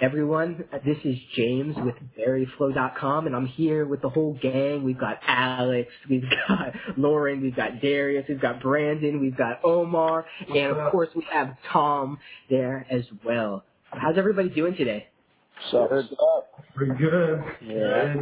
everyone. 0.00 0.64
This 0.84 0.98
is 1.04 1.16
James 1.36 1.76
with 1.76 1.94
BerryFlow.com, 2.18 3.26
and 3.26 3.34
I'm 3.34 3.46
here 3.46 3.84
with 3.86 4.02
the 4.02 4.08
whole 4.08 4.38
gang. 4.40 4.84
We've 4.84 4.98
got 4.98 5.18
Alex, 5.26 5.90
we've 6.08 6.24
got 6.48 6.72
Lauren, 6.96 7.40
we've 7.40 7.56
got 7.56 7.80
Darius, 7.80 8.26
we've 8.28 8.40
got 8.40 8.60
Brandon, 8.60 9.20
we've 9.20 9.36
got 9.36 9.64
Omar, 9.64 10.26
and 10.48 10.76
of 10.76 10.92
course 10.92 11.08
we 11.14 11.26
have 11.32 11.56
Tom 11.72 12.18
there 12.50 12.86
as 12.90 13.04
well. 13.24 13.64
How's 13.90 14.18
everybody 14.18 14.48
doing 14.50 14.76
today? 14.76 15.08
So 15.70 15.88
Pretty 16.74 16.92
good. 16.94 17.42
Yeah. 17.66 18.14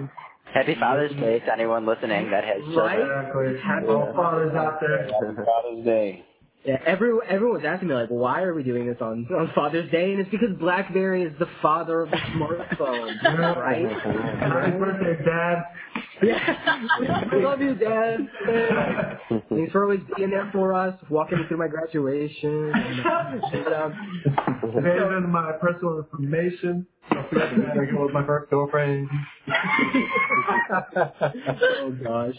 Happy 0.55 0.77
Father's 0.79 1.13
Day 1.13 1.41
to 1.41 1.53
anyone 1.53 1.85
listening 1.85 2.31
that 2.31 2.45
has 2.45 2.63
Right? 2.75 2.97
children. 2.99 3.27
Exactly. 3.27 3.61
Happy 3.63 3.87
All 3.89 4.13
fathers 4.15 4.55
out 4.55 4.81
there. 4.81 5.03
Happy 5.03 5.37
Father's 5.45 5.85
Day. 5.85 6.25
Yeah, 6.67 6.79
every, 6.85 7.13
everyone's 7.29 7.65
asking 7.65 7.89
me 7.89 7.95
like, 7.95 8.09
why 8.09 8.43
are 8.43 8.53
we 8.53 8.65
doing 8.65 8.89
this 8.89 8.97
on, 9.01 9.25
on 9.31 9.53
Father's 9.55 9.89
Day? 9.93 10.11
And 10.11 10.21
it's 10.21 10.31
because 10.31 10.51
BlackBerry 10.59 11.23
is 11.23 11.33
the 11.39 11.47
father 11.63 12.01
of 12.03 12.11
the 12.11 12.17
smartphone, 12.17 13.23
right? 13.57 13.87
Happy 14.41 14.77
birthday, 14.77 15.25
Dad. 15.25 15.63
Yeah, 16.23 16.57
I 17.31 17.37
love 17.37 17.61
you, 17.61 17.75
Dad. 17.77 18.29
Thanks 19.49 19.71
for 19.71 19.85
always 19.85 20.01
being 20.17 20.31
there 20.31 20.49
for 20.53 20.75
us, 20.75 20.99
walking 21.09 21.39
me 21.39 21.45
through 21.47 21.59
my 21.59 21.69
graduation. 21.69 22.73
And, 22.75 23.69
um, 23.69 24.23
Today 24.75 24.99
my 25.29 25.53
personal 25.61 25.99
information. 25.99 26.87
Don't 27.13 27.29
forget 27.31 27.51
to 27.55 27.67
add 27.67 27.77
it 27.77 28.01
with 28.01 28.13
my 28.13 28.25
first 28.27 28.51
girlfriend. 28.51 29.09
oh 30.97 31.97
gosh. 32.03 32.35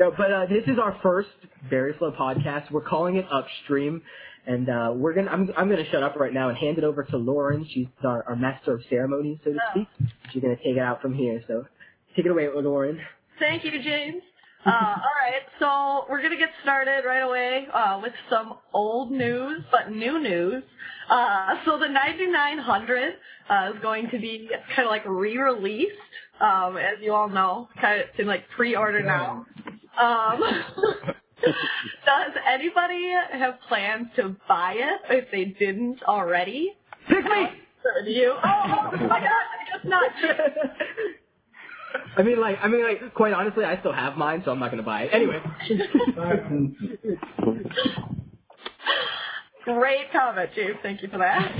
No, 0.00 0.12
but 0.16 0.32
uh, 0.32 0.46
this 0.46 0.64
is 0.66 0.78
our 0.78 0.98
first 1.02 1.28
Berry 1.70 1.94
Flow 1.98 2.12
podcast. 2.12 2.70
We're 2.70 2.82
calling 2.82 3.16
it 3.16 3.26
Upstream, 3.30 4.02
and 4.46 4.68
uh, 4.68 4.92
we're 4.94 5.14
gonna. 5.14 5.30
I'm, 5.30 5.50
I'm 5.56 5.68
gonna 5.68 5.88
shut 5.90 6.02
up 6.02 6.16
right 6.16 6.32
now 6.32 6.48
and 6.48 6.58
hand 6.58 6.78
it 6.78 6.84
over 6.84 7.04
to 7.04 7.16
Lauren. 7.16 7.66
She's 7.72 7.86
our, 8.04 8.24
our 8.28 8.36
master 8.36 8.74
of 8.74 8.82
ceremonies, 8.88 9.38
so 9.44 9.52
to 9.52 9.58
speak. 9.72 9.88
She's 10.32 10.42
gonna 10.42 10.56
take 10.56 10.76
it 10.76 10.78
out 10.78 11.02
from 11.02 11.14
here. 11.14 11.42
So 11.46 11.64
take 12.16 12.26
it 12.26 12.30
away, 12.30 12.48
Lauren. 12.54 13.00
Thank 13.38 13.64
you, 13.64 13.82
James. 13.82 14.22
Uh, 14.64 14.70
all 14.70 15.16
right, 15.20 15.42
so 15.58 16.06
we're 16.08 16.22
gonna 16.22 16.36
get 16.36 16.50
started 16.62 17.02
right 17.04 17.22
away 17.22 17.66
uh, 17.74 17.98
with 18.02 18.12
some 18.30 18.54
old 18.72 19.10
news, 19.10 19.62
but 19.72 19.90
new 19.90 20.20
news. 20.20 20.62
Uh, 21.10 21.54
so 21.64 21.78
the 21.78 21.88
9900 21.88 23.12
uh, 23.50 23.72
is 23.74 23.82
going 23.82 24.08
to 24.10 24.18
be 24.18 24.48
kind 24.76 24.86
of 24.86 24.90
like 24.90 25.04
re-released, 25.04 25.90
um, 26.40 26.76
as 26.76 26.98
you 27.00 27.12
all 27.12 27.28
know, 27.28 27.68
kind 27.80 28.00
of 28.02 28.06
in 28.18 28.26
like 28.26 28.44
pre-order 28.56 29.02
now. 29.02 29.44
Um, 30.00 30.40
does 32.06 32.32
anybody 32.48 33.12
have 33.32 33.54
plans 33.68 34.06
to 34.16 34.36
buy 34.48 34.74
it 34.76 35.00
if 35.10 35.30
they 35.32 35.44
didn't 35.44 36.02
already? 36.04 36.72
Pick 37.08 37.24
me. 37.24 37.46
Do 38.04 38.10
you? 38.10 38.32
Oh, 38.32 38.90
oh 38.92 38.96
my 39.08 39.20
gosh, 39.20 39.28
I 39.28 39.72
guess 39.72 39.84
not. 39.84 40.12
I 42.16 42.22
mean, 42.22 42.40
like, 42.40 42.58
I 42.62 42.68
mean, 42.68 42.84
like, 42.84 43.14
quite 43.14 43.32
honestly, 43.32 43.64
I 43.64 43.78
still 43.80 43.92
have 43.92 44.16
mine, 44.16 44.42
so 44.44 44.50
I'm 44.50 44.58
not 44.58 44.70
gonna 44.70 44.82
buy 44.82 45.02
it. 45.02 45.10
Anyway. 45.12 45.40
Great 49.64 50.10
comment, 50.12 50.50
James. 50.54 50.76
Thank 50.82 51.02
you 51.02 51.08
for 51.08 51.18
that. 51.18 51.52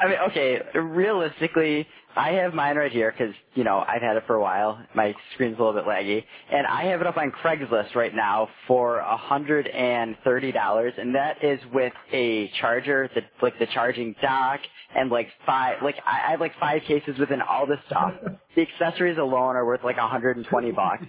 I 0.00 0.08
mean, 0.08 0.18
okay, 0.30 0.60
realistically, 0.74 1.86
I 2.16 2.30
have 2.32 2.54
mine 2.54 2.76
right 2.76 2.90
here 2.92 3.12
because, 3.16 3.34
you 3.54 3.64
know, 3.64 3.78
I've 3.86 4.02
had 4.02 4.16
it 4.16 4.24
for 4.26 4.36
a 4.36 4.40
while. 4.40 4.80
My 4.94 5.14
screen's 5.34 5.58
a 5.58 5.62
little 5.62 5.80
bit 5.80 5.88
laggy. 5.88 6.24
And 6.52 6.66
I 6.66 6.84
have 6.86 7.00
it 7.00 7.06
up 7.06 7.16
on 7.16 7.32
Craigslist 7.32 7.94
right 7.94 8.14
now 8.14 8.48
for 8.66 8.98
a 8.98 9.16
$130, 9.16 11.00
and 11.00 11.14
that 11.14 11.44
is 11.44 11.60
with 11.72 11.92
a 12.12 12.50
charger, 12.60 13.08
the, 13.14 13.22
like 13.42 13.58
the 13.58 13.66
charging 13.66 14.14
dock, 14.22 14.60
and 14.96 15.10
like 15.10 15.28
five, 15.46 15.82
like 15.82 15.96
I 16.06 16.28
I 16.28 16.30
have 16.32 16.40
like 16.40 16.52
five 16.60 16.82
cases 16.82 17.18
within 17.18 17.40
all 17.42 17.66
this 17.66 17.80
stuff. 17.86 18.14
The 18.56 18.62
accessories 18.62 19.16
alone 19.16 19.56
are 19.56 19.64
worth 19.64 19.84
like 19.84 19.96
a 19.96 20.00
120 20.00 20.72
bucks. 20.72 21.04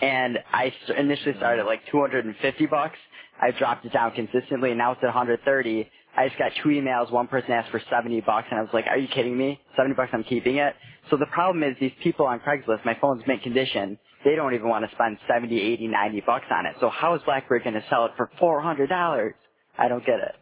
And 0.00 0.38
I 0.52 0.72
initially 0.96 1.34
started 1.36 1.62
at 1.62 1.66
like 1.66 1.80
250 1.90 2.66
bucks. 2.66 2.96
I've 3.42 3.56
dropped 3.58 3.84
it 3.84 3.92
down 3.92 4.12
consistently, 4.12 4.70
and 4.70 4.78
now 4.78 4.92
it's 4.92 5.00
at 5.02 5.06
130. 5.06 5.90
I 6.18 6.28
just 6.28 6.38
got 6.38 6.52
two 6.62 6.70
emails. 6.70 7.12
One 7.12 7.28
person 7.28 7.52
asked 7.52 7.70
for 7.72 7.82
70 7.90 8.22
bucks, 8.22 8.48
and 8.50 8.60
I 8.60 8.62
was 8.64 8.72
like, 8.74 8.86
"Are 8.88 8.98
you 8.98 9.08
kidding 9.08 9.38
me? 9.38 9.60
70 9.76 9.94
bucks? 9.96 10.10
I'm 10.14 10.24
keeping 10.24 10.56
it." 10.58 10.74
So 11.10 11.18
the 11.18 11.26
problem 11.32 11.64
is 11.64 11.76
these 11.80 11.92
people 12.02 12.26
on 12.26 12.40
Craigslist. 12.40 12.84
My 12.86 12.98
phone's 13.00 13.24
mint 13.26 13.42
condition. 13.44 13.98
They 14.24 14.36
don't 14.36 14.54
even 14.54 14.68
want 14.68 14.88
to 14.88 14.94
spend 14.96 15.18
70, 15.28 15.60
80, 15.60 15.88
90 15.88 16.22
bucks 16.26 16.46
on 16.50 16.66
it. 16.66 16.76
So 16.80 16.90
how 16.90 17.14
is 17.16 17.22
BlackBerry 17.24 17.62
going 17.62 17.74
to 17.74 17.84
sell 17.90 18.06
it 18.06 18.12
for 18.18 18.30
400 18.40 18.88
dollars? 18.88 19.34
I 19.78 19.88
don't 19.88 20.06
get 20.06 20.20
it. 20.20 20.36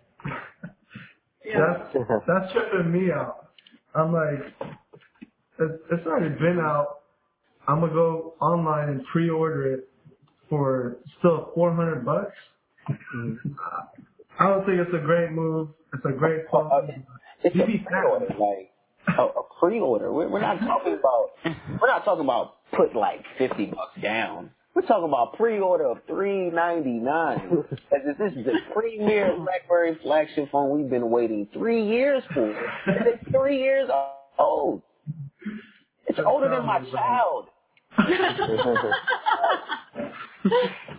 That's 1.44 1.94
that's 2.26 2.52
tripping 2.52 2.92
me 2.92 3.12
out. 3.12 3.50
I'm 3.94 4.12
like, 4.12 4.54
it's, 5.60 5.82
it's 5.92 6.06
already 6.06 6.34
been 6.36 6.60
out. 6.62 7.02
I'm 7.68 7.80
gonna 7.80 7.92
go 7.92 8.34
online 8.40 8.90
and 8.90 9.02
pre-order 9.12 9.74
it 9.74 9.90
for 10.50 10.98
still 11.18 11.52
400 11.54 12.04
bucks. 12.04 12.36
Mm-hmm. 13.16 13.52
Uh, 13.52 14.02
I 14.38 14.48
don't 14.48 14.66
think 14.66 14.78
it's 14.80 14.94
a 14.94 15.04
great 15.04 15.32
move. 15.32 15.68
It's 15.94 16.04
a 16.04 16.12
great 16.12 16.42
oh, 16.46 16.50
quality. 16.50 16.94
It's 17.42 17.54
You 17.56 17.62
a 17.62 17.66
be 17.66 17.78
pre-order, 17.78 18.26
like 18.38 18.70
a, 19.18 19.22
a 19.22 19.42
pre-order. 19.58 20.12
We're, 20.12 20.28
we're 20.28 20.40
not 20.40 20.60
talking 20.60 20.94
about. 21.00 21.30
We're 21.80 21.88
not 21.88 22.04
talking 22.04 22.24
about 22.24 22.56
put 22.72 22.94
like 22.94 23.24
fifty 23.38 23.66
bucks 23.66 24.00
down. 24.02 24.50
We're 24.74 24.82
talking 24.82 25.08
about 25.08 25.34
pre-order 25.38 25.86
of 25.86 25.98
three 26.06 26.50
ninety 26.50 26.98
nine. 26.98 27.64
As 27.92 28.16
this 28.18 28.32
is 28.32 28.44
the 28.44 28.58
premier 28.74 29.34
BlackBerry 29.36 29.98
flagship 30.02 30.50
phone 30.52 30.76
we've 30.78 30.90
been 30.90 31.10
waiting 31.10 31.48
three 31.52 31.86
years 31.88 32.22
for. 32.34 32.50
And 32.50 33.06
it's 33.06 33.30
three 33.30 33.62
years 33.62 33.88
old. 34.38 34.82
It's 36.08 36.18
older 36.24 36.50
than 36.50 36.66
my 36.66 36.80
child. 36.90 37.46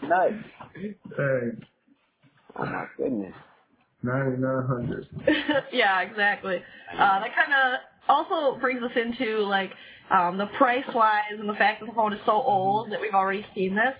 Nuts. 0.04 0.34
Hey, 1.18 1.52
Oh 2.58 2.66
my 2.66 2.86
goodness. 2.98 3.34
9900. 4.04 5.08
yeah, 5.74 6.02
exactly. 6.02 6.58
Uh, 6.94 7.20
that 7.20 7.30
kind 7.36 7.54
of 7.54 7.80
also 8.08 8.60
brings 8.60 8.82
us 8.84 8.92
into 8.96 9.40
like 9.40 9.72
um, 10.12 10.38
the 10.38 10.46
price 10.58 10.86
wise 10.94 11.38
and 11.38 11.50
the 11.50 11.54
fact 11.54 11.82
that 11.82 11.88
the 11.88 11.94
phone 11.94 12.14
is 12.14 12.20
so 12.26 12.32
old 12.32 12.92
that 12.92 13.02
we've 13.02 13.14
already 13.14 13.46
seen 13.56 13.76
this. 13.76 13.96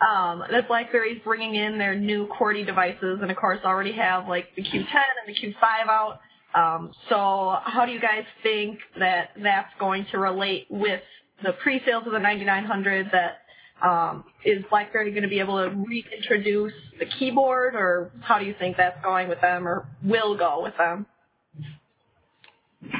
Um, 0.00 0.44
that 0.50 0.68
BlackBerry's 0.68 1.20
bringing 1.24 1.56
in 1.56 1.76
their 1.76 1.96
new 1.96 2.28
QWERTY 2.28 2.64
devices, 2.64 3.18
and 3.20 3.30
of 3.32 3.36
course 3.36 3.58
already 3.64 3.92
have 3.92 4.28
like 4.28 4.46
the 4.54 4.62
Q10 4.62 4.84
and 4.84 5.26
the 5.26 5.34
Q5 5.34 5.88
out. 5.88 6.20
Um, 6.54 6.92
so 7.08 7.56
how 7.64 7.84
do 7.84 7.92
you 7.92 8.00
guys 8.00 8.24
think 8.42 8.78
that 8.98 9.30
that's 9.42 9.72
going 9.80 10.06
to 10.12 10.18
relate 10.18 10.66
with 10.70 11.00
the 11.42 11.52
pre-sales 11.62 12.04
of 12.06 12.12
the 12.12 12.18
9900 12.18 13.08
that 13.12 13.38
um, 13.82 14.24
is 14.44 14.64
BlackBerry 14.70 15.10
going 15.10 15.22
to 15.22 15.28
be 15.28 15.40
able 15.40 15.56
to 15.58 15.70
reintroduce 15.70 16.72
the 16.98 17.06
keyboard, 17.18 17.74
or 17.74 18.10
how 18.20 18.38
do 18.38 18.44
you 18.44 18.54
think 18.58 18.76
that's 18.76 19.02
going 19.02 19.28
with 19.28 19.40
them, 19.40 19.66
or 19.66 19.88
will 20.02 20.36
go 20.36 20.62
with 20.62 20.76
them? 20.76 21.06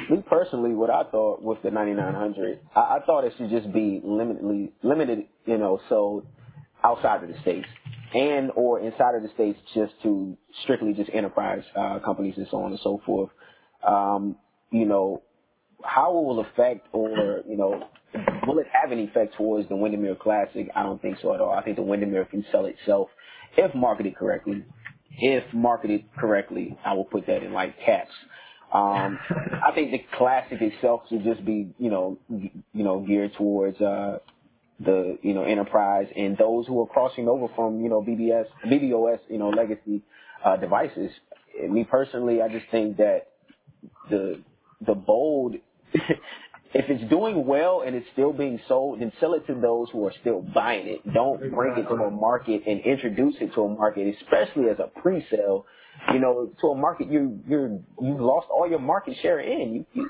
Me 0.09 0.23
personally, 0.29 0.73
what 0.73 0.89
I 0.89 1.03
thought 1.03 1.41
with 1.41 1.61
the 1.63 1.71
9900, 1.71 2.59
I, 2.75 2.79
I 2.79 2.99
thought 3.05 3.23
it 3.23 3.33
should 3.37 3.49
just 3.49 3.71
be 3.71 4.01
limitedly 4.05 4.71
limited, 4.83 5.25
you 5.45 5.57
know, 5.57 5.79
sold 5.87 6.25
outside 6.83 7.23
of 7.23 7.29
the 7.29 7.39
states 7.41 7.67
and 8.13 8.51
or 8.55 8.79
inside 8.79 9.15
of 9.15 9.23
the 9.23 9.29
states 9.29 9.59
just 9.73 9.93
to 10.03 10.37
strictly 10.63 10.93
just 10.93 11.09
enterprise 11.13 11.63
uh, 11.75 11.99
companies 11.99 12.33
and 12.37 12.47
so 12.49 12.57
on 12.57 12.71
and 12.71 12.79
so 12.83 13.01
forth. 13.05 13.29
Um, 13.85 14.35
you 14.71 14.85
know, 14.85 15.21
how 15.83 16.09
it 16.11 16.23
will 16.25 16.39
affect 16.39 16.87
or 16.91 17.41
you 17.47 17.57
know, 17.57 17.87
will 18.47 18.59
it 18.59 18.67
have 18.71 18.91
an 18.91 18.99
effect 18.99 19.35
towards 19.35 19.69
the 19.69 19.75
Windermere 19.75 20.15
Classic? 20.15 20.69
I 20.75 20.83
don't 20.83 21.01
think 21.01 21.17
so 21.21 21.33
at 21.33 21.41
all. 21.41 21.51
I 21.51 21.63
think 21.63 21.75
the 21.75 21.83
Windermere 21.83 22.25
can 22.25 22.45
sell 22.51 22.65
itself 22.65 23.09
if 23.57 23.73
marketed 23.75 24.15
correctly. 24.15 24.63
If 25.11 25.43
marketed 25.53 26.05
correctly, 26.17 26.77
I 26.85 26.93
will 26.93 27.05
put 27.05 27.27
that 27.27 27.43
in 27.43 27.53
like 27.53 27.75
caps. 27.79 28.13
Um, 28.73 29.19
I 29.29 29.71
think 29.73 29.91
the 29.91 30.03
classic 30.17 30.61
itself 30.61 31.03
should 31.09 31.23
just 31.23 31.43
be, 31.45 31.73
you 31.77 31.89
know, 31.89 32.17
you 32.29 32.83
know, 32.83 32.99
geared 32.99 33.33
towards 33.35 33.81
uh, 33.81 34.19
the, 34.79 35.17
you 35.21 35.33
know, 35.33 35.43
enterprise 35.43 36.07
and 36.15 36.37
those 36.37 36.67
who 36.67 36.81
are 36.81 36.87
crossing 36.87 37.27
over 37.27 37.47
from, 37.55 37.81
you 37.81 37.89
know, 37.89 38.01
BBS, 38.01 38.45
BBOS, 38.65 39.19
you 39.29 39.37
know, 39.37 39.49
legacy 39.49 40.01
uh, 40.43 40.55
devices. 40.57 41.11
Me 41.67 41.83
personally, 41.83 42.41
I 42.41 42.47
just 42.47 42.65
think 42.71 42.97
that 42.97 43.27
the 44.09 44.41
the 44.85 44.93
bold, 44.93 45.55
if 46.73 46.85
it's 46.89 47.09
doing 47.09 47.45
well 47.45 47.83
and 47.85 47.95
it's 47.95 48.07
still 48.13 48.33
being 48.33 48.59
sold, 48.67 49.01
then 49.01 49.11
sell 49.19 49.33
it 49.33 49.45
to 49.47 49.55
those 49.55 49.89
who 49.91 50.05
are 50.05 50.13
still 50.21 50.41
buying 50.41 50.87
it. 50.87 51.13
Don't 51.13 51.39
bring 51.51 51.77
it 51.77 51.87
to 51.87 51.95
a 51.95 52.11
market 52.11 52.63
and 52.67 52.81
introduce 52.81 53.35
it 53.41 53.53
to 53.55 53.61
a 53.63 53.69
market, 53.69 54.15
especially 54.21 54.69
as 54.69 54.77
a 54.79 54.87
pre-sale. 55.01 55.65
You 56.13 56.19
know, 56.19 56.51
to 56.61 56.67
a 56.67 56.75
market 56.75 57.11
you 57.11 57.39
you're 57.47 57.79
you've 58.01 58.19
lost 58.21 58.47
all 58.49 58.67
your 58.69 58.79
market 58.79 59.15
share 59.21 59.39
in. 59.39 59.73
You, 59.73 59.85
you, 59.93 60.09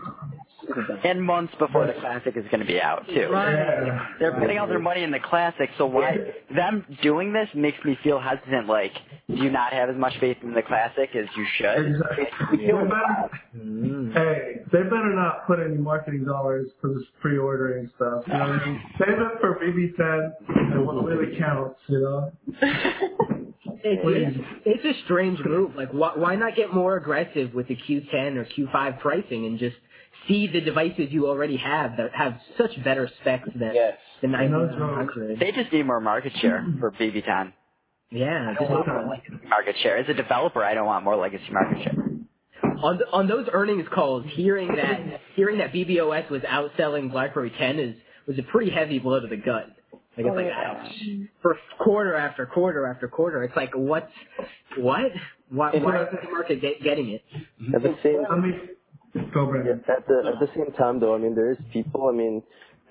And 1.04 1.24
months 1.24 1.54
before 1.58 1.88
the 1.88 1.94
classic 1.94 2.38
is 2.38 2.46
going 2.52 2.60
to 2.60 2.66
be 2.66 2.80
out 2.80 3.06
too. 3.08 3.28
Yeah. 3.32 4.08
They're 4.20 4.40
putting 4.40 4.60
all 4.60 4.68
their 4.68 4.80
money 4.80 5.04
in 5.04 5.12
the 5.12 5.20
classic, 5.20 5.70
so 5.78 5.86
why 5.88 6.18
them 6.56 6.86
doing 7.02 7.34
this 7.34 7.48
makes 7.56 7.84
me 7.84 7.98
feel 8.04 8.20
hesitant. 8.20 8.68
Like, 8.68 8.94
do 9.28 9.36
you 9.36 9.50
not 9.52 9.74
have 9.74 9.90
as 9.90 9.96
much 9.98 10.14
faith 10.20 10.38
in 10.44 10.54
the 10.54 10.62
classic 10.62 11.10
as 11.16 11.26
you 11.36 11.46
should? 11.58 11.88
Exactly. 11.88 12.68
No 12.68 12.86
matter- 12.86 13.30
hmm. 13.54 14.12
Hey, 14.12 14.56
they 14.72 14.84
better 14.84 15.14
not 15.16 15.48
put 15.48 15.60
any 15.60 15.76
marketing 15.78 16.26
dollars 16.26 16.68
for 16.82 16.90
this 16.94 17.04
pre-ordering 17.22 17.90
stuff. 17.96 18.24
You 18.28 18.34
know 18.34 18.40
what 18.40 18.50
I 18.62 18.66
mean? 18.66 18.82
Save 19.00 19.10
it 19.10 19.40
for 19.42 19.60
BB10 19.60 20.74
and 20.74 20.86
what 20.86 21.04
really 21.04 21.38
counts. 21.38 21.80
You 21.88 22.00
know. 22.02 22.32
It's, 23.84 24.38
it's, 24.38 24.48
it's 24.84 24.98
a 25.00 25.04
strange 25.06 25.40
move. 25.44 25.76
Like, 25.76 25.92
why, 25.92 26.14
why 26.16 26.36
not 26.36 26.56
get 26.56 26.74
more 26.74 26.98
aggressive 26.98 27.54
with 27.54 27.68
the 27.68 27.76
Q10 27.76 28.36
or 28.38 28.46
Q5 28.46 29.00
pricing 29.00 29.46
and 29.46 29.60
just 29.60 29.76
see 30.28 30.48
the 30.48 30.62
devices 30.62 31.08
you 31.12 31.28
already 31.28 31.58
have 31.58 31.98
that 31.98 32.12
have 32.14 32.40
such 32.58 32.72
better 32.84 33.10
specs 33.22 33.50
than 33.56 33.74
Yes. 33.74 33.98
the 34.22 34.28
I 34.28 34.48
9900? 34.48 35.40
They 35.40 35.52
just 35.52 35.72
need 35.72 35.84
more 35.86 36.02
market 36.02 36.34
share 36.42 36.66
for 36.80 36.92
BB10. 36.92 37.54
Yeah, 38.12 38.50
I 38.50 38.54
just 38.60 38.70
don't 38.70 38.72
want 38.72 38.88
more 38.88 39.08
legacy 39.10 39.48
market 39.48 39.76
share. 39.84 39.98
As 39.98 40.10
a 40.10 40.14
developer, 40.16 40.64
I 40.64 40.74
don't 40.74 40.86
want 40.88 41.04
more 41.06 41.16
legacy 41.16 41.46
market 41.52 41.84
share. 41.84 41.94
on 42.84 42.98
the, 42.98 43.06
on 43.12 43.28
those 43.28 43.48
earnings 43.54 43.88
calls, 43.94 44.26
hearing 44.34 44.76
that 44.76 45.22
hearing 45.36 45.60
that 45.60 45.72
BBOS 45.72 46.30
was 46.32 46.42
outselling 46.42 47.12
BlackBerry 47.12 47.52
10 47.52 47.80
is 47.80 47.96
was 48.28 48.40
a 48.40 48.44
pretty 48.44 48.72
heavy 48.72 48.98
blow 49.00 49.20
to 49.20 49.28
the 49.28 49.38
gut. 49.38 49.76
Like 50.18 50.26
it's 50.26 50.34
Oh, 50.34 50.36
like 50.36 50.46
yeah. 50.48 51.26
for 51.42 51.58
quarter 51.80 52.16
after 52.16 52.46
quarter 52.46 52.86
after 52.88 53.08
quarter. 53.08 53.44
It's 53.44 53.56
like 53.56 53.72
what 53.76 54.10
what 54.78 55.12
why, 55.50 55.72
And 55.72 55.84
why 55.84 56.02
it- 56.02 56.08
isn't 56.10 56.22
the 56.26 56.32
market 56.32 56.62
get, 56.62 56.82
getting 56.84 57.10
it? 57.10 57.24
Mm-hmm. 57.62 57.76
At 57.76 57.84
the 57.84 57.96
same 58.04 58.26
I 58.30 58.36
mean, 58.36 58.70
go 59.34 59.54
Yeah, 59.54 59.74
at 59.96 60.08
the 60.08 60.34
at 60.34 60.40
the 60.40 60.50
same 60.56 60.72
time 60.78 61.00
though, 61.00 61.16
I 61.16 61.18
mean 61.20 61.36
there 61.36 61.52
is 61.52 61.58
people. 61.72 62.10
I 62.10 62.16
mean, 62.16 62.44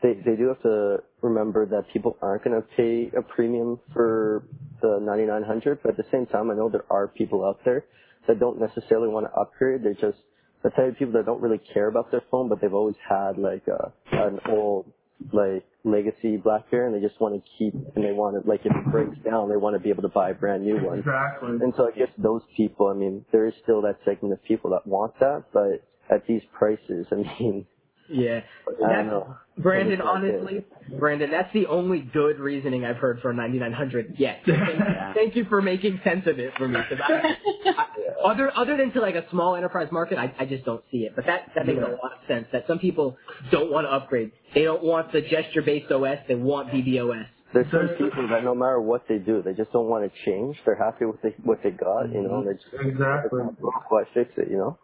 they 0.03 0.15
they 0.15 0.37
do 0.37 0.49
have 0.49 0.63
to 0.63 1.03
remember 1.23 1.67
that 1.67 1.85
people 1.93 2.17
aren't 2.23 2.45
going 2.45 2.61
to 2.61 2.67
pay 2.77 3.11
a 3.17 3.23
premium 3.23 3.79
for 3.93 4.45
the 4.81 4.99
9900. 5.01 5.81
But 5.83 5.91
at 5.93 5.97
the 5.97 6.05
same 6.13 6.27
time, 6.27 6.51
I 6.51 6.55
know 6.55 6.69
there 6.69 6.87
are 6.91 7.09
people 7.09 7.45
out 7.45 7.61
there 7.65 7.85
that 8.27 8.39
don't 8.41 8.61
necessarily 8.61 9.09
want 9.09 9.27
to 9.27 9.33
upgrade. 9.41 9.83
They're 9.83 9.95
just 9.95 10.19
the 10.63 10.71
type 10.71 10.89
of 10.93 10.97
people 10.99 11.13
that 11.15 11.27
don't 11.27 11.41
really 11.43 11.61
care 11.75 11.89
about 11.89 12.11
their 12.11 12.23
phone, 12.31 12.49
but 12.49 12.61
they've 12.61 12.75
always 12.75 12.97
had 13.09 13.39
like 13.39 13.67
a 13.69 13.93
an 14.13 14.39
old 14.49 14.87
like 15.33 15.65
legacy 15.91 16.37
BlackBerry, 16.37 16.87
and 16.87 16.95
they 16.95 17.07
just 17.07 17.21
want 17.21 17.35
to 17.35 17.51
keep 17.59 17.75
and 17.75 18.05
they 18.05 18.13
want 18.13 18.43
to 18.43 18.49
like 18.49 18.61
if 18.65 18.73
it 18.75 18.91
breaks 18.91 19.17
down, 19.25 19.49
they 19.49 19.57
want 19.57 19.75
to 19.75 19.81
be 19.81 19.91
able 19.91 20.03
to 20.03 20.09
buy 20.09 20.31
a 20.31 20.35
brand 20.35 20.65
new 20.65 20.77
one. 20.85 20.99
Exactly. 21.01 21.51
And 21.51 21.73
so 21.77 21.89
I 21.89 21.99
guess 21.99 22.09
those 22.19 22.43
people, 22.57 22.89
I 22.89 22.95
mean, 22.95 23.25
there 23.33 23.47
is 23.47 23.55
still 23.63 23.83
that 23.83 23.99
segment 24.05 24.33
of 24.35 24.43
people 24.45 24.71
that 24.71 24.87
want 24.87 25.19
that, 25.21 25.45
but 25.53 25.83
at 26.11 26.27
these 26.27 26.43
prices, 26.57 27.07
I 27.13 27.17
mean, 27.17 27.67
Yeah. 28.09 28.41
I 28.67 28.71
don't 28.71 28.81
That's- 28.81 29.07
know. 29.07 29.37
Brandon, 29.59 29.95
It's 29.95 30.03
like 30.05 30.23
this. 30.23 30.35
honestly, 30.37 30.65
Brandon, 31.01 31.31
that's 31.33 31.53
the 31.53 31.67
only 31.67 31.99
good 31.99 32.39
reasoning 32.39 32.85
I've 32.85 32.99
heard 32.99 33.21
for 33.21 33.31
a 33.31 33.35
9900 33.35 34.15
yet. 34.17 34.39
So 34.47 34.53
thank, 34.57 35.15
thank 35.17 35.37
you 35.37 35.47
for 35.47 35.61
making 35.61 36.01
sense 36.05 36.29
of 36.29 36.39
it 36.39 36.53
for 36.57 36.69
me. 36.69 36.79
I, 36.79 37.35
I, 37.67 37.85
other 38.25 38.57
other 38.57 38.77
than 38.77 38.93
to 38.93 39.01
like 39.01 39.17
a 39.17 39.29
small 39.31 39.57
enterprise 39.57 39.89
market, 39.91 40.17
I, 40.17 40.33
I 40.39 40.45
just 40.47 40.65
don't 40.65 40.85
see 40.93 40.99
it. 40.99 41.15
But 41.17 41.27
that 41.27 41.51
that 41.57 41.67
makes 41.67 41.81
a 41.81 41.91
lot 41.91 42.13
of 42.13 42.19
sense. 42.29 42.47
That 42.53 42.69
some 42.69 42.79
people 42.79 43.17
don't 43.51 43.73
want 43.73 43.87
to 43.87 43.91
upgrade. 43.91 44.31
They 44.55 44.63
don't 44.63 44.85
want 44.85 45.11
the 45.11 45.23
gesture-based 45.23 45.91
OS. 45.91 46.19
They 46.29 46.37
want 46.37 46.69
BBOS. 46.71 47.27
There's 47.53 47.67
some 47.73 47.89
people 47.99 48.29
that 48.29 48.45
no 48.45 48.55
matter 48.55 48.81
what 48.81 49.09
they 49.09 49.19
do, 49.19 49.43
they 49.43 49.55
just 49.55 49.73
don't 49.73 49.89
want 49.89 50.05
to 50.09 50.25
change. 50.25 50.57
They're 50.65 50.77
happy 50.79 51.07
with 51.07 51.21
the, 51.23 51.33
what 51.43 51.59
they 51.65 51.71
got, 51.71 52.13
you 52.13 52.23
know. 52.23 52.45
They 52.45 52.53
just 52.53 52.67
Exactly. 52.81 53.41
why 53.89 54.05
fix 54.15 54.31
it, 54.37 54.49
you 54.51 54.59
know. 54.59 54.79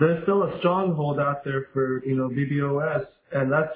There's 0.00 0.22
still 0.24 0.42
a 0.42 0.58
stronghold 0.58 1.20
out 1.20 1.44
there 1.44 1.66
for 1.72 2.04
you 2.04 2.16
know 2.16 2.28
BBOS, 2.28 3.06
and 3.32 3.50
that's 3.50 3.72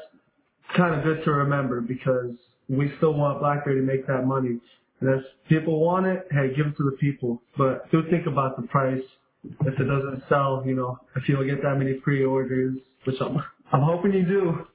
kind 0.76 0.94
of 0.94 1.04
good 1.04 1.24
to 1.24 1.30
remember 1.30 1.80
because 1.80 2.32
we 2.68 2.92
still 2.98 3.14
want 3.14 3.40
BlackBerry 3.40 3.80
to 3.80 3.86
make 3.86 4.06
that 4.06 4.24
money. 4.24 4.60
And 5.00 5.20
if 5.20 5.24
people 5.48 5.80
want 5.80 6.06
it, 6.06 6.26
hey, 6.30 6.54
give 6.54 6.66
it 6.66 6.76
to 6.76 6.84
the 6.84 6.96
people. 7.00 7.42
But 7.56 7.90
do 7.90 8.02
think 8.10 8.26
about 8.26 8.60
the 8.60 8.66
price. 8.68 9.02
If 9.42 9.80
it 9.80 9.84
doesn't 9.84 10.22
sell, 10.28 10.62
you 10.66 10.74
know, 10.74 10.98
if 11.16 11.28
you 11.28 11.36
don't 11.36 11.46
get 11.46 11.62
that 11.62 11.76
many 11.76 11.94
pre-orders, 11.94 12.76
which 13.04 13.16
I'm, 13.20 13.42
I'm 13.72 13.80
hoping 13.80 14.12
you 14.12 14.26
do. 14.26 14.66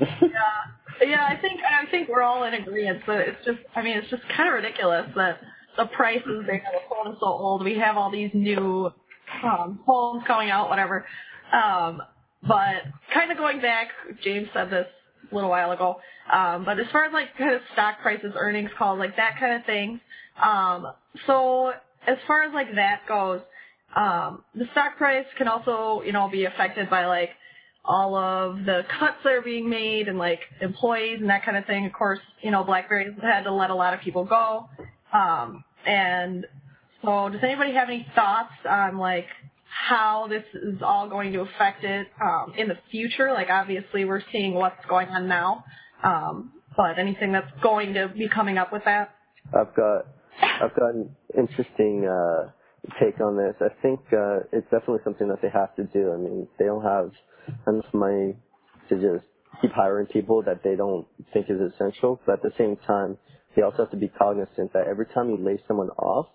Yeah, 0.00 1.06
yeah. 1.06 1.26
I 1.26 1.36
think 1.40 1.60
I 1.60 1.90
think 1.90 2.08
we're 2.08 2.22
all 2.22 2.44
in 2.44 2.54
agreement. 2.54 3.02
But 3.06 3.20
it's 3.20 3.44
just, 3.44 3.58
I 3.74 3.82
mean, 3.82 3.98
it's 3.98 4.08
just 4.10 4.22
kind 4.36 4.48
of 4.48 4.54
ridiculous 4.54 5.06
that 5.16 5.38
the 5.76 5.86
price 5.86 6.20
is 6.20 6.46
there. 6.46 6.62
The 6.72 6.80
phone 6.88 7.12
is 7.12 7.18
so 7.20 7.26
old. 7.26 7.64
We 7.64 7.78
have 7.78 7.96
all 7.96 8.10
these 8.10 8.30
new 8.32 8.92
um, 9.42 9.80
phones 9.86 10.24
coming 10.26 10.50
out, 10.50 10.68
whatever. 10.68 11.04
Um, 11.52 12.02
but 12.46 12.82
kind 13.12 13.30
of 13.30 13.38
going 13.38 13.60
back, 13.60 13.88
James 14.22 14.48
said 14.52 14.70
this 14.70 14.86
a 15.30 15.34
little 15.34 15.50
while 15.50 15.70
ago. 15.72 15.96
Um, 16.32 16.64
but 16.64 16.78
as 16.78 16.86
far 16.92 17.04
as 17.04 17.12
like 17.12 17.36
kind 17.36 17.54
of 17.54 17.60
stock 17.72 18.00
prices, 18.02 18.32
earnings 18.36 18.70
calls, 18.78 18.98
like 18.98 19.16
that 19.16 19.38
kind 19.38 19.54
of 19.54 19.66
thing. 19.66 20.00
Um, 20.42 20.92
so 21.26 21.72
as 22.06 22.16
far 22.26 22.42
as 22.44 22.54
like 22.54 22.74
that 22.74 23.02
goes, 23.06 23.40
um, 23.94 24.42
the 24.54 24.64
stock 24.72 24.96
price 24.96 25.26
can 25.36 25.48
also, 25.48 26.02
you 26.04 26.12
know, 26.12 26.28
be 26.30 26.44
affected 26.44 26.88
by 26.88 27.06
like 27.06 27.30
all 27.84 28.16
of 28.16 28.64
the 28.64 28.82
cuts 28.98 29.16
that 29.24 29.32
are 29.32 29.42
being 29.42 29.68
made 29.68 30.08
and 30.08 30.18
like 30.18 30.40
employees 30.60 31.18
and 31.20 31.28
that 31.30 31.44
kind 31.44 31.56
of 31.56 31.66
thing. 31.66 31.84
Of 31.84 31.92
course, 31.92 32.20
you 32.40 32.50
know, 32.50 32.64
BlackBerry's 32.64 33.14
had 33.20 33.42
to 33.42 33.52
let 33.52 33.70
a 33.70 33.74
lot 33.74 33.94
of 33.94 34.00
people 34.00 34.24
go. 34.24 34.68
Um, 35.12 35.64
and 35.84 36.46
so 37.02 37.28
does 37.28 37.40
anybody 37.42 37.74
have 37.74 37.88
any 37.88 38.06
thoughts 38.14 38.52
on 38.68 38.98
like 38.98 39.26
how 39.88 40.28
this 40.28 40.44
is 40.54 40.82
all 40.82 41.08
going 41.08 41.32
to 41.32 41.40
affect 41.40 41.84
it 41.84 42.06
um, 42.20 42.54
in 42.56 42.68
the 42.68 42.78
future? 42.90 43.32
Like 43.32 43.48
obviously 43.50 44.04
we're 44.04 44.22
seeing 44.30 44.54
what's 44.54 44.84
going 44.86 45.08
on 45.08 45.28
now. 45.28 45.64
Um, 46.02 46.52
but 46.76 46.98
anything 46.98 47.32
that's 47.32 47.50
going 47.62 47.94
to 47.94 48.08
be 48.08 48.28
coming 48.28 48.58
up 48.58 48.72
with 48.72 48.84
that? 48.84 49.14
I've 49.48 49.74
got 49.74 50.06
I've 50.62 50.74
got 50.74 50.94
an 50.94 51.14
interesting 51.36 52.06
uh, 52.06 52.50
take 53.00 53.20
on 53.20 53.36
this. 53.36 53.54
I 53.60 53.68
think 53.82 54.00
uh, 54.12 54.40
it's 54.52 54.64
definitely 54.70 55.00
something 55.04 55.28
that 55.28 55.42
they 55.42 55.50
have 55.50 55.74
to 55.76 55.84
do. 55.84 56.12
I 56.12 56.16
mean, 56.16 56.48
they 56.58 56.64
don't 56.64 56.82
have 56.82 57.10
enough 57.68 57.92
money 57.92 58.36
to 58.88 58.94
just 58.96 59.26
keep 59.60 59.72
hiring 59.72 60.06
people 60.06 60.42
that 60.42 60.62
they 60.64 60.76
don't 60.76 61.06
think 61.32 61.46
is 61.48 61.60
essential. 61.60 62.20
But 62.26 62.34
at 62.34 62.42
the 62.42 62.52
same 62.58 62.76
time, 62.86 63.18
they 63.56 63.62
also 63.62 63.78
have 63.78 63.90
to 63.90 63.96
be 63.96 64.08
cognizant 64.08 64.72
that 64.72 64.86
every 64.88 65.06
time 65.06 65.30
you 65.30 65.36
lay 65.36 65.58
someone 65.68 65.90
off, 65.90 66.26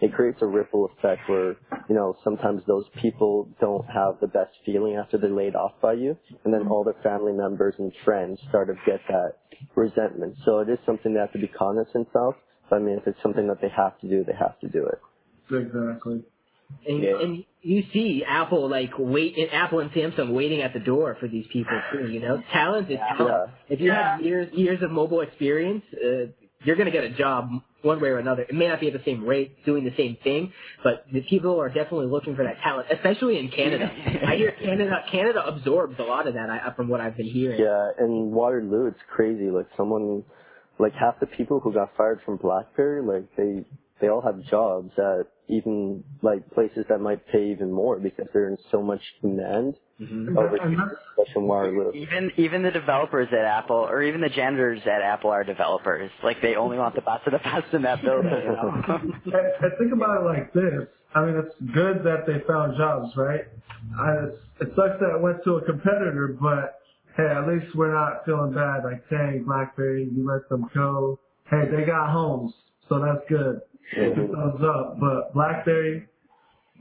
it 0.00 0.12
creates 0.12 0.38
a 0.42 0.46
ripple 0.46 0.90
effect 0.98 1.22
where, 1.28 1.56
you 1.88 1.94
know, 1.94 2.14
sometimes 2.22 2.62
those 2.66 2.84
people 3.00 3.48
don't 3.60 3.86
have 3.86 4.20
the 4.20 4.26
best 4.26 4.50
feeling 4.64 4.96
after 4.96 5.16
they're 5.16 5.30
laid 5.30 5.54
off 5.54 5.72
by 5.80 5.94
you, 5.94 6.16
and 6.44 6.52
then 6.52 6.68
all 6.68 6.84
their 6.84 7.00
family 7.02 7.32
members 7.32 7.74
and 7.78 7.92
friends 8.04 8.38
start 8.48 8.68
to 8.68 8.74
get 8.84 9.00
that 9.08 9.32
resentment. 9.74 10.34
So 10.44 10.58
it 10.58 10.68
is 10.68 10.78
something 10.84 11.14
they 11.14 11.20
have 11.20 11.32
to 11.32 11.38
be 11.38 11.48
cognizant 11.48 12.08
of. 12.14 12.34
But 12.68 12.76
I 12.76 12.78
mean, 12.80 12.98
if 12.98 13.06
it's 13.06 13.22
something 13.22 13.46
that 13.48 13.60
they 13.62 13.70
have 13.74 13.98
to 14.00 14.08
do, 14.08 14.24
they 14.24 14.34
have 14.38 14.58
to 14.60 14.68
do 14.68 14.86
it. 14.86 15.54
Exactly. 15.54 16.24
And, 16.86 17.02
Yeah. 17.02 17.20
and 17.20 17.44
you 17.62 17.84
see 17.92 18.24
Apple 18.26 18.68
like 18.68 18.90
wait, 18.98 19.38
and 19.38 19.52
Apple 19.52 19.80
and 19.80 19.90
Samsung 19.92 20.32
waiting 20.32 20.62
at 20.62 20.72
the 20.72 20.80
door 20.80 21.16
for 21.20 21.28
these 21.28 21.46
people 21.52 21.80
too. 21.92 22.08
You 22.08 22.20
know, 22.20 22.42
talent 22.52 22.90
is 22.90 22.98
talent. 22.98 23.50
If 23.68 23.80
you 23.80 23.92
have 23.92 24.20
years 24.20 24.52
years 24.52 24.82
of 24.82 24.90
mobile 24.90 25.20
experience, 25.20 25.84
uh, 25.94 26.26
you're 26.66 26.76
gonna 26.76 26.90
get 26.90 27.04
a 27.04 27.10
job 27.10 27.50
one 27.82 28.00
way 28.00 28.08
or 28.08 28.18
another. 28.18 28.42
It 28.42 28.54
may 28.54 28.66
not 28.68 28.80
be 28.80 28.88
at 28.88 28.92
the 28.92 29.02
same 29.04 29.24
rate, 29.24 29.64
doing 29.64 29.84
the 29.84 29.94
same 29.96 30.16
thing, 30.22 30.52
but 30.82 31.06
the 31.12 31.22
people 31.22 31.60
are 31.60 31.68
definitely 31.68 32.06
looking 32.06 32.34
for 32.34 32.44
that 32.44 32.60
talent, 32.62 32.88
especially 32.90 33.38
in 33.38 33.48
Canada. 33.50 33.90
I 34.26 34.36
hear 34.36 34.52
Canada 34.52 35.04
Canada 35.10 35.46
absorbs 35.46 35.94
a 35.98 36.02
lot 36.02 36.26
of 36.26 36.34
that. 36.34 36.50
I, 36.50 36.58
uh, 36.58 36.74
from 36.74 36.88
what 36.88 37.00
I've 37.00 37.16
been 37.16 37.28
hearing. 37.28 37.60
Yeah, 37.60 37.90
and 37.98 38.32
Waterloo, 38.32 38.88
it's 38.88 39.00
crazy. 39.14 39.48
Like 39.50 39.66
someone, 39.76 40.24
like 40.78 40.92
half 40.94 41.20
the 41.20 41.26
people 41.26 41.60
who 41.60 41.72
got 41.72 41.96
fired 41.96 42.20
from 42.24 42.36
BlackBerry, 42.36 43.02
like 43.02 43.28
they 43.36 43.64
they 44.00 44.08
all 44.08 44.20
have 44.20 44.42
jobs 44.50 44.90
at 44.98 45.28
even 45.48 46.02
like 46.22 46.48
places 46.52 46.84
that 46.88 47.00
might 47.00 47.26
pay 47.28 47.50
even 47.50 47.70
more 47.72 47.98
because 47.98 48.26
they're 48.32 48.48
in 48.48 48.58
so 48.70 48.82
much 48.82 49.00
demand 49.22 49.74
Mm-hmm. 49.98 50.36
over 50.36 50.56
And 50.56 50.76
here, 50.76 50.78
that's- 50.78 51.28
especially. 51.28 52.02
Even 52.02 52.30
even 52.36 52.62
the 52.62 52.70
developers 52.70 53.28
at 53.32 53.46
Apple, 53.46 53.76
or 53.76 54.02
even 54.02 54.20
the 54.20 54.28
janitors 54.28 54.80
at 54.84 55.00
Apple, 55.00 55.30
are 55.30 55.42
developers. 55.42 56.10
Like 56.22 56.42
they 56.42 56.54
only 56.54 56.76
want 56.76 56.94
the 56.96 57.00
best 57.00 57.26
of 57.26 57.32
the 57.32 57.38
best 57.38 57.72
in 57.72 57.80
that 57.82 58.02
building. 58.02 58.30
You 58.30 58.52
know? 58.52 58.82
And, 59.24 59.34
and 59.34 59.72
think 59.78 59.92
about 59.94 60.20
it 60.20 60.24
like 60.26 60.52
this. 60.52 60.86
I 61.14 61.24
mean, 61.24 61.36
it's 61.42 61.54
good 61.72 62.04
that 62.04 62.26
they 62.26 62.44
found 62.46 62.76
jobs, 62.76 63.16
right? 63.16 63.40
I, 63.98 64.12
it's, 64.26 64.36
it 64.60 64.68
sucks 64.76 65.00
that 65.00 65.16
it 65.16 65.22
went 65.22 65.42
to 65.44 65.52
a 65.54 65.64
competitor, 65.64 66.36
but 66.38 66.78
hey, 67.16 67.28
at 67.32 67.48
least 67.48 67.74
we're 67.74 67.94
not 67.94 68.26
feeling 68.26 68.52
bad. 68.52 68.84
Like, 68.84 69.08
dang, 69.08 69.44
BlackBerry, 69.46 70.10
you 70.12 70.26
let 70.30 70.46
them 70.50 70.68
go. 70.74 71.18
Hey, 71.48 71.62
they 71.74 71.86
got 71.86 72.10
homes, 72.10 72.52
so 72.90 73.00
that's 73.00 73.24
good. 73.30 73.62
Thumbs 73.94 74.62
up. 74.62 74.98
But 75.00 75.34
BlackBerry, 75.34 76.08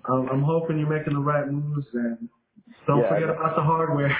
um, 0.09 0.29
I'm 0.31 0.43
hoping 0.43 0.79
you're 0.79 0.89
making 0.89 1.13
the 1.13 1.21
right 1.21 1.47
moves 1.49 1.87
and 1.93 2.29
don't 2.87 3.07
Yeah, 3.07 3.09
forget 3.09 3.29
about 3.29 3.55
the 3.55 3.63
hardware. 3.63 4.17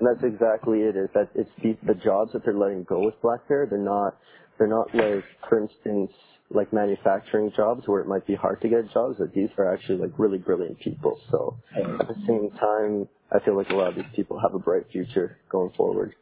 And 0.00 0.08
that's 0.08 0.24
exactly 0.24 0.80
it. 0.80 0.96
Is 0.96 1.08
that 1.14 1.30
it's 1.36 1.50
the 1.62 1.78
the 1.86 1.94
jobs 2.04 2.32
that 2.34 2.42
they're 2.44 2.58
letting 2.58 2.84
go 2.84 3.00
with 3.04 3.14
BlackBerry. 3.22 3.68
They're 3.70 3.78
not 3.78 4.18
they're 4.58 4.68
not 4.68 4.94
like, 4.94 5.24
for 5.48 5.60
instance, 5.62 6.12
like 6.50 6.72
manufacturing 6.72 7.52
jobs 7.56 7.84
where 7.86 8.00
it 8.02 8.08
might 8.08 8.26
be 8.26 8.34
hard 8.36 8.60
to 8.62 8.68
get 8.68 8.92
jobs. 8.92 9.16
But 9.18 9.32
these 9.34 9.50
are 9.58 9.72
actually 9.74 9.98
like 9.98 10.18
really 10.18 10.38
brilliant 10.38 10.80
people. 10.80 11.20
So 11.30 11.58
at 12.00 12.08
the 12.08 12.16
same 12.28 12.50
time, 12.58 13.08
I 13.32 13.44
feel 13.44 13.56
like 13.56 13.70
a 13.70 13.74
lot 13.74 13.90
of 13.90 13.96
these 13.96 14.12
people 14.16 14.40
have 14.40 14.54
a 14.54 14.60
bright 14.60 14.90
future 14.92 15.38
going 15.50 15.72
forward. 15.76 16.14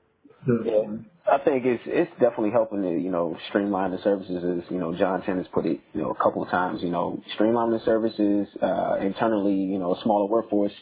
Definitely. 0.46 1.06
I 1.26 1.38
think 1.38 1.64
it's 1.64 1.82
it's 1.86 2.10
definitely 2.20 2.50
helping 2.50 2.82
to 2.82 2.90
you 2.90 3.10
know 3.10 3.36
streamline 3.48 3.92
the 3.92 3.98
services 4.02 4.44
as 4.44 4.70
you 4.70 4.78
know 4.78 4.94
John 4.94 5.22
Chen 5.24 5.38
has 5.38 5.46
put 5.54 5.64
it 5.64 5.80
you 5.94 6.02
know 6.02 6.10
a 6.10 6.14
couple 6.22 6.42
of 6.42 6.50
times 6.50 6.82
you 6.82 6.90
know 6.90 7.18
streamline 7.34 7.70
the 7.70 7.80
services 7.82 8.46
uh, 8.62 8.96
internally 9.00 9.54
you 9.54 9.78
know 9.78 9.94
a 9.94 10.02
smaller 10.02 10.26
workforce 10.26 10.72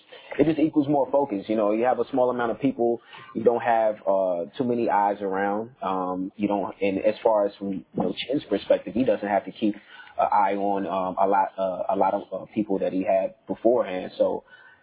it 0.41 0.45
just 0.45 0.59
equals 0.59 0.89
more 0.89 1.09
focus 1.13 1.45
you 1.47 1.55
know 1.55 1.71
you 1.71 1.85
have 1.85 2.01
a 2.01 2.11
small 2.11 2.29
amount 2.31 2.51
of 2.51 2.61
people 2.61 3.01
you 3.37 3.45
don't 3.45 3.63
have 3.63 3.97
uh, 4.05 4.45
too 4.59 4.65
many 4.65 4.91
eyes 4.91 5.19
around 5.21 5.71
um, 5.81 6.33
you 6.37 6.49
don't 6.49 6.75
and 6.83 6.99
as 6.99 7.15
far 7.23 7.47
as 7.47 7.53
from 7.55 7.73
you 7.73 7.85
know 7.95 8.13
Chen's 8.27 8.43
perspective 8.45 8.95
he 8.95 9.05
doesn't 9.05 9.29
have 9.29 9.45
to 9.45 9.53
keep 9.53 9.77
an 10.19 10.29
eye 10.33 10.57
on 10.57 10.87
um, 10.89 11.17
a 11.23 11.29
lot 11.29 11.53
uh, 11.57 11.95
a 11.95 11.97
lot 11.97 12.15
of 12.15 12.23
uh, 12.33 12.47
people 12.53 12.81
that 12.81 12.93
he 12.93 13.05
had 13.05 13.35
beforehand 13.47 14.11
so 14.19 14.43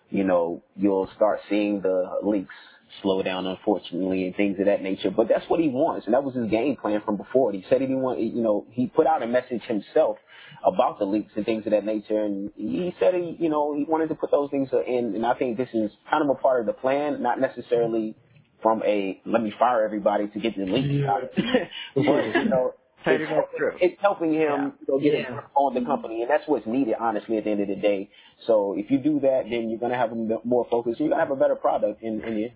you 0.10 0.24
know 0.24 0.64
you'll 0.78 1.10
start 1.18 1.42
seeing 1.50 1.82
the 1.82 2.10
leaks 2.24 2.56
slow 3.02 3.22
down, 3.24 3.46
unfortunately, 3.48 4.26
and 4.26 4.36
things 4.36 4.58
of 4.60 4.66
that 4.66 4.82
nature. 4.82 5.12
But 5.12 5.28
that's 5.30 5.48
what 5.50 5.60
he 5.60 5.70
wants, 5.70 6.06
and 6.06 6.14
that 6.14 6.24
was 6.24 6.36
his 6.36 6.50
game 6.50 6.76
plan 6.76 7.02
from 7.06 7.18
before. 7.18 7.52
He 7.52 7.64
said 7.70 7.82
he 7.82 7.88
didn't 7.88 8.02
want, 8.02 8.20
you 8.20 8.42
know, 8.42 8.66
he 8.72 8.88
put 8.88 9.08
out 9.08 9.24
a 9.24 9.28
message 9.28 9.62
himself 9.64 10.18
about 10.66 11.00
the 11.00 11.06
leaks 11.06 11.32
and 11.36 11.46
things 11.46 11.66
of 11.66 11.72
that 11.72 11.86
nature, 11.86 12.22
and 12.24 12.52
he 12.56 12.94
said 13.00 13.14
he, 13.14 13.38
you 13.40 13.50
know, 13.50 13.76
he 13.76 13.86
wanted 13.86 14.10
to 14.10 14.16
put 14.16 14.32
those 14.32 14.50
things 14.52 14.70
in, 14.88 15.14
and 15.16 15.26
I 15.26 15.34
think 15.36 15.58
this 15.58 15.70
is 15.74 15.92
kind 16.10 16.24
of 16.24 16.30
a 16.30 16.36
part 16.36 16.60
of 16.62 16.66
the 16.66 16.74
plan, 16.74 17.22
not 17.22 17.40
necessarily 17.40 18.16
from 18.62 18.84
a 18.84 19.22
let 19.26 19.42
me 19.42 19.54
fire 19.58 19.86
everybody 19.86 20.28
to 20.28 20.40
get 20.40 20.58
the 20.58 20.66
leaks 20.66 20.88
Yeah. 20.90 21.12
out. 21.12 21.22
but 21.96 22.04
you 22.44 22.50
know. 22.50 22.74
It's, 23.06 23.24
that's 23.32 23.48
true. 23.58 23.72
it's 23.80 24.02
helping 24.02 24.34
him 24.34 24.74
you 24.86 24.86
know, 24.90 25.00
get 25.00 25.14
Yeah. 25.14 25.38
it 25.38 25.44
on 25.56 25.74
the 25.74 25.80
company, 25.86 26.22
and 26.22 26.30
that's 26.30 26.44
what's 26.48 26.68
needed, 26.68 26.96
honestly, 27.00 27.38
at 27.38 27.46
the 27.46 27.50
end 27.50 27.62
of 27.62 27.70
the 27.70 27.78
day. 27.78 28.10
So 28.46 28.76
if 28.78 28.92
you 28.92 28.98
do 28.98 29.22
that, 29.22 29.44
then 29.50 29.70
you're 29.70 29.80
going 29.80 29.94
to 29.94 29.98
have 29.98 30.10
a 30.10 30.16
m- 30.16 30.40
more 30.44 30.68
focus. 30.70 30.98
You're 31.00 31.08
going 31.08 31.18
to 31.18 31.26
have 31.26 31.32
a 31.32 31.40
better 31.40 31.56
product 31.56 32.04
in, 32.04 32.22
in 32.22 32.36
the 32.36 32.44
end. 32.44 32.52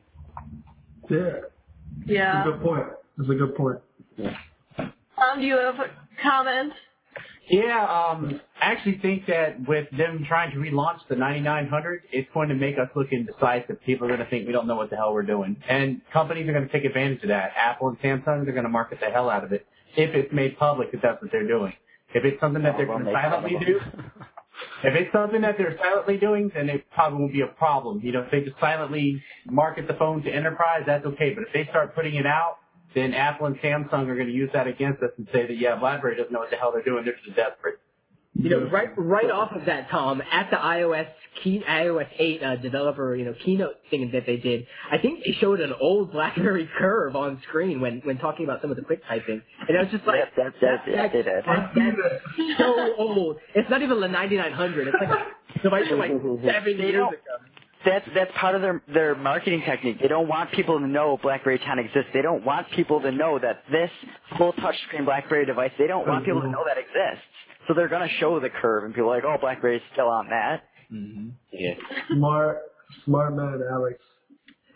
Yeah. 1.09 1.29
Yeah. 2.05 2.33
That's 2.43 2.47
a 2.47 2.51
good 2.51 2.61
point. 2.63 2.85
That's 3.17 3.29
a 3.29 3.33
good 3.35 3.55
point. 3.55 3.79
Tom, 4.77 5.39
do 5.39 5.45
you 5.45 5.57
have 5.57 5.75
a 5.75 5.87
comment? 6.21 6.73
Yeah, 7.49 7.83
um, 7.83 8.39
I 8.61 8.71
actually 8.71 8.99
think 8.99 9.25
that 9.27 9.67
with 9.67 9.87
them 9.97 10.23
trying 10.27 10.51
to 10.51 10.57
relaunch 10.57 10.99
the 11.09 11.15
9900, 11.17 12.03
it's 12.11 12.29
going 12.33 12.47
to 12.49 12.55
make 12.55 12.77
us 12.77 12.87
look 12.95 13.07
indecisive. 13.11 13.81
People 13.85 14.05
are 14.05 14.15
going 14.15 14.21
to 14.23 14.29
think 14.29 14.47
we 14.47 14.53
don't 14.53 14.65
know 14.65 14.77
what 14.77 14.89
the 14.89 14.95
hell 14.95 15.13
we're 15.13 15.23
doing. 15.23 15.57
And 15.67 16.01
companies 16.13 16.47
are 16.47 16.53
going 16.53 16.65
to 16.67 16.71
take 16.71 16.85
advantage 16.85 17.21
of 17.23 17.29
that. 17.29 17.51
Apple 17.57 17.89
and 17.89 17.99
Samsung, 17.99 18.45
they're 18.45 18.53
going 18.53 18.63
to 18.63 18.69
market 18.69 18.99
the 19.01 19.07
hell 19.07 19.29
out 19.29 19.43
of 19.43 19.51
it 19.51 19.65
if 19.97 20.15
it's 20.15 20.33
made 20.33 20.57
public 20.57 20.91
that 20.93 21.01
that's 21.03 21.21
what 21.21 21.31
they're 21.31 21.47
doing. 21.47 21.73
If 22.15 22.23
it's 22.23 22.39
something 22.39 22.63
that 22.63 22.77
they're 22.77 22.87
Well, 22.87 22.99
going 22.99 23.07
to 23.07 23.13
make 23.13 23.21
silently 23.23 23.57
do, 23.65 23.77
of 23.77 23.91
them. 23.91 24.11
If 24.83 24.95
it's 24.95 25.11
something 25.13 25.41
that 25.41 25.55
they're 25.57 25.77
silently 25.81 26.17
doing, 26.17 26.51
then 26.53 26.69
it 26.69 26.89
probably 26.91 27.19
won't 27.19 27.33
be 27.33 27.41
a 27.41 27.47
problem. 27.47 28.01
You 28.03 28.11
know, 28.13 28.21
if 28.21 28.31
they 28.31 28.41
just 28.41 28.59
silently 28.59 29.21
market 29.45 29.87
the 29.87 29.93
phone 29.95 30.23
to 30.23 30.31
enterprise, 30.31 30.83
that's 30.85 31.05
okay. 31.05 31.33
But 31.33 31.45
if 31.47 31.53
they 31.53 31.69
start 31.69 31.95
putting 31.95 32.15
it 32.15 32.25
out, 32.25 32.57
then 32.95 33.13
Apple 33.13 33.47
and 33.47 33.55
Samsung 33.57 34.07
are 34.07 34.15
going 34.15 34.27
to 34.27 34.33
use 34.33 34.49
that 34.53 34.67
against 34.67 35.01
us 35.01 35.09
and 35.17 35.27
say 35.33 35.47
that, 35.47 35.57
yeah, 35.57 35.75
BlackBerry 35.75 36.15
doesn't 36.15 36.31
know 36.31 36.39
what 36.39 36.51
the 36.51 36.57
hell 36.57 36.71
they're 36.71 36.83
doing. 36.83 37.05
They're 37.05 37.15
just 37.25 37.35
desperate. 37.35 37.79
You 38.35 38.49
know, 38.49 38.67
right 38.69 38.89
right 38.97 39.29
off 39.29 39.51
of 39.55 39.65
that, 39.65 39.89
Tom, 39.91 40.21
at 40.31 40.49
the 40.49 40.55
iOS 40.55 41.07
key, 41.43 41.63
iOS 41.69 42.07
8 42.17 42.43
uh, 42.43 42.55
developer, 42.55 43.15
you 43.15 43.25
know, 43.25 43.35
keynote 43.45 43.75
thing 43.91 44.09
that 44.11 44.25
they 44.25 44.37
did, 44.37 44.65
I 44.91 44.97
think 44.97 45.19
they 45.23 45.33
showed 45.39 45.59
an 45.59 45.71
old 45.79 46.11
BlackBerry 46.11 46.67
curve 46.79 47.15
on 47.15 47.39
screen 47.47 47.79
when 47.79 48.01
when 48.03 48.17
talking 48.17 48.45
about 48.45 48.61
some 48.61 48.71
of 48.71 48.77
the 48.77 48.83
quick 48.83 49.01
typing, 49.07 49.41
and 49.67 49.77
I 49.77 49.81
was 49.83 49.91
just 49.91 50.05
like, 50.07 50.17
Yep, 50.17 50.33
that's- 50.35 50.53
that's- 50.61 50.87
yeah, 50.87 51.07
they 51.09 51.21
did. 51.21 51.43
that's, 51.45 51.75
that's 51.75 52.57
so 52.57 52.95
old. 52.97 53.37
It's 53.53 53.69
not 53.69 53.83
even 53.83 53.99
the 54.01 54.07
9900. 54.07 54.87
It's 54.87 54.97
like 54.99 55.09
a 55.09 55.61
device 55.61 55.87
from 55.87 55.99
like 55.99 56.11
seven 56.43 56.77
years 56.79 56.95
ago. 56.95 57.09
That's 57.85 58.05
that's 58.15 58.31
part 58.37 58.55
of 58.55 58.61
their 58.61 58.81
their 58.91 59.13
marketing 59.13 59.61
technique. 59.61 59.97
They 60.01 60.07
don't 60.07 60.27
want 60.27 60.51
people 60.53 60.79
to 60.79 60.87
know 60.87 61.19
BlackBerry 61.21 61.59
10 61.59 61.79
exists. 61.79 62.09
They 62.13 62.21
don't 62.23 62.43
want 62.43 62.65
people 62.71 62.99
to 63.01 63.11
know 63.11 63.37
that 63.37 63.63
this 63.71 63.91
full 64.37 64.53
touchscreen 64.53 65.05
BlackBerry 65.05 65.45
device. 65.45 65.71
They 65.77 65.85
don't 65.87 66.07
want 66.07 66.25
people 66.25 66.41
to 66.41 66.49
know 66.49 66.63
that 66.65 66.77
exists. 66.77 67.27
So 67.67 67.73
they're 67.73 67.89
gonna 67.89 68.09
show 68.19 68.39
the 68.39 68.49
curve, 68.49 68.83
and 68.83 68.93
people 68.93 69.11
are 69.11 69.15
like, 69.15 69.23
"Oh, 69.25 69.37
BlackBerry's 69.39 69.81
still 69.93 70.07
on 70.09 70.29
that." 70.29 70.63
mhm 70.91 71.31
Yeah. 71.51 71.75
Smart, 72.11 72.61
smart 73.05 73.35
man, 73.35 73.61
Alex. 73.71 73.99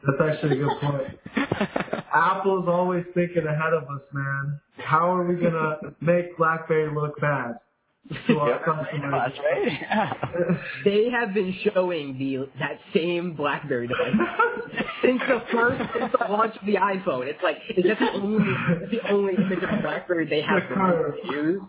That's 0.05 0.21
actually 0.33 0.59
a 0.61 0.63
good 0.63 0.79
point. 0.79 1.19
Apple's 2.13 2.67
always 2.67 3.03
thinking 3.13 3.45
ahead 3.45 3.73
of 3.73 3.83
us, 3.83 4.01
man. 4.13 4.59
How 4.77 5.11
are 5.15 5.23
we 5.25 5.35
gonna 5.35 5.77
make 6.01 6.37
BlackBerry 6.37 6.93
look 6.93 7.19
bad 7.19 7.55
to 8.27 8.39
our 8.39 8.59
customers? 8.63 9.11
That's 9.11 9.37
right. 9.39 10.57
They 10.85 11.09
have 11.09 11.33
been 11.33 11.55
showing 11.73 12.17
the 12.17 12.49
that 12.59 12.79
same 12.93 13.33
BlackBerry 13.35 13.87
device 13.87 14.13
since 15.03 15.21
the 15.27 15.41
first 15.51 15.81
since 15.97 16.11
the 16.11 16.31
launch 16.31 16.55
of 16.55 16.65
the 16.65 16.75
iPhone. 16.75 17.27
It's 17.27 17.41
like 17.43 17.57
is 17.75 17.83
that 17.85 17.99
the 17.99 18.11
only 18.19 18.53
that's 18.79 18.91
the 18.91 19.11
only 19.11 19.33
image 19.35 19.63
of 19.63 19.81
BlackBerry 19.81 20.27
they 20.27 20.41
have 20.41 20.63
The 20.69 20.75
for 20.75 21.17
to 21.23 21.33
use? 21.35 21.61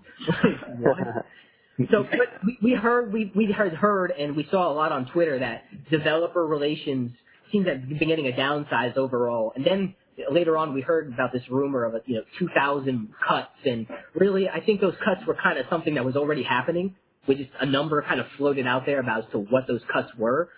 So, 1.90 2.02
but 2.02 2.44
we, 2.44 2.58
we 2.62 2.74
heard 2.74 3.12
we 3.12 3.32
we 3.36 3.52
heard 3.52 3.72
heard 3.74 4.10
and 4.10 4.36
we 4.36 4.46
saw 4.50 4.70
a 4.70 4.74
lot 4.74 4.90
on 4.92 5.06
Twitter 5.06 5.38
that 5.38 5.64
developer 5.90 6.44
relations 6.44 7.12
seems 7.52 7.66
to 7.66 7.78
have 7.78 7.88
been 7.88 8.08
getting 8.08 8.26
a 8.26 8.32
downsize 8.32 8.96
overall, 8.96 9.52
and 9.54 9.64
then 9.64 9.94
later 10.30 10.56
on 10.56 10.74
we 10.74 10.80
heard 10.80 11.12
about 11.12 11.32
this 11.32 11.42
rumor 11.50 11.84
of 11.84 11.94
you 12.06 12.16
know 12.16 12.22
2,000 12.38 13.08
cuts, 13.26 13.50
and 13.64 13.86
really 14.14 14.48
I 14.48 14.60
think 14.60 14.80
those 14.80 14.94
cuts 15.04 15.26
were 15.26 15.36
kind 15.40 15.58
of 15.58 15.66
something 15.70 15.94
that 15.94 16.04
was 16.04 16.16
already 16.16 16.42
happening, 16.42 16.96
with 17.26 17.38
just 17.38 17.50
a 17.60 17.66
number 17.66 18.02
kind 18.02 18.20
of 18.20 18.26
floated 18.36 18.66
out 18.66 18.86
there 18.86 19.00
about 19.00 19.24
as 19.24 19.30
to 19.32 19.38
what 19.38 19.66
those 19.68 19.82
cuts 19.92 20.08
were. 20.16 20.48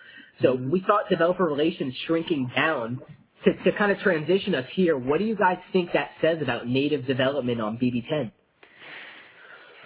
So 0.41 0.53
mm-hmm. 0.53 0.71
we 0.71 0.81
thought 0.81 1.09
developer 1.09 1.43
relations 1.43 1.93
shrinking 2.07 2.51
down. 2.55 3.01
To, 3.45 3.51
to 3.63 3.75
kind 3.75 3.91
of 3.91 3.97
transition 3.97 4.53
us 4.53 4.67
here, 4.73 4.95
what 4.95 5.17
do 5.17 5.25
you 5.25 5.35
guys 5.35 5.57
think 5.73 5.93
that 5.93 6.11
says 6.21 6.43
about 6.43 6.67
native 6.67 7.07
development 7.07 7.59
on 7.59 7.79
BB10? 7.79 8.31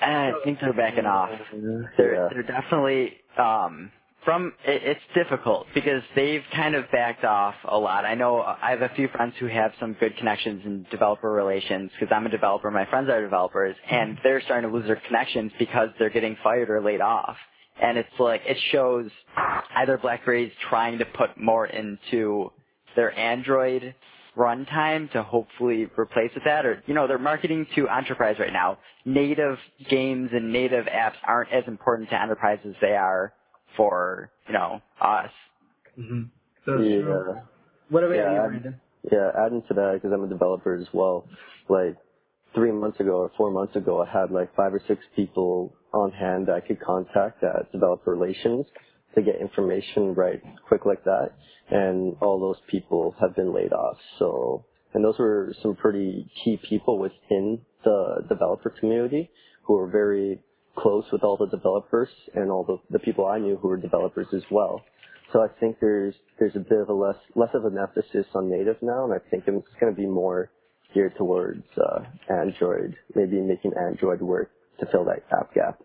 Uh, 0.01 0.05
I 0.05 0.32
think 0.44 0.60
they're 0.60 0.74
backing 0.74 1.05
off. 1.05 1.29
Uh, 1.32 1.58
they're 1.98 2.29
they're 2.34 2.44
definitely 2.44 3.13
um 3.38 3.91
from 4.25 4.53
it's 4.65 5.00
difficult 5.13 5.67
because 5.74 6.01
they've 6.15 6.41
kind 6.53 6.75
of 6.75 6.86
backed 6.91 7.24
off 7.24 7.53
a 7.70 7.77
lot. 7.77 8.03
I 8.05 8.15
know 8.15 8.39
uh, 8.39 8.58
I 8.62 8.72
have 8.72 8.82
a 8.82 8.89
few 8.96 9.08
friends 9.10 9.36
who 9.39 9.46
have 9.46 9.72
some 9.79 9.94
good 9.94 10.17
connections 10.17 10.63
in 10.65 10.86
developer 10.89 11.32
relations 11.32 11.91
because 11.98 12.13
I'm 12.13 12.25
a 12.25 12.29
developer. 12.29 12.70
My 12.72 12.88
friends 12.88 13.10
are 13.10 13.22
developers, 13.22 13.75
and 13.89 14.13
mm-hmm. 14.13 14.22
they're 14.24 14.41
starting 14.41 14.70
to 14.70 14.75
lose 14.75 14.88
their 14.88 15.01
connections 15.08 15.51
because 15.60 15.89
they're 16.00 16.10
getting 16.10 16.36
fired 16.44 16.70
or 16.70 16.82
laid 16.82 17.01
off. 17.01 17.38
And 17.82 17.98
it's 17.98 18.10
like 18.20 18.41
it 18.46 18.58
shows 18.72 19.10
either 19.75 19.98
BlackBerry's 19.98 20.51
trying 20.70 20.98
to 21.00 21.05
put 21.05 21.38
more 21.38 21.67
into 21.67 22.51
their 22.96 23.17
Android 23.17 23.94
runtime 24.36 25.10
to 25.12 25.24
hopefully 25.24 25.88
replace 25.98 26.32
with 26.34 26.44
that, 26.46 26.65
or 26.65 26.82
you 26.88 26.96
know 26.96 27.08
they're 27.08 27.20
marketing 27.20 27.67
to 27.75 27.88
enterprise 27.88 28.38
right 28.39 28.51
now. 28.51 28.79
Native 29.05 29.58
games 29.88 30.32
and 30.34 30.51
native 30.51 30.86
apps 30.86 31.15
aren't 31.27 31.53
as 31.53 31.63
important 31.67 32.10
to 32.10 32.20
enterprise 32.20 32.60
as 32.65 32.74
they 32.82 32.96
are 32.96 33.32
for 33.77 34.32
you 34.48 34.53
know 34.53 34.82
us. 35.01 35.32
Mm-hmm. 36.00 36.22
That's 36.65 36.82
yeah. 36.89 37.01
true. 37.01 37.36
What 37.89 38.03
about 38.03 38.15
Yeah, 38.15 38.32
you, 38.32 38.38
I'm- 38.39 38.50
Brandon? 38.50 38.82
Yeah, 39.12 39.29
adding 39.38 39.62
to 39.67 39.74
that, 39.75 39.91
because 40.01 40.12
I'm 40.12 40.24
a 40.24 40.27
developer 40.27 40.74
as 40.74 40.88
well, 40.91 41.27
like 41.70 41.96
three 42.55 42.72
months 42.72 43.00
ago 43.00 43.12
or 43.17 43.32
four 43.38 43.51
months 43.51 43.75
ago, 43.75 44.01
I 44.01 44.10
had 44.12 44.32
like 44.32 44.55
five 44.55 44.74
or 44.74 44.82
six 44.88 45.03
people 45.15 45.75
on 45.94 46.12
hand 46.12 46.48
that 46.48 46.55
I 46.55 46.60
could 46.62 46.82
contact 46.82 47.44
at 47.44 47.72
developer 47.72 48.10
relations 48.12 48.65
to 49.13 49.22
get 49.22 49.36
information 49.39 50.15
right 50.15 50.41
quick 50.67 50.88
like 50.88 51.03
that. 51.03 51.34
And 51.70 52.15
all 52.20 52.39
those 52.39 52.60
people 52.67 53.13
have 53.22 53.36
been 53.36 53.53
laid 53.53 53.74
off. 53.74 53.98
So, 54.17 54.65
and 54.96 55.05
those 55.05 55.20
were 55.20 55.53
some 55.62 55.75
pretty 55.75 56.27
key 56.44 56.60
people 56.67 56.98
within 56.98 57.62
the 57.84 58.25
developer 58.27 58.72
community 58.72 59.29
who 59.65 59.75
were 59.77 59.88
very 59.88 60.41
close 60.77 61.05
with 61.12 61.24
all 61.24 61.38
the 61.38 61.48
developers 61.48 62.10
and 62.36 62.51
all 62.51 62.63
the, 62.65 62.77
the 62.91 63.00
people 63.00 63.25
I 63.25 63.39
knew 63.39 63.58
who 63.58 63.70
were 63.70 63.77
developers 63.77 64.27
as 64.36 64.44
well. 64.51 64.84
So 65.34 65.41
I 65.41 65.48
think 65.60 65.77
there's 65.82 66.15
there's 66.39 66.55
a 66.55 66.60
bit 66.60 66.79
of 66.79 66.89
a 66.89 66.94
less 66.94 67.17
less 67.36 67.50
of 67.53 67.65
an 67.65 67.77
emphasis 67.77 68.27
on 68.36 68.50
native 68.50 68.77
now, 68.82 69.05
and 69.05 69.13
I 69.13 69.20
think 69.29 69.44
it's 69.48 69.67
going 69.79 69.94
to 69.96 70.00
be 70.00 70.08
more 70.08 70.51
geared 70.94 71.15
towards 71.17 71.63
uh, 71.77 72.05
Android, 72.32 72.96
maybe 73.15 73.41
making 73.41 73.74
Android 73.77 74.22
work 74.22 74.51
to 74.79 74.86
fill 74.91 75.05
that 75.05 75.24
app 75.38 75.53
gap. 75.53 75.79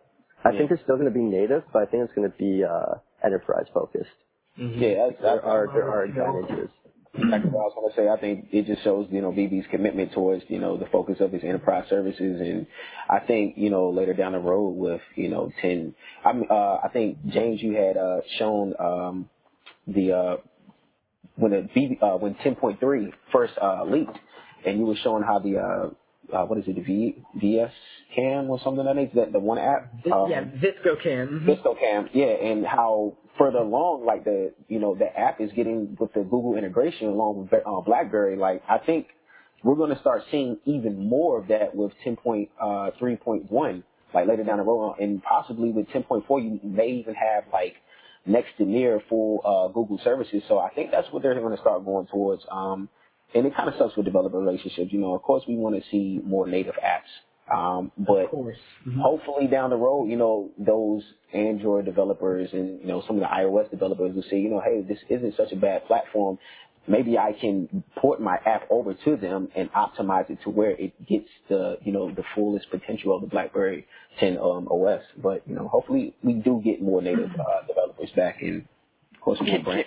I 0.44 0.52
think 0.52 0.70
it's 0.70 0.82
still 0.82 0.96
going 0.96 1.08
to 1.08 1.14
be 1.14 1.24
native, 1.24 1.64
but 1.72 1.82
I 1.82 1.86
think 1.90 2.04
it's 2.04 2.14
going 2.14 2.30
to 2.30 2.36
be 2.36 2.62
uh, 2.64 3.00
enterprise 3.24 3.66
focused. 3.74 4.10
Yeah, 4.56 5.08
that's, 5.10 5.22
There 5.22 5.44
are 5.44 5.66
there 5.74 5.88
are 5.90 6.04
advantages. 6.04 6.70
What 7.14 7.34
I 7.34 7.38
was 7.38 7.72
going 7.74 7.90
to 7.90 7.96
say. 7.96 8.08
I 8.08 8.20
think 8.20 8.48
it 8.52 8.66
just 8.66 8.84
shows, 8.84 9.08
you 9.10 9.20
know, 9.20 9.32
BB's 9.32 9.66
commitment 9.70 10.12
towards, 10.12 10.44
you 10.48 10.58
know, 10.58 10.76
the 10.76 10.86
focus 10.86 11.16
of 11.20 11.32
his 11.32 11.42
enterprise 11.42 11.84
services. 11.88 12.40
And 12.40 12.66
I 13.08 13.20
think, 13.20 13.54
you 13.56 13.70
know, 13.70 13.90
later 13.90 14.14
down 14.14 14.32
the 14.32 14.38
road 14.38 14.70
with, 14.70 15.00
you 15.16 15.28
know, 15.28 15.50
10, 15.60 15.94
I 16.24 16.32
mean, 16.32 16.46
uh, 16.50 16.78
I 16.84 16.88
think 16.92 17.18
James, 17.28 17.62
you 17.62 17.74
had, 17.74 17.96
uh, 17.96 18.20
shown, 18.38 18.74
um, 18.78 19.28
the, 19.86 20.12
uh, 20.12 20.36
when 21.36 21.52
the 21.52 21.68
BB, 21.76 22.02
uh, 22.02 22.18
when 22.18 22.34
10.3 22.36 23.12
first, 23.32 23.54
uh, 23.60 23.84
leaked 23.84 24.16
and 24.64 24.78
you 24.78 24.86
were 24.86 24.96
showing 25.02 25.22
how 25.22 25.38
the, 25.38 25.58
uh, 25.58 25.90
uh, 26.32 26.44
what 26.46 26.58
is 26.58 26.64
it, 26.68 26.76
the 26.76 26.82
v, 26.82 27.22
VS 27.36 27.72
Cam 28.14 28.50
or 28.50 28.60
something 28.64 28.84
like 28.84 29.12
that, 29.14 29.26
that 29.26 29.32
the 29.32 29.38
one 29.40 29.58
app? 29.58 29.92
Um, 30.12 30.30
yeah, 30.30 30.42
VSCO 30.44 31.02
Cam. 31.02 31.28
mhm. 31.46 31.46
VSCO 31.62 31.78
Cam, 31.78 32.08
yeah, 32.14 32.26
and 32.26 32.66
how 32.66 33.16
further 33.38 33.58
along, 33.58 34.04
like 34.06 34.24
the, 34.24 34.52
you 34.68 34.78
know, 34.78 34.94
the 34.94 35.06
app 35.18 35.40
is 35.40 35.50
getting 35.54 35.96
with 35.98 36.12
the 36.14 36.20
Google 36.22 36.56
integration 36.56 37.08
along 37.08 37.48
with 37.50 37.52
uh, 37.54 37.80
BlackBerry. 37.82 38.36
Like, 38.36 38.62
I 38.68 38.78
think 38.78 39.08
we're 39.64 39.76
going 39.76 39.94
to 39.94 40.00
start 40.00 40.22
seeing 40.30 40.58
even 40.66 41.08
more 41.08 41.40
of 41.40 41.48
that 41.48 41.74
with 41.74 41.92
10.3.1, 42.06 43.82
like 44.14 44.28
later 44.28 44.44
down 44.44 44.58
the 44.58 44.64
road, 44.64 44.96
and 45.00 45.22
possibly 45.22 45.70
with 45.72 45.86
10.4, 45.88 46.24
you 46.42 46.60
may 46.68 46.88
even 46.92 47.14
have 47.14 47.44
like 47.52 47.74
next 48.26 48.50
to 48.58 48.64
near 48.64 49.00
full 49.08 49.40
uh, 49.44 49.72
Google 49.72 50.00
services. 50.04 50.42
So 50.48 50.58
I 50.58 50.70
think 50.74 50.90
that's 50.90 51.08
what 51.12 51.22
they're 51.22 51.34
going 51.40 51.56
to 51.56 51.60
start 51.62 51.84
going 51.84 52.06
towards. 52.08 52.42
Um, 52.50 52.88
and 53.34 53.46
it 53.46 53.54
kind 53.56 53.68
of 53.68 53.76
sucks 53.78 53.96
with 53.96 54.06
developer 54.06 54.38
relationships. 54.38 54.92
You 54.92 55.00
know, 55.00 55.14
of 55.14 55.22
course, 55.22 55.44
we 55.48 55.56
want 55.56 55.76
to 55.76 55.82
see 55.90 56.20
more 56.24 56.46
native 56.48 56.74
apps. 56.76 57.10
Um, 57.54 57.92
but 57.98 58.28
Mm-hmm. 58.86 59.00
hopefully 59.00 59.46
down 59.48 59.70
the 59.70 59.76
road, 59.76 60.06
you 60.06 60.16
know, 60.16 60.50
those 60.58 61.02
Android 61.34 61.84
developers 61.84 62.50
and, 62.52 62.80
you 62.80 62.86
know, 62.86 63.02
some 63.06 63.16
of 63.16 63.20
the 63.22 63.28
iOS 63.28 63.70
developers 63.70 64.14
will 64.14 64.24
say, 64.30 64.38
you 64.40 64.50
know, 64.50 64.60
hey, 64.60 64.82
this 64.82 64.98
isn't 65.10 65.36
such 65.36 65.52
a 65.52 65.56
bad 65.56 65.86
platform. 65.86 66.38
Maybe 66.88 67.18
I 67.18 67.32
can 67.40 67.84
port 67.96 68.20
my 68.22 68.36
app 68.46 68.64
over 68.70 68.94
to 68.94 69.16
them 69.16 69.48
and 69.56 69.70
optimize 69.72 70.30
it 70.30 70.38
to 70.44 70.50
where 70.50 70.70
it 70.72 70.94
gets 71.06 71.28
the, 71.48 71.78
you 71.84 71.92
know, 71.92 72.10
the 72.14 72.24
fullest 72.34 72.70
potential 72.70 73.14
of 73.14 73.22
the 73.22 73.28
BlackBerry 73.28 73.86
10 74.20 74.38
um, 74.38 74.68
OS. 74.68 75.02
But, 75.22 75.42
you 75.46 75.54
know, 75.54 75.68
hopefully 75.68 76.14
we 76.24 76.34
do 76.34 76.60
get 76.64 76.82
more 76.82 77.02
native 77.02 77.30
uh, 77.30 77.66
developers 77.66 78.10
back 78.16 78.42
and, 78.42 78.66
of 79.14 79.20
course, 79.20 79.38
more 79.40 79.56
Can, 79.56 79.64
brand. 79.64 79.84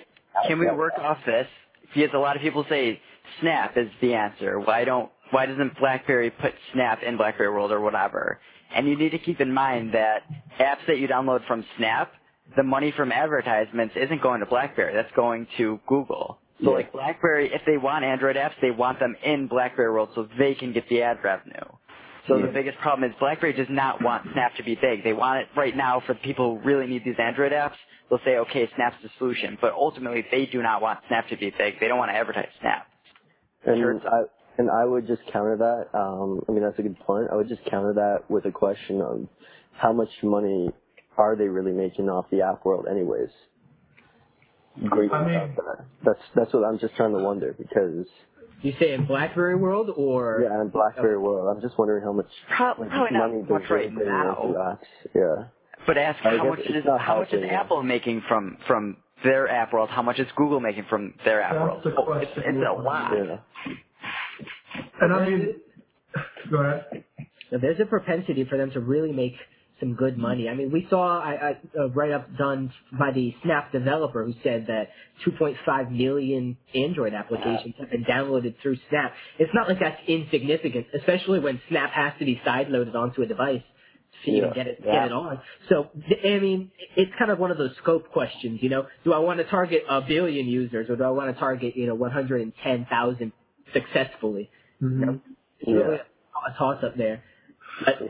can 0.47 0.59
we 0.59 0.67
work 0.67 0.93
off 0.99 1.19
this? 1.25 1.47
Because 1.93 2.09
a 2.13 2.17
lot 2.17 2.35
of 2.35 2.41
people 2.41 2.65
say 2.69 2.99
Snap 3.41 3.77
is 3.77 3.89
the 4.01 4.13
answer. 4.13 4.59
Why 4.59 4.83
don't 4.85 5.09
why 5.31 5.45
doesn't 5.47 5.79
BlackBerry 5.79 6.29
put 6.29 6.53
Snap 6.73 7.01
in 7.01 7.17
BlackBerry 7.17 7.49
World 7.49 7.71
or 7.71 7.81
whatever? 7.81 8.39
And 8.75 8.87
you 8.87 8.95
need 8.97 9.11
to 9.11 9.19
keep 9.19 9.41
in 9.41 9.51
mind 9.53 9.93
that 9.93 10.23
apps 10.59 10.85
that 10.87 10.97
you 10.99 11.07
download 11.07 11.45
from 11.47 11.65
Snap, 11.77 12.11
the 12.55 12.63
money 12.63 12.91
from 12.95 13.11
advertisements 13.11 13.95
isn't 13.95 14.21
going 14.21 14.41
to 14.41 14.45
BlackBerry. 14.45 14.93
That's 14.93 15.11
going 15.15 15.47
to 15.57 15.79
Google. 15.87 16.37
So 16.63 16.69
Yeah. 16.69 16.77
like 16.77 16.91
BlackBerry, 16.91 17.51
if 17.53 17.61
they 17.65 17.77
want 17.77 18.05
Android 18.05 18.35
apps, 18.35 18.53
they 18.61 18.71
want 18.71 18.99
them 18.99 19.15
in 19.23 19.47
BlackBerry 19.47 19.91
World 19.91 20.09
so 20.15 20.27
they 20.37 20.53
can 20.53 20.71
get 20.71 20.87
the 20.89 21.01
ad 21.01 21.23
revenue. 21.23 21.65
So 22.27 22.39
the 22.41 22.47
biggest 22.53 22.77
problem 22.79 23.09
is 23.09 23.15
BlackBerry 23.19 23.53
does 23.53 23.67
not 23.69 24.01
want 24.01 24.23
Snap 24.33 24.55
to 24.55 24.63
be 24.63 24.75
big. 24.75 25.03
They 25.03 25.13
want 25.13 25.41
it 25.41 25.47
right 25.57 25.75
now 25.75 26.01
for 26.05 26.13
the 26.13 26.19
people 26.19 26.57
who 26.57 26.65
really 26.65 26.87
need 26.87 27.03
these 27.03 27.17
Android 27.19 27.51
apps. 27.51 27.75
They'll 28.09 28.19
say, 28.23 28.37
okay, 28.37 28.69
Snap's 28.75 28.95
the 29.03 29.09
solution. 29.17 29.57
But 29.59 29.73
ultimately, 29.73 30.25
they 30.31 30.45
do 30.45 30.61
not 30.61 30.81
want 30.81 30.99
Snap 31.09 31.27
to 31.29 31.37
be 31.37 31.49
big. 31.57 31.79
They 31.79 31.87
don't 31.87 31.97
want 31.97 32.11
to 32.11 32.15
advertise 32.15 32.47
Snap. 32.61 32.87
And 33.65 33.81
hurts 33.81 34.05
I 34.05 34.23
and 34.57 34.69
I 34.69 34.85
would 34.85 35.07
just 35.07 35.21
counter 35.31 35.57
that. 35.57 35.97
Um, 35.97 36.41
I 36.47 36.51
mean, 36.51 36.61
that's 36.63 36.77
a 36.77 36.83
good 36.83 36.99
point. 36.99 37.27
I 37.31 37.35
would 37.35 37.49
just 37.49 37.65
counter 37.65 37.93
that 37.93 38.29
with 38.29 38.45
a 38.45 38.51
question 38.51 39.01
of 39.01 39.27
how 39.73 39.91
much 39.91 40.09
money 40.21 40.69
are 41.17 41.35
they 41.35 41.47
really 41.47 41.71
making 41.71 42.07
off 42.09 42.25
the 42.29 42.41
app 42.41 42.63
world, 42.63 42.85
anyways? 42.89 43.29
Great. 44.85 45.11
I 45.11 45.25
mean, 45.25 45.35
Uh, 45.57 45.83
That's 46.03 46.19
that's 46.35 46.53
what 46.53 46.63
I'm 46.63 46.79
just 46.79 46.95
trying 46.95 47.13
to 47.13 47.19
wonder 47.19 47.53
because 47.57 48.05
You 48.63 48.73
say 48.79 48.93
in 48.93 49.05
BlackBerry 49.05 49.55
world 49.57 49.91
or 49.95 50.41
yeah, 50.43 50.61
in 50.61 50.69
BlackBerry 50.69 51.15
oh. 51.17 51.19
world, 51.19 51.55
I'm 51.55 51.61
just 51.61 51.77
wondering 51.77 52.03
how 52.03 52.13
much 52.13 52.27
Pro- 52.55 52.67
like, 52.79 52.89
probably 52.89 53.17
not 53.17 53.27
money 53.29 53.41
much 53.47 53.63
they're 53.69 53.77
right 53.77 53.93
putting 53.93 54.09
now. 54.09 54.41
into 54.41 54.57
apps. 54.57 54.77
Yeah. 55.13 55.45
But 55.85 55.97
ask 55.97 56.19
I 56.25 56.37
how 56.37 56.43
guess 56.43 56.57
much 56.57 56.59
is 56.67 56.85
not 56.85 57.01
how 57.01 57.17
much 57.19 57.27
is 57.27 57.31
helping, 57.33 57.49
yeah. 57.49 57.59
Apple 57.61 57.83
making 57.83 58.23
from 58.27 58.57
from 58.65 58.97
their 59.23 59.49
app 59.49 59.73
world? 59.73 59.89
How 59.89 60.01
much 60.01 60.17
is 60.19 60.27
Google 60.35 60.61
making 60.61 60.85
from 60.89 61.13
their 61.25 61.41
app 61.41 61.53
That's 61.53 61.63
world? 61.63 61.83
the 61.83 61.93
Oh, 61.97 62.13
it's, 62.13 62.31
it's 62.37 62.57
a 62.57 62.81
lot. 62.81 63.11
Yeah. 63.13 63.37
and 65.01 65.13
I 65.13 65.25
mean, 65.29 65.55
go 66.49 66.57
ahead. 66.57 67.03
So 67.49 67.57
there's 67.61 67.79
a 67.81 67.85
propensity 67.85 68.45
for 68.45 68.57
them 68.57 68.71
to 68.71 68.79
really 68.79 69.11
make 69.11 69.33
some 69.83 69.95
good 69.95 70.17
money. 70.17 70.49
I 70.49 70.55
mean, 70.55 70.71
we 70.71 70.87
saw 70.89 71.19
I, 71.21 71.51
I, 71.51 71.83
a 71.83 71.89
write-up 71.89 72.37
done 72.37 72.73
by 72.97 73.11
the 73.13 73.35
Snap 73.43 73.71
developer 73.73 74.25
who 74.25 74.33
said 74.43 74.67
that 74.67 74.89
2.5 75.27 75.91
million 75.91 76.57
Android 76.75 77.13
applications 77.13 77.75
have 77.79 77.91
been 77.91 78.05
downloaded 78.05 78.55
through 78.61 78.77
Snap. 78.89 79.13
It's 79.39 79.51
not 79.53 79.69
like 79.69 79.79
that's 79.81 80.01
insignificant, 80.07 80.87
especially 80.97 81.39
when 81.41 81.61
Snap 81.69 81.91
has 81.91 82.13
to 82.19 82.25
be 82.25 82.41
sideloaded 82.47 82.95
onto 82.95 83.21
a 83.23 83.27
device 83.27 83.63
to 84.25 84.31
even 84.31 84.53
get 84.53 84.67
it 84.67 84.79
Yeah. 84.85 84.93
get 84.93 85.05
it 85.07 85.13
on. 85.13 85.41
So 85.69 85.89
I 86.25 86.39
mean, 86.39 86.71
it's 86.97 87.11
kind 87.19 87.31
of 87.31 87.39
one 87.39 87.51
of 87.51 87.57
those 87.57 87.75
scope 87.81 88.11
questions. 88.11 88.59
You 88.63 88.69
know, 88.69 88.87
do 89.03 89.13
I 89.13 89.19
want 89.19 89.39
to 89.39 89.45
target 89.45 89.83
a 89.89 90.01
billion 90.01 90.47
users 90.47 90.89
or 90.89 90.95
do 90.95 91.03
I 91.03 91.11
want 91.11 91.33
to 91.35 91.39
target 91.39 91.75
you 91.77 91.87
know 91.87 91.95
110,000 91.95 93.33
successfully? 93.73 94.49
Mhm. 94.81 95.21
It's 95.59 95.71
really 95.71 95.97
a 95.97 96.53
toss 96.57 96.83
up 96.83 96.97
there. 96.97 97.23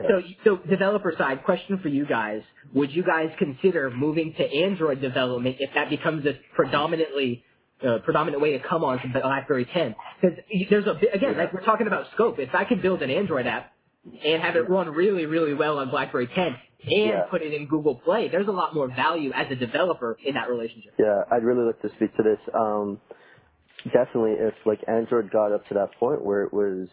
So, 0.07 0.21
so 0.43 0.57
developer 0.69 1.13
side, 1.17 1.43
question 1.43 1.79
for 1.79 1.87
you 1.87 2.05
guys: 2.05 2.41
Would 2.73 2.91
you 2.91 3.03
guys 3.03 3.29
consider 3.39 3.89
moving 3.89 4.33
to 4.37 4.43
Android 4.43 5.01
development 5.01 5.57
if 5.59 5.71
that 5.75 5.89
becomes 5.89 6.25
a 6.25 6.33
predominantly 6.55 7.43
uh, 7.85 7.99
predominant 8.03 8.41
way 8.41 8.57
to 8.57 8.59
come 8.67 8.83
on 8.83 8.99
to 9.01 9.07
BlackBerry 9.07 9.65
10? 9.65 9.95
Because 10.21 10.37
there's 10.69 10.85
a 10.85 10.91
again, 11.13 11.37
like 11.37 11.53
we're 11.53 11.63
talking 11.65 11.87
about 11.87 12.07
scope. 12.13 12.39
If 12.39 12.53
I 12.53 12.65
could 12.65 12.81
build 12.81 13.01
an 13.01 13.09
Android 13.09 13.47
app 13.47 13.71
and 14.25 14.41
have 14.41 14.55
it 14.55 14.69
run 14.69 14.89
really, 14.89 15.25
really 15.25 15.53
well 15.53 15.79
on 15.79 15.89
BlackBerry 15.89 16.27
10 16.27 16.45
and 16.45 16.55
Yeah. 16.85 17.21
put 17.31 17.41
it 17.41 17.53
in 17.53 17.67
Google 17.67 17.95
Play, 17.95 18.27
there's 18.27 18.47
a 18.49 18.51
lot 18.51 18.75
more 18.75 18.89
value 18.93 19.31
as 19.33 19.49
a 19.49 19.55
developer 19.55 20.17
in 20.25 20.33
that 20.33 20.49
relationship. 20.49 20.93
Yeah, 20.99 21.23
I'd 21.31 21.43
really 21.43 21.65
like 21.65 21.81
to 21.83 21.89
speak 21.95 22.15
to 22.17 22.23
this. 22.23 22.39
Um, 22.53 22.99
definitely, 23.85 24.33
if 24.39 24.53
like 24.65 24.79
Android 24.87 25.31
got 25.31 25.51
up 25.51 25.67
to 25.67 25.73
that 25.75 25.89
point 25.99 26.23
where 26.23 26.43
it 26.43 26.53
was, 26.53 26.87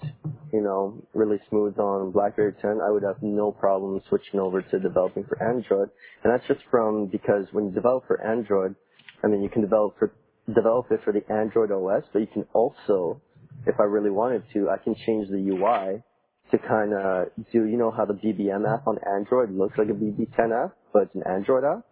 you 0.53 0.61
know, 0.61 1.03
really 1.15 1.39
smooth 1.49 1.79
on 1.79 2.11
BlackBerry 2.13 2.55
10, 2.61 2.81
I 2.83 2.91
would 2.91 3.03
have 3.03 3.23
no 3.23 3.53
problem 3.53 4.01
switching 4.09 4.41
over 4.41 4.63
to 4.63 4.79
developing 4.81 5.25
for 5.25 5.43
Android. 5.43 5.91
And 6.25 6.33
that's 6.33 6.47
just 6.49 6.61
from 6.71 7.07
because 7.07 7.47
when 7.53 7.67
you 7.67 7.71
develop 7.73 8.07
for 8.07 8.25
Android, 8.25 8.75
I 9.23 9.29
mean, 9.29 9.43
you 9.43 9.49
can 9.49 9.63
develop 9.63 9.99
for 9.99 10.13
develop 10.53 10.87
it 10.91 11.01
for 11.05 11.13
the 11.13 11.23
Android 11.33 11.71
OS, 11.71 12.03
but 12.13 12.21
you 12.21 12.27
can 12.27 12.45
also, 12.55 13.21
if 13.67 13.79
I 13.79 13.85
really 13.85 14.11
wanted 14.11 14.43
to, 14.55 14.69
I 14.69 14.83
can 14.83 14.95
change 15.07 15.29
the 15.29 15.39
UI 15.39 16.03
to 16.51 16.59
kind 16.67 16.93
of 16.93 17.29
do, 17.53 17.67
you 17.67 17.77
know, 17.77 17.93
how 17.93 18.05
the 18.05 18.15
BBM 18.15 18.67
app 18.67 18.87
on 18.89 18.99
Android 19.07 19.53
looks 19.53 19.79
like 19.79 19.89
a 19.89 19.93
BB10 19.93 20.65
app, 20.65 20.77
but 20.93 21.03
it's 21.03 21.15
an 21.15 21.23
Android 21.31 21.63
app 21.65 21.85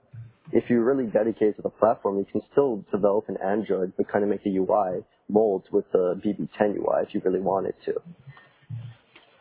if 0.52 0.64
you're 0.70 0.84
really 0.84 1.06
dedicated 1.06 1.56
to 1.56 1.62
the 1.62 1.70
platform, 1.70 2.18
you 2.18 2.26
can 2.30 2.40
still 2.52 2.84
develop 2.90 3.28
an 3.28 3.36
Android, 3.44 3.92
but 3.96 4.10
kind 4.10 4.24
of 4.24 4.30
make 4.30 4.44
the 4.44 4.56
UI 4.56 5.04
mold 5.28 5.64
with 5.72 5.84
the 5.92 6.20
BB10 6.24 6.78
UI 6.78 7.02
if 7.06 7.14
you 7.14 7.20
really 7.24 7.40
wanted 7.40 7.74
to. 7.84 7.94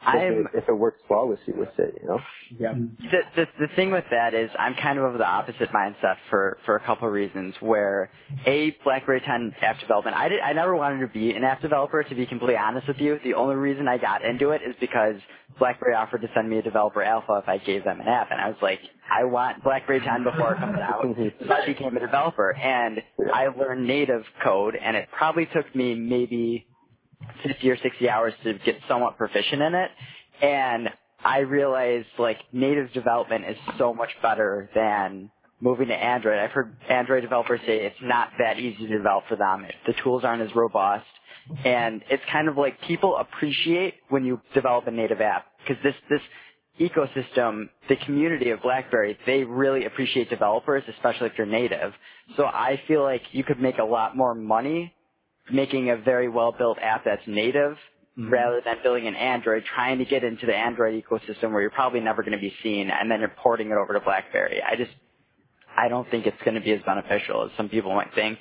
I'm 0.07 0.21
If 0.21 0.45
it, 0.55 0.57
if 0.63 0.69
it 0.69 0.73
works 0.73 0.99
flawlessly 1.07 1.53
with 1.53 1.77
it, 1.77 1.99
you 2.01 2.07
know? 2.07 2.19
Yeah. 2.59 2.73
the, 2.73 3.19
the 3.35 3.45
the 3.67 3.75
thing 3.75 3.91
with 3.91 4.05
that 4.11 4.33
is 4.33 4.49
I'm 4.57 4.75
kind 4.75 4.97
of 4.99 5.05
of 5.05 5.17
the 5.17 5.25
opposite 5.27 5.69
mindset 5.71 6.15
for 6.29 6.57
for 6.65 6.75
a 6.75 6.79
couple 6.81 7.07
of 7.07 7.13
reasons. 7.13 7.55
Where 7.59 8.09
a 8.45 8.71
BlackBerry 8.83 9.21
10 9.21 9.53
app 9.61 9.79
development, 9.79 10.15
I 10.15 10.29
did 10.29 10.39
I 10.39 10.53
never 10.53 10.75
wanted 10.75 11.01
to 11.01 11.07
be 11.07 11.31
an 11.31 11.43
app 11.43 11.61
developer. 11.61 12.03
To 12.03 12.15
be 12.15 12.25
completely 12.25 12.57
honest 12.57 12.87
with 12.87 12.97
you, 12.99 13.19
the 13.23 13.33
only 13.35 13.55
reason 13.55 13.87
I 13.87 13.97
got 13.97 14.23
into 14.23 14.51
it 14.51 14.61
is 14.67 14.75
because 14.79 15.15
BlackBerry 15.59 15.95
offered 15.95 16.21
to 16.21 16.27
send 16.35 16.49
me 16.49 16.57
a 16.59 16.61
developer 16.61 17.03
alpha 17.03 17.41
if 17.43 17.49
I 17.49 17.57
gave 17.57 17.83
them 17.83 17.99
an 17.99 18.07
app, 18.07 18.31
and 18.31 18.39
I 18.39 18.47
was 18.47 18.57
like, 18.61 18.79
I 19.11 19.25
want 19.25 19.63
BlackBerry 19.63 19.99
10 20.01 20.23
before 20.23 20.53
it 20.53 20.59
comes 20.59 20.77
out. 20.79 21.05
So 21.47 21.53
I 21.53 21.65
became 21.65 21.95
a 21.97 21.99
developer, 21.99 22.53
and 22.53 23.01
I 23.33 23.47
learned 23.47 23.87
native 23.87 24.23
code, 24.43 24.75
and 24.75 24.95
it 24.95 25.09
probably 25.11 25.47
took 25.47 25.73
me 25.75 25.95
maybe 25.95 26.67
50 27.43 27.69
or 27.69 27.77
60 27.77 28.09
hours 28.09 28.33
to 28.43 28.53
get 28.65 28.77
somewhat 28.87 29.17
proficient 29.17 29.61
in 29.61 29.75
it. 29.75 29.91
And 30.41 30.89
I 31.23 31.39
realized 31.39 32.07
like 32.19 32.37
native 32.53 32.93
development 32.93 33.45
is 33.45 33.57
so 33.77 33.93
much 33.93 34.09
better 34.21 34.69
than 34.75 35.31
moving 35.59 35.87
to 35.87 35.95
Android. 35.95 36.39
I've 36.39 36.51
heard 36.51 36.75
Android 36.89 37.23
developers 37.23 37.59
say 37.65 37.85
it's 37.85 37.95
not 38.01 38.29
that 38.39 38.59
easy 38.59 38.87
to 38.87 38.97
develop 38.97 39.25
for 39.27 39.35
them. 39.35 39.65
The 39.87 39.93
tools 40.03 40.23
aren't 40.23 40.41
as 40.41 40.55
robust. 40.55 41.05
And 41.65 42.03
it's 42.09 42.23
kind 42.31 42.49
of 42.49 42.57
like 42.57 42.79
people 42.81 43.17
appreciate 43.17 43.95
when 44.09 44.25
you 44.25 44.41
develop 44.53 44.87
a 44.87 44.91
native 44.91 45.21
app 45.21 45.45
because 45.59 45.81
this, 45.83 45.95
this 46.09 46.21
ecosystem, 46.79 47.69
the 47.89 47.95
community 48.05 48.51
of 48.51 48.61
BlackBerry, 48.61 49.17
they 49.25 49.43
really 49.43 49.85
appreciate 49.85 50.29
developers, 50.29 50.83
especially 50.93 51.27
if 51.27 51.33
you're 51.37 51.47
native. 51.47 51.93
So 52.35 52.45
I 52.45 52.81
feel 52.87 53.01
like 53.01 53.21
you 53.31 53.43
could 53.43 53.59
make 53.59 53.77
a 53.79 53.83
lot 53.83 54.15
more 54.15 54.35
money 54.35 54.93
making 55.51 55.89
a 55.89 55.97
very 55.97 56.29
well 56.29 56.51
built 56.51 56.77
app 56.79 57.05
that's 57.05 57.25
native 57.27 57.77
rather 58.17 58.61
than 58.65 58.77
building 58.81 59.07
an 59.07 59.15
Android, 59.15 59.63
trying 59.75 59.99
to 59.99 60.05
get 60.05 60.23
into 60.23 60.47
the 60.47 60.55
Android 60.55 61.03
ecosystem 61.03 61.51
where 61.51 61.61
you're 61.61 61.69
probably 61.69 61.99
never 61.99 62.23
going 62.23 62.33
to 62.33 62.39
be 62.39 62.53
seen 62.63 62.89
and 62.89 63.11
then 63.11 63.19
you're 63.19 63.29
porting 63.29 63.67
it 63.67 63.73
over 63.73 63.93
to 63.93 63.99
BlackBerry. 63.99 64.61
I 64.61 64.75
just, 64.75 64.91
I 65.77 65.87
don't 65.87 66.09
think 66.09 66.25
it's 66.25 66.41
going 66.43 66.55
to 66.55 66.61
be 66.61 66.71
as 66.71 66.81
beneficial 66.83 67.45
as 67.45 67.51
some 67.57 67.69
people 67.69 67.93
might 67.93 68.13
think. 68.15 68.39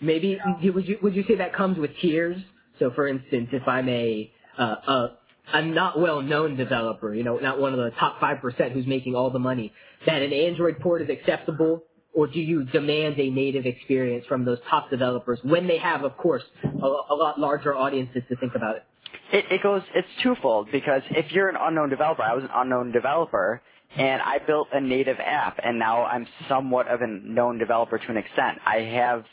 Maybe 0.00 0.38
would 0.62 0.86
you 0.86 0.98
would 1.02 1.16
you 1.16 1.24
say 1.26 1.36
that 1.36 1.52
comes 1.52 1.76
with 1.76 1.90
tiers? 2.00 2.36
So, 2.78 2.92
for 2.94 3.08
instance, 3.08 3.48
if 3.52 3.66
I'm 3.66 3.88
a 3.88 4.32
uh, 4.56 4.62
a 4.62 5.08
a 5.54 5.62
not 5.64 5.98
well 5.98 6.22
known 6.22 6.56
developer, 6.56 7.12
you 7.12 7.24
know, 7.24 7.38
not 7.38 7.58
one 7.58 7.72
of 7.72 7.78
the 7.80 7.90
top 7.98 8.20
five 8.20 8.40
percent 8.40 8.74
who's 8.74 8.86
making 8.86 9.16
all 9.16 9.30
the 9.30 9.40
money, 9.40 9.72
that 10.06 10.22
an 10.22 10.32
Android 10.32 10.78
port 10.78 11.02
is 11.02 11.08
acceptable, 11.10 11.82
or 12.14 12.26
do 12.26 12.40
you 12.40 12.64
demand 12.64 13.18
a 13.18 13.30
native 13.30 13.66
experience 13.66 14.24
from 14.26 14.44
those 14.44 14.58
top 14.68 14.90
developers 14.90 15.38
when 15.42 15.66
they 15.66 15.78
have, 15.78 16.02
of 16.04 16.16
course, 16.16 16.42
a, 16.64 16.68
a 16.68 17.14
lot 17.14 17.38
larger 17.38 17.74
audiences 17.76 18.22
to 18.28 18.36
think 18.36 18.54
about 18.54 18.76
it? 18.76 18.84
It, 19.32 19.44
it 19.52 19.62
goes, 19.62 19.82
it's 19.94 20.08
twofold 20.22 20.68
because 20.72 21.02
if 21.10 21.30
you're 21.32 21.48
an 21.48 21.56
unknown 21.60 21.90
developer, 21.90 22.22
I 22.22 22.34
was 22.34 22.44
an 22.44 22.50
unknown 22.54 22.92
developer 22.92 23.60
and 23.96 24.20
I 24.22 24.38
built 24.38 24.68
a 24.72 24.80
native 24.80 25.18
app 25.20 25.58
and 25.62 25.78
now 25.78 26.04
I'm 26.04 26.26
somewhat 26.48 26.88
of 26.88 27.00
a 27.02 27.06
known 27.06 27.58
developer 27.58 27.98
to 27.98 28.08
an 28.10 28.16
extent. 28.16 28.58
I 28.66 28.76
have 28.80 29.24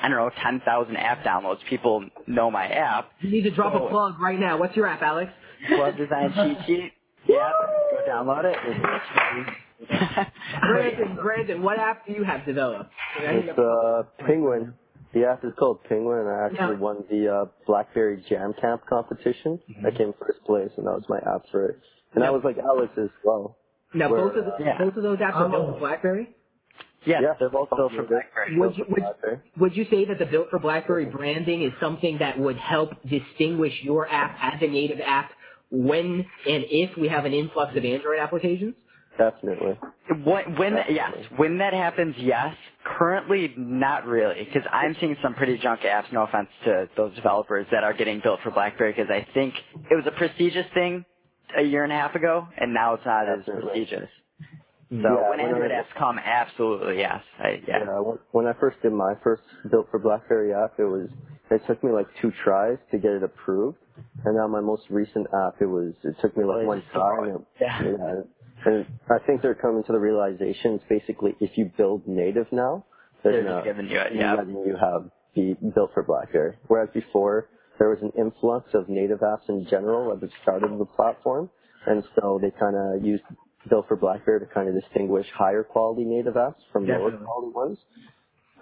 I 0.00 0.08
don't 0.08 0.16
know, 0.16 0.30
10,000 0.42 0.96
app 0.96 1.22
downloads. 1.22 1.58
People 1.68 2.08
know 2.26 2.50
my 2.50 2.66
app. 2.66 3.10
You 3.20 3.30
need 3.30 3.42
to 3.42 3.50
drop 3.50 3.74
So- 3.74 3.86
a 3.86 3.90
plug 3.90 4.18
right 4.20 4.38
now. 4.38 4.56
What's 4.58 4.74
your 4.74 4.86
app, 4.86 5.02
Alex? 5.02 5.30
Web 5.70 5.96
design 5.98 6.32
cheat 6.34 6.66
sheet. 6.66 6.92
Yeah, 7.28 7.52
go 7.92 8.10
download 8.10 8.44
it. 8.52 8.56
Brandon, 10.60 11.16
Brandon, 11.16 11.62
what 11.62 11.78
app 11.78 12.06
do 12.06 12.12
you 12.12 12.24
have 12.24 12.44
developed? 12.46 12.90
It's 13.20 13.58
uh, 13.58 14.02
Penguin. 14.26 14.74
The 15.14 15.26
app 15.26 15.44
is 15.44 15.52
called 15.58 15.84
Penguin, 15.84 16.20
and 16.20 16.28
I 16.28 16.46
actually 16.46 16.76
Yeah. 16.76 16.80
won 16.80 17.04
the 17.10 17.28
uh, 17.28 17.44
BlackBerry 17.66 18.24
Jam 18.28 18.54
Camp 18.60 18.82
competition. 18.88 19.60
I 19.86 19.90
came 19.90 20.14
first 20.18 20.42
place, 20.46 20.70
and 20.76 20.86
that 20.86 20.92
was 20.92 21.04
my 21.08 21.18
app 21.18 21.42
for 21.50 21.66
it. 21.66 21.78
And 22.14 22.22
that 22.22 22.32
was 22.32 22.42
like 22.44 22.56
Alex 22.58 22.92
as 22.96 23.10
well. 23.24 23.58
Now, 23.94 24.08
Where, 24.10 24.28
both 24.28 24.36
of 24.38 24.44
the, 24.46 24.64
Yeah. 24.64 24.78
both 24.78 24.96
of 24.96 25.02
those 25.02 25.18
apps 25.18 25.34
are 25.34 25.48
built 25.50 25.68
Oh. 25.68 25.72
for 25.74 25.78
BlackBerry. 25.80 26.28
yeah, 27.04 27.20
Yeah, 27.20 27.34
they're 27.38 27.50
both 27.50 27.68
built 27.76 27.92
for. 27.92 28.04
BlackBerry. 28.04 28.56
Would 28.58 28.78
you, 28.78 28.84
would, 28.88 29.02
BlackBerry. 29.02 29.38
would 29.58 29.76
you 29.76 29.84
say 29.90 30.06
that 30.06 30.18
the 30.18 30.24
built 30.26 30.48
for 30.50 30.58
BlackBerry 30.58 31.04
branding 31.06 31.62
is 31.62 31.72
something 31.78 32.18
that 32.18 32.38
would 32.38 32.56
help 32.56 32.90
distinguish 33.02 33.74
your 33.82 34.08
app 34.08 34.38
as 34.40 34.62
a 34.62 34.66
native 34.66 35.00
app 35.04 35.30
when 35.70 36.24
and 36.48 36.64
if 36.70 36.96
we 36.96 37.08
have 37.08 37.24
an 37.26 37.32
influx 37.34 37.76
of 37.76 37.84
Android 37.84 38.18
applications? 38.18 38.74
Definitely. 39.18 39.80
When, 40.24 40.56
when 40.58 40.76
yes, 40.90 41.14
when 41.38 41.58
that 41.58 41.74
happens, 41.74 42.16
yes. 42.18 42.56
Currently, 42.98 43.54
not 43.58 44.06
really, 44.06 44.44
because 44.44 44.68
I'm 44.72 44.96
seeing 45.00 45.16
some 45.22 45.34
pretty 45.34 45.58
junk 45.58 45.80
apps. 45.82 46.12
No 46.12 46.24
offense 46.24 46.48
to 46.64 46.88
those 46.96 47.14
developers 47.16 47.66
that 47.72 47.84
are 47.84 47.94
getting 47.94 48.20
built 48.22 48.40
for 48.42 48.50
BlackBerry, 48.52 48.92
because 48.92 49.10
I 49.10 49.26
think 49.34 49.54
it 49.90 49.94
was 49.96 50.04
a 50.06 50.12
prestigious 50.12 50.66
thing 50.74 51.04
a 51.58 51.62
year 51.62 51.84
and 51.84 51.92
a 51.92 51.96
half 51.96 52.14
ago, 52.16 52.46
and 52.58 52.74
now 52.74 52.94
it's 52.94 53.06
not 53.06 53.28
as 53.28 53.44
prestigious. 53.46 54.10
So 55.02 55.08
Yeah, 55.08 55.30
when 55.30 55.40
Android 55.40 55.70
apps 55.72 55.94
come, 55.98 56.18
absolutely 56.18 56.98
yes. 56.98 57.22
I, 57.38 57.62
yeah. 57.66 57.86
Yeah, 57.86 58.00
when- 58.00 58.20
when 58.32 58.46
I 58.46 58.54
first 58.54 58.80
did 58.82 58.92
my 58.92 59.14
first 59.22 59.44
built 59.70 59.90
for 59.90 60.00
BlackBerry 60.00 60.54
app, 60.54 60.78
it 60.80 60.84
was 60.86 61.10
it 61.50 61.62
took 61.66 61.82
me 61.84 61.92
like 61.92 62.08
two 62.22 62.32
tries 62.44 62.78
to 62.92 62.98
get 62.98 63.12
it 63.12 63.22
approved, 63.24 63.78
and 64.24 64.36
now 64.36 64.48
my 64.48 64.60
most 64.60 64.90
recent 64.90 65.26
app, 65.34 65.60
it 65.62 65.66
was 65.66 65.94
it 66.04 66.16
took 66.20 66.36
me 66.36 66.44
like 66.44 66.62
one 66.64 66.82
try, 66.92 67.28
and 67.30 67.42
it, 67.42 67.48
Yeah. 67.60 67.82
yeah, 67.98 68.22
and 68.64 68.86
I 69.10 69.18
think 69.26 69.42
they're 69.42 69.54
coming 69.54 69.84
to 69.84 69.92
the 69.92 69.98
realization 69.98 70.74
it's 70.74 70.84
basically 70.88 71.34
if 71.40 71.50
you 71.56 71.70
build 71.76 72.06
native 72.06 72.46
now, 72.52 72.84
they're 73.22 73.32
uh, 73.32 73.36
just 73.36 73.48
not 73.48 73.64
giving 73.64 73.88
you 73.88 73.98
it, 73.98 74.14
yeah. 74.14 74.34
letting 74.34 74.54
you 74.54 74.76
have 74.80 75.10
be 75.34 75.56
built 75.74 75.92
for 75.94 76.02
BlackBerry. 76.02 76.56
Whereas 76.66 76.90
before 76.92 77.48
there 77.78 77.88
was 77.88 77.98
an 78.02 78.12
influx 78.18 78.68
of 78.74 78.88
native 78.88 79.20
apps 79.20 79.48
in 79.48 79.66
general 79.68 80.12
at 80.12 80.20
the 80.20 80.28
start 80.42 80.62
of 80.62 80.78
the 80.78 80.84
platform, 80.84 81.50
and 81.86 82.04
so 82.14 82.38
they 82.40 82.50
kind 82.50 82.76
of 82.76 83.04
used 83.04 83.24
built 83.68 83.86
for 83.88 83.96
BlackBerry 83.96 84.40
to 84.40 84.46
kind 84.46 84.68
of 84.68 84.74
distinguish 84.74 85.26
higher 85.34 85.62
quality 85.62 86.04
native 86.04 86.34
apps 86.34 86.56
from 86.72 86.86
lower 86.86 87.10
quality 87.12 87.52
ones. 87.54 87.78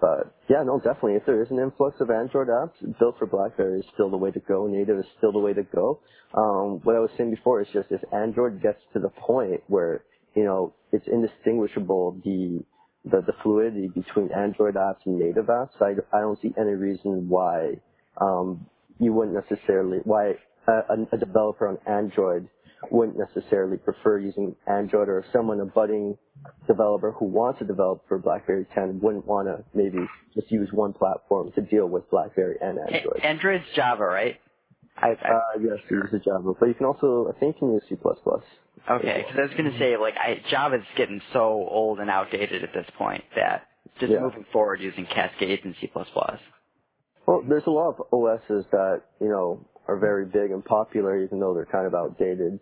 But 0.01 0.35
yeah, 0.49 0.63
no, 0.65 0.79
definitely. 0.79 1.15
If 1.15 1.27
there 1.27 1.41
is 1.43 1.51
an 1.51 1.59
influx 1.59 2.01
of 2.01 2.11
Android 2.11 2.49
apps, 2.49 2.73
built 2.99 3.19
for 3.19 3.27
BlackBerry 3.27 3.81
is 3.81 3.85
still 3.93 4.11
the 4.11 4.17
way 4.17 4.31
to 4.31 4.41
go. 4.41 4.67
Native 4.67 4.99
is 4.99 5.05
still 5.19 5.33
the 5.33 5.39
way 5.39 5.53
to 5.53 5.63
go. 5.63 6.01
Um, 6.35 6.81
what 6.83 6.97
I 6.97 6.99
was 6.99 7.11
saying 7.17 7.31
before 7.31 7.61
is 7.61 7.69
just 7.73 7.91
if 7.91 8.01
Android 8.13 8.61
gets 8.63 8.81
to 8.93 8.99
the 8.99 9.09
point 9.09 9.63
where 9.67 10.03
you 10.35 10.45
know 10.45 10.73
it's 10.93 11.07
indistinguishable 11.07 12.19
the 12.25 12.61
the, 13.05 13.21
the 13.21 13.33
fluidity 13.43 13.89
between 13.89 14.31
Android 14.33 14.75
apps 14.75 15.05
and 15.05 15.19
native 15.19 15.47
apps, 15.47 15.71
I, 15.81 15.93
I 16.15 16.21
don't 16.21 16.41
see 16.41 16.53
any 16.59 16.73
reason 16.73 17.29
why 17.29 17.75
um, 18.21 18.65
you 18.99 19.13
wouldn't 19.13 19.35
necessarily 19.49 19.99
why 20.05 20.33
a, 20.67 20.71
a- 20.71 21.07
a 21.13 21.17
developer 21.17 21.67
on 21.69 21.79
Android 21.87 22.49
wouldn't 22.89 23.17
necessarily 23.17 23.77
prefer 23.77 24.17
using 24.19 24.55
Android 24.67 25.09
or 25.09 25.23
someone 25.31 25.59
a 25.59 25.65
budding 25.65 26.17
developer 26.67 27.11
who 27.11 27.25
wants 27.25 27.59
to 27.59 27.65
develop 27.65 28.03
for 28.07 28.17
BlackBerry 28.17 28.65
10 28.73 28.99
wouldn't 29.01 29.25
want 29.25 29.47
to 29.47 29.63
maybe 29.73 29.99
just 30.33 30.51
use 30.51 30.69
one 30.71 30.93
platform 30.93 31.51
to 31.53 31.61
deal 31.61 31.87
with 31.87 32.09
BlackBerry 32.09 32.55
and 32.61 32.79
Android. 32.79 33.19
A- 33.21 33.25
Android's 33.25 33.65
Java, 33.75 34.03
right? 34.05 34.39
I, 34.97 35.07
I, 35.09 35.11
Uh, 35.11 35.41
yes, 35.61 35.79
you 35.89 35.97
use 35.97 36.13
a 36.13 36.19
Java, 36.19 36.53
but 36.59 36.67
you 36.67 36.73
can 36.75 36.85
also, 36.85 37.31
I 37.35 37.39
think, 37.39 37.55
you 37.57 37.59
can 37.59 37.73
use 37.73 37.83
C++. 37.89 37.95
okay, 37.95 39.23
because 39.25 39.37
I 39.37 39.41
was 39.41 39.51
going 39.57 39.71
to 39.71 39.79
say, 39.79 39.97
like, 39.97 40.15
I, 40.17 40.41
Java's 40.49 40.85
getting 40.97 41.21
so 41.33 41.39
old 41.69 41.99
and 41.99 42.09
outdated 42.09 42.63
at 42.63 42.73
this 42.73 42.87
point 42.97 43.23
that 43.35 43.67
just 43.99 44.11
Yeah. 44.11 44.19
moving 44.19 44.45
forward 44.51 44.79
using 44.81 45.05
Cascade 45.05 45.61
and 45.63 45.75
C++. 45.81 45.89
Well, 47.27 47.43
there's 47.47 47.65
a 47.67 47.71
lot 47.71 47.95
of 47.97 48.07
OSs 48.11 48.65
that, 48.71 49.01
you 49.19 49.29
know, 49.29 49.65
are 49.87 49.97
very 49.97 50.25
big 50.25 50.51
and 50.51 50.63
popular 50.63 51.23
even 51.23 51.39
though 51.39 51.53
they're 51.53 51.65
kind 51.65 51.87
of 51.87 51.93
outdated. 51.93 52.59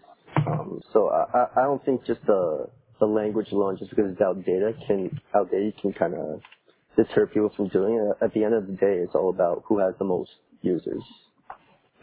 Um, 0.47 0.81
so 0.93 1.09
I, 1.09 1.47
I 1.55 1.63
don't 1.63 1.83
think 1.85 2.05
just 2.05 2.21
the, 2.25 2.69
the 2.99 3.05
language 3.05 3.51
alone, 3.51 3.77
just 3.77 3.89
because 3.89 4.11
it's 4.11 4.21
outdated, 4.21 4.75
can, 4.87 5.19
outdated 5.35 5.77
can 5.81 5.93
kind 5.93 6.13
of 6.13 6.41
deter 6.95 7.27
people 7.27 7.51
from 7.55 7.67
doing 7.69 7.95
it. 7.95 8.23
At 8.23 8.33
the 8.33 8.43
end 8.43 8.53
of 8.53 8.67
the 8.67 8.73
day, 8.73 8.97
it's 9.03 9.15
all 9.15 9.29
about 9.29 9.63
who 9.65 9.79
has 9.79 9.93
the 9.99 10.05
most 10.05 10.31
users, 10.61 11.03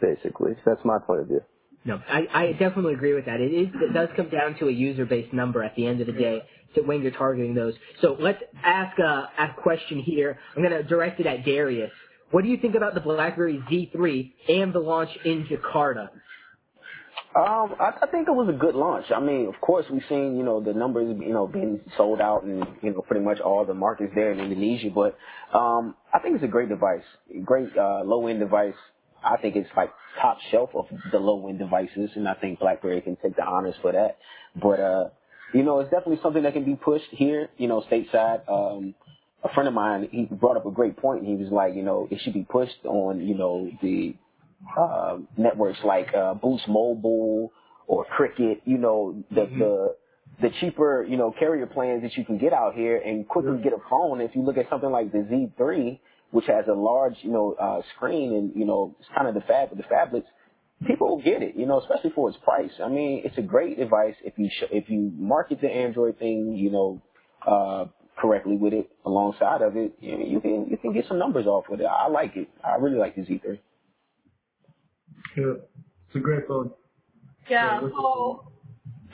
basically. 0.01 0.53
That's 0.65 0.83
my 0.83 0.99
point 0.99 1.21
of 1.21 1.27
view. 1.27 1.41
No, 1.85 2.01
I, 2.07 2.27
I 2.33 2.51
definitely 2.51 2.93
agree 2.93 3.13
with 3.13 3.25
that. 3.25 3.39
It 3.39 3.53
is 3.53 3.67
it 3.73 3.93
does 3.93 4.09
come 4.17 4.29
down 4.29 4.57
to 4.59 4.67
a 4.67 4.71
user 4.71 5.05
based 5.05 5.33
number 5.33 5.63
at 5.63 5.75
the 5.75 5.85
end 5.85 6.01
of 6.01 6.07
the 6.07 6.13
day 6.13 6.41
to 6.75 6.81
when 6.81 7.01
you're 7.01 7.11
targeting 7.11 7.53
those. 7.53 7.75
So 8.01 8.17
let's 8.19 8.43
ask 8.61 8.99
a, 8.99 9.29
a 9.39 9.55
question 9.61 9.99
here. 9.99 10.37
I'm 10.55 10.61
going 10.61 10.75
to 10.75 10.83
direct 10.83 11.21
it 11.21 11.25
at 11.25 11.45
Darius. 11.45 11.91
What 12.31 12.43
do 12.43 12.49
you 12.49 12.57
think 12.57 12.75
about 12.75 12.93
the 12.93 12.99
BlackBerry 12.99 13.63
Z3 13.71 14.31
and 14.49 14.73
the 14.73 14.79
launch 14.79 15.09
in 15.23 15.47
Jakarta? 15.47 16.09
Um, 17.35 17.75
I, 17.79 17.91
I 18.01 18.07
think 18.11 18.27
it 18.27 18.31
was 18.31 18.49
a 18.49 18.57
good 18.57 18.73
launch. 18.73 19.05
I 19.15 19.19
mean, 19.19 19.47
of 19.47 19.59
course, 19.61 19.85
we've 19.91 20.03
seen 20.09 20.37
you 20.37 20.43
know 20.43 20.61
the 20.61 20.73
numbers 20.73 21.15
you 21.19 21.33
know 21.33 21.45
being 21.45 21.79
sold 21.95 22.19
out 22.19 22.43
and 22.43 22.65
you 22.81 22.91
know 22.91 23.01
pretty 23.01 23.23
much 23.23 23.39
all 23.39 23.63
the 23.65 23.73
markets 23.73 24.11
there 24.15 24.31
in 24.31 24.39
Indonesia. 24.39 24.89
But 24.89 25.17
um, 25.57 25.95
I 26.13 26.19
think 26.19 26.35
it's 26.35 26.43
a 26.43 26.47
great 26.47 26.69
device, 26.69 27.03
great 27.45 27.69
uh, 27.77 28.01
low 28.03 28.27
end 28.27 28.39
device. 28.39 28.75
I 29.23 29.37
think 29.37 29.55
it's 29.55 29.69
like 29.75 29.91
top 30.21 30.37
shelf 30.51 30.71
of 30.73 30.85
the 31.11 31.19
low 31.19 31.47
end 31.47 31.59
devices, 31.59 32.11
and 32.15 32.27
I 32.27 32.33
think 32.33 32.59
BlackBerry 32.59 33.01
can 33.01 33.17
take 33.21 33.35
the 33.35 33.43
honors 33.43 33.75
for 33.81 33.91
that. 33.91 34.17
But 34.55 34.79
uh, 34.79 35.09
you 35.53 35.63
know, 35.63 35.79
it's 35.79 35.91
definitely 35.91 36.19
something 36.23 36.43
that 36.43 36.53
can 36.53 36.65
be 36.65 36.75
pushed 36.75 37.09
here. 37.11 37.49
You 37.57 37.67
know, 37.67 37.83
stateside. 37.89 38.49
Um, 38.49 38.95
a 39.43 39.53
friend 39.53 39.67
of 39.67 39.73
mine, 39.73 40.09
he 40.11 40.25
brought 40.25 40.57
up 40.57 40.65
a 40.65 40.71
great 40.71 40.97
point. 40.97 41.25
He 41.25 41.35
was 41.35 41.51
like, 41.51 41.75
you 41.75 41.83
know, 41.83 42.07
it 42.11 42.21
should 42.21 42.33
be 42.33 42.45
pushed 42.49 42.85
on, 42.85 43.21
you 43.25 43.35
know, 43.35 43.69
the 43.81 44.15
uh, 44.77 45.17
networks 45.37 45.79
like 45.85 46.13
uh, 46.15 46.33
Boost 46.35 46.67
Mobile 46.67 47.51
or 47.87 48.05
Cricket, 48.05 48.61
you 48.65 48.77
know, 48.77 49.23
the 49.31 49.49
the 49.57 49.95
the 50.41 50.49
cheaper, 50.61 51.05
you 51.07 51.17
know, 51.17 51.33
carrier 51.37 51.67
plans 51.67 52.03
that 52.03 52.15
you 52.17 52.25
can 52.25 52.37
get 52.37 52.53
out 52.53 52.75
here 52.75 52.97
and 52.97 53.27
quickly 53.27 53.57
get 53.63 53.73
a 53.73 53.79
phone. 53.89 54.21
If 54.21 54.35
you 54.35 54.43
look 54.43 54.57
at 54.57 54.69
something 54.69 54.91
like 54.91 55.11
the 55.11 55.19
Z3, 55.19 55.99
which 56.31 56.45
has 56.47 56.65
a 56.69 56.73
large, 56.73 57.15
you 57.21 57.31
know, 57.31 57.55
uh, 57.59 57.81
screen 57.95 58.33
and 58.33 58.55
you 58.55 58.65
know, 58.65 58.95
it's 58.99 59.09
kind 59.15 59.27
of 59.27 59.35
the 59.35 59.41
fab 59.41 59.69
the 59.75 59.83
phablets, 59.83 60.25
people 60.87 61.09
will 61.09 61.23
get 61.23 61.41
it, 61.43 61.55
you 61.55 61.65
know, 61.65 61.79
especially 61.81 62.11
for 62.15 62.29
its 62.29 62.37
price. 62.43 62.71
I 62.83 62.89
mean, 62.89 63.23
it's 63.25 63.37
a 63.37 63.41
great 63.43 63.77
device 63.77 64.15
if 64.23 64.33
you 64.37 64.49
sh- 64.49 64.71
if 64.71 64.89
you 64.89 65.11
market 65.15 65.61
the 65.61 65.69
Android 65.69 66.19
thing, 66.19 66.53
you 66.55 66.71
know, 66.71 67.01
uh, 67.47 67.85
correctly 68.17 68.57
with 68.57 68.73
it 68.73 68.89
alongside 69.05 69.61
of 69.61 69.77
it, 69.77 69.93
you, 69.99 70.17
know, 70.17 70.25
you 70.25 70.41
can 70.41 70.67
you 70.69 70.77
can 70.77 70.93
get 70.93 71.05
some 71.07 71.19
numbers 71.19 71.45
off 71.45 71.65
with 71.69 71.79
it. 71.81 71.85
I 71.85 72.07
like 72.07 72.35
it. 72.35 72.49
I 72.63 72.75
really 72.75 72.97
like 72.97 73.15
the 73.15 73.21
Z3. 73.21 73.59
Yeah, 75.37 75.43
it's 76.07 76.15
a 76.15 76.19
great 76.19 76.47
phone. 76.47 76.71
Yeah, 77.49 77.81
Yeah, 77.81 77.89
so 77.89 78.47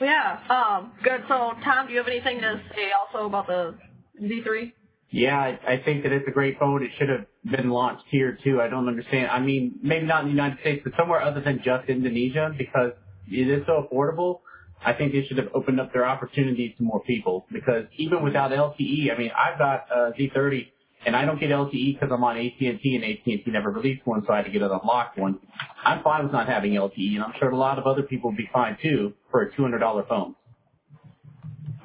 yeah, 0.00 0.38
um, 0.48 0.92
good. 1.02 1.22
So 1.28 1.52
Tom, 1.62 1.86
do 1.86 1.92
you 1.92 1.98
have 1.98 2.08
anything 2.08 2.40
to 2.40 2.60
say 2.74 2.90
also 2.92 3.26
about 3.26 3.46
the 3.46 3.74
Z3? 4.20 4.72
Yeah, 5.10 5.38
I, 5.38 5.74
I 5.74 5.82
think 5.84 6.02
that 6.02 6.12
it's 6.12 6.26
a 6.26 6.32
great 6.32 6.58
phone. 6.58 6.82
It 6.82 6.90
should 6.98 7.08
have 7.08 7.26
been 7.44 7.70
launched 7.70 8.04
here 8.10 8.36
too. 8.42 8.60
I 8.60 8.68
don't 8.68 8.88
understand. 8.88 9.30
I 9.30 9.38
mean, 9.38 9.78
maybe 9.82 10.06
not 10.06 10.22
in 10.22 10.26
the 10.26 10.32
United 10.32 10.58
States, 10.60 10.80
but 10.82 10.92
somewhere 10.98 11.22
other 11.22 11.40
than 11.40 11.60
just 11.64 11.88
Indonesia 11.88 12.52
because 12.56 12.92
it 13.28 13.48
is 13.48 13.62
so 13.66 13.86
affordable. 13.86 14.40
I 14.84 14.92
think 14.92 15.12
they 15.12 15.24
should 15.26 15.38
have 15.38 15.48
opened 15.54 15.80
up 15.80 15.92
their 15.92 16.06
opportunities 16.06 16.72
to 16.78 16.84
more 16.84 17.02
people 17.04 17.46
because 17.52 17.84
even 17.98 18.22
without 18.22 18.50
LTE, 18.52 19.14
I 19.14 19.18
mean, 19.18 19.30
I've 19.36 19.58
got 19.58 19.86
a 19.90 20.12
Z30 20.18 20.68
and 21.06 21.16
I 21.16 21.24
don't 21.24 21.40
get 21.40 21.50
LTE 21.50 22.00
because 22.00 22.10
I'm 22.12 22.24
on 22.24 22.36
AT&T 22.38 22.80
and 22.82 23.04
AT&T 23.04 23.44
never 23.48 23.70
released 23.70 24.06
one, 24.06 24.22
so 24.26 24.32
I 24.32 24.38
had 24.38 24.46
to 24.46 24.50
get 24.52 24.62
an 24.62 24.70
unlocked 24.70 25.18
one. 25.18 25.38
I'm 25.84 26.02
fine 26.02 26.24
with 26.24 26.32
not 26.32 26.48
having 26.48 26.72
LTE, 26.72 27.14
and 27.16 27.24
I'm 27.24 27.32
sure 27.38 27.50
a 27.50 27.56
lot 27.56 27.78
of 27.78 27.86
other 27.86 28.02
people 28.02 28.30
would 28.30 28.38
be 28.38 28.48
fine 28.52 28.78
too 28.82 29.14
for 29.30 29.42
a 29.42 29.52
$200 29.52 30.08
phone 30.08 30.34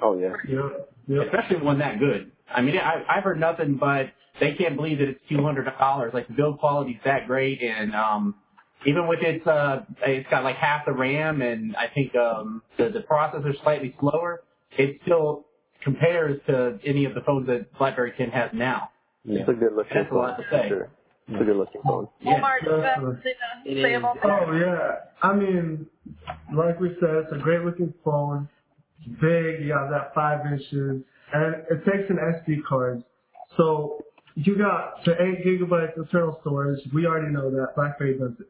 Oh 0.02 0.20
yeah. 0.20 0.34
Yeah, 0.48 0.70
yeah. 1.08 1.24
especially 1.24 1.58
one 1.66 1.80
that 1.80 2.00
good. 2.00 2.32
I 2.54 2.62
mean, 2.62 2.78
I, 2.78 3.04
I've 3.10 3.24
heard 3.24 3.40
nothing 3.40 3.78
but 3.80 4.08
they 4.40 4.54
can't 4.56 4.76
believe 4.76 5.00
that 5.00 5.10
it's 5.10 5.20
two 5.30 5.44
hundred 5.44 5.66
dollars. 5.80 6.14
Like 6.14 6.28
the 6.28 6.34
build 6.34 6.60
quality's 6.60 7.00
that 7.06 7.28
great, 7.28 7.62
and 7.62 7.94
um, 7.96 8.36
even 8.86 9.08
with 9.08 9.20
its 9.22 9.46
uh, 9.46 9.84
it's 10.06 10.30
got 10.30 10.44
like 10.44 10.56
half 10.56 10.86
the 10.86 10.94
RAM, 10.94 11.42
and 11.42 11.76
I 11.76 11.88
think 11.94 12.16
um, 12.16 12.62
the 12.78 12.90
the 12.90 13.02
processor's 13.02 13.58
slightly 13.64 13.96
slower. 14.00 14.42
It 14.78 15.00
still 15.04 15.46
compares 15.84 16.40
to 16.48 16.80
any 16.86 17.06
of 17.06 17.14
the 17.16 17.22
phones 17.22 17.48
that 17.48 17.74
BlackBerry 17.78 18.14
10 18.18 18.30
has 18.32 18.52
now. 18.54 18.90
Yeah. 19.26 19.40
It's 19.42 19.50
a 19.50 19.54
good 19.54 19.74
looking 19.76 19.92
That's 19.96 20.08
a 20.08 20.10
phone. 20.10 20.20
lot 20.20 20.38
to 20.38 20.44
say. 20.52 20.68
Sure. 20.70 20.90
It's 21.28 21.42
a 21.42 21.44
good 21.46 21.58
looking 21.58 21.82
phone. 21.84 22.08
Yeah. 22.22 22.36
Omar, 22.38 22.60
do 22.64 22.70
you 22.72 22.82
have 22.82 23.04
It 23.66 23.76
to 23.76 23.82
say 23.84 23.94
is. 23.94 23.98
about 24.00 24.16
that? 24.16 24.26
Oh 24.26 24.54
yeah. 24.54 24.96
I 25.22 25.34
mean, 25.36 25.86
like 26.56 26.80
we 26.80 26.90
said, 27.00 27.10
it's 27.24 27.32
a 27.34 27.38
great 27.38 27.62
looking 27.62 27.94
phone. 28.04 28.48
It's 29.00 29.10
big. 29.22 29.66
You 29.66 29.74
have 29.78 29.90
that 29.90 30.14
five 30.16 30.46
inches, 30.52 31.04
and 31.34 31.56
it 31.70 31.86
takes 31.86 32.10
an 32.10 32.18
SD 32.18 32.64
card. 32.68 33.04
So 33.58 34.04
you 34.36 34.58
got 34.58 35.04
the 35.06 35.14
eight 35.22 35.46
gigabytes 35.46 35.98
internal 35.98 36.38
storage. 36.42 36.80
We 36.94 37.06
already 37.06 37.32
know 37.34 37.50
that 37.52 37.76
BlackBerry 37.76 38.18
does 38.18 38.32
it, 38.40 38.48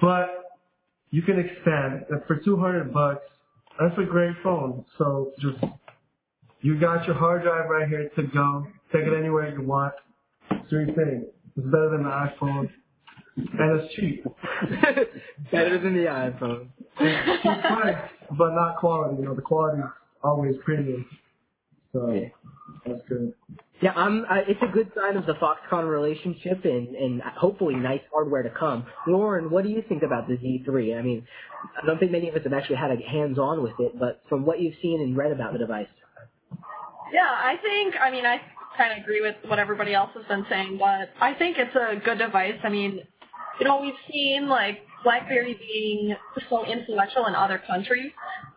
but 0.00 0.44
you 1.10 1.22
can 1.22 1.38
expand. 1.38 2.04
And 2.10 2.22
for 2.26 2.36
200 2.44 2.92
bucks, 2.92 3.22
that's 3.80 3.98
a 3.98 4.04
great 4.04 4.34
phone. 4.42 4.84
So 4.98 5.32
just 5.40 5.58
you 6.60 6.78
got 6.78 7.06
your 7.06 7.14
hard 7.16 7.42
drive 7.42 7.68
right 7.70 7.88
here 7.88 8.10
to 8.16 8.22
go. 8.24 8.66
Take 8.92 9.02
it 9.02 9.16
anywhere 9.18 9.52
you 9.56 9.62
want. 9.66 9.94
Three 10.68 10.86
things. 10.86 11.24
It's 11.56 11.66
better 11.66 11.90
than 11.90 12.02
the 12.04 12.10
iPhone, 12.10 12.68
and 13.36 13.80
it's 13.80 13.94
cheap. 13.94 14.24
Better 15.52 15.78
than 15.78 15.94
the 15.94 16.04
iPhone. 16.06 16.68
It's 17.00 17.42
cheap 17.42 17.60
price, 17.62 18.10
but 18.36 18.50
not 18.54 18.76
quality. 18.78 19.16
You 19.20 19.24
know, 19.28 19.34
the 19.34 19.42
quality 19.42 19.78
is 19.80 19.84
always 20.22 20.54
premium. 20.64 21.04
So 21.92 22.12
Yeah. 22.12 22.28
that's 22.86 23.00
good. 23.08 23.32
Yeah, 23.80 23.92
I'm. 23.94 24.24
Uh, 24.24 24.38
it's 24.48 24.60
a 24.62 24.66
good 24.72 24.90
sign 24.96 25.16
of 25.16 25.26
the 25.26 25.34
Foxconn 25.34 25.88
relationship, 25.88 26.64
and 26.64 26.96
and 26.96 27.22
hopefully 27.22 27.76
nice 27.76 28.00
hardware 28.12 28.42
to 28.42 28.50
come. 28.50 28.86
Lauren, 29.06 29.50
what 29.50 29.62
do 29.64 29.70
you 29.70 29.82
think 29.88 30.02
about 30.02 30.26
the 30.26 30.34
Z3? 30.34 30.98
I 30.98 31.02
mean, 31.02 31.26
I 31.80 31.86
don't 31.86 31.98
think 31.98 32.10
many 32.10 32.28
of 32.28 32.34
us 32.34 32.42
have 32.44 32.52
actually 32.52 32.76
had 32.76 32.90
a 32.90 32.96
hands-on 32.96 33.62
with 33.62 33.74
it, 33.78 33.98
but 33.98 34.22
from 34.28 34.44
what 34.44 34.60
you've 34.60 34.74
seen 34.82 35.00
and 35.00 35.16
read 35.16 35.32
about 35.32 35.52
the 35.52 35.58
device, 35.60 35.88
Yeah, 37.12 37.20
I 37.30 37.56
think, 37.62 37.94
I 38.00 38.10
mean, 38.10 38.26
I 38.26 38.40
kind 38.76 38.92
of 38.92 38.98
agree 39.04 39.20
with 39.20 39.36
what 39.46 39.58
everybody 39.58 39.94
else 39.94 40.10
has 40.14 40.24
been 40.26 40.44
saying, 40.48 40.78
but 40.78 41.10
I 41.20 41.34
think 41.34 41.56
it's 41.58 41.74
a 41.76 41.96
good 42.04 42.18
device. 42.18 42.58
I 42.64 42.68
mean, 42.68 43.00
you 43.60 43.66
know, 43.66 43.80
we've 43.80 43.94
seen, 44.10 44.48
like, 44.48 44.80
BlackBerry 45.04 45.54
being 45.54 46.16
so 46.50 46.66
influential 46.66 47.26
in 47.26 47.34
other 47.34 47.62
countries, 47.66 48.12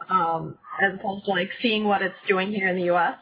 um, 0.10 0.58
as 0.82 0.96
opposed 1.00 1.26
to, 1.26 1.32
like, 1.32 1.50
seeing 1.62 1.86
what 1.86 2.02
it's 2.02 2.16
doing 2.28 2.52
here 2.52 2.68
in 2.68 2.76
the 2.76 2.84
U.S. 2.84 3.16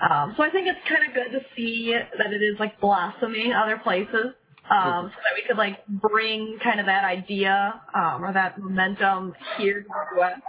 Um, 0.00 0.34
so 0.36 0.42
I 0.42 0.50
think 0.50 0.66
it's 0.66 0.78
kind 0.88 1.06
of 1.06 1.14
good 1.14 1.38
to 1.38 1.44
see 1.56 1.92
that 1.92 2.32
it 2.32 2.42
is, 2.42 2.58
like, 2.58 2.80
blossoming 2.80 3.52
other 3.52 3.76
places, 3.78 4.34
um, 4.70 5.10
so 5.12 5.16
that 5.20 5.34
we 5.36 5.42
could, 5.46 5.58
like, 5.58 5.86
bring 5.86 6.58
kind 6.62 6.80
of 6.80 6.86
that 6.86 7.04
idea, 7.04 7.80
um, 7.94 8.24
or 8.24 8.32
that 8.32 8.58
momentum 8.58 9.34
here 9.58 9.82
to 9.82 9.88
the 9.88 10.16
U.S. 10.20 10.40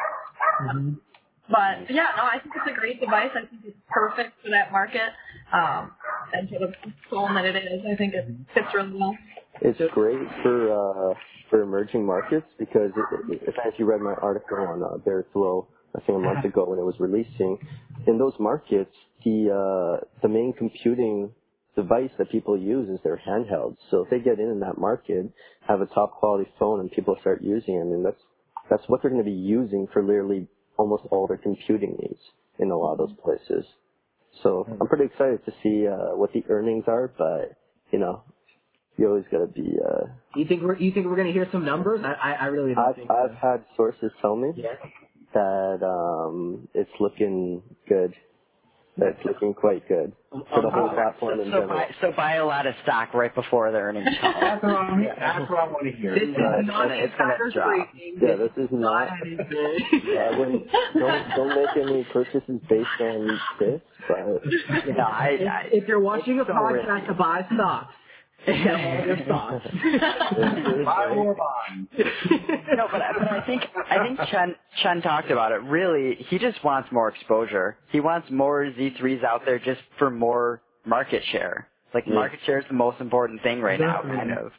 But 1.50 1.90
yeah, 1.90 2.08
no, 2.16 2.24
I 2.24 2.40
think 2.42 2.56
it's 2.56 2.72
a 2.72 2.80
great 2.80 3.02
device. 3.02 3.32
I 3.36 3.42
think 3.46 3.62
it's 3.66 3.78
perfect 3.90 4.34
for 4.42 4.50
that 4.52 4.72
market. 4.72 5.12
Um, 5.52 5.92
and 6.34 6.48
for 6.48 6.60
the 6.60 6.74
phone 7.10 7.36
that 7.36 7.44
it 7.44 7.58
is, 7.58 7.82
I 7.92 7.96
think 7.98 8.14
it 8.14 8.26
fits 8.54 8.68
really 8.74 8.94
well. 8.94 9.18
It's 9.62 9.80
great 9.94 10.18
for 10.44 10.72
uh, 11.12 11.14
for 11.50 11.62
emerging 11.62 12.06
markets 12.06 12.48
because 12.58 12.92
it, 12.96 13.34
it, 13.34 13.54
if 13.68 13.74
you 13.78 13.86
read 13.86 14.00
my 14.00 14.14
article 14.22 14.60
on 14.60 14.82
uh, 14.82 14.98
Berry 15.04 15.24
Flow, 15.34 15.68
I 15.96 16.00
think 16.02 16.18
a 16.18 16.22
month 16.22 16.46
ago 16.46 16.66
when 16.66 16.80
it 16.80 16.84
was 16.84 16.96
releasing, 17.00 17.58
in 18.08 18.18
those 18.18 18.34
markets, 18.40 18.96
the 19.26 19.52
uh, 19.52 20.06
the 20.22 20.30
main 20.30 20.54
computing 20.58 21.32
device 21.76 22.12
that 22.18 22.32
people 22.32 22.58
use 22.58 22.90
is 22.90 23.00
their 23.04 23.22
handhelds. 23.28 23.78
So 23.90 24.04
if 24.04 24.10
they 24.10 24.20
get 24.20 24.40
in 24.40 24.50
in 24.50 24.60
that 24.62 24.78
market, 24.78 25.32
have 25.68 25.82
a 25.82 25.86
top 25.86 26.14
quality 26.20 26.50
phone, 26.60 26.80
and 26.80 26.92
people 26.92 27.18
start 27.22 27.42
using 27.42 27.76
it, 27.76 27.82
I 27.82 27.84
mean 27.84 28.04
that's 28.04 28.22
that's 28.70 28.84
what 28.88 29.02
they're 29.02 29.12
going 29.12 29.24
to 29.24 29.30
be 29.30 29.36
using 29.36 29.88
for 29.92 30.02
literally 30.02 30.48
almost 30.78 31.04
all 31.12 31.28
their 31.28 31.38
computing 31.38 31.98
needs 32.02 32.22
in 32.60 32.72
a 32.72 32.78
lot 32.78 32.94
of 32.94 32.98
those 33.00 33.18
places. 33.24 33.66
So 34.44 34.66
I'm 34.80 34.88
pretty 34.88 35.06
excited 35.06 35.46
to 35.46 35.52
see 35.62 35.88
uh, 35.88 36.16
what 36.16 36.32
the 36.34 36.44
earnings 36.50 36.86
are, 36.88 37.12
but 37.18 37.58
you 37.92 38.00
know, 38.00 38.24
you 38.98 39.08
always 39.08 39.26
got 39.32 39.40
to 39.40 39.48
be. 39.48 39.78
Uh, 39.78 40.08
you 40.36 40.46
think 40.48 40.64
we're 40.64 40.78
you 40.78 40.92
think 40.92 41.08
we're 41.08 41.18
gonna 41.18 41.34
hear 41.34 41.48
some 41.52 41.66
numbers? 41.66 42.02
I 42.04 42.14
I, 42.14 42.32
I 42.34 42.46
really 42.46 42.74
don't 42.74 42.88
I've 42.88 42.96
think. 42.96 43.12
I've 43.12 43.36
had 43.36 43.66
sources 43.76 44.12
tell 44.22 44.36
me 44.36 44.54
yeah. 44.56 44.76
That 45.34 45.80
um, 45.86 46.68
it's 46.74 46.92
looking 47.00 47.62
good. 47.88 48.14
That's 48.98 49.18
looking 49.24 49.54
quite 49.54 49.88
good 49.88 50.12
um, 50.34 50.44
for 50.54 50.62
the 50.62 50.68
um, 50.68 50.74
whole 50.74 50.90
uh, 50.90 50.94
platform 50.94 51.40
in 51.40 51.46
So 51.46 51.52
general. 51.52 51.68
buy, 51.70 51.88
so 52.02 52.12
buy 52.12 52.36
a 52.36 52.46
lot 52.46 52.68
of 52.68 52.76
stock 52.84 53.14
right 53.14 53.34
before 53.34 53.72
the 53.72 53.78
earnings 53.78 54.06
call. 54.20 54.34
That's 54.40 54.62
what 54.62 54.76
I'm, 54.76 55.02
that's 55.18 55.50
what 55.50 55.60
I 55.60 55.68
want 55.72 55.86
to 55.86 55.92
hear. 55.98 56.14
This 56.14 56.28
is 56.30 56.36
Right. 56.38 56.66
not 56.66 56.92
It's 56.92 57.14
gonna 57.18 57.38
drop. 57.54 57.88
Yeah, 58.22 58.36
this 58.36 58.52
is 58.58 58.70
not. 58.72 59.08
anything. 59.26 59.48
I 60.20 60.38
wouldn't 60.38 60.68
don't 61.00 61.30
don't 61.36 61.56
make 61.56 61.78
any 61.88 62.04
purchases 62.12 62.60
based 62.70 62.88
on 63.00 63.40
this, 63.60 63.82
but 64.10 64.42
No, 64.98 65.04
I, 65.04 65.38
I, 65.40 65.62
if, 65.72 65.84
if 65.84 65.88
you're 65.88 66.02
watching 66.02 66.40
a 66.42 66.46
so 66.46 66.52
podcast 66.52 66.94
risky. 66.96 67.08
to 67.08 67.14
buy 67.14 67.46
stocks, 67.56 67.94
all 68.48 69.06
your 69.06 69.18
stocks. 69.26 69.68
Buy 70.86 71.06
or 71.16 71.36
bond. 71.36 71.88
no, 72.76 72.88
but 72.92 73.02
I- 73.02 73.14
but 73.18 73.28
I 73.32 73.44
think 73.46 73.64
I 73.90 74.00
think 74.08 74.20
Chen 74.30 74.56
Chen 74.82 75.02
talked 75.02 75.30
about 75.32 75.52
it. 75.52 75.62
Really, 75.64 76.16
he 76.30 76.40
just 76.40 76.64
wants 76.64 76.92
more 76.92 77.10
exposure. 77.10 77.78
He 77.92 78.00
wants 78.00 78.30
more 78.32 78.66
Z3s 78.66 79.24
out 79.24 79.44
there 79.46 79.60
just 79.60 79.82
for 80.00 80.10
more 80.10 80.62
market 80.86 81.24
share. 81.32 81.68
Like 81.94 82.06
Yeah. 82.08 82.16
market 82.16 82.40
share 82.46 82.60
is 82.60 82.66
the 82.68 82.74
most 82.74 83.00
important 83.02 83.44
thing 83.44 83.62
right 83.62 83.80
now, 83.80 84.02
kind 84.02 84.32
of. 84.32 84.52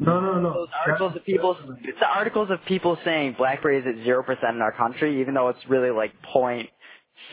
No, 0.00 0.20
no, 0.20 0.40
no. 0.40 0.52
Those 0.54 0.68
articles 0.86 1.16
of 1.16 1.24
people, 1.24 1.56
it's 1.84 1.98
the 2.00 2.06
articles 2.08 2.50
of 2.50 2.64
people 2.66 2.96
saying 3.04 3.34
BlackBerry 3.36 3.78
is 3.78 3.84
at 3.86 4.02
zero 4.04 4.22
percent 4.22 4.54
in 4.56 4.62
our 4.62 4.72
country, 4.72 5.20
even 5.20 5.34
though 5.34 5.48
it's 5.48 5.58
really 5.68 5.90
like 5.90 6.12
point 6.22 6.70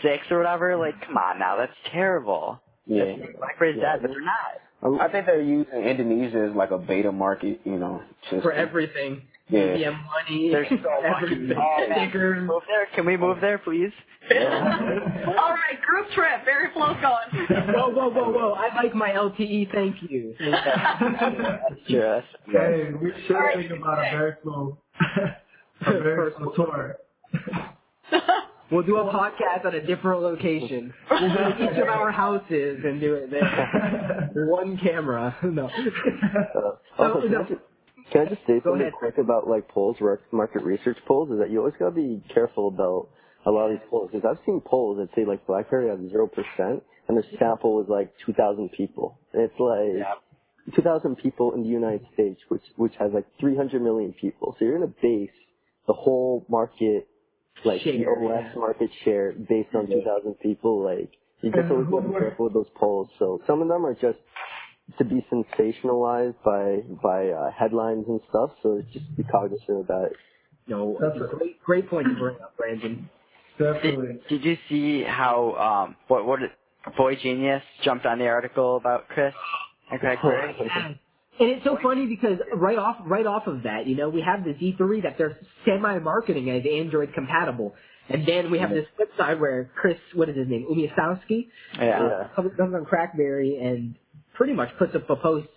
six 0.01 0.23
or 0.32 0.38
whatever. 0.39 0.75
Like, 0.75 0.95
mm. 0.95 1.06
come 1.08 1.17
on 1.17 1.39
now, 1.39 1.56
that's 1.58 1.75
terrible. 1.91 2.60
Yeah. 2.88 3.15
BlackBerry's 3.39 3.78
Yeah. 3.78 3.93
dead, 3.93 4.01
but 4.01 4.12
they're 4.12 4.21
not. 4.21 4.60
I'm, 4.85 5.11
think 5.11 5.25
they're 5.25 5.41
using 5.41 5.73
Indonesia 5.73 6.47
as 6.49 6.55
like 6.55 6.71
a 6.71 6.77
beta 6.77 7.11
market, 7.11 7.61
you 7.63 7.77
know. 7.77 8.03
Just 8.29 8.43
For 8.43 8.51
everything. 8.53 9.23
Yeah. 9.49 9.59
BBM 9.59 10.03
money. 10.05 10.49
They're 10.51 10.67
so 10.69 10.89
everything. 11.23 11.57
Oh. 11.57 11.85
Stickers. 11.91 12.47
Move 12.47 12.63
there. 12.67 12.87
Can 12.95 13.05
we 13.05 13.17
move 13.17 13.37
oh. 13.37 13.41
there, 13.41 13.57
please? 13.57 13.91
All 14.31 14.37
right, 14.37 15.79
group 15.85 16.09
trip. 16.15 16.45
Berry 16.45 16.69
Flow's 16.73 16.97
going. 17.01 17.47
Whoa, 17.73 17.89
whoa, 17.89 18.09
whoa, 18.09 18.31
whoa. 18.31 18.53
I 18.53 18.75
like 18.75 18.95
my 18.95 19.09
LTE, 19.09 19.71
thank 19.71 19.97
you. 20.09 20.35
Yes. 21.87 22.23
Hey, 22.47 22.89
we 22.99 23.11
should 23.27 23.35
Alright. 23.35 23.57
think 23.57 23.79
about 23.79 23.99
a 23.99 24.09
very 24.11 24.33
slow, 24.41 24.77
a 25.81 25.99
very 25.99 26.31
slow 26.37 26.51
tour. 26.55 26.97
We'll 28.71 28.84
do 28.84 28.97
a 28.97 29.06
podcast 29.13 29.65
at 29.65 29.75
a 29.75 29.86
different 29.86 30.21
location. 30.21 30.91
We'll 31.12 31.34
go 31.36 31.49
to 31.58 31.63
each 31.71 31.78
of 31.80 31.88
our 31.88 32.12
houses 32.12 32.80
and 32.84 32.99
do 32.99 33.13
it 33.13 33.30
there. 33.30 34.30
One 34.47 34.78
camera. 34.78 35.36
No. 35.43 35.67
uh, 35.67 35.71
So, 36.97 37.21
can, 37.21 37.32
no. 37.32 37.39
I 37.41 37.43
just, 37.43 37.62
can 38.12 38.21
I 38.21 38.30
just 38.30 38.41
say 38.47 38.60
Go 38.60 38.71
something 38.71 38.82
ahead. 38.82 38.93
quick 38.93 39.17
about 39.19 39.47
like 39.47 39.67
polls, 39.67 39.97
market 40.32 40.63
research 40.63 40.97
polls? 41.08 41.30
Is 41.32 41.39
that 41.39 41.51
you 41.51 41.60
always 41.60 41.75
got 41.78 41.89
to 41.89 41.95
be 41.95 42.23
careful 42.34 42.67
about 42.69 43.10
a 43.45 43.51
lot 43.51 43.69
of 43.71 43.78
these 43.78 43.88
polls 43.89 44.10
because 44.12 44.28
I've 44.28 44.43
seen 44.45 44.62
polls 44.65 44.97
that 44.97 45.10
say 45.15 45.25
like 45.25 45.45
BlackBerry 45.45 45.89
has 45.89 45.99
zero 46.10 46.28
percent, 46.28 46.82
and 47.08 47.15
their 47.17 47.23
sample 47.38 47.75
was 47.75 47.86
like 47.88 48.12
two 48.25 48.34
thousand 48.34 48.69
people, 48.71 49.19
and 49.34 49.43
it's 49.43 49.60
like. 49.60 50.08
2,000 50.75 51.15
people 51.17 51.54
in 51.54 51.62
the 51.62 51.69
United 51.69 52.01
States, 52.15 52.41
which 52.47 52.63
which 52.75 52.93
has 52.97 53.12
like 53.13 53.28
300 53.39 53.80
million 53.84 54.12
people. 54.13 54.56
So 54.58 54.65
you're 54.65 54.80
gonna 54.80 54.91
base 54.99 55.30
the 55.86 55.93
whole 55.93 56.43
market, 56.49 57.08
like 57.63 57.83
the 57.83 57.91
Share, 57.99 58.11
OS 58.19 58.45
yeah. 58.53 58.59
market 58.59 58.89
share, 59.03 59.33
based 59.33 59.73
on 59.75 59.87
2,000 59.87 60.35
people. 60.41 60.83
Like 60.83 61.11
you 61.41 61.51
just 61.51 61.71
always 61.71 61.87
who 61.87 61.95
gotta 62.01 62.07
be 62.09 62.13
careful 62.19 62.45
with 62.45 62.53
those 62.53 62.71
polls. 62.75 63.09
So 63.19 63.41
some 63.47 63.61
of 63.61 63.67
them 63.67 63.85
are 63.85 63.93
just 63.95 64.19
to 64.97 65.05
be 65.05 65.25
sensationalized 65.31 66.35
by 66.43 66.81
by 67.01 67.29
uh, 67.29 67.51
headlines 67.51 68.05
and 68.07 68.21
stuff. 68.29 68.51
So 68.63 68.81
just 68.93 69.05
be 69.17 69.23
cognizant 69.23 69.81
of 69.81 69.87
that. 69.87 70.09
No, 70.67 70.97
That's 70.99 71.17
a 71.21 71.25
a- 71.25 71.37
great, 71.37 71.63
great 71.63 71.89
point 71.89 72.07
to 72.07 72.15
bring 72.15 72.37
up, 72.41 72.57
Brandon. 72.57 73.09
Definitely. 73.59 74.19
Did, 74.29 74.41
did 74.41 74.45
you 74.45 74.57
see 74.69 75.03
how 75.03 75.55
um 75.87 75.95
what 76.07 76.25
what 76.25 76.39
Boy 76.97 77.15
Genius 77.15 77.63
jumped 77.83 78.05
on 78.05 78.19
the 78.19 78.27
article 78.27 78.77
about 78.77 79.07
Chris 79.09 79.33
and 79.91 80.01
BlackBerry? 80.01 80.99
And 81.37 81.49
it's 81.49 81.65
so 81.65 81.77
funny 81.83 82.05
because 82.05 82.39
right 82.53 82.77
off 82.77 82.97
right 83.05 83.25
off 83.25 83.47
of 83.47 83.63
that, 83.63 83.87
you 83.87 83.95
know, 83.95 84.09
we 84.09 84.21
have 84.21 84.43
the 84.45 84.51
Z3 84.51 85.03
that 85.03 85.17
they're 85.17 85.37
semi 85.65 85.99
marketing 85.99 86.49
as 86.49 86.63
Android 86.65 87.13
compatible. 87.13 87.75
And 88.07 88.25
then 88.25 88.51
we 88.51 88.59
have 88.59 88.69
mm-hmm. 88.69 88.77
this 88.77 88.87
flip 88.95 89.09
side 89.17 89.39
where 89.39 89.69
Chris, 89.75 89.97
what 90.13 90.29
is 90.29 90.37
his 90.37 90.47
name, 90.47 90.65
Umiastowski, 90.69 91.47
Yeah. 91.77 92.03
Yeah. 92.03 92.27
comes 92.35 92.51
comes 92.55 92.73
on 92.73 92.85
Crackberry 92.85 93.61
and 93.61 93.95
pretty 94.35 94.53
much 94.53 94.69
puts 94.77 94.95
up 94.95 95.09
a 95.09 95.15
post 95.15 95.47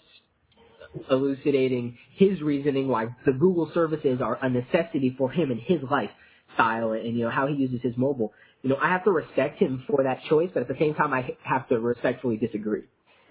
elucidating 1.10 1.98
his 2.14 2.40
reasoning 2.40 2.88
why 2.88 3.06
the 3.26 3.32
Google 3.32 3.70
services 3.74 4.20
are 4.20 4.38
a 4.42 4.48
necessity 4.48 5.14
for 5.16 5.30
him 5.30 5.50
in 5.50 5.58
his 5.58 5.78
lifestyle 5.82 6.92
and, 6.92 7.16
you 7.16 7.24
know, 7.24 7.30
how 7.30 7.46
he 7.46 7.54
uses 7.54 7.82
his 7.82 7.96
mobile. 7.96 8.32
You 8.62 8.70
know, 8.70 8.76
I 8.76 8.88
have 8.88 9.04
to 9.04 9.10
respect 9.10 9.60
him 9.60 9.84
for 9.86 10.02
that 10.02 10.22
choice, 10.28 10.50
but 10.52 10.62
at 10.62 10.68
the 10.68 10.76
same 10.80 10.94
time, 10.94 11.12
I 11.12 11.36
have 11.44 11.68
to 11.68 11.78
respectfully 11.78 12.36
disagree. 12.36 12.82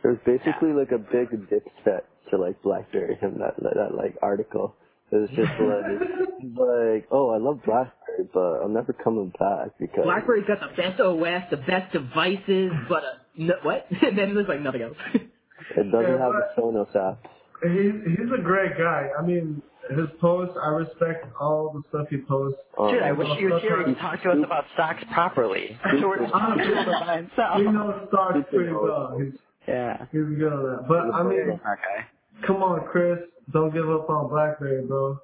It 0.04 0.08
was 0.08 0.18
basically 0.26 0.72
like 0.72 0.92
a 0.92 1.00
big 1.00 1.50
dick 1.50 1.64
set 1.84 2.06
to 2.32 2.38
like 2.38 2.62
BlackBerry 2.62 3.18
in 3.22 3.40
that 3.40 3.56
that, 3.62 3.74
that 3.76 3.96
like 3.96 4.16
article. 4.22 4.76
It 5.12 5.16
was 5.18 5.30
just 5.30 5.52
like 5.60 6.00
like 6.56 7.08
oh 7.12 7.30
I 7.32 7.38
love 7.38 7.62
BlackBerry 7.66 8.08
but 8.34 8.62
I'm 8.64 8.74
never 8.74 8.94
coming 8.94 9.32
back 9.40 9.78
because 9.80 10.04
BlackBerry's 10.04 10.48
got 10.48 10.60
the 10.60 10.76
best 10.76 11.00
OS, 11.00 11.44
the 11.52 11.58
best 11.58 11.94
devices, 11.94 12.72
but 12.90 13.04
uh, 13.04 13.08
no, 13.38 13.54
what? 13.64 13.86
and 14.02 14.18
then 14.18 14.34
there's 14.34 14.48
like 14.48 14.62
nothing 14.62 14.82
else. 14.82 14.98
it 15.14 15.92
doesn't 15.92 16.20
have 16.20 16.34
the 16.34 16.48
Sonos 16.58 16.96
app. 16.96 17.26
He's 17.64 18.18
he's 18.18 18.32
a 18.38 18.42
great 18.42 18.78
guy. 18.78 19.10
I 19.18 19.26
mean, 19.26 19.62
his 19.90 20.08
posts, 20.20 20.56
I 20.62 20.70
respect 20.70 21.26
all 21.40 21.74
the 21.74 21.82
stuff 21.90 22.08
he 22.10 22.18
posts. 22.18 22.60
Um, 22.80 22.92
Dude, 22.92 23.04
I 23.04 23.12
wish 23.12 23.28
he 23.38 23.46
was 23.46 23.62
here 23.62 23.78
to 23.84 23.96
talk 23.96 24.22
to 24.24 24.30
us 24.30 24.38
about 24.44 24.66
stocks 24.74 25.04
properly. 25.12 25.78
So 26.00 26.08
we're 26.08 26.20
just 26.20 26.32
talking 26.32 26.62
about 26.62 27.36
buy 27.36 27.58
He 27.58 27.64
knows 27.64 28.08
stocks 28.10 28.40
pretty 28.52 28.74
well. 28.74 29.18
He's 29.20 29.34
Yeah. 29.68 30.06
He 30.12 30.20
was 30.20 30.34
good 30.38 30.54
on 30.54 30.64
that. 30.64 30.88
But 30.88 31.14
I 31.14 31.24
mean, 31.24 31.52
Okay. 31.52 32.06
Come 32.46 32.58
on, 32.64 32.86
Chris, 32.92 33.20
don't 33.52 33.74
give 33.74 33.90
up 33.90 34.10
on 34.10 34.30
BlackBerry, 34.30 34.86
bro. 34.86 35.20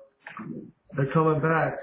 They're 0.96 1.12
coming 1.14 1.42
back. 1.42 1.78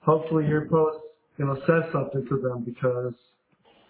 Hopefully 0.00 0.46
your 0.46 0.68
post, 0.68 0.98
you 1.38 1.46
know, 1.46 1.56
says 1.66 1.90
something 1.92 2.26
to 2.28 2.40
them 2.40 2.64
because 2.64 3.14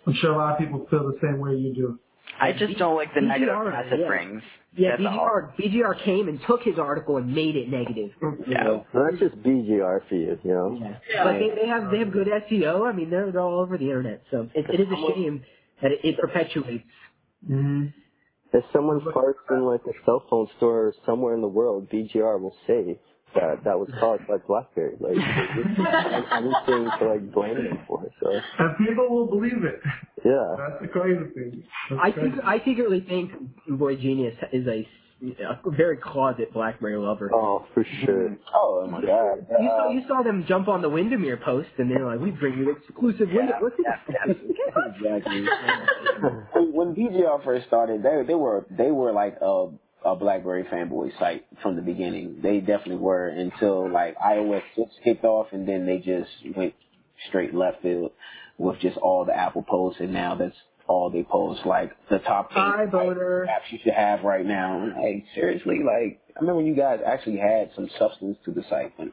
I'm 0.07 0.15
sure 0.15 0.33
a 0.33 0.37
lot 0.37 0.53
of 0.53 0.59
people 0.59 0.87
feel 0.91 1.05
the 1.05 1.19
same 1.21 1.39
way 1.39 1.55
you 1.55 1.75
do. 1.75 1.99
I 2.41 2.53
just 2.53 2.77
don't 2.79 2.97
like 2.97 3.15
the 3.15 3.21
negative 3.21 3.55
press 3.65 3.87
it 3.91 4.01
yeah. 4.01 4.07
brings. 4.07 4.43
Yeah, 4.77 4.97
That's 4.99 5.09
all. 5.09 5.53
BGR 5.59 5.73
BGR 5.73 6.05
came 6.05 6.29
and 6.29 6.39
took 6.47 6.63
his 6.63 6.79
article 6.79 7.17
and 7.17 7.35
made 7.35 7.57
it 7.57 7.71
negative. 7.71 8.11
Yeah. 8.47 8.65
So 8.65 8.85
that's 8.93 9.19
just 9.19 9.43
BGR 9.43 10.09
for 10.09 10.15
you, 10.15 10.39
you 10.43 10.51
know. 10.51 10.79
Yeah. 10.79 11.25
But 11.25 11.33
they, 11.39 11.51
they 11.63 11.69
have 11.69 11.91
they 11.91 11.99
have 12.01 12.13
good 12.13 12.29
SEO. 12.29 12.87
I 12.87 12.93
mean, 12.93 13.09
they're 13.09 13.33
they're 13.33 13.41
all 13.41 13.61
over 13.61 13.79
the 13.79 13.85
internet. 13.85 14.23
So 14.31 14.51
it, 14.55 14.67
it 14.69 14.81
is 14.81 14.89
a 14.89 15.15
shame 15.15 15.45
that 15.81 15.93
it, 15.93 16.01
it 16.05 16.19
perpetuates. 16.19 16.85
Mm-hmm. 17.49 17.87
If 18.57 18.65
someone 18.73 19.01
parks 19.13 19.43
in 19.51 19.65
like 19.65 19.83
a 19.87 19.93
cell 20.07 20.25
phone 20.31 20.47
store 20.57 20.95
somewhere 21.05 21.35
in 21.35 21.43
the 21.43 21.49
world, 21.49 21.91
BGR 21.91 22.41
will 22.41 22.55
say 22.67 22.99
that 23.35 23.65
that 23.65 23.79
was 23.79 23.89
caused 24.01 24.27
by 24.27 24.37
BlackBerry. 24.49 24.97
Like, 24.99 25.17
there's 25.17 26.25
anything 26.33 26.91
to 26.99 27.05
like 27.07 27.33
blame 27.33 27.57
them 27.65 27.79
for. 27.87 28.03
So 28.23 28.31
And 28.59 28.77
people 28.79 29.11
will 29.11 29.27
believe 29.27 29.63
it. 29.63 29.81
yeah, 30.25 30.55
That's 30.57 30.81
the 30.81 30.89
crazy 30.89 31.25
thing. 31.35 31.65
That's 31.91 32.01
I 32.03 32.11
crazy. 32.13 32.31
think 32.31 32.45
I 32.45 32.59
secretly 32.65 33.01
think 33.07 33.33
Boy 33.69 33.97
Genius 33.97 34.37
is 34.53 34.67
a, 34.67 34.89
a 35.23 35.71
very 35.77 35.97
closet 35.97 36.53
BlackBerry 36.53 36.97
lover. 36.97 37.31
oh 37.33 37.67
for 37.75 37.85
sure. 38.05 38.31
Mm-hmm. 38.31 38.35
Oh 38.55 38.87
my 38.91 39.01
god. 39.01 39.47
You 39.61 39.69
saw 39.69 39.91
you 39.91 40.03
saw 40.07 40.23
them 40.23 40.45
jump 40.47 40.69
on 40.69 40.83
the 40.83 40.89
Windermere 40.89 41.39
post, 41.39 41.69
and 41.79 41.91
they're 41.91 42.05
like, 42.05 42.21
"We 42.21 42.31
bring 42.31 42.59
you 42.59 42.71
exclusive 42.77 43.29
Windermere." 43.33 43.61
What's 43.61 43.77
this? 43.77 44.37
exactly. 44.97 45.47
when, 46.53 46.73
when 46.73 46.95
BGR 46.95 47.45
first 47.45 47.67
started, 47.67 48.03
they 48.03 48.23
they 48.27 48.35
were 48.35 48.67
they 48.71 48.91
were 48.91 49.13
like 49.13 49.37
a 49.41 49.69
a 50.05 50.15
BlackBerry 50.15 50.65
fanboy 50.65 51.19
site 51.19 51.47
from 51.63 51.77
the 51.77 51.83
beginning. 51.83 52.41
They 52.43 52.61
definitely 52.61 52.97
were 52.97 53.29
until 53.29 53.91
like 53.91 54.17
iOS 54.19 54.63
six 54.77 54.91
kicked 55.03 55.25
off, 55.25 55.49
and 55.53 55.67
then 55.67 55.87
they 55.87 55.99
just 55.99 56.31
went 56.57 56.75
straight 57.29 57.55
left 57.55 57.83
field 57.83 58.13
with 58.59 58.79
just 58.81 58.97
all 58.99 59.25
the 59.25 59.37
Apple 59.37 59.63
posts, 59.63 60.01
and 60.01 60.13
now 60.13 60.35
that's 60.35 60.57
all 60.89 61.11
they 61.11 61.23
post. 61.23 61.65
Like 61.67 61.93
the 62.11 62.19
top 62.19 62.51
eight 62.53 62.55
Hi, 62.57 62.87
boner. 62.87 63.47
apps 63.49 63.71
you 63.73 63.79
should 63.83 63.93
have 63.95 64.23
right 64.23 64.45
now. 64.45 64.87
Like 65.01 65.25
seriously, 65.35 65.81
like 65.85 66.21
I 66.37 66.41
remember 66.41 66.63
you 66.63 66.75
guys 66.75 67.01
actually 67.07 67.39
had 67.39 67.71
some 67.75 67.89
substance 67.99 68.37
to 68.45 68.53
the 68.53 68.63
site, 68.69 68.93
but 68.97 69.09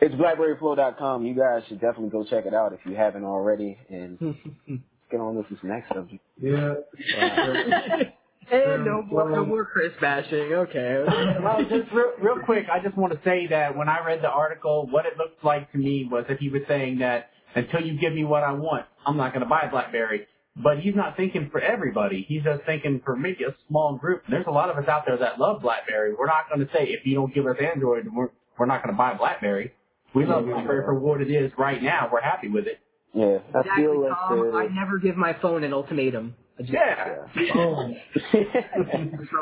it's 0.00 0.14
BlackBerryFlow.com. 0.14 1.24
You 1.24 1.34
guys 1.34 1.62
should 1.68 1.80
definitely 1.80 2.10
go 2.10 2.24
check 2.24 2.46
it 2.46 2.54
out 2.54 2.72
if 2.72 2.80
you 2.84 2.94
haven't 2.96 3.24
already, 3.24 3.78
and 3.88 4.18
get 5.10 5.20
on 5.20 5.36
with 5.36 5.48
this 5.48 5.58
next 5.62 5.88
subject. 5.94 6.22
Yeah. 6.40 6.74
and 8.50 8.72
um, 8.72 8.84
no 8.84 9.02
more 9.02 9.30
no 9.30 9.44
more 9.44 9.64
Chris 9.64 9.92
bashing. 10.00 10.52
Okay. 10.52 11.04
Well, 11.42 11.60
just 11.62 11.90
real, 11.92 12.12
real 12.20 12.38
quick, 12.44 12.66
I 12.72 12.80
just 12.80 12.96
want 12.96 13.12
to 13.12 13.18
say 13.24 13.46
that 13.48 13.76
when 13.76 13.88
I 13.88 14.04
read 14.04 14.22
the 14.22 14.28
article, 14.28 14.86
what 14.90 15.06
it 15.06 15.16
looked 15.16 15.44
like 15.44 15.70
to 15.72 15.78
me 15.78 16.08
was 16.10 16.24
that 16.28 16.38
he 16.38 16.48
was 16.48 16.62
saying 16.68 16.98
that 16.98 17.30
until 17.54 17.80
you 17.80 17.98
give 17.98 18.12
me 18.12 18.24
what 18.24 18.42
I 18.42 18.52
want, 18.52 18.86
I'm 19.06 19.16
not 19.16 19.32
going 19.32 19.42
to 19.42 19.48
buy 19.48 19.62
a 19.62 19.70
BlackBerry. 19.70 20.26
But 20.54 20.80
he's 20.80 20.94
not 20.94 21.16
thinking 21.16 21.48
for 21.50 21.60
everybody. 21.60 22.26
He's 22.28 22.42
just 22.42 22.64
thinking 22.64 23.00
for 23.04 23.16
maybe 23.16 23.44
a 23.44 23.54
small 23.68 23.96
group. 23.96 24.22
There's 24.28 24.44
a 24.46 24.50
lot 24.50 24.68
of 24.68 24.76
us 24.76 24.86
out 24.86 25.04
there 25.06 25.16
that 25.16 25.38
love 25.40 25.62
BlackBerry. 25.62 26.12
We're 26.14 26.26
not 26.26 26.50
going 26.54 26.66
to 26.66 26.70
say 26.74 26.84
if 26.88 27.06
you 27.06 27.14
don't 27.14 27.34
give 27.34 27.46
us 27.46 27.56
Android, 27.58 28.06
we're 28.12 28.28
we're 28.58 28.66
not 28.66 28.82
going 28.82 28.94
to 28.94 28.98
buy 28.98 29.12
a 29.12 29.16
Blackberry. 29.16 29.72
We 30.14 30.26
love 30.26 30.44
BlackBerry 30.44 30.84
for 30.84 30.94
what 30.94 31.22
it 31.22 31.30
is 31.30 31.50
right 31.56 31.82
now. 31.82 32.10
We're 32.12 32.20
happy 32.20 32.48
with 32.48 32.66
it. 32.66 32.80
Yeah. 33.14 33.38
I 33.54 33.60
Exactly, 33.60 33.82
feel 33.84 34.02
like 34.02 34.12
Tom. 34.12 34.38
they're- 34.40 34.54
I 34.56 34.66
never 34.68 34.98
give 34.98 35.16
my 35.16 35.32
phone 35.40 35.64
an 35.64 35.72
ultimatum. 35.72 36.34
I 36.62 36.66
just- 36.66 36.72
Yeah. 36.72 37.52
Oh. 37.54 37.94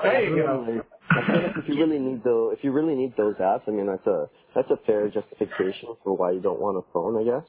There 0.02 0.24
you 0.24 0.36
go. 0.36 0.82
I 1.10 1.26
feel 1.26 1.42
like 1.42 1.56
if 1.58 1.68
you 1.68 1.74
really 1.74 1.98
need 1.98 2.22
those, 2.24 2.54
if 2.56 2.62
you 2.64 2.70
really 2.72 2.94
need 2.94 3.14
those 3.16 3.34
apps, 3.36 3.62
I 3.66 3.72
mean 3.72 3.86
that's 3.86 4.06
a 4.06 4.26
that's 4.54 4.70
a 4.70 4.76
fair 4.86 5.08
justification 5.08 5.88
for 6.04 6.16
why 6.16 6.30
you 6.30 6.40
don't 6.40 6.60
want 6.60 6.76
a 6.78 6.92
phone, 6.92 7.18
I 7.20 7.24
guess. 7.24 7.48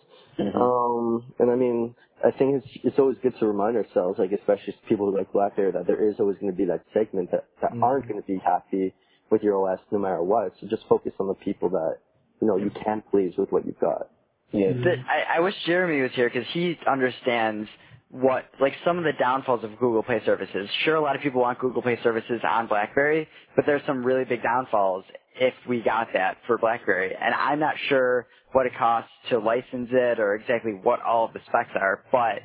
Um, 0.55 1.23
and 1.39 1.51
I 1.51 1.55
mean, 1.55 1.93
I 2.25 2.31
think 2.31 2.63
it's 2.63 2.67
it's 2.83 2.99
always 2.99 3.17
good 3.21 3.37
to 3.39 3.45
remind 3.45 3.77
ourselves, 3.77 4.17
like 4.17 4.31
especially 4.31 4.75
people 4.89 5.11
who 5.11 5.17
like 5.17 5.31
BlackBerry, 5.31 5.71
that 5.73 5.85
there 5.85 6.07
is 6.09 6.15
always 6.19 6.37
going 6.39 6.51
to 6.51 6.57
be 6.57 6.65
that 6.65 6.83
segment 6.93 7.29
that 7.31 7.45
that 7.61 7.71
aren't 7.83 8.07
going 8.07 8.19
to 8.19 8.25
be 8.27 8.39
happy 8.43 8.93
with 9.29 9.43
your 9.43 9.55
OS 9.71 9.79
no 9.91 9.99
matter 9.99 10.23
what. 10.23 10.53
So 10.59 10.67
just 10.67 10.83
focus 10.89 11.13
on 11.19 11.27
the 11.27 11.35
people 11.35 11.69
that 11.69 11.97
you 12.41 12.47
know 12.47 12.57
you 12.57 12.71
can 12.83 13.03
please 13.11 13.33
with 13.37 13.51
what 13.51 13.65
you've 13.67 13.79
got. 13.79 14.09
Yeah. 14.51 14.73
The, 14.73 14.95
I, 15.07 15.37
I 15.37 15.39
wish 15.41 15.53
Jeremy 15.67 16.01
was 16.01 16.11
here 16.15 16.29
because 16.29 16.47
he 16.51 16.77
understands 16.87 17.69
what, 18.11 18.45
like 18.61 18.73
some 18.85 18.97
of 18.99 19.05
the 19.05 19.13
downfalls 19.19 19.63
of 19.63 19.71
Google 19.79 20.03
Play 20.03 20.21
services. 20.25 20.69
Sure, 20.85 20.95
a 20.95 21.01
lot 21.01 21.15
of 21.17 21.23
people 21.23 21.41
want 21.41 21.59
Google 21.59 21.81
Play 21.81 21.99
services 22.03 22.41
on 22.47 22.67
BlackBerry, 22.67 23.27
but 23.55 23.65
there's 23.65 23.81
some 23.87 24.03
really 24.05 24.25
big 24.25 24.43
downfalls 24.43 25.05
if 25.35 25.55
we 25.67 25.81
got 25.81 26.09
that 26.13 26.37
for 26.47 26.57
BlackBerry. 26.59 27.15
And 27.15 27.33
I'm 27.35 27.59
not 27.59 27.75
sure 27.89 28.27
what 28.53 28.67
it 28.67 28.73
costs 28.77 29.11
to 29.29 29.39
license 29.39 29.89
it 29.91 30.19
or 30.19 30.35
exactly 30.35 30.73
what 30.73 31.01
all 31.01 31.25
of 31.25 31.33
the 31.33 31.39
specs 31.47 31.71
are, 31.75 32.03
but 32.11 32.41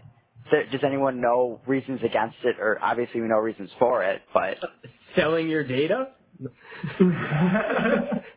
th- 0.50 0.70
does 0.72 0.82
anyone 0.84 1.20
know 1.20 1.60
reasons 1.66 2.00
against 2.04 2.38
it? 2.44 2.56
Or 2.60 2.78
obviously 2.82 3.20
we 3.20 3.28
know 3.28 3.38
reasons 3.38 3.70
for 3.78 4.04
it, 4.04 4.22
but 4.34 4.58
Selling 5.16 5.48
your 5.48 5.64
data. 5.64 6.12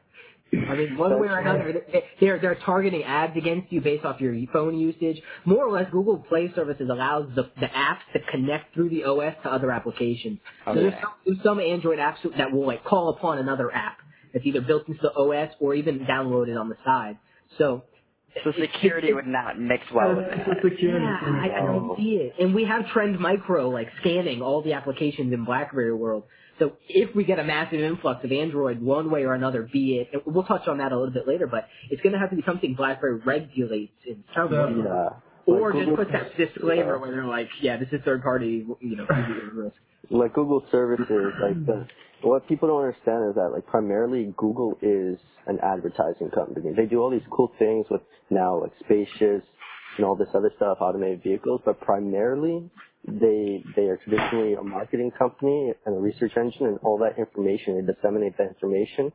I 0.52 0.76
mean, 0.76 0.98
one 0.98 1.12
way 1.20 1.28
or 1.28 1.38
another, 1.40 1.74
they- 1.92 2.04
they're 2.20 2.40
they're 2.40 2.56
targeting 2.56 3.04
ads 3.04 3.38
against 3.38 3.72
you 3.72 3.82
based 3.82 4.06
off 4.06 4.20
your 4.22 4.36
phone 4.52 4.78
usage. 4.78 5.22
More 5.46 5.66
or 5.66 5.72
less, 5.72 5.90
Google 5.92 6.18
Play 6.20 6.52
Services 6.56 6.90
allows 6.90 7.30
the 7.36 7.44
the 7.60 7.68
apps 7.68 8.00
to 8.14 8.20
connect 8.32 8.74
through 8.74 8.90
the 8.90 9.06
OS 9.06 9.36
to 9.44 9.52
other 9.52 9.72
applications. 9.72 10.40
So 10.66 10.74
there's 10.76 10.94
some, 11.02 11.12
there's 11.26 11.44
some 11.44 11.60
Android 11.60 12.00
apps 12.00 12.18
that 12.38 12.52
will 12.52 12.66
like 12.68 12.84
call 12.84 13.10
upon 13.10 13.38
another 13.40 13.72
app 13.74 13.98
that's 14.34 14.46
either 14.46 14.62
built 14.62 14.88
into 14.88 15.02
the 15.02 15.14
OS 15.14 15.54
or 15.60 15.76
even 15.76 16.00
downloaded 16.00 16.60
on 16.60 16.70
the 16.70 16.78
side. 16.86 17.18
So 17.58 17.84
so 18.44 18.52
security 18.54 19.12
would 19.14 19.28
not 19.28 19.60
mix 19.60 19.84
well 19.94 20.16
with 20.16 20.26
that. 20.30 20.46
security 20.64 21.06
yeah. 21.06 21.20
I, 21.24 21.46
I 21.58 21.66
don't 21.66 21.98
see 21.98 22.16
it. 22.18 22.34
And 22.40 22.54
we 22.56 22.66
have 22.66 22.88
Trend 22.90 23.20
Micro 23.20 23.70
like 23.70 23.90
scanning 24.02 24.42
all 24.42 24.62
the 24.62 24.74
applications 24.74 25.34
in 25.34 25.46
BlackBerry 25.46 25.94
world. 25.94 26.24
So 26.60 26.74
if 26.88 27.16
we 27.16 27.24
get 27.24 27.40
a 27.40 27.44
massive 27.44 27.80
influx 27.80 28.24
of 28.26 28.32
Android 28.32 28.82
one 28.82 29.10
way 29.10 29.24
or 29.24 29.34
another, 29.34 29.64
be 29.72 29.98
it, 30.14 30.24
we'll 30.26 30.44
touch 30.44 30.68
on 30.68 30.78
that 30.80 30.92
a 30.92 30.98
little 30.98 31.14
bit 31.14 31.28
later, 31.28 31.48
but 31.48 31.68
it's 31.90 32.02
going 32.02 32.14
to 32.14 32.20
have 32.20 32.30
to 32.32 32.36
be 32.36 32.44
something 32.46 32.76
BlackBerry 32.76 33.20
regulates 33.20 33.94
in 34.06 34.24
some 34.36 34.52
way. 34.52 34.84
Yeah. 34.84 35.10
Or 35.46 35.72
Like 35.74 35.80
just 35.80 35.90
Google- 35.90 36.06
put 36.06 36.12
that 36.14 36.38
disclaimer 36.38 37.00
where 37.00 37.12
they're 37.12 37.26
like, 37.26 37.50
yeah, 37.62 37.78
this 37.78 37.88
is 37.92 38.02
third 38.06 38.22
party, 38.22 38.66
you 38.82 38.96
know, 38.96 39.06
risk. 39.54 39.76
like 40.10 40.34
Google 40.34 40.64
services, 40.72 41.34
like 41.42 41.66
the, 41.66 41.88
what 42.22 42.48
people 42.48 42.68
don't 42.68 42.84
understand 42.84 43.30
is 43.30 43.36
that 43.36 43.50
like 43.54 43.66
primarily 43.66 44.34
Google 44.38 44.78
is 44.82 45.18
an 45.48 45.58
advertising 45.64 46.30
company. 46.30 46.72
They 46.76 46.86
do 46.86 47.00
all 47.02 47.10
these 47.10 47.26
cool 47.32 47.52
things 47.58 47.88
with 47.90 48.02
now 48.30 48.62
like 48.62 48.72
spacious 48.84 49.42
and 50.00 50.06
all 50.06 50.16
this 50.16 50.30
other 50.34 50.52
stuff, 50.56 50.78
automated 50.80 51.22
vehicles, 51.24 51.62
but 51.66 51.80
primarily 51.82 52.72
they 53.06 53.64
they 53.76 53.84
are 53.84 53.98
traditionally 53.98 54.54
a 54.54 54.64
marketing 54.64 55.12
company 55.20 55.74
and 55.86 55.96
a 55.96 56.00
research 56.00 56.32
engine 56.38 56.68
and 56.68 56.80
all 56.84 56.98
that 56.98 57.20
information, 57.20 57.76
they 57.86 57.94
disseminate 57.94 58.38
that 58.38 58.48
information 58.48 59.12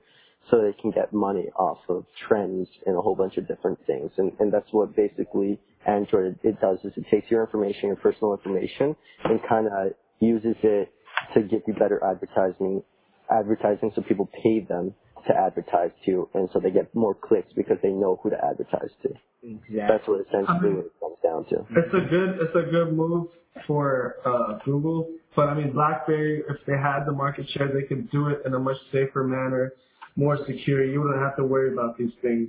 so 0.50 0.60
they 0.60 0.74
can 0.82 0.90
get 0.90 1.10
money 1.12 1.46
off 1.56 1.78
of 1.88 2.04
trends 2.28 2.68
and 2.84 2.96
a 2.96 3.00
whole 3.00 3.16
bunch 3.16 3.38
of 3.38 3.48
different 3.48 3.78
things. 3.86 4.10
And 4.18 4.32
and 4.40 4.52
that's 4.52 4.68
what 4.72 4.94
basically 4.94 5.58
Android 5.86 6.38
it 6.42 6.60
does 6.60 6.78
is 6.84 6.92
it 6.98 7.06
takes 7.10 7.30
your 7.30 7.42
information, 7.44 7.88
your 7.88 7.96
personal 7.96 8.34
information, 8.34 8.94
and 9.24 9.40
kind 9.48 9.66
of 9.66 9.92
uses 10.20 10.56
it 10.62 10.92
to 11.32 11.42
give 11.42 11.62
you 11.66 11.74
better 11.74 12.02
advertising, 12.04 12.82
advertising 13.30 13.90
so 13.96 14.02
people 14.02 14.28
pay 14.42 14.60
them 14.60 14.94
to 15.28 15.36
advertise 15.36 15.90
to, 16.06 16.28
and 16.34 16.48
so 16.52 16.60
they 16.60 16.70
get 16.70 16.94
more 16.94 17.14
clicks 17.14 17.52
because 17.54 17.76
they 17.82 17.90
know 17.90 18.18
who 18.22 18.30
to 18.30 18.36
advertise 18.44 18.90
to. 19.02 19.10
Exactly. 19.42 19.76
That's 19.76 20.08
what 20.08 20.20
essentially 20.26 20.74
what 20.74 20.86
it 20.86 20.92
comes 21.00 21.16
down 21.22 21.44
to. 21.50 21.80
It's 21.80 21.94
a 21.94 22.08
good 22.08 22.38
it's 22.40 22.54
a 22.54 22.70
good 22.70 22.92
move 22.92 23.28
for 23.66 24.16
uh, 24.24 24.58
Google, 24.64 25.08
but 25.36 25.48
I 25.48 25.54
mean 25.54 25.72
BlackBerry, 25.72 26.42
if 26.48 26.56
they 26.66 26.74
had 26.74 27.04
the 27.06 27.12
market 27.12 27.48
share, 27.50 27.68
they 27.68 27.86
could 27.86 28.10
do 28.10 28.28
it 28.28 28.42
in 28.46 28.54
a 28.54 28.58
much 28.58 28.76
safer 28.92 29.24
manner, 29.24 29.72
more 30.16 30.38
secure. 30.46 30.84
You 30.84 31.00
wouldn't 31.00 31.22
have 31.22 31.36
to 31.36 31.44
worry 31.44 31.72
about 31.72 31.98
these 31.98 32.12
things. 32.22 32.48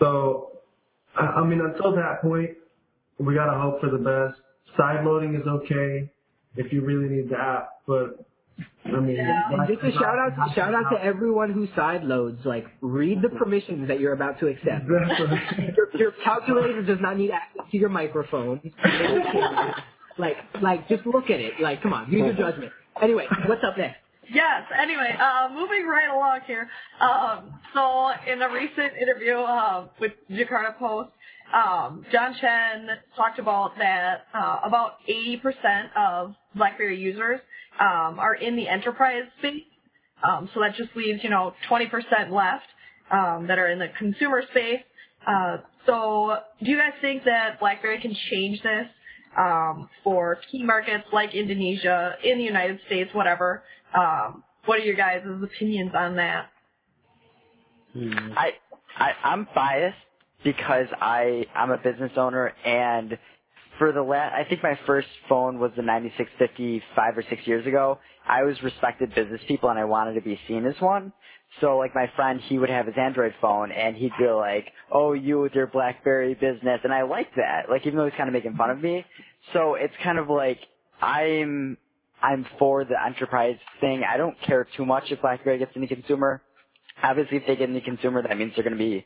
So, 0.00 0.58
I, 1.16 1.26
I 1.26 1.46
mean, 1.46 1.60
until 1.60 1.94
that 1.94 2.20
point, 2.22 2.50
we 3.18 3.34
gotta 3.34 3.58
hope 3.58 3.80
for 3.80 3.90
the 3.90 3.98
best. 3.98 4.40
Side 4.76 5.04
loading 5.04 5.34
is 5.34 5.46
okay 5.46 6.10
if 6.56 6.72
you 6.72 6.82
really 6.82 7.08
need 7.08 7.30
the 7.30 7.38
app, 7.38 7.68
but 7.86 8.26
I 8.86 9.00
mean, 9.00 9.18
And 9.18 9.66
just 9.68 9.82
a 9.82 9.92
shout 9.92 10.18
out, 10.18 10.54
shout 10.54 10.74
out 10.74 10.90
to 10.92 11.02
everyone 11.02 11.52
who 11.52 11.66
side 11.74 12.04
loads. 12.04 12.44
Like, 12.44 12.66
read 12.80 13.22
the 13.22 13.30
permissions 13.30 13.88
that 13.88 13.98
you're 13.98 14.12
about 14.12 14.38
to 14.40 14.46
accept. 14.48 14.86
Your, 14.86 15.88
your 15.94 16.12
calculator 16.22 16.82
does 16.82 16.98
not 17.00 17.16
need 17.16 17.30
access 17.30 17.70
to 17.70 17.76
your 17.78 17.88
microphone. 17.88 18.60
like, 20.18 20.36
like, 20.60 20.88
just 20.88 21.06
look 21.06 21.24
at 21.30 21.40
it. 21.40 21.54
Like, 21.60 21.82
come 21.82 21.92
on, 21.92 22.10
use 22.10 22.20
your 22.20 22.50
judgment. 22.50 22.72
Anyway, 23.02 23.26
what's 23.46 23.64
up 23.64 23.76
next? 23.76 23.98
Yes. 24.32 24.62
Anyway, 24.80 25.14
uh, 25.18 25.48
moving 25.52 25.86
right 25.86 26.08
along 26.14 26.40
here. 26.46 26.68
Um, 27.00 27.58
so 27.74 28.10
in 28.30 28.40
a 28.40 28.48
recent 28.52 28.92
interview 29.00 29.34
uh, 29.36 29.88
with 30.00 30.12
Jakarta 30.30 30.78
Post, 30.78 31.10
um, 31.52 32.04
John 32.10 32.34
Chen 32.40 32.88
talked 33.16 33.38
about 33.38 33.76
that 33.78 34.26
uh, 34.32 34.60
about 34.64 34.94
80% 35.08 35.42
of 35.96 36.34
BlackBerry 36.56 36.98
users 36.98 37.40
um, 37.80 38.18
are 38.18 38.34
in 38.34 38.56
the 38.56 38.68
enterprise 38.68 39.24
space. 39.38 39.62
Um, 40.26 40.48
so 40.54 40.60
that 40.60 40.74
just 40.76 40.90
leaves, 40.96 41.22
you 41.22 41.30
know, 41.30 41.52
20% 41.70 41.90
left 42.30 42.64
um, 43.10 43.46
that 43.48 43.58
are 43.58 43.68
in 43.68 43.78
the 43.78 43.88
consumer 43.98 44.42
space. 44.50 44.80
Uh, 45.26 45.58
so 45.86 46.38
do 46.62 46.70
you 46.70 46.78
guys 46.78 46.92
think 47.00 47.24
that 47.24 47.60
BlackBerry 47.60 48.00
can 48.00 48.14
change 48.30 48.62
this 48.62 48.86
um, 49.38 49.88
for 50.02 50.38
key 50.50 50.62
markets 50.62 51.04
like 51.12 51.34
Indonesia, 51.34 52.14
in 52.22 52.38
the 52.38 52.44
United 52.44 52.80
States, 52.86 53.10
whatever? 53.12 53.62
Um, 53.94 54.44
what 54.64 54.78
are 54.78 54.82
your 54.82 54.96
guys' 54.96 55.22
opinions 55.42 55.92
on 55.94 56.16
that? 56.16 56.46
I, 58.36 58.52
I 58.96 59.12
I'm 59.22 59.46
biased 59.54 59.96
because 60.42 60.86
I 61.00 61.46
I'm 61.54 61.70
a 61.70 61.78
business 61.78 62.12
owner 62.16 62.52
and 62.64 63.18
for 63.78 63.92
the 63.92 64.02
last 64.02 64.34
I 64.34 64.48
think 64.48 64.62
my 64.62 64.78
first 64.86 65.08
phone 65.28 65.58
was 65.58 65.72
the 65.76 65.82
9650 65.82 66.82
five 66.96 67.16
or 67.18 67.22
six 67.28 67.46
years 67.46 67.66
ago. 67.66 67.98
I 68.26 68.42
was 68.44 68.62
respected 68.62 69.14
business 69.14 69.40
people 69.48 69.70
and 69.70 69.78
I 69.78 69.84
wanted 69.84 70.14
to 70.14 70.20
be 70.22 70.38
seen 70.48 70.66
as 70.66 70.80
one. 70.80 71.12
So 71.60 71.78
like 71.78 71.94
my 71.94 72.10
friend, 72.16 72.40
he 72.48 72.58
would 72.58 72.70
have 72.70 72.86
his 72.86 72.96
Android 72.98 73.34
phone 73.40 73.72
and 73.72 73.96
he'd 73.96 74.12
be 74.18 74.28
like, 74.28 74.66
"Oh, 74.92 75.12
you 75.12 75.40
with 75.40 75.54
your 75.54 75.66
BlackBerry 75.68 76.34
business," 76.34 76.80
and 76.84 76.92
I 76.92 77.02
liked 77.02 77.36
that. 77.36 77.70
Like 77.70 77.86
even 77.86 77.98
though 77.98 78.06
he's 78.06 78.16
kind 78.16 78.28
of 78.28 78.32
making 78.34 78.56
fun 78.56 78.70
of 78.70 78.82
me. 78.82 79.04
So 79.52 79.74
it's 79.74 79.94
kind 80.02 80.18
of 80.18 80.28
like 80.30 80.58
I'm 81.02 81.76
I'm 82.22 82.46
for 82.58 82.84
the 82.84 82.96
enterprise 83.04 83.56
thing. 83.80 84.02
I 84.08 84.16
don't 84.16 84.40
care 84.42 84.66
too 84.76 84.86
much 84.86 85.04
if 85.10 85.20
BlackBerry 85.20 85.58
gets 85.58 85.72
any 85.76 85.86
consumer. 85.86 86.42
Obviously, 87.02 87.38
if 87.38 87.46
they 87.46 87.56
get 87.56 87.68
any 87.68 87.80
consumer, 87.82 88.22
that 88.22 88.38
means 88.38 88.52
they're 88.54 88.64
going 88.64 88.76
to 88.76 88.78
be 88.78 89.04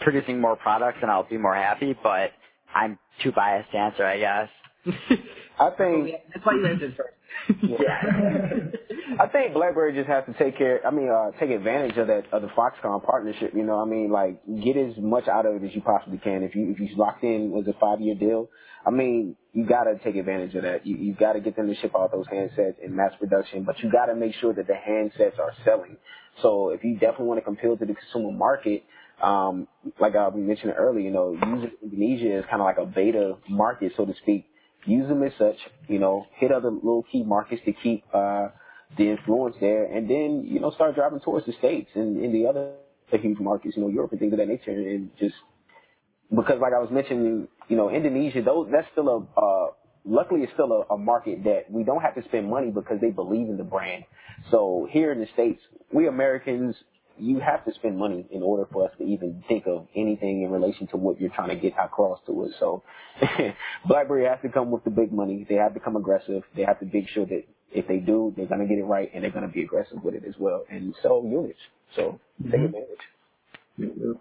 producing 0.00 0.40
more 0.40 0.56
products, 0.56 0.98
and 1.02 1.10
I'll 1.10 1.28
be 1.28 1.38
more 1.38 1.54
happy. 1.54 1.96
But 2.02 2.30
I'm 2.74 2.98
too 3.22 3.32
biased 3.32 3.70
to 3.72 3.78
answer, 3.78 4.04
I 4.04 4.18
guess. 4.18 4.48
I 5.60 5.70
think 5.76 6.14
That's 6.32 6.46
why 6.46 6.54
you 6.54 6.66
answered 6.66 6.96
first. 6.96 7.14
yeah. 7.62 9.18
I 9.20 9.26
think 9.26 9.54
BlackBerry 9.54 9.94
just 9.94 10.08
has 10.08 10.24
to 10.26 10.32
take 10.34 10.56
care. 10.56 10.86
I 10.86 10.90
mean, 10.90 11.08
uh, 11.10 11.32
take 11.38 11.50
advantage 11.50 11.96
of 11.96 12.06
that 12.06 12.24
of 12.32 12.42
the 12.42 12.48
Foxconn 12.48 13.04
partnership. 13.04 13.52
You 13.54 13.64
know, 13.64 13.80
I 13.80 13.84
mean, 13.84 14.10
like 14.10 14.40
get 14.62 14.76
as 14.76 14.94
much 14.98 15.28
out 15.28 15.46
of 15.46 15.56
it 15.62 15.66
as 15.66 15.74
you 15.74 15.80
possibly 15.82 16.18
can. 16.18 16.42
If 16.42 16.54
you 16.54 16.70
if 16.70 16.78
you 16.78 16.96
locked 16.96 17.24
in 17.24 17.50
with 17.50 17.66
a 17.68 17.74
five 17.80 18.00
year 18.00 18.14
deal, 18.14 18.48
I 18.86 18.90
mean, 18.90 19.36
you 19.52 19.66
got 19.66 19.84
to 19.84 19.98
take 20.04 20.16
advantage 20.16 20.54
of 20.54 20.62
that. 20.62 20.86
You 20.86 20.96
you 20.96 21.14
got 21.14 21.32
to 21.34 21.40
get 21.40 21.56
them 21.56 21.66
to 21.68 21.74
ship 21.76 21.92
out 21.96 22.12
those 22.12 22.26
handsets 22.26 22.78
in 22.82 22.94
mass 22.94 23.12
production, 23.18 23.64
but 23.64 23.78
you 23.80 23.90
got 23.90 24.06
to 24.06 24.14
make 24.14 24.34
sure 24.40 24.52
that 24.54 24.66
the 24.66 24.74
handsets 24.74 25.38
are 25.38 25.52
selling. 25.64 25.96
So 26.42 26.70
if 26.70 26.84
you 26.84 26.94
definitely 26.98 27.26
want 27.26 27.38
to 27.40 27.44
compete 27.44 27.78
to 27.80 27.86
the 27.86 27.94
consumer 27.94 28.32
market, 28.36 28.84
um, 29.22 29.68
like 30.00 30.14
I 30.16 30.30
mentioned 30.30 30.74
earlier, 30.76 31.04
you 31.04 31.10
know, 31.10 31.32
using 31.32 31.72
Indonesia 31.82 32.38
is 32.38 32.44
kind 32.50 32.60
of 32.62 32.66
like 32.66 32.78
a 32.78 32.86
beta 32.86 33.36
market, 33.48 33.92
so 33.96 34.04
to 34.06 34.14
speak. 34.22 34.46
Use 34.86 35.08
them 35.08 35.22
as 35.22 35.32
such, 35.38 35.56
you 35.88 35.98
know, 35.98 36.26
hit 36.36 36.52
other 36.52 36.70
little 36.70 37.04
key 37.10 37.22
markets 37.22 37.62
to 37.64 37.72
keep 37.72 38.04
uh, 38.14 38.48
the 38.96 39.10
influence 39.10 39.56
there, 39.60 39.84
and 39.84 40.08
then 40.08 40.44
you 40.46 40.60
know 40.60 40.70
start 40.70 40.94
driving 40.94 41.20
towards 41.20 41.46
the 41.46 41.52
states 41.52 41.90
and 41.94 42.22
in 42.24 42.32
the 42.32 42.46
other 42.46 42.74
huge 43.10 43.38
markets, 43.38 43.76
you 43.76 43.82
know, 43.82 43.88
Europe 43.88 44.12
and 44.12 44.20
things 44.20 44.32
of 44.32 44.38
that 44.38 44.48
nature, 44.48 44.70
and 44.70 45.10
just 45.18 45.34
because, 46.30 46.60
like 46.60 46.72
I 46.74 46.78
was 46.78 46.90
mentioning, 46.90 47.48
you 47.68 47.76
know, 47.76 47.90
Indonesia, 47.90 48.42
those 48.42 48.68
that's 48.70 48.86
still 48.92 49.08
a 49.08 49.40
uh, 49.40 49.70
luckily 50.04 50.42
it's 50.42 50.52
still 50.52 50.72
a, 50.72 50.94
a 50.94 50.98
market 50.98 51.44
that 51.44 51.70
we 51.70 51.84
don't 51.84 52.02
have 52.02 52.14
to 52.14 52.22
spend 52.24 52.48
money 52.48 52.70
because 52.70 53.00
they 53.00 53.10
believe 53.10 53.48
in 53.48 53.56
the 53.56 53.64
brand. 53.64 54.04
So 54.50 54.88
here 54.90 55.12
in 55.12 55.20
the 55.20 55.26
states, 55.34 55.60
we 55.92 56.06
Americans 56.06 56.74
you 57.20 57.40
have 57.40 57.64
to 57.64 57.72
spend 57.74 57.98
money 57.98 58.26
in 58.30 58.42
order 58.42 58.66
for 58.72 58.84
us 58.86 58.92
to 58.98 59.04
even 59.04 59.42
think 59.48 59.66
of 59.66 59.86
anything 59.96 60.42
in 60.42 60.50
relation 60.50 60.86
to 60.88 60.96
what 60.96 61.20
you're 61.20 61.30
trying 61.30 61.48
to 61.50 61.56
get 61.56 61.72
across 61.78 62.18
to 62.26 62.42
us. 62.44 62.50
So 62.58 62.82
BlackBerry 63.86 64.26
has 64.26 64.38
to 64.42 64.48
come 64.48 64.70
with 64.70 64.84
the 64.84 64.90
big 64.90 65.12
money. 65.12 65.46
They 65.48 65.56
have 65.56 65.74
to 65.74 65.80
come 65.80 65.96
aggressive. 65.96 66.42
They 66.56 66.62
have 66.62 66.80
to 66.80 66.86
make 66.92 67.08
sure 67.08 67.26
that 67.26 67.44
if 67.72 67.86
they 67.86 67.98
do, 67.98 68.32
they're 68.36 68.46
going 68.46 68.60
to 68.60 68.66
get 68.66 68.78
it 68.78 68.84
right 68.84 69.10
and 69.14 69.22
they're 69.22 69.30
going 69.30 69.46
to 69.46 69.52
be 69.52 69.62
aggressive 69.62 70.02
with 70.02 70.14
it 70.14 70.24
as 70.26 70.34
well 70.38 70.64
and 70.70 70.94
sell 71.02 71.22
units. 71.24 71.58
So 71.96 72.18
take 72.44 72.60
Mhm. 72.60 72.64
advantage. 72.66 74.18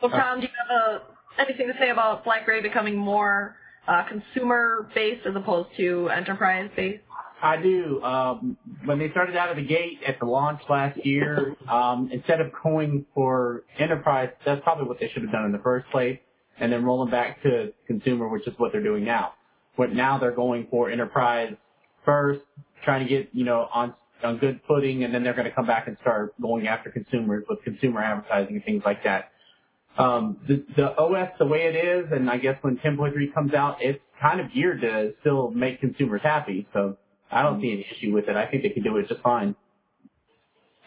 Well, 0.00 0.10
Tom, 0.10 0.40
do 0.40 0.46
you 0.46 0.52
have 0.68 0.70
uh 0.70 0.98
anything 1.38 1.68
to 1.68 1.74
say 1.78 1.90
about 1.90 2.24
BlackBerry 2.24 2.60
becoming 2.62 2.96
more 2.96 3.56
uh, 3.88 4.04
consumer 4.04 4.88
based 4.94 5.26
as 5.26 5.34
opposed 5.34 5.68
to 5.76 6.08
enterprise 6.08 6.70
based? 6.76 7.02
I 7.42 7.60
do. 7.60 8.00
Um, 8.02 8.56
when 8.84 9.00
they 9.00 9.10
started 9.10 9.36
out 9.36 9.50
of 9.50 9.56
the 9.56 9.64
gate 9.64 9.98
at 10.06 10.20
the 10.20 10.26
launch 10.26 10.60
last 10.70 11.04
year, 11.04 11.56
um, 11.68 12.08
instead 12.12 12.40
of 12.40 12.52
going 12.62 13.04
for 13.14 13.64
enterprise, 13.78 14.30
that's 14.46 14.62
probably 14.62 14.86
what 14.86 15.00
they 15.00 15.08
should 15.08 15.22
have 15.22 15.32
done 15.32 15.46
in 15.46 15.52
the 15.52 15.58
first 15.58 15.90
place, 15.90 16.20
and 16.60 16.72
then 16.72 16.84
rolling 16.84 17.10
back 17.10 17.42
to 17.42 17.72
consumer, 17.88 18.28
which 18.28 18.46
is 18.46 18.54
what 18.58 18.70
they're 18.70 18.82
doing 18.82 19.04
now. 19.04 19.32
But 19.76 19.92
now 19.92 20.18
they're 20.18 20.34
going 20.34 20.68
for 20.70 20.88
enterprise 20.88 21.54
first, 22.04 22.42
trying 22.84 23.06
to 23.06 23.08
get 23.08 23.30
you 23.32 23.44
know 23.44 23.68
on 23.74 23.94
on 24.22 24.38
good 24.38 24.60
footing, 24.68 25.02
and 25.02 25.12
then 25.12 25.24
they're 25.24 25.34
going 25.34 25.48
to 25.48 25.54
come 25.54 25.66
back 25.66 25.88
and 25.88 25.96
start 26.00 26.40
going 26.40 26.68
after 26.68 26.90
consumers 26.90 27.44
with 27.48 27.60
consumer 27.64 28.02
advertising 28.02 28.54
and 28.54 28.64
things 28.64 28.82
like 28.86 29.02
that. 29.02 29.32
Um, 29.98 30.38
the, 30.46 30.64
the 30.76 30.96
OS 30.96 31.30
the 31.40 31.46
way 31.46 31.62
it 31.64 31.74
is, 31.74 32.06
and 32.12 32.30
I 32.30 32.38
guess 32.38 32.56
when 32.62 32.78
10.3 32.78 33.12
comes 33.34 33.52
out, 33.52 33.78
it's 33.80 33.98
kind 34.20 34.40
of 34.40 34.52
geared 34.54 34.80
to 34.82 35.12
still 35.20 35.50
make 35.50 35.80
consumers 35.80 36.22
happy. 36.22 36.68
So 36.72 36.96
I 37.32 37.42
don't 37.42 37.60
see 37.60 37.72
any 37.72 37.86
issue 37.96 38.12
with 38.12 38.28
it. 38.28 38.36
I 38.36 38.46
think 38.46 38.62
they 38.62 38.70
can 38.70 38.82
do 38.82 38.96
it 38.98 39.08
just 39.08 39.22
fine. 39.22 39.54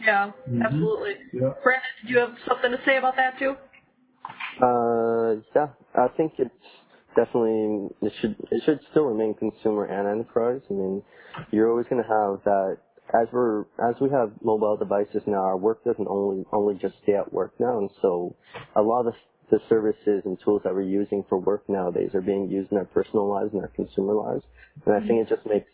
Yeah, 0.03 0.31
Mhm. 0.49 0.65
absolutely. 0.65 1.15
Yeah. 1.33 1.53
Brandon, 1.63 1.89
did 2.01 2.09
you 2.11 2.19
have 2.19 2.35
something 2.47 2.71
to 2.71 2.79
say 2.85 2.97
about 2.97 3.15
that 3.17 3.37
too? 3.39 3.55
Uh, 4.61 5.41
yeah, 5.55 5.69
I 5.95 6.07
think 6.17 6.33
it's 6.39 6.51
definitely 7.15 7.89
it 8.01 8.13
should 8.21 8.35
it 8.51 8.63
should 8.65 8.79
still 8.91 9.05
remain 9.05 9.33
consumer 9.35 9.85
and 9.85 10.07
enterprise. 10.07 10.61
I 10.69 10.73
mean, 10.73 11.03
you're 11.51 11.69
always 11.69 11.87
going 11.87 12.03
to 12.03 12.09
have 12.09 12.43
that 12.45 12.77
as 13.13 13.27
we're 13.33 13.61
as 13.83 13.95
we 14.01 14.09
have 14.11 14.31
mobile 14.43 14.77
devices 14.77 15.23
now. 15.27 15.43
Our 15.43 15.57
work 15.57 15.83
doesn't 15.83 16.07
only 16.07 16.45
only 16.53 16.75
just 16.75 16.95
stay 17.03 17.15
at 17.15 17.31
work 17.33 17.53
now, 17.59 17.79
and 17.79 17.89
so 18.01 18.35
a 18.75 18.81
lot 18.81 19.07
of 19.07 19.13
the 19.51 19.59
services 19.69 20.23
and 20.25 20.37
tools 20.43 20.61
that 20.63 20.73
we're 20.73 20.81
using 20.81 21.23
for 21.29 21.37
work 21.39 21.67
nowadays 21.69 22.11
are 22.15 22.21
being 22.21 22.49
used 22.49 22.71
in 22.71 22.77
our 22.77 22.85
personal 22.85 23.29
lives 23.29 23.51
and 23.53 23.61
our 23.61 23.69
consumer 23.69 24.13
lives. 24.13 24.43
And 24.85 24.95
I 24.95 24.99
think 25.07 25.21
it 25.21 25.29
just 25.35 25.45
makes 25.47 25.67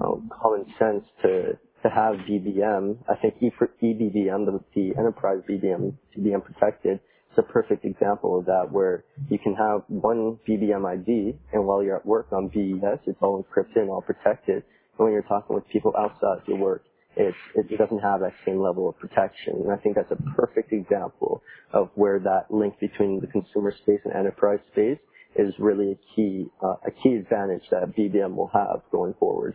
um, 0.00 0.30
common 0.42 0.66
sense 0.78 1.04
to 1.22 1.58
to 1.82 1.90
have 1.90 2.16
BBM. 2.28 2.96
I 3.08 3.16
think 3.20 3.34
E- 3.42 3.52
EBBM, 3.82 4.46
the, 4.46 4.60
the 4.74 4.94
enterprise 4.98 5.40
BBM, 5.48 5.94
BBM 6.18 6.44
protected, 6.44 7.00
is 7.32 7.38
a 7.38 7.42
perfect 7.42 7.84
example 7.84 8.38
of 8.38 8.46
that, 8.46 8.68
where 8.72 9.04
you 9.28 9.38
can 9.38 9.54
have 9.54 9.82
one 9.88 10.38
BBM 10.48 10.86
ID, 10.86 11.36
and 11.52 11.66
while 11.66 11.82
you're 11.82 11.96
at 11.96 12.06
work 12.06 12.28
on 12.32 12.48
BES, 12.48 13.00
it's 13.06 13.18
all 13.20 13.44
encrypted 13.44 13.76
and 13.82 13.90
all 13.90 14.02
protected. 14.02 14.56
And 14.98 15.04
when 15.04 15.12
you're 15.12 15.22
talking 15.22 15.54
with 15.54 15.68
people 15.68 15.92
outside 15.98 16.40
your 16.48 16.56
work, 16.56 16.84
it's, 17.16 17.36
it 17.54 17.78
doesn't 17.78 18.00
have 18.00 18.20
that 18.20 18.32
same 18.46 18.60
level 18.60 18.88
of 18.88 18.98
protection. 18.98 19.54
And 19.64 19.72
I 19.72 19.76
think 19.76 19.96
that's 19.96 20.10
a 20.10 20.22
perfect 20.36 20.72
example 20.72 21.42
of 21.72 21.90
where 21.94 22.18
that 22.20 22.46
link 22.50 22.80
between 22.80 23.20
the 23.20 23.26
consumer 23.28 23.72
space 23.82 24.00
and 24.04 24.14
enterprise 24.14 24.60
space 24.72 24.98
is 25.36 25.54
really 25.58 25.92
a 25.92 25.98
key, 26.16 26.46
uh, 26.62 26.76
a 26.86 26.90
key 27.02 27.14
advantage 27.14 27.62
that 27.70 27.94
BBM 27.96 28.34
will 28.34 28.50
have 28.54 28.82
going 28.90 29.14
forward. 29.20 29.54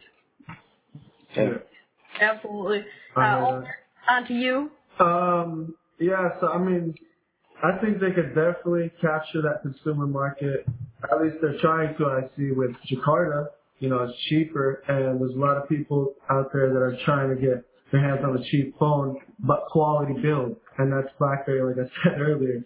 Yeah. 1.35 1.49
Absolutely. 2.19 2.85
Uh, 3.15 3.19
Uh, 3.19 3.63
on 4.09 4.27
to 4.27 4.33
you. 4.33 4.71
Um, 4.99 5.75
yeah, 5.99 6.29
so 6.39 6.49
I 6.49 6.57
mean, 6.57 6.95
I 7.63 7.77
think 7.81 7.99
they 7.99 8.11
could 8.11 8.35
definitely 8.35 8.91
capture 9.01 9.41
that 9.43 9.61
consumer 9.61 10.07
market. 10.07 10.65
At 11.11 11.21
least 11.21 11.37
they're 11.41 11.59
trying 11.59 11.95
to, 11.97 12.05
I 12.05 12.21
see, 12.37 12.51
with 12.51 12.71
Jakarta. 12.89 13.47
You 13.79 13.89
know, 13.89 14.03
it's 14.03 14.17
cheaper, 14.29 14.83
and 14.87 15.21
there's 15.21 15.35
a 15.35 15.39
lot 15.39 15.57
of 15.57 15.69
people 15.69 16.13
out 16.29 16.51
there 16.53 16.69
that 16.73 16.79
are 16.79 16.97
trying 17.05 17.29
to 17.33 17.41
get 17.41 17.63
their 17.91 18.01
hands 18.01 18.19
on 18.23 18.37
a 18.37 18.43
cheap 18.49 18.77
phone, 18.77 19.17
but 19.39 19.65
quality 19.71 20.13
build, 20.21 20.57
and 20.77 20.91
that's 20.91 21.07
BlackBerry, 21.17 21.75
like 21.75 21.85
I 21.85 21.89
said 22.09 22.19
earlier. 22.21 22.61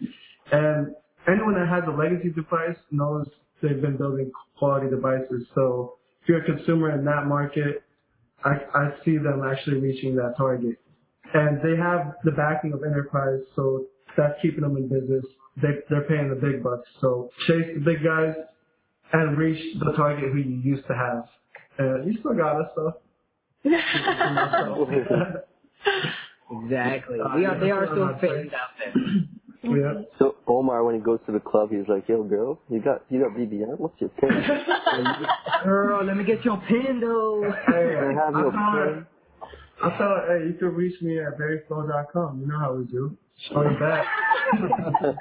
And 0.52 0.94
anyone 1.28 1.54
that 1.54 1.68
has 1.68 1.84
a 1.86 1.92
legacy 1.96 2.30
device 2.30 2.76
knows 2.90 3.26
they've 3.62 3.80
been 3.80 3.96
building 3.96 4.30
quality 4.58 4.90
devices. 4.90 5.46
So 5.54 5.94
if 6.22 6.28
you're 6.28 6.42
a 6.42 6.44
consumer 6.44 6.90
in 6.98 7.04
that 7.04 7.26
market, 7.26 7.82
I, 8.44 8.50
I 8.74 8.90
see 9.04 9.16
them 9.18 9.42
actually 9.50 9.80
reaching 9.80 10.14
that 10.16 10.34
target 10.36 10.78
and 11.34 11.58
they 11.62 11.76
have 11.76 12.14
the 12.24 12.30
backing 12.30 12.72
of 12.72 12.82
enterprise, 12.84 13.40
so 13.56 13.86
that's 14.16 14.34
keeping 14.40 14.60
them 14.62 14.76
in 14.76 14.88
business. 14.88 15.24
They 15.60 15.68
they're 15.90 16.02
paying 16.02 16.30
the 16.30 16.36
big 16.36 16.62
bucks, 16.62 16.88
so 17.00 17.30
chase 17.46 17.66
the 17.74 17.80
big 17.80 18.04
guys 18.04 18.34
and 19.12 19.36
reach 19.36 19.78
the 19.80 19.92
target 19.92 20.32
who 20.32 20.38
you 20.38 20.60
used 20.62 20.86
to 20.88 20.94
have. 20.94 21.24
And 21.78 22.06
you 22.12 22.18
still 22.20 22.34
got 22.34 22.60
us 22.60 22.70
though. 22.76 22.94
Exactly. 26.50 27.18
We 27.36 27.46
are, 27.46 27.58
they 27.58 27.70
are 27.70 27.86
still 27.86 28.08
fans 28.20 28.52
out 28.52 28.70
there. 28.78 28.92
Yeah. 29.64 30.02
So 30.18 30.36
Omar, 30.46 30.84
when 30.84 30.94
he 30.94 31.00
goes 31.00 31.18
to 31.26 31.32
the 31.32 31.40
club, 31.40 31.70
he's 31.70 31.88
like, 31.88 32.08
"Yo, 32.08 32.22
girl, 32.22 32.60
you 32.68 32.80
got 32.80 33.02
you 33.10 33.20
got 33.20 33.32
BBM? 33.36 33.78
What's 33.78 34.00
your 34.00 34.10
pin? 34.10 34.30
Girl, 35.64 36.04
let 36.04 36.16
me 36.16 36.24
get 36.24 36.44
your 36.44 36.58
pin 36.68 37.00
though. 37.00 37.42
Hey, 37.66 37.96
I 37.96 38.12
have 38.24 38.34
I 38.34 38.40
your 38.40 38.52
pin?" 38.52 39.06
I 39.82 39.98
tell 39.98 40.22
hey, 40.28 40.46
you 40.46 40.54
can 40.58 40.74
reach 40.74 41.00
me 41.02 41.18
at 41.18 41.38
berryflow.com. 41.38 42.40
You 42.40 42.46
know 42.46 42.58
how 42.58 42.74
we 42.74 42.84
do. 42.84 43.16
On 43.54 43.64
the 43.64 43.78
back. 43.80 44.06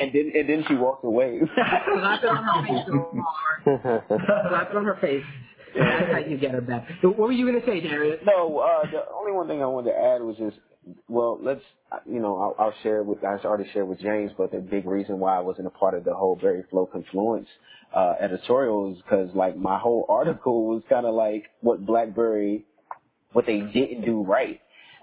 and 0.00 0.12
then 0.12 0.32
and 0.34 0.48
then 0.48 0.64
she 0.68 0.74
walks 0.74 1.04
away. 1.04 1.40
Slap 1.54 2.22
it 2.22 2.28
on 2.28 2.44
her 2.44 2.66
face 2.66 2.86
so 2.86 3.24
hard. 3.24 4.02
Slap 4.48 4.70
it 4.70 4.76
on 4.76 4.84
her 4.84 4.98
face. 5.00 5.24
That's 5.74 6.12
how 6.12 6.18
you 6.18 6.36
get 6.36 6.50
her 6.52 6.60
back. 6.60 6.86
What 7.02 7.18
were 7.18 7.32
you 7.32 7.46
gonna 7.46 7.64
say, 7.64 7.80
Darius? 7.80 8.20
No, 8.26 8.58
uh, 8.58 8.90
the 8.90 9.04
only 9.14 9.32
one 9.32 9.48
thing 9.48 9.62
I 9.62 9.66
wanted 9.66 9.92
to 9.92 9.96
add 9.96 10.20
was 10.20 10.36
just, 10.36 10.58
well, 11.08 11.38
let's, 11.40 11.62
you 12.06 12.20
know, 12.20 12.36
I'll, 12.36 12.66
I'll 12.66 12.74
share 12.82 13.02
with, 13.02 13.22
I 13.24 13.36
already 13.44 13.70
shared 13.72 13.88
with 13.88 14.00
James, 14.00 14.32
but 14.36 14.50
the 14.50 14.58
big 14.58 14.86
reason 14.86 15.18
why 15.18 15.36
I 15.36 15.40
wasn't 15.40 15.66
a 15.66 15.70
part 15.70 15.94
of 15.94 16.04
the 16.04 16.14
whole 16.14 16.36
Berry 16.36 16.64
Flow 16.70 16.86
Confluence, 16.86 17.48
uh, 17.94 18.14
editorial 18.20 18.92
is 18.92 19.02
because, 19.02 19.30
like, 19.34 19.56
my 19.56 19.78
whole 19.78 20.06
article 20.08 20.66
was 20.66 20.82
kind 20.88 21.06
of 21.06 21.14
like 21.14 21.44
what 21.60 21.84
BlackBerry, 21.84 22.64
what 23.32 23.46
they 23.46 23.60
didn't 23.60 24.04
do 24.04 24.22
right. 24.22 24.60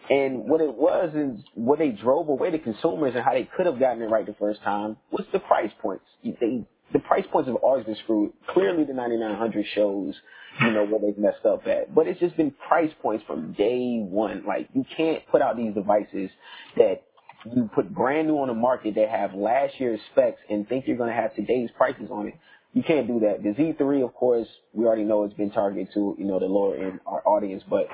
And 0.09 0.49
what 0.49 0.59
it 0.59 0.73
was 0.73 1.11
is 1.13 1.45
what 1.53 1.77
they 1.77 1.89
drove 1.89 2.29
away 2.29 2.49
the 2.51 2.57
consumers 2.57 3.13
and 3.15 3.23
how 3.23 3.33
they 3.33 3.47
could 3.55 3.67
have 3.67 3.79
gotten 3.79 4.01
it 4.01 4.07
right 4.07 4.25
the 4.25 4.35
first 4.39 4.61
time 4.63 4.97
was 5.11 5.25
the 5.31 5.39
price 5.39 5.71
points. 5.81 6.05
They, 6.23 6.65
the 6.93 6.99
price 6.99 7.25
points 7.31 7.47
have 7.47 7.57
always 7.57 7.85
been 7.85 7.97
screwed. 8.03 8.33
Clearly 8.53 8.83
the 8.83 8.93
9900 8.93 9.65
shows 9.73 10.15
you 10.61 10.71
know, 10.71 10.85
where 10.85 10.99
they've 10.99 11.17
messed 11.17 11.45
up 11.45 11.65
at. 11.67 11.93
But 11.93 12.07
it's 12.07 12.19
just 12.19 12.35
been 12.37 12.51
price 12.67 12.91
points 13.01 13.23
from 13.25 13.53
day 13.53 13.99
one. 13.99 14.43
Like, 14.45 14.69
you 14.73 14.83
can't 14.95 15.25
put 15.31 15.41
out 15.41 15.57
these 15.57 15.73
devices 15.73 16.29
that 16.75 17.03
you 17.45 17.69
put 17.73 17.93
brand 17.93 18.27
new 18.27 18.35
on 18.35 18.49
the 18.49 18.53
market 18.53 18.95
that 18.95 19.09
have 19.09 19.33
last 19.33 19.79
year's 19.79 19.99
specs 20.11 20.39
and 20.49 20.67
think 20.67 20.85
you're 20.87 20.97
going 20.97 21.09
to 21.09 21.15
have 21.15 21.35
today's 21.35 21.69
prices 21.77 22.09
on 22.11 22.27
it. 22.27 22.33
You 22.73 22.83
can't 22.83 23.07
do 23.07 23.21
that. 23.21 23.41
The 23.41 23.49
Z3, 23.49 24.03
of 24.03 24.13
course, 24.13 24.47
we 24.73 24.85
already 24.85 25.03
know 25.03 25.23
it's 25.23 25.33
been 25.33 25.51
targeted 25.51 25.93
to, 25.93 26.15
you 26.19 26.25
know, 26.25 26.39
the 26.39 26.45
lower 26.45 26.75
end 26.77 26.99
our 27.07 27.27
audience, 27.27 27.63
but 27.69 27.87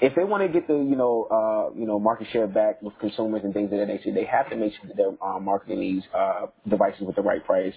if 0.00 0.14
they 0.14 0.24
want 0.24 0.42
to 0.42 0.48
get 0.48 0.66
the, 0.66 0.74
you 0.74 0.96
know, 0.96 1.24
uh, 1.30 1.78
you 1.78 1.86
know, 1.86 1.98
market 1.98 2.26
share 2.32 2.46
back 2.46 2.82
with 2.82 2.94
consumers 3.00 3.42
and 3.44 3.54
things 3.54 3.72
of 3.72 3.78
that 3.78 3.86
nature, 3.86 4.12
they 4.12 4.24
have 4.24 4.50
to 4.50 4.56
make 4.56 4.72
sure 4.74 4.88
that 4.88 4.96
they're 4.96 5.16
uh, 5.26 5.38
marketing 5.38 5.80
these 5.80 6.02
uh, 6.14 6.46
devices 6.68 7.02
with 7.02 7.16
the 7.16 7.22
right 7.22 7.44
price 7.44 7.74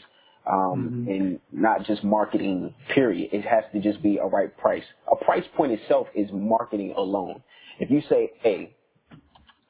um, 0.48 1.06
mm-hmm. 1.08 1.12
and 1.12 1.40
not 1.52 1.86
just 1.86 2.04
marketing, 2.04 2.74
period. 2.94 3.30
It 3.32 3.44
has 3.46 3.64
to 3.74 3.80
just 3.82 4.02
be 4.02 4.18
a 4.18 4.26
right 4.26 4.56
price. 4.58 4.84
A 5.12 5.16
price 5.24 5.44
point 5.56 5.72
itself 5.72 6.08
is 6.16 6.30
marketing 6.32 6.94
alone. 6.98 7.42
If 7.80 7.90
you 7.90 8.02
say, 8.10 8.32
hey, 8.42 8.76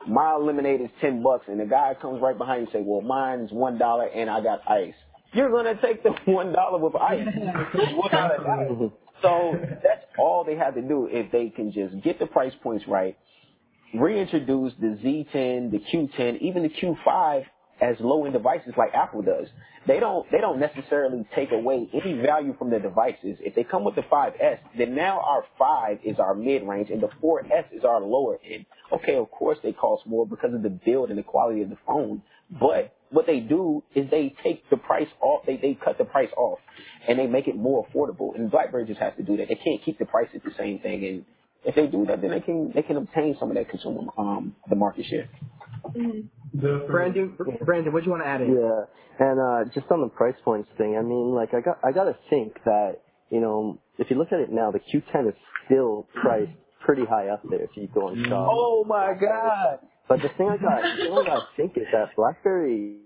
my 0.07 0.35
lemonade 0.35 0.81
is 0.81 0.89
10 1.01 1.21
bucks 1.21 1.45
and 1.47 1.59
the 1.59 1.65
guy 1.65 1.95
comes 2.01 2.21
right 2.21 2.37
behind 2.37 2.61
you 2.61 2.67
and 2.67 2.73
say, 2.73 2.81
well, 2.85 3.01
mine's 3.01 3.51
$1 3.51 4.09
and 4.15 4.29
I 4.29 4.41
got 4.41 4.69
ice. 4.69 4.93
You're 5.33 5.49
going 5.49 5.65
to 5.65 5.79
take 5.81 6.03
the 6.03 6.09
$1 6.27 6.79
with 6.79 6.95
ice. 6.95 7.27
Without 8.03 8.39
a 8.39 8.43
doubt. 8.43 8.93
So 9.21 9.53
that's 9.83 10.05
all 10.17 10.43
they 10.45 10.55
have 10.55 10.75
to 10.75 10.81
do 10.81 11.09
if 11.11 11.31
they 11.31 11.49
can 11.49 11.71
just 11.71 12.01
get 12.03 12.19
the 12.19 12.25
price 12.25 12.53
points 12.63 12.85
right, 12.87 13.17
reintroduce 13.93 14.73
the 14.79 14.97
Z10, 15.03 15.71
the 15.71 15.79
Q10, 15.91 16.39
even 16.39 16.63
the 16.63 16.69
Q5 16.69 17.43
as 17.81 17.97
low 17.99 18.25
end 18.25 18.33
devices 18.33 18.73
like 18.77 18.93
Apple 18.93 19.21
does. 19.21 19.47
They 19.87 19.99
don't 19.99 20.29
they 20.31 20.39
don't 20.39 20.59
necessarily 20.59 21.25
take 21.35 21.51
away 21.51 21.89
any 21.93 22.13
value 22.21 22.55
from 22.57 22.69
the 22.69 22.79
devices. 22.79 23.37
If 23.39 23.55
they 23.55 23.63
come 23.63 23.83
with 23.83 23.95
the 23.95 24.01
5S, 24.03 24.59
then 24.77 24.95
now 24.95 25.19
our 25.21 25.43
5 25.57 25.99
is 26.03 26.19
our 26.19 26.35
mid 26.35 26.63
range 26.67 26.89
and 26.89 27.01
the 27.01 27.09
4S 27.23 27.73
is 27.73 27.83
our 27.83 28.01
lower 28.01 28.39
end. 28.45 28.65
Okay, 28.91 29.15
of 29.15 29.31
course 29.31 29.57
they 29.63 29.71
cost 29.71 30.05
more 30.05 30.27
because 30.27 30.53
of 30.53 30.63
the 30.63 30.69
build 30.69 31.09
and 31.09 31.17
the 31.17 31.23
quality 31.23 31.61
of 31.61 31.69
the 31.69 31.77
phone, 31.87 32.21
but 32.59 32.95
what 33.09 33.25
they 33.25 33.39
do 33.39 33.83
is 33.95 34.09
they 34.11 34.35
take 34.43 34.69
the 34.69 34.77
price 34.77 35.07
off, 35.21 35.43
they, 35.47 35.57
they 35.57 35.73
cut 35.83 35.97
the 35.97 36.05
price 36.05 36.29
off 36.37 36.59
and 37.07 37.17
they 37.17 37.27
make 37.27 37.47
it 37.47 37.55
more 37.55 37.87
affordable. 37.87 38.35
And 38.35 38.51
BlackBerry 38.51 38.85
just 38.85 38.99
has 38.99 39.13
to 39.17 39.23
do 39.23 39.37
that. 39.37 39.47
They 39.47 39.55
can't 39.55 39.83
keep 39.83 39.97
the 39.97 40.05
price 40.05 40.29
at 40.35 40.43
the 40.43 40.51
same 40.57 40.79
thing 40.79 41.05
and 41.05 41.25
if 41.65 41.75
they 41.75 41.87
do 41.87 42.05
that, 42.07 42.21
then 42.21 42.31
they 42.31 42.39
can 42.39 42.71
they 42.73 42.81
can 42.81 42.97
obtain 42.97 43.35
some 43.39 43.49
of 43.49 43.55
that 43.57 43.69
consumer 43.69 44.03
um 44.17 44.55
the 44.69 44.75
market 44.75 45.05
share. 45.05 45.29
Mm-hmm. 45.95 46.87
Brandon, 46.87 47.37
Brandon, 47.65 47.93
what 47.93 47.99
do 48.01 48.05
you 48.05 48.11
want 48.11 48.23
to 48.23 48.27
add 48.27 48.41
in? 48.41 48.53
Yeah, 48.55 48.85
and 49.19 49.39
uh, 49.39 49.71
just 49.73 49.91
on 49.91 50.01
the 50.01 50.09
price 50.09 50.35
points 50.43 50.69
thing, 50.77 50.97
I 50.97 51.01
mean, 51.01 51.33
like 51.33 51.53
I 51.53 51.61
got 51.61 51.79
I 51.83 51.91
got 51.91 52.05
to 52.05 52.15
think 52.29 52.55
that 52.65 53.01
you 53.29 53.39
know 53.39 53.79
if 53.97 54.09
you 54.09 54.17
look 54.17 54.31
at 54.31 54.39
it 54.39 54.51
now, 54.51 54.71
the 54.71 54.79
Q10 54.79 55.29
is 55.29 55.35
still 55.65 56.07
priced 56.21 56.51
pretty 56.85 57.05
high 57.05 57.27
up 57.27 57.41
there 57.49 57.61
if 57.61 57.71
you 57.75 57.87
go 57.93 58.09
and 58.09 58.25
shop. 58.25 58.47
Oh 58.49 58.83
my 58.87 59.13
God! 59.19 59.79
But 60.07 60.21
the 60.21 60.29
thing 60.37 60.49
I 60.49 60.57
got, 60.57 60.81
the 60.81 61.03
thing 61.03 61.13
I 61.13 61.23
got 61.25 61.39
to 61.39 61.47
think 61.55 61.77
is 61.77 61.85
that 61.91 62.15
BlackBerry. 62.15 62.97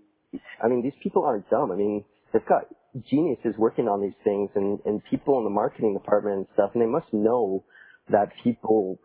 I 0.64 0.68
mean, 0.68 0.82
these 0.82 0.98
people 1.04 1.26
aren't 1.26 1.50
dumb. 1.50 1.72
I 1.72 1.76
mean, 1.76 2.06
they've 2.32 2.46
got 2.46 2.64
geniuses 3.10 3.56
working 3.58 3.88
on 3.88 4.02
these 4.02 4.18
things 4.24 4.50
and 4.56 4.80
and 4.86 5.02
people 5.10 5.38
in 5.40 5.44
the 5.44 5.50
marketing 5.50 5.94
department 5.94 6.38
and 6.38 6.48
stuff, 6.54 6.72
and 6.74 6.82
they 6.82 6.88
must 6.88 7.12
know 7.12 7.66
that 8.10 8.32
people 8.44 9.00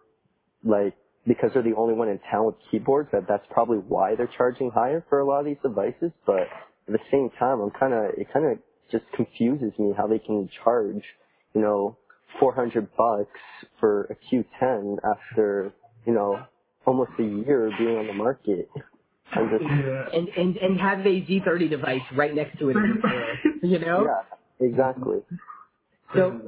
like 0.65 0.95
because 1.29 1.51
they're 1.53 1.63
the 1.63 1.77
only 1.77 1.95
one 1.95 2.09
in 2.09 2.19
town 2.31 2.47
with 2.47 2.55
keyboards 2.71 3.11
that 3.13 3.29
that's 3.29 3.45
probably 3.51 3.79
why 3.79 4.17
they're 4.17 4.31
charging 4.37 4.71
higher 4.71 5.05
for 5.09 5.21
a 5.21 5.27
lot 5.27 5.41
of 5.41 5.47
these 5.47 5.59
devices. 5.63 6.11
But 6.27 6.41
at 6.41 6.93
the 6.93 6.99
same 7.13 7.31
time, 7.39 7.61
I'm 7.61 7.71
kind 7.71 7.93
of 7.93 8.19
it 8.19 8.27
kind 8.33 8.47
of 8.47 8.59
just 8.91 9.05
confuses 9.15 9.79
me 9.79 9.93
how 9.97 10.07
they 10.07 10.19
can 10.19 10.49
charge, 10.65 11.03
you 11.55 11.61
know, 11.61 11.97
400 12.41 12.89
bucks 12.97 13.41
for 13.79 14.05
a 14.05 14.35
Q10 14.35 14.97
after 15.05 15.73
you 16.07 16.15
know 16.15 16.43
almost 16.87 17.13
a 17.19 17.23
year 17.23 17.71
being 17.79 17.97
on 17.97 18.07
the 18.07 18.15
market. 18.15 18.69
And, 19.31 19.51
just, 19.51 19.71
and 20.15 20.29
and 20.31 20.57
and 20.57 20.81
have 20.81 21.01
a 21.01 21.21
Z30 21.21 21.69
device 21.69 22.01
right 22.15 22.35
next 22.35 22.59
to 22.61 22.71
it, 22.71 22.77
you 23.63 23.79
know? 23.79 24.07
Yeah, 24.07 24.67
exactly. 24.67 25.19
So 26.15 26.41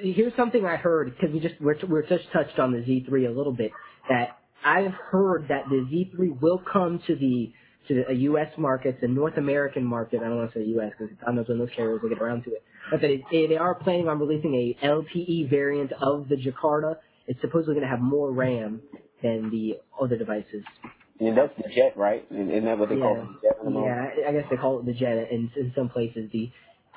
here's 0.00 0.34
something 0.36 0.64
I 0.64 0.76
heard 0.76 1.14
because 1.14 1.32
we 1.32 1.40
just 1.40 1.60
we're, 1.60 1.76
we're 1.88 2.06
just 2.06 2.24
touched 2.32 2.58
on 2.58 2.72
the 2.72 2.78
Z3 2.78 3.28
a 3.28 3.30
little 3.30 3.52
bit 3.52 3.72
that 4.08 4.38
I've 4.64 4.92
heard 4.92 5.48
that 5.48 5.64
the 5.68 5.76
Z3 5.76 6.40
will 6.40 6.62
come 6.70 7.00
to 7.06 7.16
the 7.16 7.52
to 7.88 7.94
the 7.94 8.08
uh, 8.08 8.12
U.S. 8.12 8.48
market, 8.56 9.00
the 9.00 9.08
North 9.08 9.36
American 9.36 9.84
market. 9.84 10.20
I 10.20 10.28
don't 10.28 10.36
want 10.36 10.52
to 10.52 10.58
say 10.58 10.64
U.S. 10.66 10.92
because 10.96 11.14
God 11.24 11.34
knows 11.34 11.48
when 11.48 11.58
those 11.58 11.70
carriers 11.74 12.00
will 12.00 12.10
get 12.10 12.20
around 12.20 12.44
to 12.44 12.50
it. 12.50 12.62
But 12.90 13.00
that 13.00 13.10
it, 13.10 13.22
they 13.30 13.56
are 13.56 13.74
planning 13.74 14.08
on 14.08 14.18
releasing 14.20 14.54
a 14.54 14.86
LTE 14.86 15.50
variant 15.50 15.92
of 15.92 16.28
the 16.28 16.36
Jakarta. 16.36 16.96
It's 17.26 17.40
supposedly 17.40 17.74
going 17.74 17.86
to 17.86 17.90
have 17.90 18.00
more 18.00 18.30
RAM 18.30 18.82
than 19.22 19.50
the 19.50 19.78
other 20.00 20.16
devices. 20.16 20.64
And 21.20 21.36
that's 21.36 21.52
the 21.56 21.68
jet, 21.74 21.96
right? 21.96 22.26
Isn't 22.30 22.64
that 22.64 22.78
what 22.78 22.88
they 22.88 22.96
yeah. 22.96 23.02
call 23.02 23.16
it? 23.16 23.42
The 23.42 23.48
jet 23.48 24.22
yeah, 24.24 24.28
I 24.28 24.32
guess 24.32 24.44
they 24.50 24.56
call 24.56 24.80
it 24.80 24.86
the 24.86 24.92
jet 24.92 25.28
in, 25.30 25.50
in 25.56 25.72
some 25.76 25.88
places. 25.88 26.30
The 26.32 26.50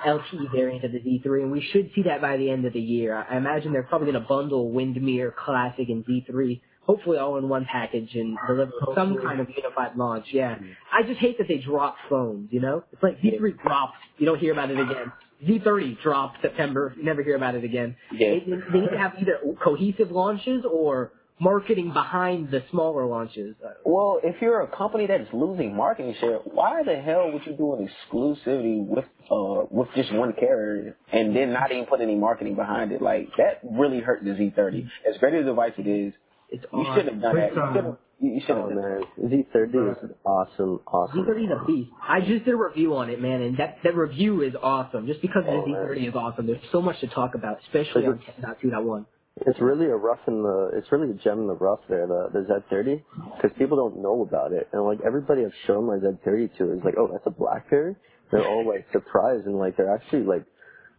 LTE 0.06 0.52
variant 0.52 0.84
of 0.84 0.91
the 0.91 1.00
Z3, 1.00 1.43
and 1.43 1.52
we 1.52 1.62
should 1.62 1.91
see 1.96 2.04
that 2.04 2.22
by 2.22 2.38
the 2.38 2.50
end 2.50 2.66
of 2.66 2.74
the 2.74 2.82
year. 2.82 3.16
I 3.30 3.38
imagine 3.38 3.72
they're 3.72 3.84
probably 3.84 4.12
going 4.12 4.22
to 4.22 4.28
bundle 4.28 4.72
Windmere 4.72 5.36
Classic 5.36 5.88
and 5.89 6.06
Z3 6.06 6.62
hopefully 6.86 7.18
all 7.18 7.38
in 7.38 7.50
one 7.50 7.66
package 7.66 8.14
and 8.14 8.38
deliver 8.48 8.72
some 8.93 9.18
kind 9.24 9.39
of 9.39 9.48
unified 9.56 9.96
launch. 9.96 10.28
Yeah. 10.32 10.56
Mm-hmm. 10.56 10.66
I 10.93 11.04
just 11.04 11.20
hate 11.20 11.38
that 11.39 11.48
they 11.48 11.58
drop 11.58 11.96
phones, 12.10 12.50
you 12.52 12.62
know? 12.62 12.84
It's 12.91 13.02
like 13.02 13.20
Z3 13.22 13.62
drops, 13.62 13.98
you 14.18 14.26
don't 14.26 14.39
hear 14.39 14.54
about 14.54 14.72
it 14.72 14.80
again. 14.80 15.12
Z30 15.46 16.02
drops 16.02 16.38
September, 16.41 16.93
you 16.96 17.04
never 17.04 17.24
hear 17.24 17.36
about 17.36 17.56
it 17.56 17.64
again. 17.64 17.96
Yeah. 18.12 18.36
They, 18.36 18.39
they 18.72 18.80
need 18.80 18.89
to 18.89 18.98
have 18.98 19.14
either 19.20 19.39
cohesive 19.64 20.12
launches 20.12 20.64
or 20.72 21.12
marketing 21.40 21.92
behind 21.94 22.52
the 22.52 22.64
smaller 22.72 23.06
launches. 23.06 23.56
Well, 23.84 24.20
if 24.24 24.42
you're 24.42 24.62
a 24.62 24.68
company 24.68 25.08
that 25.08 25.22
is 25.22 25.28
losing 25.34 25.76
marketing 25.76 26.16
share, 26.20 26.38
why 26.46 26.84
the 26.84 26.96
hell 26.96 27.32
would 27.32 27.46
you 27.46 27.54
do 27.54 27.74
an 27.76 27.90
exclusivity 27.90 28.86
with 28.86 29.06
uh 29.30 29.66
with 29.70 29.90
just 29.96 30.14
one 30.14 30.34
carrier 30.34 30.96
and 31.12 31.36
then 31.36 31.52
not 31.54 31.72
even 31.72 31.86
put 31.86 32.02
any 32.02 32.16
marketing 32.16 32.56
behind 32.56 32.92
it? 32.92 33.02
Like 33.02 33.30
that 33.38 33.60
really 33.64 34.00
hurt 34.00 34.24
the 34.24 34.32
Z30. 34.32 34.88
As 35.10 35.18
great 35.20 35.34
as 35.34 35.42
a 35.42 35.46
device 35.46 35.74
it 35.78 35.88
is, 35.88 36.14
it's 36.50 36.66
you 36.72 36.86
should 36.96 37.06
have 37.08 37.22
done 37.22 37.36
that. 37.36 37.54
You 37.54 37.72
should 37.74 37.84
have. 37.84 37.98
You 38.18 38.40
should 38.40 38.56
have 38.56 38.66
oh, 38.66 38.70
done 38.70 39.02
man. 39.20 39.46
Z30 39.54 39.92
is 39.92 40.12
awesome, 40.26 40.80
awesome. 40.88 41.26
Z30 41.26 41.46
is 41.46 41.52
a 41.52 41.66
beast. 41.66 41.92
I 42.02 42.22
just 42.22 42.46
did 42.46 42.54
a 42.54 42.58
review 42.58 42.96
on 42.96 43.10
it, 43.10 43.22
man, 43.22 43.42
and 43.42 43.58
that, 43.58 43.80
that 43.84 43.94
review 43.94 44.42
is 44.42 44.54
awesome. 44.64 45.06
Just 45.06 45.22
because 45.22 45.44
oh, 45.46 45.66
the 45.66 45.74
Z30 45.74 45.96
man. 45.96 46.06
is 46.06 46.16
awesome, 46.16 46.48
there's 46.48 46.62
so 46.72 46.82
much 46.82 46.98
to 47.02 47.08
talk 47.08 47.36
about, 47.36 47.60
especially 47.66 48.06
on 48.06 48.22
10.2.1. 48.42 49.06
It's 49.42 49.60
really 49.60 49.88
a 49.88 49.96
rough 49.96 50.22
in 50.28 50.44
the, 50.44 50.72
it's 50.76 50.92
really 50.92 51.12
a 51.12 51.14
gem 51.14 51.40
in 51.40 51.48
the 51.48 51.56
rough 51.56 51.82
there, 51.90 52.08
the, 52.08 52.30
the 52.32 52.40
Z30, 52.40 53.04
because 53.36 53.52
people 53.58 53.76
don't 53.76 54.02
know 54.02 54.22
about 54.22 54.54
it. 54.54 54.70
And 54.72 54.86
like 54.86 55.00
everybody 55.06 55.44
I've 55.44 55.52
shown 55.68 55.86
my 55.86 55.98
Z30 55.98 56.58
to 56.58 56.72
is 56.72 56.80
like, 56.86 56.96
oh, 56.98 57.10
that's 57.12 57.26
a 57.26 57.32
BlackBerry? 57.32 57.96
They're 58.32 58.48
all 58.48 58.66
like 58.66 58.88
surprised 58.92 59.46
and 59.46 59.58
like 59.58 59.78
they're 59.78 59.94
actually 59.94 60.24
like 60.24 60.46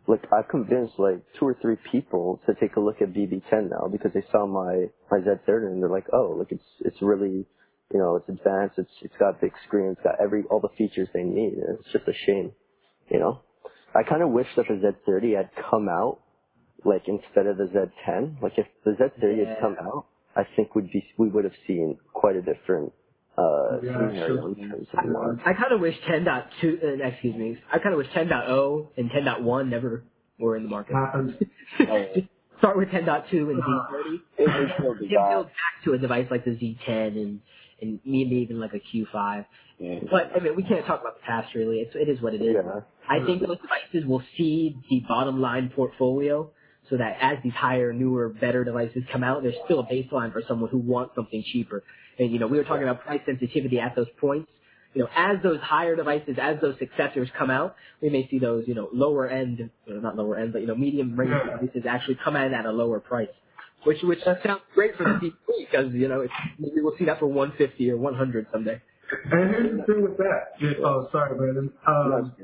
like 0.07 0.23
I've 0.33 0.49
convinced 0.49 0.95
like 0.99 1.21
two 1.39 1.47
or 1.47 1.57
three 1.61 1.77
people 1.91 2.41
to 2.47 2.55
take 2.55 2.77
a 2.77 2.81
look 2.81 3.03
at 3.03 3.13
BB10 3.13 3.71
now 3.71 3.89
because 3.91 4.13
they 4.15 4.23
saw 4.31 4.47
my 4.47 4.87
my 5.11 5.19
Z30 5.19 5.73
and 5.73 5.83
they're 5.83 5.91
like, 5.91 6.07
oh, 6.13 6.35
look, 6.39 6.53
it's 6.53 6.65
it's 6.81 7.01
really, 7.03 7.47
you 7.93 7.99
know, 7.99 8.17
it's 8.17 8.29
advanced. 8.29 8.79
It's 8.79 8.91
it's 9.03 9.17
got 9.19 9.41
big 9.41 9.53
screen. 9.67 9.91
It's 9.91 10.03
got 10.03 10.21
every 10.21 10.45
all 10.45 10.61
the 10.61 10.69
features 10.79 11.09
they 11.13 11.23
need. 11.23 11.55
And 11.55 11.79
it's 11.79 11.93
just 11.93 12.07
a 12.07 12.15
shame, 12.27 12.53
you 13.11 13.19
know. 13.19 13.41
I 13.95 14.03
kind 14.03 14.23
of 14.23 14.31
wish 14.31 14.47
that 14.57 14.67
the 14.69 14.75
Z30 14.75 15.37
had 15.37 15.51
come 15.71 15.89
out 15.89 16.21
like 16.85 17.03
instead 17.09 17.47
of 17.47 17.57
the 17.59 17.65
Z10. 17.65 18.43
Like 18.43 18.53
if 18.57 18.67
the 18.85 18.93
Z30 18.93 19.39
yeah. 19.39 19.49
had 19.49 19.61
come 19.61 19.77
out, 19.81 20.07
I 20.37 20.43
think 20.57 20.75
would 20.75 20.91
be 20.91 21.05
we 21.19 21.29
would 21.29 21.45
have 21.45 21.55
seen 21.67 21.99
quite 22.13 22.37
a 22.37 22.43
different 22.43 22.93
uh, 23.39 23.81
yeah, 23.83 24.27
sure. 24.27 24.55
I, 24.97 25.51
I 25.51 25.53
kind 25.53 25.73
of 25.73 25.81
wish 25.81 25.95
10.2, 26.09 26.83
uh, 26.83 27.05
excuse 27.07 27.37
me, 27.37 27.59
I 27.71 27.79
kind 27.79 27.93
of 27.93 27.99
wish 27.99 28.07
10.0 28.09 28.89
and 28.97 29.11
10.1 29.11 29.69
never 29.69 30.05
were 30.39 30.57
in 30.57 30.63
the 30.63 30.71
market. 30.71 30.95
Happened. 30.95 31.37
start 32.59 32.79
with 32.79 32.89
10.2 32.89 33.33
and 33.33 33.59
Uh-huh. 33.59 33.93
Z30. 33.93 34.15
It, 34.15 34.23
it's 34.39 34.73
still 34.79 34.97
You 35.01 35.19
build 35.31 35.47
back 35.47 35.85
to 35.85 35.93
a 35.93 35.99
device 35.99 36.29
like 36.31 36.45
the 36.45 36.53
Z10 36.53 36.89
and 37.21 37.41
and 37.83 38.01
maybe 38.07 38.37
even 38.37 38.59
like 38.59 38.73
a 38.73 38.79
Q5. 38.79 39.45
Yeah. 39.79 39.99
But 40.11 40.33
I 40.35 40.41
mean, 40.41 40.57
we 40.57 40.63
can't 40.63 40.87
talk 40.87 41.03
about 41.03 41.17
the 41.17 41.23
past 41.27 41.55
really. 41.55 41.81
It's 41.81 41.95
it 41.95 42.09
is 42.09 42.23
what 42.23 42.33
it 42.33 42.41
is. 42.41 42.55
Yeah. 42.55 42.81
I 43.09 43.25
think 43.27 43.43
those 43.47 43.59
devices 43.59 44.09
will 44.09 44.23
see 44.39 44.79
the 44.89 45.03
bottom 45.07 45.43
line 45.43 45.71
portfolio 45.77 46.51
so 46.91 46.97
that 46.97 47.19
as 47.21 47.39
these 47.43 47.53
higher, 47.53 47.93
newer, 47.93 48.29
better 48.29 48.65
devices 48.65 49.03
come 49.13 49.25
out, 49.25 49.43
there's 49.43 49.55
still 49.65 49.81
a 49.81 49.87
baseline 49.87 50.33
for 50.33 50.43
someone 50.47 50.71
who 50.71 50.79
wants 50.79 51.15
something 51.15 51.43
cheaper. 51.53 51.83
And 52.19 52.31
you 52.33 52.39
know, 52.39 52.47
we 52.47 52.59
were 52.59 52.65
talking 52.65 52.85
about 52.85 53.05
price 53.05 53.21
sensitivity 53.27 53.79
at 53.79 53.95
those 53.97 54.09
points. 54.21 54.51
You 54.95 55.03
know, 55.03 55.09
as 55.15 55.43
those 55.43 55.61
higher 55.61 55.95
devices, 55.95 56.37
as 56.41 56.59
those 56.63 56.77
successors 56.79 57.29
come 57.37 57.51
out, 57.51 57.77
we 58.01 58.09
may 58.09 58.27
see 58.31 58.39
those, 58.39 58.65
you 58.67 58.75
know, 58.75 58.89
lower 58.93 59.29
end, 59.29 59.69
well, 59.87 60.01
not 60.01 60.17
lower 60.17 60.37
end, 60.37 60.53
but 60.55 60.63
you 60.63 60.67
know, 60.67 60.75
medium 60.75 61.19
range 61.19 61.35
devices 61.61 61.83
actually 61.89 62.19
come 62.25 62.35
in 62.37 62.55
at 62.55 62.65
a 62.65 62.71
lower 62.73 63.01
price. 63.01 63.29
Which 63.85 63.99
which 64.03 64.21
sounds 64.25 64.63
great 64.75 64.97
for 64.97 65.05
the 65.05 65.11
PC 65.11 65.33
because 65.71 65.93
you 65.93 66.09
know 66.09 66.23
it's, 66.23 66.33
maybe 66.59 66.81
we'll 66.81 66.97
see 66.99 67.05
that 67.05 67.21
for 67.21 67.27
150 67.27 67.91
or 67.91 67.97
100 67.99 68.47
someday. 68.51 68.81
And 69.31 69.51
here's 69.51 69.79
the 69.79 69.85
thing 69.85 70.03
with 70.03 70.17
that. 70.17 70.85
Oh, 70.85 71.09
sorry, 71.13 71.37
Brandon. 71.37 71.73
Um. 71.87 72.35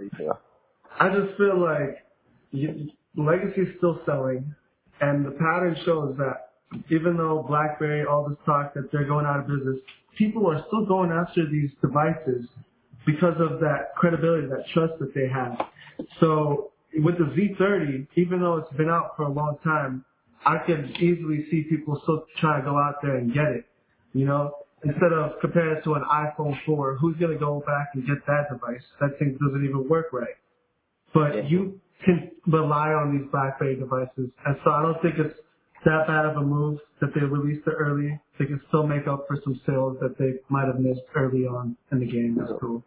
I 1.01 1.09
just 1.09 1.36
feel 1.36 1.61
like 1.61 2.05
you, 2.53 2.90
Legacy's 3.16 3.68
still 3.78 4.00
selling, 4.06 4.54
and 5.00 5.24
the 5.26 5.32
pattern 5.32 5.76
shows 5.84 6.16
that 6.18 6.52
even 6.90 7.16
though 7.16 7.44
BlackBerry, 7.48 8.06
all 8.06 8.28
this 8.28 8.38
talk 8.46 8.74
that 8.74 8.90
they're 8.92 9.06
going 9.06 9.26
out 9.26 9.40
of 9.40 9.46
business, 9.46 9.78
people 10.16 10.48
are 10.50 10.64
still 10.68 10.86
going 10.86 11.10
after 11.10 11.48
these 11.50 11.70
devices 11.80 12.46
because 13.06 13.34
of 13.40 13.60
that 13.60 13.94
credibility, 13.96 14.46
that 14.48 14.64
trust 14.72 14.94
that 15.00 15.14
they 15.14 15.28
have. 15.28 15.58
So 16.20 16.72
with 16.98 17.18
the 17.18 17.24
Z30, 17.24 18.06
even 18.16 18.40
though 18.40 18.56
it's 18.56 18.72
been 18.76 18.88
out 18.88 19.12
for 19.16 19.24
a 19.24 19.32
long 19.32 19.58
time, 19.64 20.04
I 20.46 20.58
can 20.66 20.92
easily 20.96 21.46
see 21.50 21.64
people 21.68 22.00
still 22.02 22.24
try 22.40 22.58
to 22.58 22.64
go 22.64 22.78
out 22.78 22.96
there 23.02 23.16
and 23.16 23.32
get 23.32 23.46
it. 23.46 23.66
You 24.12 24.26
know, 24.26 24.52
instead 24.84 25.12
of 25.12 25.32
comparing 25.40 25.78
it 25.78 25.84
to 25.84 25.94
an 25.94 26.02
iPhone 26.10 26.58
4, 26.66 26.96
who's 26.96 27.16
going 27.18 27.32
to 27.32 27.38
go 27.38 27.62
back 27.66 27.88
and 27.94 28.06
get 28.06 28.24
that 28.26 28.48
device? 28.50 28.82
That 29.00 29.18
thing 29.18 29.38
doesn't 29.40 29.64
even 29.64 29.88
work 29.88 30.12
right. 30.12 30.36
But 31.14 31.36
Yeah. 31.36 31.42
you 31.42 31.80
can 32.05 32.30
rely 32.46 32.88
on 32.88 33.16
these 33.18 33.30
BlackBerry 33.30 33.76
devices, 33.76 34.30
and 34.46 34.57
so 34.64 34.70
I 34.70 34.82
don't 34.82 35.00
think 35.03 35.14
it's 35.18 35.38
that 35.84 36.07
bad 36.07 36.26
of 36.26 36.36
a 36.36 36.42
move 36.42 36.78
that 37.00 37.11
they 37.14 37.20
released 37.22 37.66
it 37.66 37.74
early. 37.78 38.18
They 38.38 38.46
can 38.46 38.61
still 38.68 38.86
make 38.86 39.07
up 39.07 39.24
for 39.26 39.36
some 39.44 39.61
sales 39.66 39.96
that 40.00 40.16
they 40.18 40.34
might 40.48 40.66
have 40.66 40.78
missed 40.78 41.03
early 41.14 41.46
on 41.46 41.76
in 41.90 42.00
the 42.00 42.07
game. 42.07 42.36
That's 42.38 42.53
cool. 42.61 42.84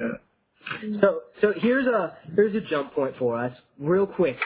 Yeah. 0.00 1.00
So 1.00 1.20
so 1.40 1.52
here's 1.56 1.86
a 1.86 2.16
here's 2.34 2.54
a 2.54 2.60
jump 2.60 2.94
point 2.94 3.14
for 3.18 3.36
us, 3.36 3.56
real 3.78 4.06
quick, 4.06 4.38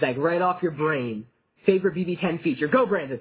like 0.00 0.16
right 0.16 0.40
off 0.42 0.62
your 0.62 0.72
brain. 0.72 1.26
Favorite 1.64 1.96
BB10 1.96 2.42
feature? 2.42 2.68
Go, 2.68 2.86
Brandon. 2.86 3.18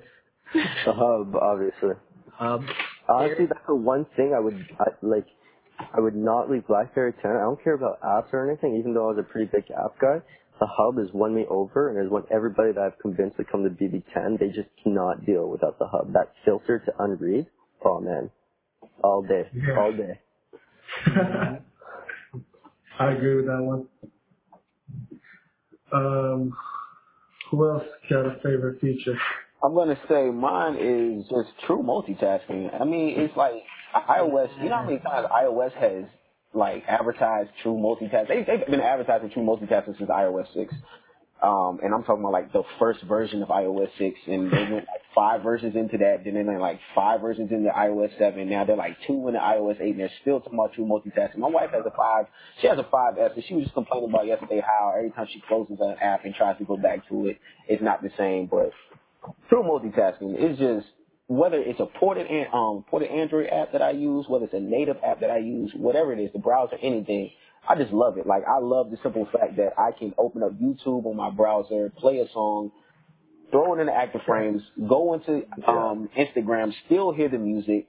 The 0.54 0.94
hub, 0.94 1.36
obviously. 1.36 1.96
Um, 2.40 2.70
Honestly, 3.10 3.46
that's 3.48 3.66
the 3.68 3.76
one 3.76 4.06
thing 4.16 4.34
I 4.36 4.40
would 4.40 4.68
I, 4.80 4.86
like. 5.02 5.26
I 5.80 6.00
would 6.00 6.16
not 6.16 6.50
leave 6.50 6.66
BlackBerry 6.68 7.14
10. 7.22 7.32
I 7.32 7.42
don't 7.42 7.62
care 7.64 7.74
about 7.74 8.02
apps 8.02 8.34
or 8.34 8.50
anything, 8.50 8.78
even 8.78 8.94
though 8.94 9.06
I 9.10 9.14
was 9.14 9.20
a 9.20 9.24
pretty 9.24 9.50
big 9.54 9.66
app 9.72 10.00
guy. 10.00 10.20
The 10.60 10.68
hub 10.68 10.98
has 10.98 11.08
won 11.14 11.36
me 11.36 11.46
over, 11.50 11.90
and 11.90 11.98
has 12.02 12.10
won 12.10 12.24
everybody 12.32 12.72
that 12.72 12.82
I've 12.82 13.00
convinced 13.00 13.36
to 13.38 13.44
come 13.44 13.64
to 13.64 13.70
BB10. 13.70 14.40
They 14.40 14.48
just 14.48 14.70
cannot 14.82 15.26
deal 15.26 15.50
without 15.50 15.78
the 15.80 15.88
hub. 15.88 16.14
That 16.14 16.32
filter 16.46 16.80
to 16.80 16.92
unread, 17.00 17.48
oh 17.84 18.00
man, 18.00 18.30
all 19.04 19.22
day, 19.22 19.50
Yeah. 19.54 19.78
all 19.78 19.92
day. 19.92 20.20
I 23.00 23.12
agree 23.12 23.36
with 23.36 23.46
that 23.48 23.62
one. 23.62 23.88
Um, 25.92 26.54
who 27.52 27.70
else 27.70 27.84
got 28.10 28.26
a 28.26 28.36
favorite 28.44 28.80
feature? 28.80 29.18
I'm 29.64 29.74
gonna 29.74 30.00
say 30.10 30.30
mine 30.30 30.76
is 30.80 31.26
just 31.28 31.50
true 31.66 31.84
multitasking. 31.84 32.80
I 32.80 32.86
mean, 32.86 33.20
it's 33.20 33.36
like 33.36 33.54
iOS. 34.02 34.50
You 34.62 34.70
know 34.70 34.78
how 34.78 34.86
many 34.86 35.00
times 35.00 35.28
iOS 35.32 35.74
has 35.74 36.06
like 36.54 36.84
advertised 36.88 37.50
true 37.62 37.74
multitasking? 37.74 38.28
They, 38.28 38.44
they've 38.44 38.68
been 38.68 38.82
advertising 38.82 39.32
true 39.32 39.44
multitasking 39.44 39.98
since 39.98 40.10
iOS 40.10 40.54
six. 40.54 40.74
Um, 41.42 41.80
and 41.84 41.94
I'm 41.94 42.04
talking 42.04 42.22
about 42.22 42.32
like 42.32 42.54
the 42.54 42.64
first 42.80 43.04
version 43.04 43.44
of 43.44 43.50
iOS 43.50 43.90
six, 43.98 44.18
and 44.26 44.52
they 44.52 44.58
went 44.58 44.88
like 44.88 45.02
five 45.14 45.44
versions 45.44 45.76
into 45.76 45.98
that. 45.98 46.24
Then 46.24 46.34
they 46.34 46.44
went 46.44 46.62
like 46.62 46.80
five 46.96 47.22
versions 47.22 47.52
into 47.52 47.70
iOS 47.70 48.18
seven. 48.18 48.50
Now 48.50 48.64
they're 48.66 48.76
like 48.76 48.98
two 49.06 49.28
into 49.28 49.40
iOS 49.40 49.82
eight, 49.82 49.92
and 49.92 50.00
they're 50.00 50.12
still 50.22 50.40
talking 50.40 50.58
about 50.58 50.74
true 50.74 50.86
multitasking. 50.86 51.38
My 51.38 51.50
wife 51.50 51.72
has 51.72 51.84
a 51.86 51.92
five. 51.96 52.26
She 52.62 52.68
has 52.68 52.80
a 52.80 52.84
5S, 52.84 53.36
and 53.36 53.44
she 53.48 53.54
was 53.54 53.64
just 53.66 53.74
complaining 53.74 54.10
about 54.10 54.26
yesterday 54.26 54.62
how 54.62 54.94
every 54.98 55.12
time 55.12 55.28
she 55.32 55.42
closes 55.48 55.78
an 55.80 55.98
app 56.02 56.26
and 56.26 56.34
tries 56.34 56.58
to 56.58 56.66
go 56.66 56.78
back 56.78 57.08
to 57.10 57.28
it, 57.28 57.38
it's 57.68 57.84
not 57.84 58.02
the 58.02 58.12
same. 58.18 58.48
But 58.48 58.72
true 59.50 59.64
multitasking 59.64 60.36
is 60.42 60.58
just 60.58 60.88
whether 61.28 61.58
it's 61.60 61.80
a 61.80 61.86
ported 61.86 62.28
an- 62.28 62.48
um 62.54 62.86
ported 62.90 63.10
Android 63.10 63.48
app 63.50 63.72
that 63.72 63.82
I 63.82 63.92
use, 63.92 64.26
whether 64.28 64.46
it's 64.46 64.54
a 64.54 64.60
native 64.60 64.98
app 65.04 65.22
that 65.22 65.32
I 65.32 65.38
use, 65.38 65.72
whatever 65.76 66.14
it 66.14 66.20
is, 66.20 66.32
the 66.34 66.40
browser, 66.40 66.78
anything. 66.82 67.32
I 67.68 67.76
just 67.76 67.92
love 67.92 68.18
it. 68.18 68.28
Like 68.28 68.44
I 68.48 68.60
love 68.60 68.92
the 68.92 68.98
simple 69.02 69.28
fact 69.32 69.58
that 69.58 69.74
I 69.78 69.92
can 69.92 70.14
open 70.18 70.44
up 70.44 70.52
YouTube 70.60 71.06
on 71.06 71.16
my 71.16 71.32
browser, 71.32 71.92
play 71.98 72.20
a 72.20 72.30
song, 72.32 72.72
throw 73.50 73.76
it 73.76 73.82
into 73.82 73.94
active 73.94 74.22
frames, 74.28 74.62
go 74.88 75.14
into 75.16 75.44
um 75.68 76.10
Instagram, 76.18 76.74
still 76.86 77.12
hear 77.12 77.28
the 77.30 77.40
music, 77.40 77.88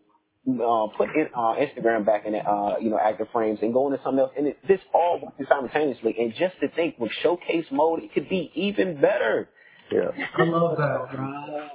uh, 0.48 0.86
put 0.96 1.08
in, 1.14 1.28
uh, 1.34 1.56
Instagram 1.56 2.06
back 2.06 2.24
in 2.24 2.34
uh, 2.34 2.76
you 2.80 2.88
know, 2.88 2.98
active 3.02 3.26
frames 3.32 3.58
and 3.62 3.72
go 3.74 3.86
into 3.90 4.02
something 4.02 4.20
else. 4.20 4.32
And 4.36 4.46
it, 4.46 4.58
this 4.66 4.80
all 4.94 5.20
works 5.22 5.36
simultaneously. 5.48 6.14
And 6.18 6.32
just 6.38 6.58
to 6.60 6.68
think 6.68 6.98
with 6.98 7.10
showcase 7.22 7.66
mode, 7.70 8.02
it 8.02 8.14
could 8.14 8.28
be 8.28 8.50
even 8.54 9.00
better. 9.00 9.48
Yeah. 9.90 10.10
I 10.38 10.42
love 10.44 10.76
that. 10.78 11.16
God. 11.16 11.70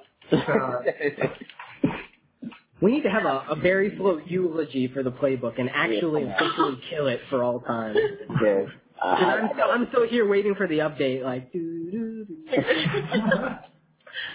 We 2.82 2.92
need 2.92 3.04
to 3.04 3.10
have 3.12 3.26
a, 3.26 3.46
a 3.50 3.56
very 3.56 3.96
slow 3.98 4.20
eulogy 4.26 4.88
for 4.88 5.04
the 5.04 5.12
playbook 5.12 5.60
and 5.60 5.70
actually 5.70 6.24
officially 6.24 6.80
kill 6.90 7.08
it 7.08 7.20
for 7.30 7.44
all 7.44 7.60
time. 7.62 7.96
Yeah. 8.44 8.66
And 9.04 9.26
I'm 9.26 9.46
Uh, 9.46 9.54
still, 9.54 9.66
I'm 9.72 9.88
still 9.90 10.08
here 10.08 10.28
waiting 10.28 10.56
for 10.56 10.68
the 10.68 10.80
update. 10.80 11.24
Like, 11.24 11.52
doo, 11.52 11.92
doo, 11.92 12.26
doo. 12.26 12.46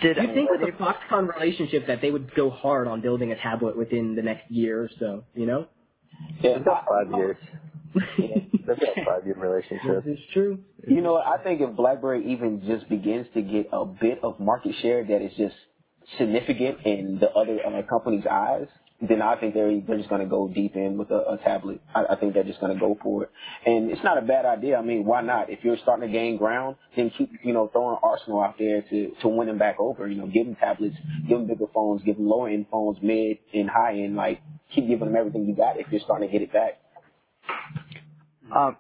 Did 0.03 0.17
you 0.17 0.35
think 0.35 0.51
with 0.51 0.61
the 0.61 0.73
Foxconn 0.79 1.33
relationship 1.35 1.87
that 1.87 2.01
they 2.03 2.11
would 2.11 2.35
go 2.35 2.51
hard 2.51 2.89
on 2.89 3.01
building 3.01 3.31
a 3.33 3.37
tablet 3.37 3.77
within 3.77 4.17
the 4.17 4.23
next 4.23 4.51
year 4.51 4.83
or 4.83 4.91
so? 4.99 5.25
You 5.35 5.47
know, 5.47 5.67
yeah, 6.43 6.55
They've 6.59 6.65
five 6.65 7.11
years. 7.17 7.37
this 7.95 8.03
They've 8.19 8.79
a 8.79 9.05
five 9.05 9.25
year 9.27 9.37
relationship. 9.39 10.07
is 10.07 10.19
true. 10.33 10.59
You 10.87 11.01
know 11.01 11.13
what? 11.15 11.27
I 11.27 11.43
think 11.43 11.61
if 11.61 11.77
BlackBerry 11.77 12.33
even 12.33 12.63
just 12.67 12.89
begins 12.89 13.27
to 13.35 13.43
get 13.43 13.69
a 13.73 13.85
bit 13.87 14.19
of 14.25 14.41
market 14.41 14.75
share 14.83 15.05
that 15.05 15.23
is 15.23 15.33
just 15.37 15.55
significant 16.19 16.79
in 16.85 17.19
the 17.21 17.31
other 17.31 17.59
uh, 17.65 17.83
company's 17.89 18.27
eyes, 18.27 18.67
then 19.01 19.21
I 19.21 19.37
think 19.37 19.53
they're 19.53 19.81
they're 19.81 19.99
just 19.99 20.09
going 20.09 20.23
to 20.23 20.27
go 20.27 20.49
deep 20.49 20.75
in 20.75 20.97
with 20.97 21.11
a, 21.11 21.33
a 21.33 21.39
tablet. 21.45 21.81
I, 21.95 22.05
I 22.11 22.17
think 22.17 22.33
they're 22.33 22.45
just 22.45 22.61
going 22.61 22.73
to 22.73 22.81
go 22.81 22.97
for 23.03 23.25
it, 23.25 23.31
and 23.67 23.91
it's 23.91 24.03
not 24.03 24.17
a 24.17 24.23
bad 24.23 24.47
idea. 24.47 24.79
I 24.79 24.83
mean, 24.83 25.05
why 25.05 25.21
not? 25.21 25.51
If 25.51 25.61
you're 25.63 25.77
starting 25.83 26.09
to 26.09 26.13
gain 26.13 26.39
ground, 26.39 26.77
then 26.97 27.11
keep 27.17 27.31
you 27.43 27.53
know 27.53 27.69
throwing 27.69 27.99
Arsenal 28.03 28.41
out 28.41 28.57
there 28.59 28.83
to 28.83 29.13
to 29.21 29.29
win 29.29 29.49
them 29.49 29.59
back 29.59 29.77
over. 29.79 30.09
You 30.09 30.17
know, 30.17 30.27
give 30.27 30.47
them 30.47 30.57
tablets, 30.57 30.97
give 31.29 31.39
them 31.39 31.47
bigger 31.47 31.67
phones, 31.75 32.03
give 32.05 32.17
them 32.17 32.27
lower 32.27 32.49
end 32.49 32.67
phones, 32.71 32.97
mid 33.03 33.39
and 33.53 33.69
high 33.69 33.99
end. 33.99 34.17
Like 34.17 34.41
keep 34.75 34.89
giving 34.89 35.07
them 35.07 35.17
everything 35.17 35.47
you 35.47 35.55
got 35.55 35.79
if 35.79 35.87
you're 35.91 36.01
starting 36.01 36.29
to 36.29 36.33
get 36.33 36.43
it 36.43 36.53
back. 36.53 36.79
Um, 38.55 38.77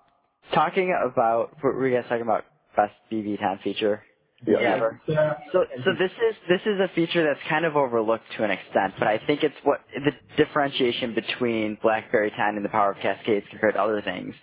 talking 0.54 0.94
about, 1.04 1.62
were 1.62 1.88
you 1.88 1.96
guys 1.96 2.04
talking 2.08 2.22
about 2.22 2.44
best 2.76 2.92
BB10 3.10 3.62
feature? 3.62 4.02
Yeah. 4.44 4.58
Yeah. 4.60 5.34
So, 5.52 5.64
so 5.84 5.90
this 5.98 6.10
is 6.12 6.36
this 6.48 6.60
is 6.66 6.80
a 6.80 6.88
feature 6.94 7.24
that's 7.24 7.40
kind 7.48 7.64
of 7.64 7.76
overlooked 7.76 8.24
to 8.38 8.44
an 8.44 8.50
extent, 8.50 8.94
but 8.98 9.08
I 9.08 9.20
think 9.26 9.42
it's 9.42 9.54
what 9.64 9.80
the 9.94 10.12
differentiation 10.36 11.14
between 11.14 11.78
BlackBerry 11.82 12.30
10 12.30 12.56
and 12.56 12.64
the 12.64 12.68
power 12.70 12.92
of 12.92 12.98
Cascades 12.98 13.46
compared 13.50 13.74
to 13.74 13.80
other 13.82 14.02
things. 14.02 14.34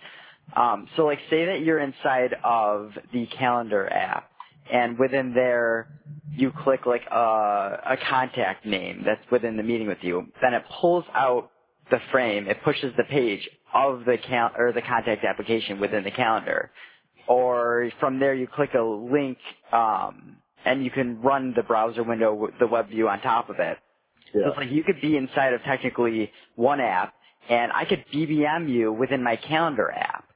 Um, 0.56 0.88
so, 0.96 1.04
like, 1.04 1.18
say 1.30 1.46
that 1.46 1.60
you're 1.62 1.80
inside 1.80 2.34
of 2.44 2.92
the 3.12 3.26
calendar 3.38 3.92
app, 3.92 4.30
and 4.72 4.98
within 4.98 5.34
there 5.34 5.88
you 6.32 6.52
click 6.64 6.86
like 6.86 7.02
a, 7.10 7.16
a 7.16 7.96
contact 8.08 8.66
name 8.66 9.02
that's 9.06 9.22
within 9.30 9.56
the 9.56 9.62
meeting 9.62 9.88
with 9.88 9.98
you. 10.02 10.26
Then 10.42 10.54
it 10.54 10.64
pulls 10.80 11.04
out 11.14 11.50
the 11.90 12.00
frame, 12.12 12.48
it 12.48 12.58
pushes 12.64 12.94
the 12.96 13.04
page 13.04 13.48
of 13.74 14.04
the 14.06 14.18
cal- 14.18 14.52
or 14.56 14.72
the 14.72 14.82
contact 14.82 15.24
application 15.24 15.80
within 15.80 16.04
the 16.04 16.10
calendar 16.12 16.70
or 17.28 17.90
from 18.00 18.20
there 18.20 18.34
you 18.34 18.48
click 18.48 18.70
a 18.74 18.82
link 18.82 19.38
um, 19.72 20.38
and 20.64 20.84
you 20.84 20.90
can 20.90 21.20
run 21.22 21.54
the 21.56 21.62
browser 21.64 22.02
window 22.04 22.34
with 22.34 22.54
the 22.60 22.66
web 22.68 22.88
view 22.90 23.08
on 23.08 23.20
top 23.22 23.50
of 23.50 23.56
it. 23.60 23.78
So 24.32 24.50
it's 24.50 24.58
like 24.58 24.70
you 24.70 24.84
could 24.84 25.00
be 25.02 25.16
inside 25.16 25.54
of 25.54 25.62
technically 25.62 26.32
one 26.56 26.80
app, 26.80 27.14
and 27.50 27.72
I 27.72 27.86
could 27.86 28.04
BBM 28.14 28.70
you 28.70 28.92
within 28.92 29.22
my 29.24 29.36
calendar 29.36 29.90
app. 29.90 30.26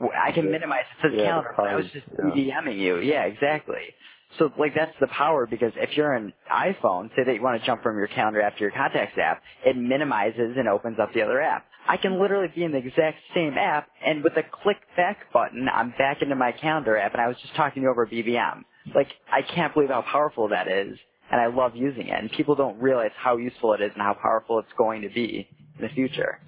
I 0.00 0.32
can 0.32 0.46
Yeah. 0.46 0.52
minimize 0.52 0.84
it 0.98 1.02
to 1.02 1.10
the 1.10 1.16
Yeah, 1.18 1.24
calendar, 1.30 1.54
but 1.56 1.68
I 1.68 1.76
was 1.76 1.86
just 1.92 2.06
yeah. 2.18 2.24
BBMing 2.24 2.78
you. 2.78 2.98
Yeah, 3.00 3.24
exactly. 3.24 3.94
So 4.38 4.50
like 4.58 4.74
that's 4.74 4.94
the 5.00 5.08
power 5.08 5.46
because 5.46 5.72
if 5.76 5.96
you're 5.96 6.14
an 6.14 6.32
iPhone, 6.52 7.10
say 7.16 7.24
that 7.26 7.34
you 7.34 7.42
want 7.42 7.60
to 7.60 7.66
jump 7.66 7.82
from 7.82 7.96
your 7.98 8.08
calendar 8.08 8.42
app 8.42 8.54
to 8.56 8.60
your 8.62 8.72
contacts 8.72 9.18
app, 9.18 9.42
it 9.66 9.76
minimizes 9.76 10.56
and 10.58 10.68
opens 10.68 10.98
up 11.00 11.12
the 11.14 11.22
other 11.22 11.40
app. 11.40 11.66
I 11.88 11.96
can 11.98 12.20
literally 12.20 12.48
be 12.54 12.64
in 12.64 12.72
the 12.72 12.78
exact 12.78 13.18
same 13.34 13.54
app 13.58 13.88
and 14.04 14.24
with 14.24 14.34
a 14.36 14.42
click 14.62 14.78
back 14.96 15.32
button, 15.32 15.68
I'm 15.72 15.90
back 15.98 16.22
into 16.22 16.36
my 16.36 16.52
calendar 16.52 16.96
app 16.98 17.12
and 17.14 17.22
I 17.22 17.28
was 17.28 17.36
just 17.42 17.54
talking 17.56 17.82
to 17.82 17.86
you 17.86 17.90
over 17.90 18.06
BBM. 18.06 18.64
like 18.94 19.08
I 19.32 19.42
can't 19.42 19.74
believe 19.74 19.90
how 19.90 20.02
powerful 20.02 20.48
that 20.50 20.68
is, 20.68 20.98
and 21.30 21.40
I 21.40 21.46
love 21.48 21.76
using 21.76 22.08
it. 22.08 22.18
And 22.18 22.30
people 22.32 22.54
don't 22.56 22.78
realize 22.80 23.12
how 23.16 23.36
useful 23.38 23.74
it 23.74 23.82
is 23.82 23.92
and 23.94 24.02
how 24.02 24.14
powerful 24.20 24.58
it's 24.60 24.72
going 24.78 25.02
to 25.02 25.10
be 25.10 25.48
in 25.78 25.82
the 25.86 25.94
future. 25.94 26.40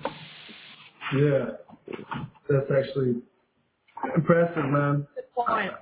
Yeah, 1.17 1.47
that's 2.49 2.71
actually 2.77 3.23
impressive, 4.17 4.65
man. 4.67 5.07
Good 5.15 5.25
point. 5.35 5.73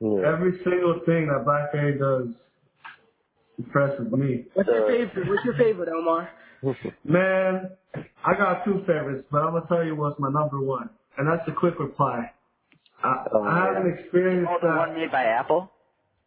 Yeah. 0.00 0.32
Every 0.32 0.52
single 0.64 1.00
thing 1.06 1.28
that 1.28 1.44
BlackBerry 1.44 1.98
does 1.98 2.34
impresses 3.58 4.10
me. 4.12 4.44
What's 4.54 4.68
your 4.68 4.86
favorite? 4.88 5.28
What's 5.28 5.44
your 5.44 5.54
favorite, 5.56 5.88
Omar? 5.88 6.28
Man, 7.04 7.70
I 8.24 8.34
got 8.34 8.64
two 8.64 8.80
favorites, 8.86 9.24
but 9.30 9.38
I'm 9.38 9.52
gonna 9.52 9.66
tell 9.68 9.84
you 9.84 9.94
what's 9.96 10.18
my 10.18 10.30
number 10.30 10.60
one, 10.60 10.88
and 11.18 11.28
that's 11.28 11.44
the 11.46 11.52
quick 11.52 11.78
reply. 11.78 12.30
I, 13.02 13.26
Oh, 13.32 13.42
I 13.42 13.66
haven't 13.74 13.92
experienced 13.98 14.50
Oh, 14.50 14.58
the 14.62 14.68
that. 14.68 14.78
one 14.78 14.94
made 14.94 15.12
by 15.12 15.24
Apple. 15.24 15.70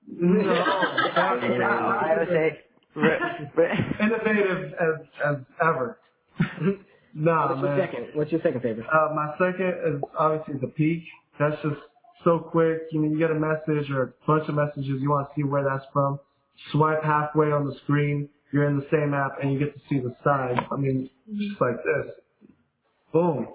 No, 0.07 0.43
that- 0.43 1.43
You 1.43 1.57
know, 1.57 1.65
I 1.65 2.15
would 2.19 2.27
say. 2.29 2.61
innovative 4.01 4.73
as 4.73 5.05
as 5.25 5.35
ever. 5.61 5.99
nah, 7.13 7.49
What's 7.49 7.61
your 7.61 7.77
second? 7.79 8.07
What's 8.13 8.31
your 8.31 8.41
second 8.41 8.61
favorite? 8.61 8.87
Uh, 8.91 9.13
my 9.13 9.33
second 9.37 9.73
is 9.95 10.01
obviously 10.17 10.59
the 10.61 10.67
peek. 10.67 11.03
That's 11.39 11.55
just 11.61 11.75
so 12.27 12.39
quick. 12.39 12.81
You 12.91 13.01
know, 13.01 13.09
you 13.09 13.17
get 13.17 13.31
a 13.31 13.39
message 13.39 13.89
or 13.89 14.03
a 14.03 14.13
bunch 14.27 14.49
of 14.49 14.55
messages. 14.55 14.99
You 15.01 15.09
want 15.09 15.29
to 15.29 15.33
see 15.35 15.43
where 15.43 15.63
that's 15.63 15.85
from. 15.93 16.19
Swipe 16.71 17.03
halfway 17.03 17.51
on 17.51 17.65
the 17.65 17.75
screen. 17.83 18.27
You're 18.51 18.67
in 18.67 18.77
the 18.77 18.87
same 18.91 19.13
app 19.13 19.41
and 19.41 19.53
you 19.53 19.59
get 19.59 19.73
to 19.73 19.81
see 19.89 19.99
the 19.99 20.13
size. 20.23 20.57
I 20.71 20.75
mean, 20.75 21.09
just 21.37 21.61
like 21.61 21.77
this. 21.77 22.13
Boom. 23.13 23.47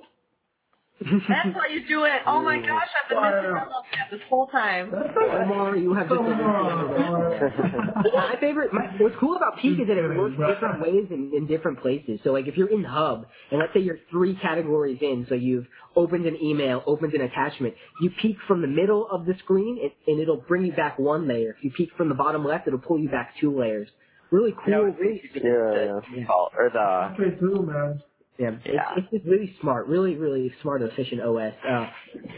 That's 1.28 1.55
why 1.57 1.68
you 1.72 1.86
do 1.86 2.05
it. 2.05 2.20
Oh 2.26 2.42
my 2.42 2.59
gosh, 2.59 2.88
I've 3.03 3.09
been 3.09 3.20
missing 3.22 3.57
out 3.57 3.68
on 3.68 3.82
that 3.92 4.11
this 4.11 4.20
whole 4.28 4.46
time. 4.48 4.92
Omar, 4.94 5.76
you 5.76 5.94
have 5.94 6.09
just 6.09 6.18
Come 6.20 6.28
on. 6.30 8.05
my 8.14 8.36
favorite. 8.40 8.72
My, 8.72 8.86
what's 8.98 9.16
cool 9.18 9.36
about 9.36 9.59
Peek 9.59 9.80
is 9.80 9.86
that 9.88 9.96
it 9.96 10.16
works 10.16 10.36
different 10.36 10.80
ways 10.82 11.07
in, 11.11 11.32
in 11.36 11.46
different 11.46 11.80
places. 11.80 12.20
So, 12.24 12.32
like, 12.32 12.46
if 12.46 12.57
you're 12.57 12.70
in 12.70 12.84
Hub, 12.84 13.26
and 13.50 13.61
let's 13.61 13.72
say 13.74 13.80
you're 13.80 13.98
three 14.11 14.34
categories 14.36 14.98
in, 15.00 15.26
so 15.28 15.34
you've 15.34 15.66
opened 15.96 16.26
an 16.26 16.36
email, 16.42 16.82
opened 16.86 17.14
an 17.14 17.22
attachment, 17.22 17.74
you 18.00 18.11
peek 18.20 18.36
from 18.46 18.61
the 18.62 18.68
middle 18.68 19.07
of 19.11 19.26
the 19.26 19.34
screen, 19.38 19.78
it, 19.80 19.92
and 20.11 20.20
it'll 20.20 20.36
bring 20.48 20.64
you 20.64 20.72
back 20.72 20.98
one 20.98 21.26
layer. 21.28 21.55
If 21.59 21.64
you 21.64 21.70
peek 21.70 21.90
from 21.96 22.09
the 22.09 22.14
bottom 22.14 22.44
left, 22.44 22.66
it'll 22.66 22.78
pull 22.78 22.98
you 22.98 23.09
back 23.09 23.34
two 23.40 23.59
layers. 23.59 23.88
Really 24.30 24.53
cool. 24.53 24.64
You 24.66 24.70
know, 24.72 24.82
really, 24.98 25.22
Yeah, 25.34 25.40
the 25.40 26.00
yeah. 26.14 26.20
default 26.20 26.53
or 26.57 26.70
the 26.70 27.22
Okay, 27.22 27.38
too, 27.38 27.62
man. 27.66 28.03
Yeah, 28.39 28.51
Yeah. 28.64 28.83
It's, 28.97 28.99
it's 28.99 29.11
just 29.11 29.24
really 29.26 29.55
smart, 29.61 29.87
really, 29.87 30.16
really 30.16 30.53
smart, 30.62 30.83
and 30.83 30.91
efficient 30.91 31.20
OS. 31.20 31.53
Uh, 31.68 31.87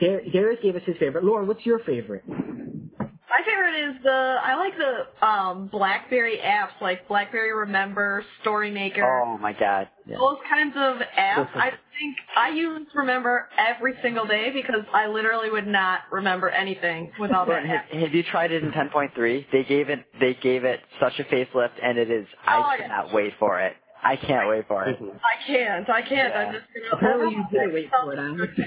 Dar- 0.01 0.20
Darius 0.32 0.61
gave 0.62 0.76
us 0.76 0.82
his 0.84 0.97
favorite. 0.99 1.24
Lauren, 1.24 1.47
what's 1.47 1.64
your 1.64 1.78
favorite? 1.80 2.24
My 2.28 3.40
favorite 3.45 3.90
is 3.97 4.03
the 4.05 4.11
I 4.11 4.55
like 4.55 4.74
the 4.78 5.26
um 5.26 5.68
BlackBerry 5.72 6.38
apps 6.38 6.80
like 6.80 7.09
BlackBerry 7.09 7.53
Remember, 7.53 8.24
Storymaker. 8.45 9.03
oh 9.24 9.38
my 9.38 9.53
god. 9.53 9.88
Yeah. 10.07 10.18
Those 10.18 10.36
kinds 10.49 10.74
of 10.76 10.99
apps, 11.18 11.49
I 11.57 11.70
think 11.99 12.16
I 12.36 12.51
use 12.51 12.86
Remember 12.95 13.49
every 13.59 13.95
single 14.03 14.26
day 14.26 14.51
because 14.55 14.82
I 14.92 15.09
literally 15.09 15.51
would 15.51 15.66
not 15.66 16.01
remember 16.12 16.49
anything 16.49 17.11
without 17.18 17.47
that 17.49 17.62
But 17.64 17.70
app. 17.70 17.90
have, 17.90 18.01
have 18.03 18.14
you 18.14 18.22
tried 18.22 18.53
it 18.53 18.62
in 18.62 18.70
10.3? 18.70 19.47
They 19.51 19.64
gave 19.64 19.88
it 19.88 20.05
they 20.20 20.34
gave 20.40 20.64
it 20.64 20.80
such 21.01 21.18
a 21.18 21.24
facelift, 21.24 21.70
and 21.82 21.99
it 21.99 22.11
is. 22.11 22.26
Oh, 22.47 22.51
I 22.51 22.76
yeah. 22.78 22.82
cannot 22.82 23.12
wait 23.14 23.32
for 23.40 23.59
it. 23.61 23.74
I 24.05 24.16
can't 24.16 24.48
wait 24.48 24.68
for 24.68 24.84
it. 24.84 24.98
I 25.02 25.46
can't. 25.46 25.88
I 25.90 26.02
can't. 26.02 26.34
I'm 26.34 26.52
just 26.52 26.66
gonna. 26.74 26.96
Apparently, 26.96 27.34
you 27.36 27.44
did 27.50 27.72
wait 27.74 27.90
for 27.90 28.12
it. 28.12 28.18
Alex. 28.18 28.52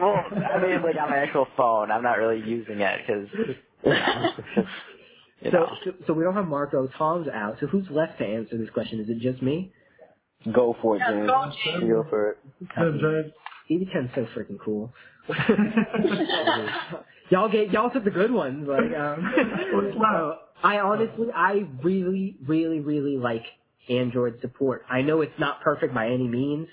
Well, 0.00 0.14
I 0.32 0.62
mean, 0.62 0.82
like 0.82 0.96
on 0.96 1.10
my 1.10 1.18
actual 1.18 1.46
phone, 1.58 1.90
I'm 1.90 2.02
not 2.02 2.16
really 2.16 2.40
using 2.40 2.80
it 2.80 3.00
because. 3.06 3.28
You 5.42 5.50
So, 5.50 5.56
know. 5.58 5.66
so, 5.86 5.90
so 6.06 6.12
we 6.12 6.22
don't 6.22 6.34
have 6.34 6.46
Marco. 6.46 6.86
Tom's 6.98 7.26
out. 7.28 7.56
So 7.60 7.66
who's 7.66 7.86
left 7.90 8.18
to 8.18 8.26
answer 8.26 8.58
this 8.58 8.68
question? 8.70 9.00
Is 9.00 9.08
it 9.08 9.20
just 9.20 9.42
me? 9.42 9.72
Go 10.52 10.76
for 10.82 10.96
it, 10.96 11.00
Yeah, 11.00 11.12
James. 11.12 11.26
go, 11.26 12.02
go 12.02 12.06
for 12.10 12.30
it. 12.32 12.38
Good, 12.76 13.00
James. 13.00 13.32
BB10's 13.88 14.14
so 14.14 14.26
freaking 14.38 14.58
cool. 14.62 14.92
y'all 17.30 17.48
get 17.48 17.70
y'all 17.72 17.90
took 17.90 18.04
the 18.04 18.10
good 18.10 18.30
ones. 18.32 18.68
Like, 18.68 18.94
um, 18.98 19.32
so 20.02 20.36
I 20.62 20.78
honestly, 20.80 21.28
I 21.34 21.66
really, 21.82 22.36
really, 22.46 22.80
really 22.80 23.16
like 23.16 23.44
Android 23.90 24.40
support. 24.40 24.84
I 24.90 25.02
know 25.02 25.20
it's 25.22 25.38
not 25.38 25.60
perfect 25.62 25.94
by 25.94 26.06
any 26.06 26.28
means, 26.28 26.68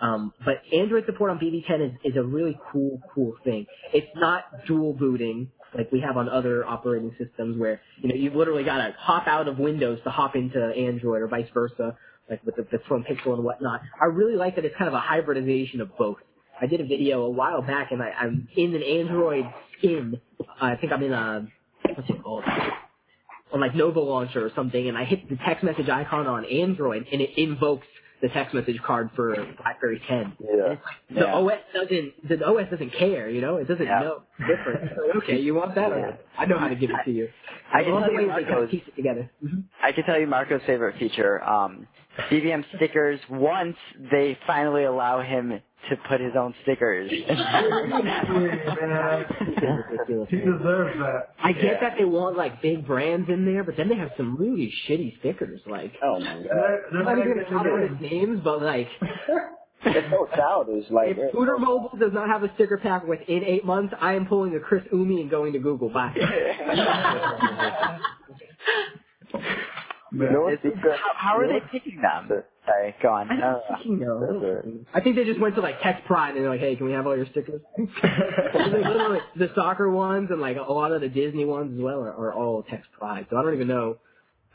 um, 0.00 0.32
but 0.44 0.62
Android 0.72 1.04
support 1.06 1.30
on 1.30 1.38
BB10 1.38 1.86
is, 1.86 2.12
is 2.12 2.16
a 2.16 2.22
really 2.22 2.58
cool, 2.72 3.00
cool 3.14 3.34
thing. 3.44 3.66
It's 3.92 4.08
not 4.16 4.44
dual 4.66 4.94
booting 4.94 5.50
like 5.76 5.92
we 5.92 6.00
have 6.00 6.16
on 6.16 6.28
other 6.28 6.64
operating 6.66 7.14
systems 7.18 7.58
where, 7.58 7.80
you 8.00 8.08
know, 8.08 8.14
you've 8.14 8.34
literally 8.34 8.64
got 8.64 8.78
to 8.78 8.94
hop 8.98 9.26
out 9.26 9.48
of 9.48 9.58
Windows 9.58 10.00
to 10.04 10.10
hop 10.10 10.34
into 10.36 10.58
Android 10.58 11.22
or 11.22 11.28
vice 11.28 11.48
versa, 11.54 11.96
like 12.28 12.44
with 12.44 12.56
the, 12.56 12.66
the 12.72 12.78
Chrome 12.78 13.04
Pixel 13.04 13.34
and 13.34 13.44
whatnot. 13.44 13.82
I 14.00 14.06
really 14.06 14.36
like 14.36 14.56
that 14.56 14.64
it's 14.64 14.76
kind 14.76 14.88
of 14.88 14.94
a 14.94 15.00
hybridization 15.00 15.80
of 15.80 15.96
both. 15.96 16.18
I 16.60 16.66
did 16.66 16.80
a 16.80 16.84
video 16.84 17.22
a 17.22 17.30
while 17.30 17.62
back 17.62 17.92
and 17.92 18.02
I, 18.02 18.10
I'm 18.10 18.48
in 18.56 18.74
an 18.74 18.82
Android 18.82 19.44
skin. 19.78 20.20
I 20.60 20.76
think 20.76 20.92
I'm 20.92 21.02
in 21.02 21.12
a, 21.12 21.46
what's 21.94 22.10
it 22.10 22.22
called? 22.22 22.44
On 23.52 23.60
like 23.60 23.74
Nova 23.74 24.00
Launcher 24.00 24.44
or 24.46 24.50
something 24.54 24.88
and 24.88 24.96
I 24.96 25.04
hit 25.04 25.28
the 25.28 25.36
text 25.46 25.64
message 25.64 25.88
icon 25.88 26.26
on 26.26 26.44
Android 26.44 27.06
and 27.12 27.20
it 27.20 27.30
invokes 27.36 27.86
the 28.22 28.28
text 28.28 28.54
message 28.54 28.78
card 28.86 29.10
for 29.16 29.34
BlackBerry 29.62 30.00
10. 30.06 30.36
Yeah. 30.40 30.74
The 31.10 31.20
Yeah. 31.20 31.34
OS 31.34 31.58
doesn't, 31.74 32.28
the 32.28 32.44
OS 32.46 32.70
doesn't 32.70 32.90
care, 32.92 33.30
you 33.30 33.40
know? 33.40 33.56
It 33.56 33.66
doesn't 33.66 33.84
Yeah. 33.86 34.00
know 34.00 34.22
different. 34.38 34.82
difference. 34.82 34.92
So, 35.12 35.18
okay, 35.18 35.38
you 35.40 35.54
want 35.54 35.74
that? 35.74 35.90
Yeah. 35.90 36.12
I 36.38 36.46
know 36.46 36.58
how 36.58 36.68
to 36.68 36.74
give 36.76 36.90
it 36.90 36.96
to 37.06 37.10
you. 37.10 37.28
I 37.72 37.82
can 37.82 37.92
All 37.92 38.00
tell 38.00 38.08
the 38.08 38.12
you 38.14 38.18
ways 38.28 38.36
they 38.36 38.42
kind 38.44 38.44
of 38.44 38.50
Marco's 38.58 38.70
piece 38.70 38.88
it 38.88 38.96
together. 38.96 39.30
Mhm. 39.44 39.64
I 39.82 39.92
can 39.92 40.04
tell 40.04 40.18
you 40.20 40.26
Marco's 40.26 40.62
favorite 40.66 40.96
feature. 40.96 41.42
Um, 41.42 41.86
BBM 42.30 42.64
stickers. 42.76 43.20
Once 43.30 43.76
they 44.10 44.36
finally 44.46 44.84
allow 44.84 45.20
him 45.22 45.60
to 45.90 45.96
put 46.08 46.20
his 46.20 46.32
own 46.36 46.54
stickers. 46.62 47.10
man. 47.10 47.26
He 50.30 50.36
deserves 50.36 50.98
that. 50.98 51.28
I 51.42 51.52
get 51.52 51.62
Yeah. 51.64 51.80
that 51.80 51.94
they 51.98 52.04
want 52.04 52.36
like 52.36 52.60
big 52.62 52.86
brands 52.86 53.28
in 53.28 53.44
there, 53.44 53.62
but 53.64 53.76
then 53.76 53.88
they 53.88 53.96
have 53.96 54.10
some 54.16 54.36
really 54.36 54.72
shitty 54.88 55.18
stickers. 55.20 55.60
Like, 55.66 55.92
Oh 56.02 56.18
my 56.20 56.26
god. 56.34 56.44
They're, 56.44 56.86
I'm 56.86 56.92
they're 56.92 57.02
not 57.04 57.18
even 57.18 57.32
gonna 57.34 57.50
talk 57.50 57.66
about 57.66 57.90
his 57.90 58.00
names, 58.00 58.40
but 58.42 58.62
like, 58.62 58.88
It's 59.82 60.10
so 60.10 60.28
childish. 60.36 60.84
Like 60.90 61.16
if 61.16 61.30
Scooter 61.32 61.56
Mobile 61.58 61.96
does 61.98 62.12
not 62.12 62.28
have 62.28 62.42
a 62.42 62.52
sticker 62.54 62.76
pack 62.76 63.06
within 63.06 63.42
eight 63.44 63.64
months, 63.64 63.94
I 63.98 64.12
am 64.12 64.26
pulling 64.26 64.54
a 64.54 64.60
Chris 64.60 64.82
Umi 64.92 65.22
and 65.22 65.30
going 65.30 65.54
to 65.54 65.58
Google. 65.58 65.88
Bye. 65.88 66.12
You 70.12 70.30
know 70.30 70.40
what's 70.42 70.64
It's- 70.64 70.74
secret? 70.76 70.98
how, 70.98 71.12
how 71.32 71.38
are 71.38 71.46
they 71.48 71.60
picking 71.70 72.00
them? 72.02 72.42
Sorry, 72.66 72.94
go 73.02 73.08
on. 73.10 73.30
I 73.30 73.40
don't 73.40 73.62
fucking 73.68 73.98
know. 73.98 74.84
I 74.94 75.00
think 75.00 75.16
they 75.16 75.24
just 75.24 75.40
went 75.40 75.54
to 75.56 75.60
like 75.60 75.80
Tech 75.82 76.04
Pride 76.06 76.34
and 76.36 76.44
they're 76.44 76.50
like, 76.50 76.60
hey, 76.60 76.76
can 76.76 76.86
we 76.86 76.92
have 76.92 77.06
all 77.06 77.16
your 77.16 77.26
stickers? 77.26 77.60
Literally, 77.78 79.20
the 79.36 79.50
soccer 79.54 79.90
ones 79.90 80.28
and 80.30 80.40
like 80.40 80.56
a 80.56 80.72
lot 80.72 80.92
of 80.92 81.00
the 81.00 81.08
Disney 81.08 81.44
ones 81.44 81.76
as 81.76 81.82
well 81.82 82.00
are, 82.00 82.10
are 82.12 82.34
all 82.34 82.62
Tech 82.62 82.82
Pride. 82.98 83.26
So 83.30 83.36
I 83.36 83.42
don't 83.42 83.54
even 83.54 83.68
know. 83.68 83.98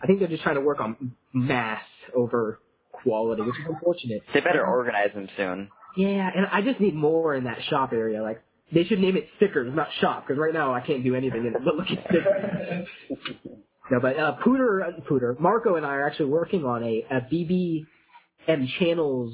I 0.01 0.07
think 0.07 0.19
they're 0.19 0.27
just 0.27 0.43
trying 0.43 0.55
to 0.55 0.61
work 0.61 0.79
on 0.79 1.13
mass 1.33 1.81
over 2.15 2.59
quality, 2.91 3.41
which 3.41 3.55
is 3.57 3.65
unfortunate. 3.67 4.23
they 4.33 4.41
better 4.41 4.65
organize 4.65 5.13
them 5.13 5.27
soon. 5.37 5.69
Yeah, 5.97 6.29
and 6.35 6.45
I 6.51 6.61
just 6.61 6.79
need 6.79 6.93
more 6.95 7.33
in 7.35 7.45
that 7.45 7.59
shop 7.69 7.91
area. 7.93 8.21
Like 8.21 8.41
they 8.71 8.83
should 8.83 8.99
name 8.99 9.15
it 9.17 9.27
stickers, 9.37 9.73
not 9.73 9.87
shop, 9.99 10.25
because 10.27 10.39
right 10.39 10.53
now 10.53 10.73
I 10.73 10.81
can't 10.81 11.03
do 11.03 11.15
anything 11.15 11.45
in 11.45 11.55
it. 11.55 11.61
But 11.63 11.75
look 11.75 11.87
at 11.89 12.03
stickers. 12.09 12.87
no, 13.91 13.99
but 13.99 14.17
uh, 14.17 14.35
Pooter, 14.45 15.01
Pooter, 15.07 15.39
Marco 15.39 15.75
and 15.75 15.85
I 15.85 15.89
are 15.95 16.07
actually 16.07 16.27
working 16.31 16.65
on 16.65 16.83
a, 16.83 17.05
a 17.11 17.21
BBM 17.21 18.67
channels 18.79 19.33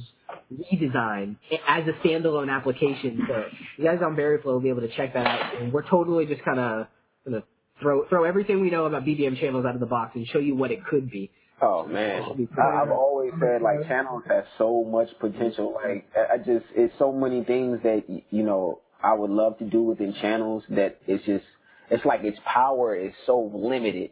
redesign 0.53 1.35
as 1.67 1.83
a 1.87 2.07
standalone 2.07 2.49
application. 2.49 3.25
So 3.27 3.45
you 3.77 3.83
guys 3.85 3.99
on 4.03 4.15
Berryflow 4.15 4.45
will 4.45 4.59
be 4.59 4.69
able 4.69 4.81
to 4.81 4.89
check 4.95 5.13
that 5.13 5.27
out. 5.27 5.61
And 5.61 5.71
we're 5.73 5.87
totally 5.87 6.25
just 6.25 6.43
kind 6.43 6.59
of 6.59 6.87
gonna 7.25 7.43
throw 7.81 8.07
throw 8.07 8.23
everything 8.25 8.61
we 8.61 8.69
know 8.69 8.85
about 8.85 9.03
BBM 9.03 9.39
channels 9.39 9.65
out 9.65 9.73
of 9.75 9.79
the 9.79 9.85
box 9.87 10.11
and 10.15 10.27
show 10.27 10.39
you 10.39 10.55
what 10.55 10.71
it 10.71 10.85
could 10.85 11.09
be. 11.09 11.31
Oh 11.61 11.85
man, 11.85 12.23
I've 12.23 12.91
always 12.91 13.31
said 13.39 13.61
like 13.61 13.87
channels 13.87 14.23
have 14.27 14.45
so 14.57 14.83
much 14.83 15.09
potential. 15.19 15.73
Like 15.75 16.09
I 16.15 16.33
I 16.35 16.37
just, 16.37 16.65
it's 16.75 16.93
so 16.97 17.11
many 17.11 17.43
things 17.43 17.79
that 17.83 18.03
you 18.09 18.43
know 18.43 18.79
I 19.03 19.13
would 19.13 19.29
love 19.29 19.57
to 19.59 19.65
do 19.65 19.83
within 19.83 20.13
channels 20.21 20.63
that 20.69 20.99
it's 21.07 21.23
just, 21.25 21.45
it's 21.89 22.05
like 22.05 22.23
its 22.23 22.39
power 22.45 22.95
is 22.95 23.13
so 23.25 23.51
limited, 23.53 24.11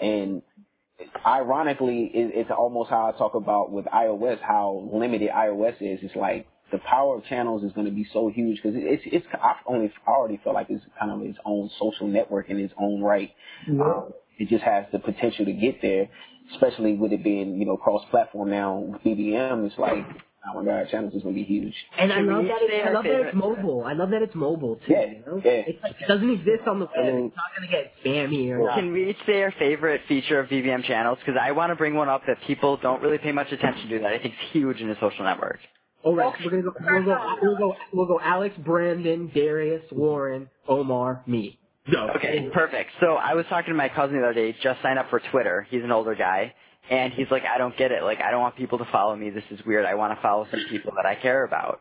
and 0.00 0.42
ironically, 1.26 2.10
it, 2.14 2.32
it's 2.34 2.50
almost 2.50 2.90
how 2.90 3.12
I 3.12 3.18
talk 3.18 3.34
about 3.34 3.70
with 3.70 3.86
iOS 3.86 4.40
how 4.40 4.88
limited 4.92 5.30
iOS 5.30 5.76
is. 5.80 6.00
It's 6.02 6.16
like 6.16 6.46
the 6.72 6.78
power 6.78 7.16
of 7.16 7.24
channels 7.24 7.62
is 7.62 7.72
going 7.72 7.86
to 7.86 7.92
be 7.92 8.06
so 8.12 8.28
huge 8.28 8.60
because 8.62 8.76
it's 8.76 9.02
it's 9.06 9.26
I 9.34 9.56
only 9.66 9.92
I 10.06 10.10
already 10.10 10.40
feel 10.42 10.54
like 10.54 10.66
it's 10.70 10.84
kind 10.98 11.10
of 11.12 11.22
its 11.22 11.38
own 11.44 11.70
social 11.78 12.06
network 12.08 12.50
in 12.50 12.58
its 12.58 12.74
own 12.78 13.02
right. 13.02 13.30
Um, 13.84 14.12
it 14.38 14.48
just 14.48 14.64
has 14.64 14.84
the 14.92 14.98
potential 14.98 15.44
to 15.46 15.52
get 15.52 15.80
there, 15.80 16.08
especially 16.52 16.94
with 16.94 17.12
it 17.12 17.22
being 17.22 17.58
you 17.58 17.66
know 17.66 17.76
cross 17.76 18.02
platform 18.10 18.50
now 18.50 18.78
with 18.78 19.02
BBM. 19.02 19.66
It's 19.66 19.78
like 19.78 20.04
Oh 20.48 20.62
my 20.62 20.64
god, 20.64 20.88
channels 20.90 21.14
is 21.14 21.22
gonna 21.22 21.34
be 21.34 21.42
huge. 21.42 21.74
And 21.98 22.12
I 22.12 22.20
love 22.20 22.44
that 22.44 22.58
say 22.60 22.76
it's, 22.76 22.88
I 22.88 22.92
love 22.92 23.04
that 23.04 23.20
it's 23.26 23.34
mobile. 23.34 23.84
I 23.84 23.92
love 23.94 24.10
that 24.10 24.22
it's 24.22 24.34
mobile 24.34 24.76
too. 24.86 24.92
Yeah, 24.92 25.04
you 25.06 25.22
know? 25.26 25.42
yeah. 25.44 25.50
It's 25.66 25.82
like, 25.82 25.96
it 26.00 26.06
doesn't 26.08 26.30
exist 26.30 26.66
on 26.68 26.78
the 26.80 26.86
web. 26.96 27.14
mean- 27.14 27.26
it's 27.26 27.36
not 27.36 27.46
gonna 27.56 27.70
get 27.70 27.92
spammy 28.04 28.50
or 28.50 28.70
Can 28.74 28.92
we 28.92 29.16
say 29.26 29.42
our 29.42 29.52
favorite 29.58 30.02
feature 30.08 30.38
of 30.38 30.48
BBM 30.48 30.84
channels? 30.84 31.18
Because 31.18 31.38
I 31.40 31.52
want 31.52 31.70
to 31.70 31.76
bring 31.76 31.94
one 31.94 32.08
up 32.08 32.22
that 32.26 32.38
people 32.46 32.76
don't 32.76 33.02
really 33.02 33.18
pay 33.18 33.32
much 33.32 33.50
attention 33.52 33.88
to 33.88 33.98
that 34.00 34.12
I 34.12 34.18
think 34.18 34.34
is 34.34 34.50
huge 34.52 34.80
in 34.80 34.90
a 34.90 34.98
social 35.00 35.24
network. 35.24 35.58
All 36.02 36.14
right, 36.14 36.32
so 36.38 36.44
we're 36.44 36.50
gonna 36.50 36.62
go. 36.62 36.72
We'll 36.80 37.04
go. 37.04 37.36
We'll 37.42 37.56
go. 37.58 37.76
We'll 37.92 38.06
go. 38.06 38.20
Alex, 38.22 38.54
Brandon, 38.58 39.30
Darius, 39.34 39.82
Warren, 39.90 40.48
Omar, 40.68 41.22
me. 41.26 41.58
Go. 41.90 42.10
Okay, 42.16 42.48
perfect. 42.52 42.90
So 43.00 43.14
I 43.14 43.34
was 43.34 43.46
talking 43.48 43.72
to 43.72 43.76
my 43.76 43.88
cousin 43.88 44.18
the 44.20 44.24
other 44.24 44.34
day, 44.34 44.56
just 44.62 44.80
signed 44.82 44.98
up 44.98 45.10
for 45.10 45.20
Twitter. 45.30 45.66
He's 45.70 45.82
an 45.84 45.90
older 45.92 46.14
guy. 46.14 46.54
And 46.90 47.12
he's 47.12 47.26
like, 47.30 47.42
I 47.44 47.58
don't 47.58 47.76
get 47.76 47.90
it. 47.90 48.02
Like, 48.02 48.20
I 48.20 48.30
don't 48.30 48.40
want 48.40 48.56
people 48.56 48.78
to 48.78 48.84
follow 48.92 49.16
me. 49.16 49.30
This 49.30 49.44
is 49.50 49.64
weird. 49.66 49.84
I 49.84 49.94
want 49.94 50.16
to 50.16 50.22
follow 50.22 50.46
some 50.50 50.60
people 50.70 50.92
that 50.96 51.06
I 51.06 51.16
care 51.16 51.44
about. 51.44 51.80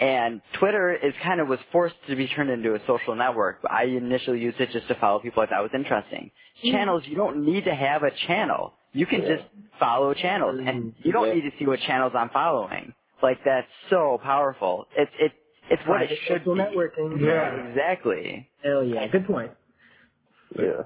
And 0.00 0.42
Twitter 0.58 0.94
is 0.94 1.14
kind 1.22 1.40
of 1.40 1.48
was 1.48 1.58
forced 1.72 1.94
to 2.08 2.16
be 2.16 2.26
turned 2.28 2.50
into 2.50 2.74
a 2.74 2.80
social 2.86 3.14
network. 3.14 3.60
I 3.70 3.84
initially 3.84 4.40
used 4.40 4.60
it 4.60 4.70
just 4.72 4.88
to 4.88 4.94
follow 4.96 5.20
people 5.20 5.42
I 5.42 5.46
thought 5.46 5.62
was 5.62 5.70
interesting. 5.74 6.30
Mm. 6.64 6.72
Channels, 6.72 7.02
you 7.06 7.16
don't 7.16 7.44
need 7.44 7.64
to 7.64 7.74
have 7.74 8.02
a 8.02 8.10
channel. 8.26 8.74
You 8.92 9.06
can 9.06 9.20
just 9.22 9.44
follow 9.78 10.14
channels, 10.14 10.58
and 10.58 10.84
mm-hmm. 10.84 10.88
you 11.02 11.12
don't 11.12 11.28
Yeah. 11.28 11.34
need 11.34 11.50
to 11.50 11.56
see 11.58 11.66
what 11.66 11.80
channels 11.80 12.12
I'm 12.14 12.30
following. 12.30 12.94
Like 13.22 13.38
that's 13.44 13.66
so 13.90 14.18
powerful. 14.22 14.86
It's 14.96 15.10
it 15.18 15.32
it's 15.70 15.82
what 15.86 16.02
it 16.02 16.10
should 16.26 16.38
social 16.40 16.54
be. 16.54 16.60
networking. 16.60 17.20
Yeah. 17.20 17.68
Exactly. 17.68 18.48
Hell 18.62 18.84
yeah. 18.84 19.06
Good 19.08 19.26
point. 19.26 19.50
Yeah. 20.58 20.82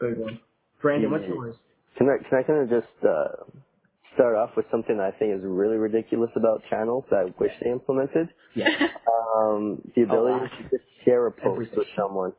Big 0.00 0.18
one. 0.18 0.38
Brandon, 0.82 1.10
what's 1.10 1.26
yours? 1.26 1.56
Can 1.98 2.08
I 2.08 2.16
can 2.28 2.38
I 2.38 2.42
kind 2.44 2.62
of 2.62 2.70
just 2.70 2.94
uh, 3.04 3.44
start 4.14 4.36
off 4.36 4.50
with 4.56 4.66
something 4.70 4.96
that 4.98 5.12
I 5.14 5.18
think 5.18 5.34
is 5.36 5.42
really 5.44 5.76
ridiculous 5.76 6.30
about 6.36 6.62
channels 6.70 7.04
that 7.10 7.16
I 7.18 7.24
wish 7.38 7.52
they 7.62 7.70
implemented? 7.70 8.28
Yeah. 8.54 8.68
Um, 8.70 9.82
the 9.96 10.02
ability 10.02 10.40
lot. 10.40 10.50
to 10.58 10.62
just 10.70 10.84
share 11.04 11.26
a 11.26 11.32
post 11.32 11.44
Everything. 11.70 11.78
with 11.78 11.88
someone. 11.96 12.32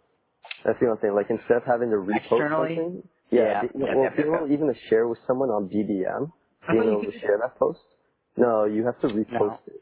That's 0.66 0.80
the 0.80 0.88
only 0.88 1.01
thing. 1.01 1.14
Like 1.16 1.28
instead 1.30 1.57
of 1.57 1.64
having 1.68 1.89
to 1.91 1.97
repost 1.97 2.18
Externally? 2.39 2.76
something, 2.76 3.03
Yeah. 3.32 3.41
yeah, 3.41 3.62
the- 3.62 3.80
Yeah, 3.80 3.95
well, 3.95 4.03
yeah, 4.03 4.12
if 4.14 4.18
you 4.20 4.47
yeah. 4.47 4.53
even 4.53 4.68
to 4.68 4.76
share 4.89 5.07
with 5.07 5.20
someone 5.28 5.49
on 5.49 5.68
BBM, 5.70 6.32
I 6.68 6.72
being 6.74 6.84
thought 6.84 6.89
you 6.91 6.99
able 7.03 7.12
to 7.12 7.20
share 7.20 7.38
that 7.43 7.60
post. 7.60 7.80
No, 8.38 8.66
you 8.66 8.86
have 8.86 8.99
to 9.01 9.07
repost 9.07 9.60
it. 9.68 9.82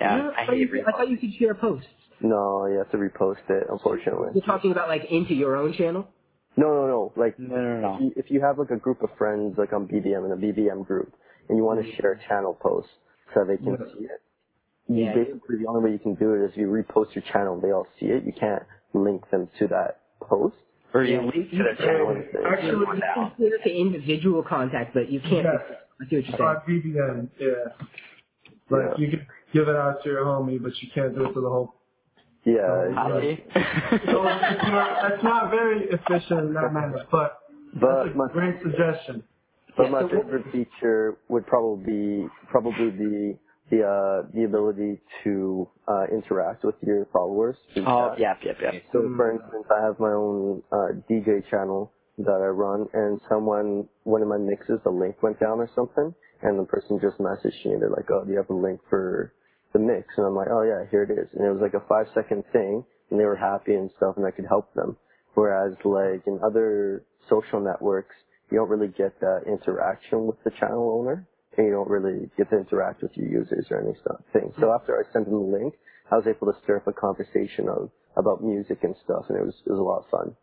Yeah, 0.00 0.16
Yeah, 0.16 0.30
I 0.36 0.46
thought 0.46 0.56
hate 0.56 0.68
you, 0.70 0.84
I 0.86 0.90
thought 0.92 1.08
you 1.08 1.16
could 1.18 1.32
share 1.38 1.54
posts. 1.54 1.88
No, 2.20 2.66
you 2.66 2.78
have 2.78 2.90
to 2.92 2.96
repost 2.98 3.44
it. 3.48 3.64
Unfortunately. 3.70 4.28
You're 4.34 4.44
talking 4.46 4.72
about 4.72 4.88
like 4.88 5.04
into 5.10 5.34
your 5.34 5.56
own 5.56 5.72
channel. 5.74 6.08
No, 6.56 6.68
no, 6.68 6.86
no. 6.86 7.12
Like 7.16 7.38
No, 7.38 7.56
no, 7.56 7.80
no. 7.80 7.94
if 7.94 8.00
you, 8.00 8.12
if 8.16 8.30
you 8.30 8.40
have 8.40 8.58
like 8.58 8.70
a 8.70 8.76
group 8.76 9.02
of 9.02 9.10
friends 9.18 9.56
like 9.58 9.72
on 9.72 9.86
BBM 9.88 10.24
in 10.26 10.32
a 10.32 10.36
BBM 10.36 10.86
group, 10.86 11.12
and 11.48 11.58
you 11.58 11.64
want 11.64 11.80
to 11.80 11.86
mm-hmm. 11.86 12.00
share 12.00 12.12
a 12.12 12.28
channel 12.28 12.56
post 12.60 12.88
so 13.34 13.44
they 13.44 13.56
can 13.56 13.76
see 13.98 14.04
it. 14.04 14.22
You 14.88 15.04
Yeah. 15.04 15.14
basically 15.14 15.58
the 15.58 15.66
only 15.68 15.84
way 15.84 15.92
you 15.92 15.98
can 15.98 16.14
do 16.14 16.34
it 16.34 16.44
is 16.46 16.56
you 16.56 16.66
repost 16.68 17.14
your 17.14 17.24
channel. 17.32 17.60
They 17.60 17.72
all 17.72 17.86
see 17.98 18.06
it. 18.06 18.24
You 18.24 18.32
can't 18.38 18.62
link 18.92 19.28
them 19.30 19.48
to 19.58 19.66
that 19.68 20.00
post. 20.20 20.56
Or 20.92 21.02
you 21.02 21.20
link 21.22 21.50
to 21.50 21.56
their 21.58 21.74
channel. 21.74 22.22
Actually, 22.46 22.70
You 22.70 22.86
can 22.86 23.32
share 23.38 23.54
it 23.56 23.62
to 23.64 23.70
individual 23.74 24.42
contact, 24.42 24.94
but 24.94 25.10
you 25.10 25.20
can't. 25.20 25.44
Yes. 25.44 25.78
I 26.00 26.08
see 26.10 26.16
what 26.16 26.26
you're 26.26 26.38
saying. 26.38 26.42
on 26.42 26.62
BBM, 26.68 27.28
yeah. 27.40 27.48
Like 28.70 28.82
Yeah. 28.98 29.04
you 29.04 29.10
can 29.10 29.26
give 29.52 29.68
it 29.68 29.76
out 29.76 30.02
to 30.04 30.08
your 30.10 30.24
homie, 30.24 30.62
but 30.62 30.72
you 30.82 30.88
can't 30.94 31.14
do 31.14 31.24
it 31.24 31.32
to 31.34 31.40
the 31.40 31.48
whole. 31.48 31.74
Yeah. 32.46 32.54
Hi. 32.94 33.20
So 34.06 34.22
it's 34.24 34.64
not, 34.66 35.12
it's 35.12 35.24
not 35.24 35.50
very 35.50 35.84
efficient 35.90 36.40
in 36.48 36.54
that 36.54 36.72
manner, 36.72 37.06
but 37.10 37.40
But 37.74 37.88
that's 38.04 38.16
a 38.16 38.18
my 38.18 38.28
great 38.32 38.56
suggestion. 38.62 39.24
but 39.76 39.84
Yeah, 39.84 39.90
my 39.90 40.00
so 40.00 40.08
favorite 40.10 40.46
feature 40.52 41.18
would 41.28 41.46
probably 41.46 41.84
be 41.86 42.28
probably 42.50 42.90
be 42.92 43.38
the 43.70 43.80
uh 43.84 44.28
the 44.34 44.44
ability 44.44 45.00
to 45.24 45.68
uh 45.88 46.06
interact 46.12 46.64
with 46.64 46.76
your 46.82 47.06
followers. 47.12 47.56
oh, 47.86 48.10
chat. 48.10 48.18
yep, 48.20 48.38
yep, 48.44 48.56
yep. 48.62 48.74
So, 48.92 49.00
for 49.16 49.32
instance, 49.32 49.66
I 49.70 49.84
have 49.86 50.00
my 50.00 50.12
own 50.12 50.62
uh, 50.72 51.00
DJ 51.10 51.48
channel 51.50 51.92
that 52.18 52.40
I 52.42 52.48
run, 52.48 52.86
and 52.94 53.20
someone, 53.28 53.88
one 54.04 54.22
of 54.22 54.28
my 54.28 54.38
mixes, 54.38 54.80
the 54.84 54.90
link 54.90 55.22
went 55.22 55.40
down 55.40 55.58
or 55.60 55.70
something, 55.74 56.14
and 56.42 56.58
the 56.60 56.64
person 56.66 57.00
just 57.02 57.18
messaged 57.18 57.64
me, 57.66 57.72
and 57.74 57.82
they're 57.82 57.90
like, 57.90 58.10
"Oh, 58.12 58.24
do 58.24 58.32
you 58.32 58.38
have 58.38 58.50
a 58.50 58.54
link 58.54 58.80
for 58.90 59.34
the 59.74 59.78
mix?" 59.78 60.16
And 60.16 60.26
I'm 60.26 60.34
like, 60.34 60.48
"Oh 60.50 60.62
yeah, 60.62 60.88
here 60.90 61.02
it 61.02 61.10
is." 61.10 61.28
And 61.34 61.44
it 61.44 61.52
was 61.52 61.60
like 61.60 61.74
a 61.74 61.84
five 61.86 62.06
second 62.14 62.44
thing, 62.52 62.84
and 63.10 63.20
they 63.20 63.26
were 63.26 63.36
happy 63.36 63.74
and 63.74 63.90
stuff, 63.98 64.16
and 64.16 64.24
I 64.24 64.30
could 64.30 64.46
help 64.46 64.72
them. 64.72 64.96
Whereas, 65.34 65.76
like 65.84 66.26
in 66.26 66.40
other 66.42 67.04
social 67.28 67.60
networks, 67.60 68.14
you 68.50 68.58
don't 68.58 68.70
really 68.70 68.88
get 68.88 69.20
that 69.20 69.42
interaction 69.46 70.26
with 70.26 70.42
the 70.44 70.50
channel 70.58 70.98
owner, 70.98 71.26
and 71.58 71.66
you 71.66 71.72
don't 71.72 71.90
really 71.90 72.30
get 72.38 72.48
to 72.50 72.56
interact 72.58 73.02
with 73.02 73.12
your 73.16 73.28
users 73.28 73.66
or 73.70 73.80
any 73.80 73.94
stuff 74.00 74.20
thing. 74.32 74.52
So 74.60 74.72
after 74.72 74.96
I 74.96 75.12
sent 75.12 75.26
them 75.26 75.34
the 75.34 75.58
link, 75.58 75.74
I 76.10 76.16
was 76.16 76.26
able 76.26 76.52
to 76.52 76.58
stir 76.62 76.76
up 76.78 76.86
a 76.86 76.92
conversation 76.92 77.68
of 77.68 77.90
about 78.16 78.42
music 78.42 78.78
and 78.82 78.94
stuff, 79.04 79.26
and 79.28 79.38
it 79.38 79.44
was 79.44 79.54
it 79.66 79.70
was 79.70 79.78
a 79.78 79.82
lot 79.82 80.04
of 80.04 80.10
fun. 80.10 80.36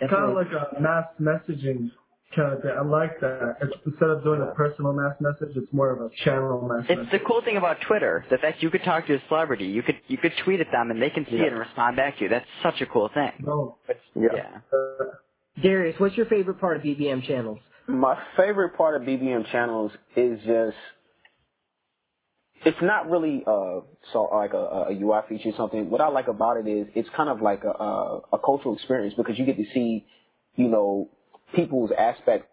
It's 0.00 0.12
Kind 0.12 0.30
of 0.30 0.36
like 0.36 0.50
a 0.50 0.80
mass 0.80 1.06
messaging 1.20 1.92
kind 2.36 2.52
of 2.54 2.62
thing. 2.62 2.72
I 2.76 2.82
like 2.82 3.20
that. 3.20 3.56
It's, 3.62 3.72
instead 3.86 4.10
of 4.10 4.22
doing 4.24 4.42
a 4.42 4.54
personal 4.54 4.92
mass 4.92 5.14
message, 5.20 5.56
it's 5.56 5.72
more 5.72 5.90
of 5.90 6.00
a 6.00 6.10
channel 6.24 6.60
mass 6.68 6.86
It's 6.88 7.10
the 7.12 7.18
cool 7.20 7.42
thing 7.42 7.56
about 7.56 7.78
Twitter, 7.86 8.24
the 8.30 8.38
fact 8.38 8.62
you 8.62 8.70
could 8.70 8.84
talk 8.84 9.06
to 9.06 9.14
a 9.14 9.22
celebrity, 9.28 9.66
you 9.66 9.82
could 9.82 9.96
you 10.08 10.18
could 10.18 10.32
tweet 10.44 10.60
at 10.60 10.68
them 10.72 10.90
and 10.90 11.00
they 11.00 11.10
can 11.10 11.24
see 11.26 11.36
Yeah. 11.36 11.44
it 11.44 11.52
and 11.52 11.58
respond 11.60 11.96
back 11.96 12.16
to 12.18 12.24
you. 12.24 12.28
That's 12.28 12.46
such 12.62 12.80
a 12.80 12.86
cool 12.86 13.08
thing. 13.14 13.32
No. 13.40 13.78
Yeah. 14.14 14.28
Yeah. 14.34 14.58
Uh, 14.72 15.04
Darius, 15.62 15.98
what's 16.00 16.16
your 16.16 16.26
favorite 16.26 16.60
part 16.60 16.76
of 16.78 16.82
BBM 16.82 17.26
channels? 17.26 17.58
My 17.86 18.18
favorite 18.36 18.76
part 18.76 19.00
of 19.00 19.06
BBM 19.06 19.50
channels 19.52 19.92
is 20.16 20.38
just 20.44 20.76
it's 22.66 22.78
not 22.82 23.10
really 23.10 23.44
uh 23.46 23.80
so 24.12 24.22
like 24.32 24.54
a, 24.54 24.86
a 24.90 24.92
UI 24.92 25.20
feature 25.28 25.50
or 25.50 25.56
something. 25.56 25.90
What 25.90 26.00
I 26.00 26.08
like 26.08 26.28
about 26.28 26.56
it 26.56 26.66
is 26.66 26.86
it's 26.94 27.08
kind 27.16 27.28
of 27.28 27.42
like 27.42 27.62
a, 27.64 27.68
a 27.70 28.20
a 28.34 28.38
cultural 28.38 28.74
experience 28.74 29.14
because 29.16 29.38
you 29.38 29.44
get 29.44 29.56
to 29.58 29.64
see, 29.74 30.06
you 30.56 30.68
know, 30.68 31.10
people's 31.54 31.90
aspect 31.96 32.48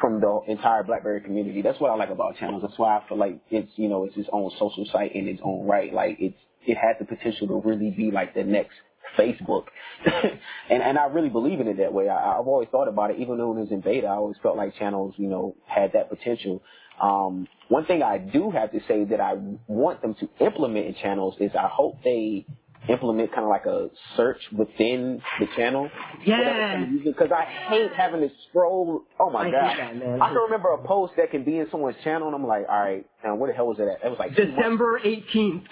from 0.00 0.20
the 0.20 0.40
entire 0.48 0.82
BlackBerry 0.82 1.20
community. 1.20 1.62
That's 1.62 1.78
what 1.78 1.90
I 1.90 1.94
like 1.94 2.10
about 2.10 2.36
channels. 2.38 2.62
That's 2.62 2.78
why 2.78 2.96
I 2.98 3.08
feel 3.08 3.18
like 3.18 3.40
it's 3.50 3.70
you 3.76 3.88
know 3.88 4.04
it's 4.04 4.16
its 4.16 4.28
own 4.32 4.50
social 4.58 4.86
site 4.90 5.14
in 5.14 5.28
its 5.28 5.40
own 5.44 5.66
right. 5.66 5.92
Like 5.92 6.16
it's 6.18 6.38
it 6.66 6.76
has 6.76 6.96
the 6.98 7.04
potential 7.04 7.48
to 7.48 7.68
really 7.68 7.90
be 7.90 8.10
like 8.10 8.34
the 8.34 8.44
next 8.44 8.74
Facebook, 9.18 9.66
and 10.70 10.82
and 10.82 10.98
I 10.98 11.06
really 11.06 11.28
believe 11.28 11.60
in 11.60 11.68
it 11.68 11.76
that 11.78 11.92
way. 11.92 12.08
I, 12.08 12.38
I've 12.38 12.46
always 12.46 12.68
thought 12.70 12.88
about 12.88 13.10
it, 13.10 13.18
even 13.18 13.38
though 13.38 13.52
it 13.56 13.60
was 13.60 13.70
in 13.70 13.80
beta. 13.80 14.06
I 14.06 14.14
always 14.16 14.36
felt 14.42 14.56
like 14.56 14.76
channels, 14.76 15.14
you 15.16 15.28
know, 15.28 15.56
had 15.66 15.92
that 15.92 16.08
potential. 16.08 16.62
Um, 17.00 17.48
one 17.68 17.86
thing 17.86 18.02
I 18.02 18.18
do 18.18 18.50
have 18.50 18.72
to 18.72 18.80
say 18.86 19.04
that 19.04 19.20
I 19.20 19.34
want 19.66 20.02
them 20.02 20.14
to 20.20 20.28
implement 20.44 20.86
in 20.86 20.94
channels 20.94 21.34
is 21.40 21.50
I 21.54 21.68
hope 21.68 21.98
they 22.04 22.46
implement 22.90 23.30
kind 23.32 23.44
of 23.44 23.48
like 23.48 23.66
a 23.66 23.88
search 24.16 24.40
within 24.56 25.20
the 25.38 25.46
channel. 25.56 25.90
Yeah. 26.24 26.84
Because 27.04 27.30
I 27.32 27.44
hate 27.44 27.92
having 27.96 28.20
to 28.20 28.30
scroll. 28.48 29.02
Oh 29.18 29.30
my 29.30 29.48
I 29.48 29.50
god. 29.50 29.78
that. 29.78 30.20
I 30.20 30.28
can 30.28 30.36
remember 30.36 30.70
a 30.70 30.78
post 30.86 31.14
that 31.16 31.30
can 31.30 31.44
be 31.44 31.58
in 31.58 31.68
someone's 31.70 31.96
channel, 32.02 32.26
and 32.28 32.34
I'm 32.34 32.46
like, 32.46 32.66
all 32.68 32.80
right, 32.80 33.06
now 33.24 33.34
where 33.34 33.50
the 33.50 33.56
hell 33.56 33.66
was 33.66 33.78
it 33.78 33.88
at? 33.88 34.04
It 34.04 34.10
was 34.10 34.18
like 34.18 34.34
December 34.34 35.00
18th 35.04 35.64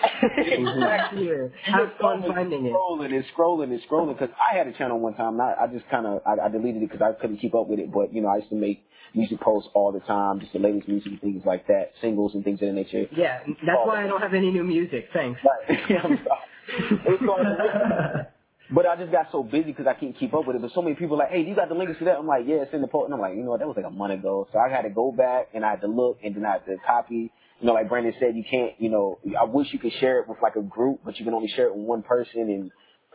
next 0.79 1.17
year. 1.17 1.53
Have 1.65 1.91
fun 2.01 2.23
finding 2.27 2.67
it. 2.67 2.73
Scrolling 2.73 3.15
and 3.15 3.25
scrolling 3.37 3.71
and 3.73 3.81
scrolling 3.89 4.19
because 4.19 4.35
I 4.53 4.57
had 4.57 4.67
a 4.67 4.73
channel 4.73 4.99
one 4.99 5.15
time. 5.15 5.35
And 5.41 5.43
I, 5.43 5.55
I 5.65 5.67
just 5.67 5.89
kind 5.91 6.07
of 6.07 6.23
I, 6.27 6.47
I 6.47 6.49
deleted 6.49 6.83
it 6.83 6.91
because 6.91 7.03
I 7.03 7.19
couldn't 7.21 7.39
keep 7.39 7.55
up 7.55 7.69
with 7.69 7.79
it. 7.79 7.93
But 7.93 8.13
you 8.13 8.23
know, 8.23 8.29
I 8.29 8.37
used 8.37 8.51
to 8.51 8.57
make 8.57 8.85
music 9.15 9.41
posts 9.41 9.69
all 9.75 9.93
the 9.93 10.01
time, 10.01 10.41
just 10.41 10.53
the 10.53 10.59
latest 10.59 10.89
music 10.89 11.13
and 11.13 11.21
things 11.21 11.43
like 11.47 11.67
that, 11.69 11.93
singles 12.01 12.35
and 12.35 12.45
things 12.45 12.61
of 12.63 12.69
that 12.69 12.75
nature. 12.75 13.07
Yeah, 13.17 13.41
that's 13.47 13.81
why 13.85 14.05
I 14.05 14.07
don't 14.07 14.21
have 14.21 14.35
any 14.35 14.51
new 14.51 14.65
music. 14.65 15.09
Thanks. 15.13 15.41
Right. 15.45 15.81
Yeah, 15.91 15.97
I'm 16.05 16.19
sorry. 16.25 17.01
It 17.07 17.21
was 17.21 17.21
going- 17.21 18.27
But 18.71 18.85
I 18.85 18.97
just 18.97 19.11
got 19.11 19.29
so 19.33 19.43
busy 19.43 19.73
because 19.73 19.87
I 19.87 19.95
can't 19.95 20.15
keep 20.19 20.35
up 20.35 20.47
with 20.47 20.57
it. 20.57 20.61
But 20.61 20.73
so 20.75 20.83
many 20.83 20.95
people 20.95 21.17
are 21.17 21.21
like, 21.25 21.31
hey, 21.31 21.41
you 21.43 21.55
got 21.55 21.71
the 21.71 21.75
links 21.75 21.99
to 22.01 22.05
that? 22.05 22.19
I'm 22.19 22.27
like, 22.27 22.45
yeah, 22.47 22.57
it's 22.57 22.75
in 22.75 22.83
the 22.83 22.87
post. 22.87 23.07
And 23.07 23.15
I'm 23.15 23.21
like, 23.21 23.35
you 23.35 23.43
know 23.43 23.53
what? 23.53 23.61
That 23.61 23.67
was 23.67 23.77
like 23.79 23.87
a 23.87 23.91
month 23.91 24.13
ago. 24.13 24.47
So 24.53 24.59
I 24.59 24.69
had 24.69 24.83
to 24.83 24.91
go 24.91 25.11
back 25.11 25.49
and 25.55 25.65
I 25.65 25.71
had 25.71 25.81
to 25.81 25.87
look 25.87 26.19
and 26.23 26.37
then 26.37 26.45
I 26.45 26.53
had 26.53 26.67
to 26.67 26.77
copy. 26.87 27.33
You 27.61 27.67
know, 27.67 27.73
like 27.73 27.89
Brandon 27.89 28.13
said, 28.21 28.37
you 28.37 28.45
can't, 28.49 28.75
you 28.79 28.91
know, 28.91 29.19
I 29.41 29.45
wish 29.45 29.69
you 29.73 29.79
could 29.79 29.95
share 30.01 30.21
it 30.21 30.29
with 30.29 30.37
like 30.43 30.57
a 30.57 30.61
group, 30.63 31.01
but 31.03 31.19
you 31.19 31.25
can 31.25 31.33
only 31.33 31.49
share 31.49 31.69
it 31.69 31.75
with 31.75 31.87
one 31.87 32.03
person. 32.03 32.43
And 32.43 32.71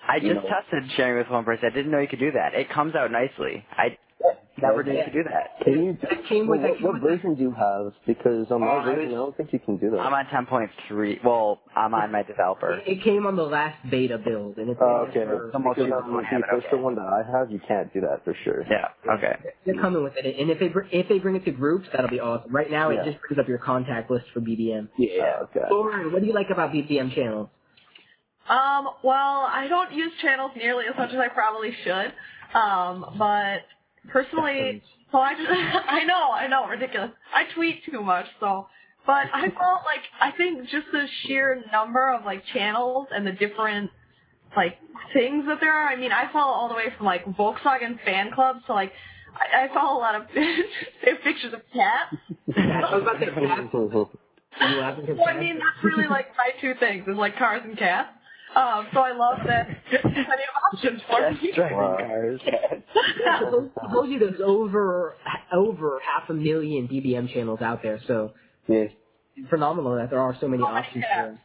I 0.09 0.19
just 0.19 0.33
know. 0.33 0.41
tested 0.41 0.89
sharing 0.97 1.19
with 1.19 1.29
one 1.29 1.45
person. 1.45 1.69
I 1.71 1.73
didn't 1.73 1.91
know 1.91 1.99
you 1.99 2.07
could 2.07 2.19
do 2.19 2.31
that. 2.31 2.55
It 2.55 2.71
comes 2.71 2.95
out 2.95 3.11
nicely. 3.11 3.63
I 3.71 3.97
never 4.63 4.83
knew 4.83 4.93
you 4.97 5.03
could 5.03 5.13
do 5.13 5.23
that. 5.23 5.59
Can 5.63 5.83
you? 5.85 5.97
That 6.01 6.25
came 6.27 6.47
with- 6.47 6.61
well, 6.61 6.61
that 6.61 6.69
what, 6.71 6.77
came 6.77 6.83
what 6.87 6.93
with- 6.93 7.03
version 7.03 7.35
do 7.35 7.41
you 7.43 7.51
have? 7.51 7.93
Because 8.07 8.49
on 8.51 8.61
my 8.61 8.67
I 8.67 8.83
version, 8.85 9.05
was- 9.11 9.13
I 9.13 9.17
don't 9.17 9.37
think 9.37 9.53
you 9.53 9.59
can 9.59 9.77
do 9.77 9.91
that. 9.91 9.99
I'm 9.99 10.13
on 10.13 10.25
10.3. 10.27 11.19
Well, 11.23 11.59
I'm 11.75 11.93
on 11.93 12.11
my 12.11 12.23
developer. 12.23 12.73
It 12.73 12.87
it 12.87 13.01
came 13.03 13.25
on 13.27 13.35
the 13.35 13.43
last 13.43 13.77
beta 13.89 14.17
build, 14.17 14.57
and 14.57 14.69
it's 14.69 14.79
Oh, 14.81 15.05
okay. 15.09 15.25
for- 15.25 15.49
Some 15.51 15.63
most 15.63 15.75
Because 15.77 15.85
people 15.91 15.99
on 16.03 16.09
don't 16.11 16.17
the 16.21 16.27
have 16.27 16.39
it, 16.41 16.45
first 16.49 16.67
okay. 16.67 16.77
one 16.81 16.95
that 16.95 17.05
I 17.07 17.21
have, 17.37 17.51
you 17.51 17.59
can't 17.67 17.93
do 17.93 18.01
that 18.01 18.23
for 18.25 18.33
sure. 18.43 18.63
Yeah. 18.69 18.87
Okay. 19.15 19.35
They're 19.65 19.75
coming 19.81 20.03
with 20.03 20.15
it, 20.17 20.35
and 20.39 20.49
if 20.49 20.59
they 20.59 20.69
br- 20.69 20.87
if 20.91 21.07
they 21.09 21.19
bring 21.19 21.35
it 21.35 21.45
to 21.45 21.51
groups, 21.51 21.87
that'll 21.91 22.09
be 22.09 22.19
awesome. 22.19 22.51
Right 22.51 22.71
now, 22.71 22.89
Yeah. 22.89 23.01
it 23.01 23.05
just 23.11 23.19
brings 23.21 23.39
up 23.39 23.47
your 23.47 23.59
contact 23.59 24.09
list 24.11 24.25
for 24.33 24.39
BBM. 24.41 24.89
yeah. 24.97 25.23
Uh, 25.41 25.43
okay. 25.45 25.65
Lauren, 25.69 26.11
what 26.11 26.21
do 26.21 26.27
you 26.27 26.33
like 26.33 26.49
about 26.49 26.71
BBM 26.71 27.11
channels? 27.11 27.49
Um, 28.49 28.89
well, 29.03 29.47
I 29.49 29.67
don't 29.69 29.93
use 29.93 30.11
channels 30.21 30.51
nearly 30.57 30.85
as 30.87 30.97
much 30.97 31.11
as 31.13 31.17
I 31.19 31.29
probably 31.29 31.71
should. 31.83 32.13
Um, 32.53 33.05
but 33.17 33.61
personally, 34.09 34.81
so 35.11 35.17
I 35.19 35.33
just, 35.33 35.49
I 35.49 36.03
know, 36.03 36.31
I 36.31 36.47
know, 36.47 36.67
ridiculous. 36.67 37.11
I 37.33 37.45
tweet 37.53 37.83
too 37.89 38.01
much, 38.01 38.25
so 38.39 38.67
but 39.05 39.25
I 39.33 39.49
felt 39.49 39.83
like 39.85 40.03
I 40.21 40.31
think 40.31 40.63
just 40.69 40.87
the 40.91 41.05
sheer 41.23 41.61
number 41.71 42.13
of 42.13 42.23
like 42.25 42.43
channels 42.53 43.07
and 43.11 43.27
the 43.27 43.33
different 43.33 43.91
like 44.55 44.77
things 45.13 45.45
that 45.47 45.57
there 45.59 45.73
are. 45.73 45.89
I 45.89 45.97
mean, 45.97 46.11
I 46.11 46.31
follow 46.31 46.53
all 46.53 46.69
the 46.69 46.75
way 46.75 46.85
from 46.95 47.05
like 47.05 47.25
Volkswagen 47.25 47.99
fan 48.05 48.31
clubs 48.33 48.59
to 48.67 48.73
like 48.73 48.93
I, 49.35 49.65
I 49.65 49.73
follow 49.73 49.99
a 49.99 50.01
lot 50.01 50.15
of 50.15 50.27
pictures 51.23 51.53
of 51.53 51.61
cats. 51.73 52.15
I 52.57 52.95
was 52.95 53.01
about 53.01 53.19
to 53.19 53.25
say 53.25 53.31
cats. 53.45 53.69
You 53.73 55.15
Well, 55.15 55.27
I 55.27 55.39
mean, 55.39 55.59
that's 55.59 55.83
really 55.83 56.07
like 56.07 56.27
my 56.37 56.51
two 56.61 56.73
things 56.79 57.07
is 57.07 57.17
like 57.17 57.37
cars 57.37 57.61
and 57.65 57.77
cats. 57.77 58.09
Um, 58.55 58.87
so 58.93 58.99
I 59.01 59.11
love 59.13 59.39
that 59.47 59.67
there's 59.91 60.01
plenty 60.01 60.21
of 60.21 60.73
options 60.73 61.01
for 61.09 61.31
me. 61.31 61.51
Driving 61.55 61.77
Wow. 61.77 61.97
cars. 61.97 62.41
I 63.25 63.91
told 63.91 64.09
you 64.09 64.19
there's 64.19 64.41
over 64.43 65.15
over 65.51 65.99
half 66.05 66.29
a 66.29 66.33
million 66.33 66.87
BBM 66.87 67.33
channels 67.33 67.61
out 67.61 67.81
there, 67.83 67.99
so 68.07 68.33
Yeah. 68.67 68.85
it's 69.35 69.49
phenomenal 69.49 69.95
that 69.95 70.09
there 70.09 70.21
are 70.21 70.35
so 70.39 70.47
many 70.47 70.63
So 70.63 70.69
many 70.71 70.79
options. 70.85 71.03
tabs. 71.05 71.37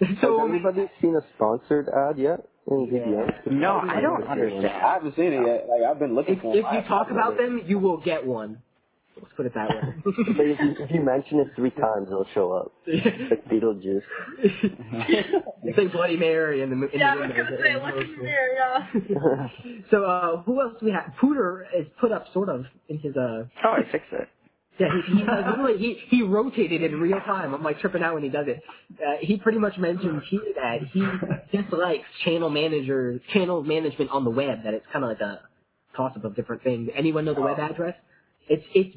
there. 0.00 0.08
Has 0.08 0.16
so 0.22 0.48
anybody 0.48 0.88
seen 1.00 1.14
a 1.16 1.20
sponsored 1.36 1.88
ad 1.88 2.18
yet 2.18 2.40
in 2.70 2.86
BBM? 2.88 3.52
No, 3.52 3.78
I 3.78 4.00
don't 4.00 4.24
understand. 4.24 4.66
I 4.66 4.92
haven't 4.94 5.16
seen 5.16 5.32
it 5.32 5.46
yet. 5.46 5.66
Like 5.68 5.82
I've 5.88 5.98
been 5.98 6.14
looking 6.14 6.36
if, 6.36 6.42
for. 6.42 6.56
if 6.56 6.64
you 6.72 6.82
talk 6.88 7.10
about 7.10 7.36
them, 7.36 7.62
you 7.66 7.78
will 7.78 7.98
get 7.98 8.26
one. 8.26 8.62
Let's 9.22 9.34
put 9.36 9.46
it 9.46 9.54
that 9.54 9.68
way. 9.68 9.80
But 10.36 10.46
if 10.46 10.60
you, 10.60 10.74
if 10.84 10.90
you 10.90 11.00
mention 11.02 11.40
it 11.40 11.48
three 11.56 11.70
times, 11.70 12.08
it'll 12.08 12.26
show 12.34 12.52
up. 12.52 12.72
Like 12.86 13.44
Beetlejuice. 13.48 14.02
it's 15.64 15.78
like 15.78 15.92
Bloody 15.92 16.16
Mary 16.16 16.62
in 16.62 16.70
the 16.70 16.88
in 16.88 16.98
Yeah, 17.00 17.12
I 17.12 17.16
the 17.16 17.20
was 17.22 17.30
gonna 17.36 17.56
say, 17.62 17.74
look 17.74 17.84
at 17.84 18.22
there, 18.22 18.54
yeah. 18.54 19.48
so 19.90 20.04
uh, 20.04 20.42
who 20.42 20.60
else 20.60 20.74
do 20.80 20.86
we 20.86 20.92
have? 20.92 21.12
Pooter 21.20 21.62
is 21.78 21.86
put 22.00 22.12
up 22.12 22.26
sort 22.32 22.48
of 22.48 22.64
in 22.88 22.98
his 22.98 23.16
uh 23.16 23.44
Oh, 23.64 23.68
I 23.78 23.82
fixed 23.90 24.12
it. 24.12 24.28
yeah 24.78 24.88
he 25.06 25.18
he, 25.18 25.24
like, 25.24 25.46
literally, 25.46 25.78
he 25.78 25.98
he 26.08 26.22
rotated 26.22 26.82
in 26.82 27.00
real 27.00 27.20
time. 27.20 27.54
I'm 27.54 27.62
like 27.62 27.80
tripping 27.80 28.02
out 28.02 28.14
when 28.14 28.22
he 28.22 28.30
does 28.30 28.46
it. 28.48 28.62
Uh, 28.94 29.16
he 29.20 29.36
pretty 29.38 29.58
much 29.58 29.76
mentioned 29.78 30.22
here 30.30 30.40
that 30.56 30.78
he 30.92 31.02
dislikes 31.56 32.06
channel 32.24 32.50
manager 32.50 33.20
channel 33.32 33.62
management 33.62 34.10
on 34.10 34.24
the 34.24 34.30
web. 34.30 34.64
That 34.64 34.74
it's 34.74 34.86
kind 34.92 35.04
of 35.04 35.10
like 35.10 35.20
a 35.20 35.40
toss 35.96 36.16
up 36.16 36.24
of 36.24 36.34
different 36.36 36.62
things. 36.62 36.88
Anyone 36.96 37.24
know 37.26 37.34
the 37.34 37.40
web 37.42 37.58
address? 37.58 37.94
It's 38.48 38.64
it's 38.74 38.96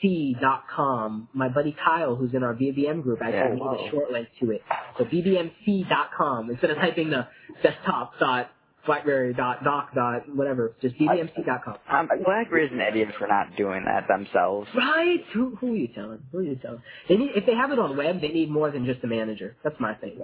bbmc.com. 0.00 1.28
My 1.32 1.48
buddy 1.48 1.76
Kyle, 1.84 2.16
who's 2.16 2.34
in 2.34 2.42
our 2.42 2.54
BBM 2.54 3.02
group, 3.02 3.20
actually 3.22 3.38
Yeah, 3.38 3.48
made 3.54 3.60
wow. 3.60 3.86
a 3.86 3.90
short 3.90 4.10
link 4.10 4.28
to 4.40 4.50
it. 4.50 4.62
So 4.98 5.04
bbmc.com. 5.04 6.50
Instead 6.50 6.70
of 6.70 6.76
typing 6.78 7.10
the 7.10 7.28
desktop 7.62 8.18
dot 8.18 8.50
blackberry 8.86 9.34
dot 9.34 9.62
doc 9.62 9.90
dot 9.94 10.22
whatever, 10.34 10.74
just 10.82 10.96
bbmc.com. 10.96 11.76
Um, 11.88 12.08
BlackBerry's 12.24 12.72
an 12.72 12.80
idiot 12.80 13.10
for 13.18 13.28
not 13.28 13.54
doing 13.56 13.84
that 13.84 14.08
themselves. 14.08 14.68
Right? 14.74 15.18
Who 15.32 15.54
who 15.56 15.74
are 15.74 15.76
you 15.76 15.88
telling? 15.88 16.20
Who 16.32 16.38
are 16.38 16.42
you 16.42 16.56
telling? 16.56 16.82
They 17.08 17.16
need 17.18 17.30
if 17.36 17.46
they 17.46 17.54
have 17.54 17.70
it 17.70 17.78
on 17.78 17.96
web, 17.96 18.20
they 18.20 18.28
need 18.28 18.50
more 18.50 18.70
than 18.72 18.84
just 18.84 19.04
a 19.04 19.06
manager. 19.06 19.56
That's 19.62 19.78
my 19.78 19.94
thing. 19.94 20.18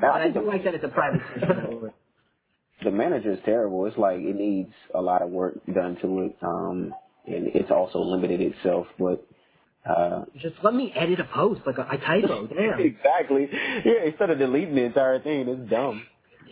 But 0.00 0.10
I 0.12 0.30
do 0.30 0.40
like 0.46 0.64
that 0.64 0.74
it's 0.74 0.84
a 0.84 0.88
private 0.88 1.20
system. 1.34 1.90
the 2.84 2.90
manager 2.90 3.32
is 3.32 3.38
terrible. 3.44 3.84
It's 3.86 3.98
like 3.98 4.18
it 4.20 4.36
needs 4.36 4.72
a 4.94 5.00
lot 5.02 5.20
of 5.22 5.30
work 5.30 5.54
done 5.66 5.96
to 6.02 6.20
it, 6.22 6.36
um, 6.42 6.94
and 7.26 7.48
it's 7.48 7.70
also 7.70 7.98
limited 8.00 8.40
itself. 8.40 8.86
But 8.98 9.26
uh, 9.88 10.24
Just 10.40 10.56
let 10.62 10.74
me 10.74 10.92
edit 10.94 11.20
a 11.20 11.24
post 11.24 11.62
like 11.66 11.78
a, 11.78 11.86
I 11.88 11.96
typo. 11.96 12.46
Damn. 12.48 12.80
exactly, 12.80 13.48
yeah. 13.84 14.04
Instead 14.06 14.30
of 14.30 14.38
deleting 14.38 14.74
the 14.74 14.84
entire 14.84 15.20
thing, 15.20 15.48
it's 15.48 15.70
dumb. 15.70 16.02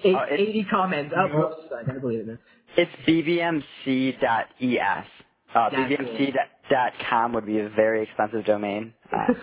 Eight, 0.05 0.15
Oh, 0.15 0.23
it's- 0.25 0.41
80 0.41 0.67
comments. 0.71 1.15
Oh, 1.17 1.29
whoops, 1.29 1.73
I 1.77 1.85
gotta 1.87 2.01
believe 2.01 2.21
it 2.21 2.27
now. 2.27 2.39
It's 2.77 2.91
bbmc.es. 3.07 5.07
Uh, 5.55 5.71
bbmc.com 5.71 7.33
would 7.33 7.47
be 7.47 7.61
a 7.61 7.69
very 7.69 8.03
expensive 8.03 8.45
domain. 8.45 8.93
Uh, 9.13 9.35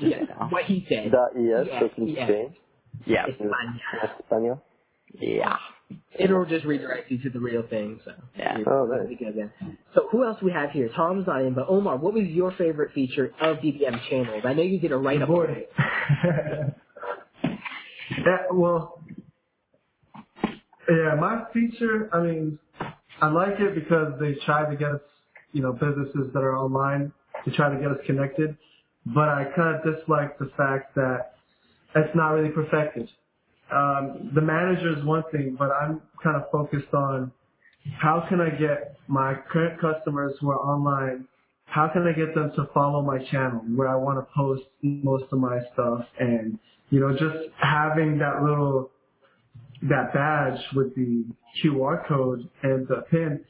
Yeah, 0.00 0.22
know. 0.24 0.48
what 0.50 0.64
he 0.64 0.84
said. 0.88 1.12
Dot 1.12 1.30
ES, 1.36 1.68
so 1.68 1.90
Yeah, 2.04 2.16
yeah. 2.16 2.26
Spain. 2.26 2.54
yeah. 3.04 3.24
It's 3.28 3.38
fine. 3.38 3.80
Espanol. 4.20 4.62
Yeah. 5.20 5.56
It'll 6.18 6.46
just 6.46 6.64
redirect 6.64 7.10
you 7.10 7.18
to 7.18 7.30
the 7.30 7.40
real 7.40 7.62
thing. 7.68 8.00
So. 8.04 8.12
Yeah. 8.38 8.58
Oh, 8.66 8.86
nice. 8.86 9.00
Pretty 9.06 9.24
good 9.24 9.34
then. 9.36 9.78
So 9.94 10.08
who 10.10 10.24
else 10.24 10.40
we 10.42 10.50
have 10.52 10.70
here? 10.70 10.88
Tom's 10.94 11.26
not 11.26 11.42
in, 11.42 11.54
but 11.54 11.66
Omar, 11.68 11.96
what 11.98 12.14
was 12.14 12.24
your 12.26 12.52
favorite 12.52 12.92
feature 12.94 13.32
of 13.40 13.58
BBM 13.58 14.00
channels? 14.08 14.42
I 14.44 14.54
know 14.54 14.62
you 14.62 14.80
did 14.80 14.92
a 14.92 14.96
write 14.96 15.22
up. 15.22 15.28
Boy. 15.28 15.66
yeah, 18.10 18.36
well, 18.52 19.00
yeah, 20.88 21.14
my 21.18 21.44
feature, 21.52 22.08
I 22.12 22.20
mean, 22.20 22.58
I 23.20 23.28
like 23.28 23.58
it 23.60 23.74
because 23.74 24.14
they 24.20 24.34
try 24.44 24.68
to 24.68 24.76
get 24.76 24.90
us, 24.92 25.00
you 25.52 25.62
know, 25.62 25.72
businesses 25.72 26.32
that 26.32 26.40
are 26.40 26.56
online 26.56 27.12
to 27.44 27.50
try 27.52 27.72
to 27.72 27.80
get 27.80 27.90
us 27.90 27.98
connected. 28.06 28.56
But 29.06 29.28
I 29.28 29.44
kind 29.56 29.76
of 29.76 29.96
dislike 29.96 30.38
the 30.38 30.50
fact 30.56 30.94
that 30.96 31.32
it's 31.94 32.14
not 32.14 32.30
really 32.30 32.50
perfected. 32.50 33.08
Um, 33.72 34.30
the 34.34 34.40
manager 34.40 34.98
is 34.98 35.04
one 35.04 35.24
thing, 35.32 35.56
but 35.58 35.70
I'm 35.70 36.00
kind 36.22 36.36
of 36.36 36.44
focused 36.52 36.92
on 36.94 37.32
how 38.00 38.24
can 38.28 38.40
I 38.40 38.50
get 38.50 38.96
my 39.08 39.34
current 39.50 39.80
customers 39.80 40.34
who 40.40 40.50
are 40.50 40.58
online 40.58 41.26
how 41.66 41.88
can 41.88 42.06
I 42.06 42.12
get 42.12 42.34
them 42.34 42.52
to 42.56 42.68
follow 42.72 43.02
my 43.02 43.18
channel 43.30 43.60
where 43.74 43.88
I 43.88 43.96
want 43.96 44.18
to 44.18 44.26
post 44.34 44.62
most 44.82 45.24
of 45.32 45.38
my 45.38 45.58
stuff 45.74 46.06
and 46.18 46.58
you 46.90 47.00
know 47.00 47.12
just 47.12 47.50
having 47.60 48.18
that 48.18 48.42
little 48.42 48.90
that 49.82 50.12
badge 50.14 50.58
with 50.74 50.94
the 50.94 51.24
QR 51.62 52.06
code 52.08 52.48
and 52.62 52.88
the 52.88 53.02
pin 53.10 53.40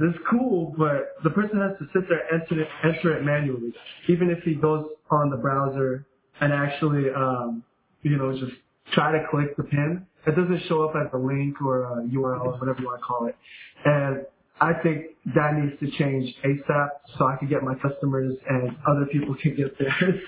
is 0.00 0.14
cool, 0.30 0.74
but 0.78 1.16
the 1.22 1.30
person 1.30 1.60
has 1.60 1.78
to 1.78 1.86
sit 1.92 2.08
there 2.08 2.20
and 2.30 2.42
enter 2.42 2.62
it, 2.62 2.68
enter 2.84 3.18
it 3.18 3.24
manually, 3.24 3.74
even 4.08 4.30
if 4.30 4.42
he 4.42 4.54
goes 4.54 4.86
on 5.10 5.30
the 5.30 5.36
browser 5.36 6.06
and 6.40 6.52
actually 6.52 7.10
um, 7.14 7.62
you 8.02 8.16
know 8.16 8.32
just 8.32 8.52
try 8.92 9.12
to 9.12 9.24
click 9.30 9.56
the 9.56 9.64
pin. 9.64 10.06
It 10.26 10.36
doesn't 10.36 10.62
show 10.68 10.82
up 10.88 10.94
as 10.96 11.12
a 11.12 11.18
link 11.18 11.60
or 11.60 11.84
a 11.84 12.02
URL 12.04 12.44
or 12.44 12.52
whatever 12.58 12.80
you 12.80 12.86
want 12.86 13.00
to 13.00 13.04
call 13.04 13.26
it, 13.26 13.36
and 13.84 14.26
I 14.60 14.72
think 14.82 15.06
that 15.34 15.54
needs 15.54 15.78
to 15.80 15.90
change 15.98 16.34
ASAP 16.44 16.88
so 17.18 17.26
I 17.26 17.36
can 17.36 17.48
get 17.48 17.62
my 17.62 17.74
customers 17.74 18.36
and 18.48 18.76
other 18.86 19.06
people 19.06 19.34
can 19.34 19.56
get 19.56 19.76
theirs. 19.78 20.20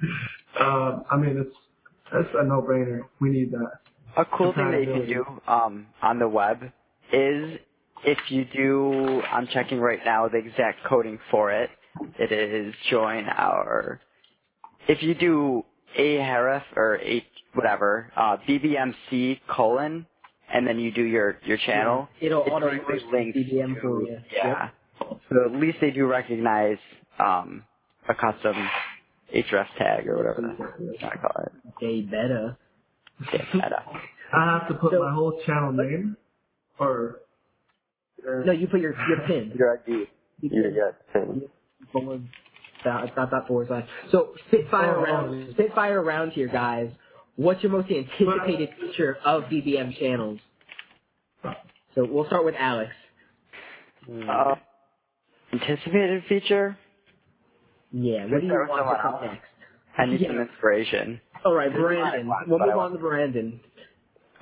um, 0.60 1.04
I 1.10 1.16
mean, 1.16 1.36
it's 1.38 1.54
it's 2.12 2.30
a 2.34 2.44
no-brainer. 2.44 3.02
We 3.20 3.30
need 3.30 3.52
that. 3.52 3.72
A 4.16 4.24
cool 4.24 4.52
thing 4.54 4.70
that 4.70 4.80
you 4.80 4.92
can 4.92 5.06
do 5.06 5.24
um, 5.46 5.86
on 6.00 6.18
the 6.18 6.28
web 6.28 6.62
is 7.12 7.58
if 8.04 8.18
you 8.28 8.44
do, 8.44 9.22
I'm 9.22 9.46
checking 9.48 9.80
right 9.80 10.00
now 10.04 10.28
the 10.28 10.38
exact 10.38 10.84
coding 10.88 11.18
for 11.30 11.52
it. 11.52 11.70
It 12.18 12.32
is 12.32 12.74
join 12.90 13.26
our, 13.28 14.00
if 14.88 15.02
you 15.02 15.14
do 15.14 15.64
a 15.96 16.18
href 16.18 16.62
or 16.76 16.98
a 17.00 17.24
whatever, 17.54 18.12
uh, 18.16 18.36
bbmc 18.48 19.40
colon, 19.48 20.06
and 20.52 20.66
then 20.66 20.78
you 20.78 20.92
do 20.92 21.02
your, 21.02 21.38
your 21.44 21.58
channel, 21.58 22.08
It'll 22.20 22.44
it 22.44 22.50
auto 22.50 22.70
directly 22.70 23.00
links 23.12 23.38
BBM 23.38 23.74
to- 23.76 23.80
for 23.80 24.02
you. 24.02 24.18
Yeah. 24.32 24.70
So 25.00 25.44
at 25.46 25.60
least 25.60 25.78
they 25.80 25.90
do 25.90 26.06
recognize 26.06 26.78
um, 27.18 27.64
a 28.08 28.14
custom 28.14 28.54
href 29.34 29.66
tag 29.78 30.06
or 30.08 30.16
whatever 30.16 30.40
the 30.42 30.84
you 30.84 30.94
want 31.02 31.12
to 31.14 31.18
call 31.18 31.44
it. 31.46 31.52
They 31.80 32.00
better. 32.02 32.56
Yeah, 33.32 33.44
meta. 33.54 33.84
I 34.34 34.58
have 34.58 34.68
to 34.68 34.74
put 34.74 34.92
So- 34.92 35.00
my 35.02 35.12
whole 35.14 35.40
channel 35.46 35.72
name, 35.72 36.16
or 36.78 37.20
No, 38.24 38.52
you 38.52 38.66
put 38.68 38.80
your 38.80 38.94
your 39.08 39.26
pin. 39.26 39.52
Your 39.58 39.78
ID. 39.78 40.06
Your, 40.40 40.70
yeah, 40.70 40.90
pin. 41.12 41.42
forward, 41.92 42.28
dot, 42.84 43.14
dot, 43.16 43.30
dot, 43.30 43.48
forward 43.48 43.68
slash. 43.68 43.88
So 44.12 44.34
spitfire 44.48 44.96
Oh, 44.96 45.02
around, 45.02 45.48
spitfire 45.54 46.00
around 46.00 46.30
here, 46.32 46.48
guys. 46.48 46.90
What's 47.36 47.62
your 47.62 47.72
most 47.72 47.90
anticipated 47.90 48.70
feature 48.80 49.16
of 49.24 49.44
BBM 49.44 49.98
channels? 49.98 50.38
So 51.94 52.04
we'll 52.08 52.26
start 52.26 52.44
with 52.44 52.54
Alex. 52.58 52.92
Uh, 54.28 54.54
anticipated 55.52 56.24
feature? 56.28 56.76
Yeah, 57.92 58.26
what 58.26 58.40
do 58.40 58.46
you 58.46 58.52
want 58.52 58.68
to 58.70 58.76
someone 58.76 58.96
come 59.00 59.14
else. 59.14 59.22
next? 59.34 59.48
I 59.96 60.06
need 60.06 60.20
Yeah. 60.20 60.28
some 60.28 60.40
inspiration. 60.40 61.20
All 61.44 61.54
right, 61.54 61.72
Brandon. 61.72 62.28
But 62.28 62.48
We'll 62.48 62.58
move 62.58 62.76
on 62.76 62.92
to 62.92 62.98
Brandon. 62.98 63.60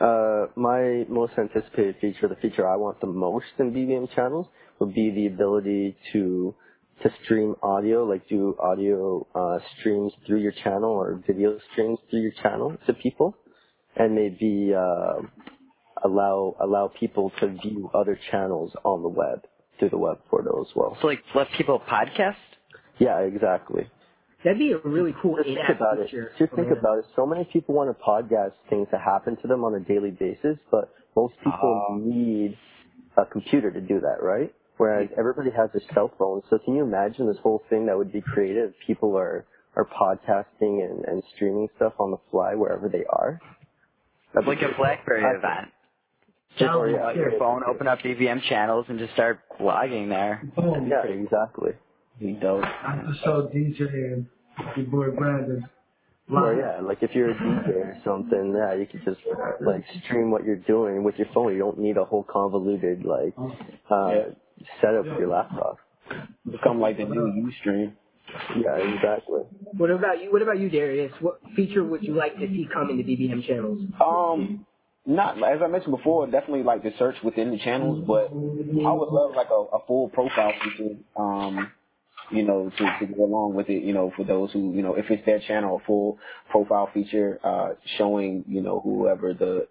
Uh, 0.00 0.46
my 0.56 1.04
most 1.08 1.34
anticipated 1.38 1.96
feature, 2.00 2.26
the 2.28 2.36
feature 2.36 2.66
I 2.68 2.76
want 2.76 3.00
the 3.00 3.06
most 3.06 3.46
in 3.58 3.72
BBM 3.72 4.12
channels, 4.14 4.46
would 4.78 4.94
be 4.94 5.10
the 5.10 5.26
ability 5.26 5.96
to 6.12 6.54
to 7.02 7.10
stream 7.24 7.54
audio, 7.62 8.04
like 8.04 8.28
do 8.28 8.56
audio 8.60 9.26
uh, 9.34 9.58
streams 9.78 10.12
through 10.26 10.40
your 10.40 10.52
channel 10.64 10.90
or 10.90 11.22
video 11.26 11.58
streams 11.72 11.98
through 12.10 12.20
your 12.20 12.32
channel 12.42 12.76
to 12.86 12.92
people, 12.94 13.36
and 13.96 14.14
maybe 14.14 14.72
uh, 14.74 15.20
allow 16.04 16.56
allow 16.60 16.88
people 16.98 17.32
to 17.40 17.48
view 17.62 17.90
other 17.94 18.18
channels 18.30 18.72
on 18.84 19.02
the 19.02 19.08
web 19.08 19.42
through 19.78 19.90
the 19.90 19.98
web 19.98 20.18
portal 20.30 20.66
as 20.68 20.74
well. 20.76 20.96
So 21.00 21.06
like 21.08 21.22
let 21.34 21.48
people 21.56 21.80
podcast? 21.80 22.36
Yeah, 22.98 23.18
exactly. 23.20 23.88
That'd 24.44 24.58
be 24.58 24.72
a 24.72 24.78
really 24.78 25.14
cool 25.22 25.36
Just 25.36 25.46
think 25.46 25.58
in-app 25.58 25.76
about 25.76 25.98
it. 26.00 26.10
Just 26.38 26.52
think 26.54 26.68
about 26.76 26.98
it. 26.98 27.04
So 27.14 27.24
many 27.24 27.44
people 27.52 27.74
want 27.76 27.96
to 27.96 28.04
podcast 28.04 28.52
things 28.68 28.88
that 28.90 29.00
happen 29.00 29.36
to 29.42 29.46
them 29.46 29.62
on 29.62 29.74
a 29.74 29.80
daily 29.80 30.10
basis, 30.10 30.58
but 30.70 30.92
most 31.14 31.34
people 31.44 31.86
Oh. 31.90 31.94
need 32.02 32.58
a 33.16 33.24
computer 33.24 33.70
to 33.70 33.80
do 33.80 34.00
that, 34.00 34.20
right? 34.20 34.52
Whereas 34.78 35.08
everybody 35.16 35.50
has 35.50 35.70
a 35.74 35.94
cell 35.94 36.10
phone. 36.18 36.42
So 36.50 36.58
can 36.64 36.74
you 36.74 36.82
imagine 36.82 37.26
this 37.26 37.36
whole 37.42 37.62
thing 37.70 37.86
that 37.86 37.96
would 37.96 38.12
be 38.12 38.20
creative? 38.20 38.72
People 38.86 39.16
are 39.16 39.44
are 39.76 39.86
podcasting 39.86 40.84
and, 40.84 41.04
and 41.06 41.22
streaming 41.34 41.68
stuff 41.76 41.94
on 41.98 42.10
the 42.10 42.18
fly 42.30 42.54
wherever 42.54 42.88
they 42.88 43.04
are. 43.08 43.40
That's 44.34 44.46
like 44.46 44.60
a 44.62 44.74
BlackBerry 44.76 45.24
I- 45.24 45.36
event. 45.36 45.68
Just 46.58 46.74
would 46.74 46.92
be 46.92 46.98
out 46.98 47.16
your 47.16 47.38
phone, 47.38 47.62
open 47.66 47.88
up 47.88 48.00
BBM 48.00 48.42
channels, 48.42 48.84
and 48.90 48.98
just 48.98 49.14
start 49.14 49.40
blogging 49.58 50.10
there. 50.10 50.42
Boom. 50.54 50.86
Yeah, 50.86 51.02
exactly. 51.10 51.70
Be 52.20 52.32
dope. 52.32 52.62
After 52.62 53.14
show 53.24 53.50
DJ 53.54 53.80
and 54.12 54.26
your 54.76 54.86
boy 54.86 55.10
Brandon. 55.16 55.66
Or 56.30 56.54
yeah, 56.54 56.80
like 56.86 57.02
if 57.02 57.14
you're 57.14 57.30
a 57.30 57.34
DJ 57.34 57.68
or 57.68 57.98
something, 58.04 58.54
yeah, 58.56 58.74
you 58.74 58.86
could 58.86 59.02
just 59.04 59.20
like 59.60 59.84
stream 60.04 60.30
what 60.30 60.44
you're 60.44 60.56
doing 60.56 61.02
with 61.04 61.16
your 61.16 61.26
phone. 61.34 61.52
You 61.52 61.58
don't 61.58 61.78
need 61.78 61.96
a 61.96 62.04
whole 62.04 62.22
convoluted 62.22 63.04
like 63.04 63.34
uh 63.90 64.30
setup 64.80 65.04
for 65.04 65.20
your 65.20 65.28
laptop. 65.28 65.78
Become 66.50 66.80
like 66.80 66.98
the 66.98 67.04
new 67.04 67.50
Ustream. 67.50 67.92
Yeah, 68.56 68.76
exactly. 68.76 69.42
What 69.76 69.90
about 69.90 70.22
you? 70.22 70.32
What 70.32 70.42
about 70.42 70.58
you, 70.58 70.70
Darius? 70.70 71.12
What 71.20 71.40
feature 71.54 71.84
would 71.84 72.02
you 72.02 72.14
like 72.14 72.38
to 72.38 72.46
see 72.46 72.66
come 72.72 72.90
into 72.90 73.04
BBM 73.04 73.46
channels? 73.46 73.80
Um, 74.00 74.66
not 75.06 75.36
as 75.42 75.60
I 75.62 75.66
mentioned 75.66 75.96
before, 75.96 76.26
definitely 76.26 76.62
like 76.62 76.82
the 76.82 76.92
search 76.98 77.16
within 77.24 77.50
the 77.50 77.58
channels, 77.58 78.04
but 78.06 78.26
I 78.32 78.92
would 78.92 79.08
love 79.08 79.34
like 79.34 79.48
a, 79.50 79.76
a 79.76 79.86
full 79.86 80.08
profile 80.08 80.52
feature. 80.62 80.96
Um, 81.16 81.72
you 82.30 82.44
know, 82.44 82.70
to, 82.70 82.98
to 83.00 83.12
go 83.12 83.24
along 83.24 83.54
with 83.54 83.68
it. 83.68 83.82
You 83.82 83.92
know, 83.92 84.12
for 84.16 84.24
those 84.24 84.52
who 84.52 84.72
you 84.72 84.82
know, 84.82 84.94
if 84.94 85.10
it's 85.10 85.24
their 85.26 85.40
channel, 85.40 85.80
a 85.82 85.86
full 85.86 86.18
profile 86.50 86.88
feature 86.94 87.38
uh, 87.44 87.70
showing 87.98 88.44
you 88.48 88.62
know 88.62 88.80
whoever 88.80 89.34
the 89.34 89.66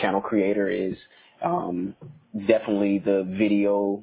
channel 0.00 0.20
creator 0.20 0.68
is. 0.68 0.96
Um, 1.42 1.94
definitely 2.46 2.98
the 2.98 3.24
video 3.38 4.02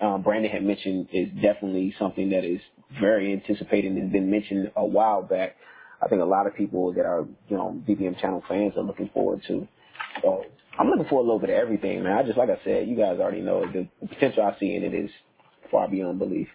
um, 0.00 0.22
Brandon 0.22 0.50
had 0.50 0.64
mentioned 0.64 1.08
is 1.12 1.28
definitely 1.42 1.94
something 1.98 2.30
that 2.30 2.44
is 2.44 2.60
very 3.00 3.32
anticipated 3.32 3.92
and 3.92 4.02
has 4.04 4.12
been 4.12 4.30
mentioned 4.30 4.70
a 4.76 4.84
while 4.84 5.22
back. 5.22 5.56
I 6.00 6.08
think 6.08 6.22
a 6.22 6.24
lot 6.24 6.46
of 6.46 6.54
people 6.54 6.92
that 6.92 7.04
are, 7.04 7.26
you 7.48 7.56
know, 7.56 7.82
BBM 7.88 8.20
channel 8.20 8.42
fans 8.48 8.74
are 8.76 8.82
looking 8.82 9.10
forward 9.12 9.42
to. 9.48 9.66
So 10.22 10.44
I'm 10.78 10.88
looking 10.88 11.06
for 11.08 11.18
a 11.18 11.22
little 11.22 11.40
bit 11.40 11.50
of 11.50 11.56
everything, 11.56 12.04
man. 12.04 12.16
I 12.16 12.22
just, 12.22 12.38
like 12.38 12.50
I 12.50 12.58
said, 12.64 12.88
you 12.88 12.96
guys 12.96 13.18
already 13.18 13.40
know 13.40 13.66
the, 13.66 13.88
the 14.00 14.06
potential 14.06 14.44
I 14.44 14.58
see 14.60 14.76
in 14.76 14.84
it 14.84 14.94
is 14.94 15.10
far 15.70 15.88
beyond 15.88 16.20
belief. 16.20 16.48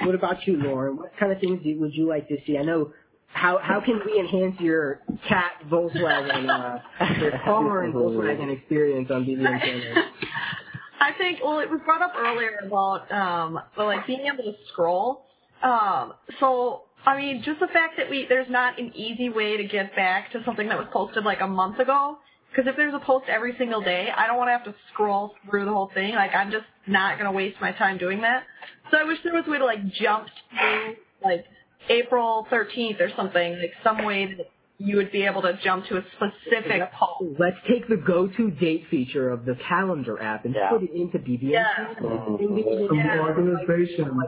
What 0.00 0.14
about 0.14 0.46
you, 0.46 0.56
Lauren? 0.56 0.96
What 0.96 1.12
kind 1.18 1.30
of 1.30 1.38
things 1.40 1.60
would 1.64 1.94
you 1.94 2.08
like 2.08 2.26
to 2.28 2.36
see? 2.46 2.58
I 2.58 2.62
know. 2.62 2.92
How 3.32 3.58
how 3.62 3.80
can 3.80 4.00
we 4.04 4.18
enhance 4.18 4.60
your 4.60 5.00
cat 5.28 5.52
Volkswagen, 5.70 6.48
uh, 6.48 7.14
your 7.20 7.30
car 7.44 7.84
and 7.84 7.94
Volkswagen 7.94 8.52
experience 8.56 9.10
on 9.10 9.24
BBM 9.24 9.60
channels? 9.60 10.06
I 11.00 11.12
think 11.16 11.40
well, 11.42 11.60
it 11.60 11.70
was 11.70 11.80
brought 11.84 12.02
up 12.02 12.12
earlier 12.16 12.60
about 12.66 13.10
um, 13.10 13.58
well, 13.76 13.86
like 13.86 14.06
being 14.06 14.26
able 14.32 14.44
to 14.44 14.52
scroll. 14.72 15.24
Um, 15.62 16.12
so 16.38 16.82
I 17.06 17.16
mean, 17.16 17.42
just 17.44 17.60
the 17.60 17.68
fact 17.68 17.94
that 17.96 18.10
we 18.10 18.26
there's 18.28 18.50
not 18.50 18.78
an 18.78 18.92
easy 18.94 19.30
way 19.30 19.56
to 19.56 19.64
get 19.64 19.94
back 19.96 20.32
to 20.32 20.42
something 20.44 20.68
that 20.68 20.78
was 20.78 20.88
posted 20.92 21.24
like 21.24 21.40
a 21.40 21.48
month 21.48 21.78
ago. 21.78 22.18
Because 22.50 22.68
if 22.68 22.76
there's 22.76 22.94
a 22.94 22.98
post 22.98 23.26
every 23.28 23.54
single 23.58 23.80
day, 23.80 24.08
I 24.14 24.26
don't 24.26 24.36
want 24.36 24.48
to 24.48 24.52
have 24.52 24.64
to 24.64 24.74
scroll 24.92 25.34
through 25.48 25.66
the 25.66 25.70
whole 25.70 25.90
thing. 25.94 26.14
Like 26.16 26.34
I'm 26.34 26.50
just 26.50 26.64
not 26.86 27.16
gonna 27.16 27.32
waste 27.32 27.58
my 27.60 27.72
time 27.72 27.96
doing 27.96 28.20
that. 28.22 28.42
So 28.90 28.98
I 28.98 29.04
wish 29.04 29.18
there 29.22 29.32
was 29.32 29.44
a 29.46 29.50
way 29.50 29.58
to 29.58 29.64
like 29.64 29.86
jump 29.92 30.26
to 30.26 30.94
like 31.24 31.44
April 31.88 32.46
13th 32.50 33.00
or 33.00 33.10
something, 33.16 33.58
like 33.58 33.72
some 33.82 34.04
way 34.04 34.34
that 34.34 34.50
you 34.78 34.96
would 34.96 35.12
be 35.12 35.22
able 35.22 35.42
to 35.42 35.58
jump 35.62 35.86
to 35.86 35.98
a 35.98 36.04
specific 36.16 36.90
post. 36.92 37.38
Let's 37.38 37.56
take 37.68 37.86
the 37.88 37.96
go-to 37.96 38.50
date 38.50 38.86
feature 38.90 39.28
of 39.30 39.44
the 39.44 39.54
calendar 39.68 40.20
app 40.20 40.44
and 40.46 40.54
Yeah. 40.54 40.70
put 40.70 40.82
it 40.82 40.90
into 40.92 41.18
BBM. 41.18 41.50
Yeah. 41.52 41.94
channels. 41.94 42.40
And 42.40 42.88
Some 42.88 42.96
Yeah. 42.96 43.20
organization. 43.20 44.22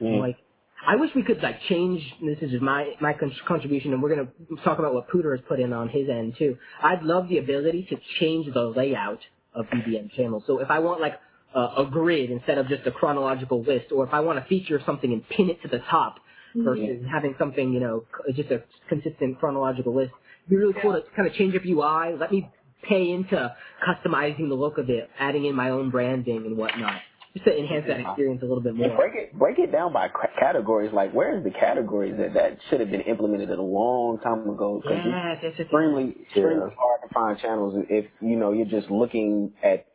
Mm. 0.00 0.20
Like, 0.20 0.36
I 0.86 0.96
wish 0.96 1.14
we 1.14 1.22
could 1.22 1.42
like 1.42 1.60
change. 1.62 2.00
This 2.20 2.38
is 2.40 2.60
my 2.60 2.96
my 3.00 3.12
contribution, 3.46 3.92
and 3.92 4.02
we're 4.02 4.10
gonna 4.14 4.28
talk 4.64 4.78
about 4.78 4.94
what 4.94 5.08
Pooter 5.08 5.36
has 5.36 5.44
put 5.46 5.58
in 5.60 5.72
on 5.72 5.88
his 5.88 6.08
end 6.08 6.36
too. 6.36 6.56
I'd 6.82 7.02
love 7.02 7.28
the 7.28 7.38
ability 7.38 7.84
to 7.90 7.96
change 8.20 8.52
the 8.52 8.62
layout 8.64 9.20
of 9.54 9.66
BBM 9.70 10.10
channels. 10.12 10.44
So 10.46 10.60
if 10.60 10.70
I 10.70 10.78
want 10.78 11.00
like 11.00 11.18
a, 11.54 11.60
a 11.78 11.88
grid 11.90 12.30
instead 12.30 12.58
of 12.58 12.68
just 12.68 12.86
a 12.86 12.92
chronological 12.92 13.62
list, 13.62 13.90
or 13.92 14.06
if 14.06 14.14
I 14.14 14.20
want 14.20 14.38
to 14.42 14.44
feature 14.48 14.80
something 14.86 15.12
and 15.12 15.28
pin 15.28 15.50
it 15.50 15.60
to 15.62 15.68
the 15.68 15.80
top 15.80 16.20
versus 16.56 17.04
having 17.10 17.34
something 17.38 17.72
you 17.72 17.80
know 17.80 18.04
just 18.34 18.50
a 18.50 18.62
consistent 18.88 19.38
chronological 19.40 19.94
list, 19.94 20.12
it'd 20.46 20.50
be 20.50 20.56
really 20.56 20.74
cool 20.82 20.92
to 20.94 21.02
kind 21.16 21.28
of 21.28 21.34
change 21.34 21.54
up 21.56 21.62
UI. 21.66 22.16
Let 22.18 22.32
me 22.32 22.50
pay 22.88 23.10
into 23.10 23.54
customizing 23.86 24.48
the 24.48 24.54
look 24.54 24.78
of 24.78 24.90
it, 24.90 25.10
adding 25.18 25.44
in 25.46 25.54
my 25.56 25.70
own 25.70 25.90
branding 25.90 26.46
and 26.46 26.56
whatnot, 26.56 27.02
just 27.34 27.44
to 27.46 27.58
enhance 27.58 27.86
that 27.88 28.00
experience 28.00 28.42
a 28.42 28.46
little 28.46 28.62
bit 28.62 28.74
more. 28.74 28.88
And 28.88 28.96
break 28.96 29.14
it 29.16 29.38
break 29.38 29.58
it 29.58 29.72
down 29.72 29.92
by 29.92 30.08
c- 30.08 30.14
categories. 30.40 30.92
Like 30.92 31.12
where's 31.12 31.44
the 31.44 31.50
categories 31.50 32.14
that 32.18 32.34
that 32.34 32.58
should 32.70 32.80
have 32.80 32.90
been 32.90 33.02
implemented 33.02 33.50
a 33.50 33.62
long 33.62 34.18
time 34.20 34.48
ago? 34.48 34.80
'Cause 34.82 34.92
it's 34.92 35.06
Yeah, 35.06 35.28
that's 35.34 35.42
just 35.42 35.60
extremely 35.60 36.16
extremely 36.22 36.54
Yeah. 36.70 36.76
hard 36.78 37.02
to 37.02 37.08
find 37.14 37.38
channels 37.38 37.84
if 37.90 38.06
you 38.20 38.36
know 38.36 38.52
you're 38.52 38.66
just 38.66 38.90
looking 38.90 39.54
at 39.62 39.86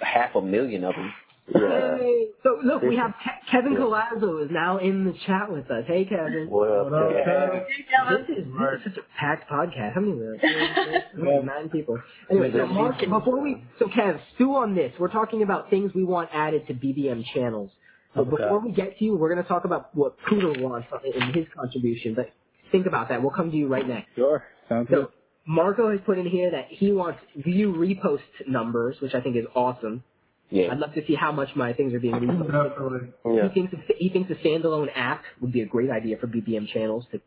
half 0.00 0.34
a 0.36 0.42
million 0.42 0.84
of 0.84 0.94
them. 0.96 1.12
Yeah. 1.46 1.98
Hey, 1.98 2.28
so 2.42 2.58
look, 2.64 2.82
we 2.82 2.96
have 2.96 3.10
Ke- 3.12 3.50
Kevin 3.50 3.74
Colazzo 3.74 4.42
is 4.44 4.50
now 4.50 4.78
in 4.78 5.04
the 5.04 5.12
chat 5.26 5.52
with 5.52 5.70
us. 5.70 5.84
Hey, 5.86 6.06
Kevin. 6.06 6.48
What 6.48 6.70
up, 6.70 6.90
What 6.90 7.02
up, 7.02 7.10
Kev? 7.12 7.64
Kev? 7.92 8.26
This 8.26 8.38
is, 8.38 8.44
this 8.46 8.78
is 8.78 8.84
such 8.84 8.96
a 8.96 9.20
packed 9.20 9.50
podcast. 9.50 9.94
How 9.94 10.00
many 10.00 10.14
were 10.18 10.36
there? 10.40 11.42
Nine 11.42 11.68
people. 11.68 11.98
Anyway, 12.30 12.50
so 12.52 12.66
Mark, 12.66 12.98
before 12.98 13.40
we, 13.42 13.62
so 13.78 13.86
Kev, 13.88 14.18
stew 14.34 14.54
on 14.54 14.74
this. 14.74 14.92
We're 14.98 15.10
talking 15.12 15.42
about 15.42 15.68
things 15.68 15.92
we 15.94 16.02
want 16.04 16.30
added 16.32 16.66
to 16.68 16.74
BBM 16.74 17.24
channels. 17.34 17.70
So 18.14 18.20
Okay. 18.22 18.30
before 18.30 18.60
we 18.60 18.72
get 18.72 18.98
to 18.98 19.04
you, 19.04 19.16
we're 19.16 19.28
going 19.32 19.42
to 19.42 19.48
talk 19.48 19.64
about 19.66 19.94
what 19.94 20.16
Poodle 20.28 20.54
wants 20.62 20.88
in 21.14 21.32
his 21.34 21.46
contribution. 21.54 22.14
But 22.14 22.30
think 22.72 22.86
about 22.86 23.10
that. 23.10 23.20
We'll 23.20 23.32
come 23.32 23.50
to 23.50 23.56
you 23.56 23.68
right 23.68 23.86
next. 23.86 24.08
Sure. 24.16 24.44
Sounds 24.68 24.88
good. 24.88 25.06
So 25.06 25.10
Marco 25.46 25.90
has 25.90 26.00
put 26.06 26.16
in 26.18 26.26
here 26.26 26.52
that 26.52 26.68
he 26.70 26.90
wants 26.92 27.18
view 27.36 27.72
repost 27.74 28.20
numbers, 28.48 28.96
which 29.02 29.14
I 29.14 29.20
think 29.20 29.36
is 29.36 29.44
awesome. 29.54 30.04
Yeah. 30.50 30.70
I'd 30.70 30.78
love 30.78 30.94
to 30.94 31.04
see 31.06 31.14
how 31.14 31.32
much 31.32 31.48
my 31.56 31.72
things 31.72 31.94
are 31.94 32.00
being 32.00 32.14
reposted. 32.14 32.70
Definitely. 32.70 33.08
Yeah. 33.36 33.48
He 33.48 33.54
thinks 33.54 33.72
a, 33.72 33.94
he 33.98 34.08
thinks 34.10 34.30
a 34.30 34.34
standalone 34.34 34.88
app 34.94 35.22
would 35.40 35.52
be 35.52 35.62
a 35.62 35.66
great 35.66 35.90
idea 35.90 36.16
for 36.18 36.26
BBM 36.26 36.68
channels 36.72 37.06
to 37.12 37.20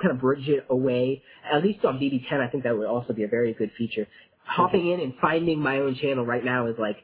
kind 0.00 0.12
of 0.12 0.20
bridge 0.20 0.48
it 0.48 0.66
away. 0.70 1.22
At 1.52 1.62
least 1.64 1.84
on 1.84 1.98
BB10, 1.98 2.32
I 2.40 2.48
think 2.48 2.64
that 2.64 2.76
would 2.76 2.86
also 2.86 3.12
be 3.12 3.24
a 3.24 3.28
very 3.28 3.52
good 3.54 3.70
feature. 3.76 4.06
Hopping 4.44 4.90
in 4.90 5.00
and 5.00 5.14
finding 5.20 5.58
my 5.60 5.78
own 5.78 5.94
channel 5.96 6.24
right 6.24 6.44
now 6.44 6.66
is 6.68 6.76
like 6.78 6.96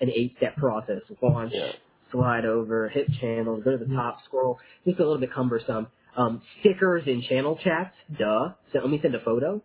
an 0.00 0.10
eight-step 0.10 0.56
process. 0.56 1.00
Launch, 1.22 1.52
Yeah. 1.54 1.72
slide 2.12 2.44
over, 2.44 2.88
hit 2.88 3.06
channels, 3.20 3.62
go 3.64 3.70
to 3.76 3.78
the 3.84 3.94
top, 3.94 4.18
scroll. 4.24 4.58
Just 4.86 4.98
a 4.98 5.02
little 5.02 5.18
bit 5.18 5.32
cumbersome. 5.32 5.86
Um, 6.16 6.42
stickers 6.60 7.04
in 7.06 7.22
channel 7.22 7.58
chats, 7.62 7.94
duh. 8.18 8.52
So 8.72 8.80
let 8.80 8.90
me 8.90 8.98
send 9.00 9.14
a 9.14 9.20
photo. 9.20 9.62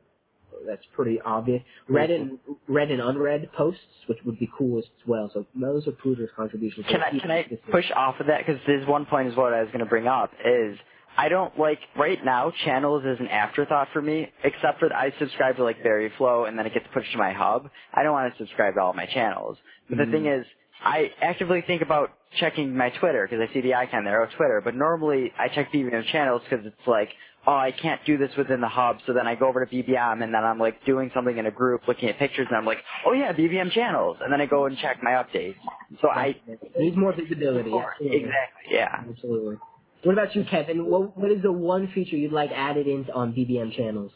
That's 0.68 0.86
pretty 0.96 1.20
obvious. 1.22 1.62
Read 1.88 2.12
and 2.12 2.40
read 2.68 2.92
and 2.92 3.02
unread 3.02 3.50
posts, 3.54 3.82
which 4.08 4.20
would 4.26 4.40
be 4.40 4.50
cool 4.58 4.80
as 4.80 4.86
well. 5.08 5.30
So 5.34 5.46
those 5.56 5.88
are 5.88 5.92
Pooter's 5.92 6.30
contributions. 6.36 6.86
Can 6.90 7.02
I 7.02 7.10
can 7.12 7.32
I 7.32 7.44
push 7.72 7.90
off 7.96 8.20
of 8.20 8.28
that 8.28 8.46
because 8.46 8.62
there's 8.68 8.88
one 8.88 9.06
point 9.06 9.28
is 9.30 9.36
what 9.36 9.54
I 9.54 9.62
was 9.62 9.68
going 9.68 9.80
to 9.80 9.86
bring 9.86 10.08
up 10.08 10.32
is 10.44 10.78
I 11.18 11.30
don't 11.30 11.58
like 11.58 11.80
right 11.98 12.24
now 12.24 12.52
channels 12.66 13.04
is 13.06 13.20
an 13.20 13.28
afterthought 13.28 13.88
for 13.94 14.02
me 14.02 14.32
except 14.44 14.80
for 14.80 14.94
I 14.94 15.14
subscribe 15.20 15.58
to 15.58 15.64
like 15.64 15.82
Berry 15.84 16.12
Flow 16.18 16.46
and 16.46 16.58
then 16.58 16.66
it 16.66 16.74
gets 16.74 16.86
pushed 16.94 17.12
to 17.14 17.18
my 17.18 17.32
hub. 17.32 17.70
I 17.94 18.04
don't 18.04 18.14
want 18.14 18.34
to 18.34 18.38
subscribe 18.38 18.76
to 18.76 18.82
all 18.82 18.94
my 18.94 19.06
channels. 19.06 19.58
But 19.90 20.00
the 20.00 20.06
thing 20.06 20.24
mm-hmm. 20.24 20.42
is 20.42 20.46
I 20.84 21.12
actively 21.22 21.64
think 21.66 21.82
about 21.82 22.12
checking 22.40 22.76
my 22.76 22.90
Twitter 22.90 23.28
because 23.30 23.48
I 23.48 23.54
see 23.54 23.62
the 23.62 23.76
icon 23.76 24.04
there, 24.04 24.22
oh 24.22 24.28
Twitter. 24.36 24.62
But 24.64 24.76
normally 24.76 25.32
I 25.38 25.48
check 25.48 25.72
BBM 25.72 26.06
channels 26.12 26.42
because 26.50 26.66
it's 26.66 26.88
like, 26.88 27.10
oh 27.48 27.56
I 27.56 27.72
can't 27.72 28.02
do 28.06 28.18
this 28.18 28.32
within 28.38 28.62
the 28.62 28.68
hub. 28.68 28.98
So 29.06 29.14
then 29.14 29.28
I 29.28 29.36
go 29.36 29.48
over 29.48 29.66
to 29.66 29.72
BBM 29.72 30.24
and 30.24 30.34
then 30.34 30.44
I'm 30.44 30.60
like 30.60 30.84
doing 30.86 31.12
something 31.14 31.38
in 31.38 31.46
a 31.46 31.52
group, 31.52 31.88
looking 31.88 32.10
at 32.10 32.18
pictures, 32.18 32.48
and 32.50 32.58
I'm 32.58 32.66
like, 32.66 32.80
oh 33.06 33.14
yeah, 33.14 33.34
BBM 33.34 33.72
channels, 33.72 34.18
and 34.22 34.32
then 34.32 34.42
I 34.42 34.46
go 34.46 34.66
and 34.66 34.78
check 34.78 34.98
my 35.04 35.12
updates. 35.12 35.56
So 36.02 36.10
I 36.10 36.36
needs 36.78 36.98
more 36.98 37.14
visibility. 37.14 37.74
Absolutely. 37.76 38.18
exactly 38.18 38.56
yeah. 38.72 39.04
Absolutely. 39.10 39.58
What 40.04 40.14
about 40.14 40.36
you, 40.36 40.46
Kevin? 40.46 40.86
What 40.86 41.18
what 41.18 41.32
is 41.32 41.42
the 41.42 41.52
one 41.52 41.88
feature 41.94 42.16
you'd 42.16 42.32
like 42.32 42.52
added 42.52 42.88
in 42.88 43.08
on 43.14 43.34
BBM 43.34 43.76
channels? 43.76 44.12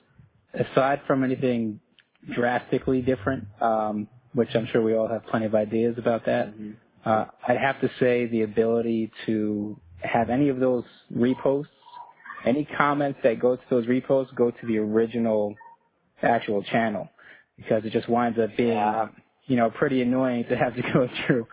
Aside 0.54 1.02
from 1.08 1.24
anything 1.24 1.80
drastically 2.34 3.02
different, 3.02 3.46
um, 3.62 4.08
which 4.34 4.50
I'm 4.56 4.68
sure 4.68 4.82
we 4.82 4.96
all 4.96 5.08
have 5.08 5.26
plenty 5.28 5.46
of 5.46 5.56
ideas 5.56 5.98
about 5.98 6.26
that, 6.26 6.54
uh, 7.06 7.26
I'd 7.48 7.58
have 7.58 7.80
to 7.82 7.90
say 8.00 8.26
the 8.28 8.42
ability 8.42 9.12
to 9.26 9.80
have 10.02 10.30
any 10.30 10.50
of 10.50 10.60
those 10.60 10.84
reposts, 11.16 11.68
any 12.46 12.66
comments 12.78 13.20
that 13.24 13.40
go 13.40 13.56
to 13.56 13.62
those 13.70 13.86
reposts 13.88 14.34
go 14.36 14.52
to 14.52 14.68
the 14.68 14.78
original 14.78 15.56
actual 16.22 16.64
channel 16.64 17.10
because 17.58 17.84
it 17.86 17.92
just 17.92 18.08
winds 18.10 18.38
up 18.40 18.56
being, 18.58 18.70
Yeah. 18.70 19.08
you 19.46 19.56
know, 19.56 19.70
pretty 19.70 20.02
annoying 20.02 20.46
to 20.50 20.56
have 20.58 20.76
to 20.76 20.82
go 20.94 21.08
through 21.26 21.48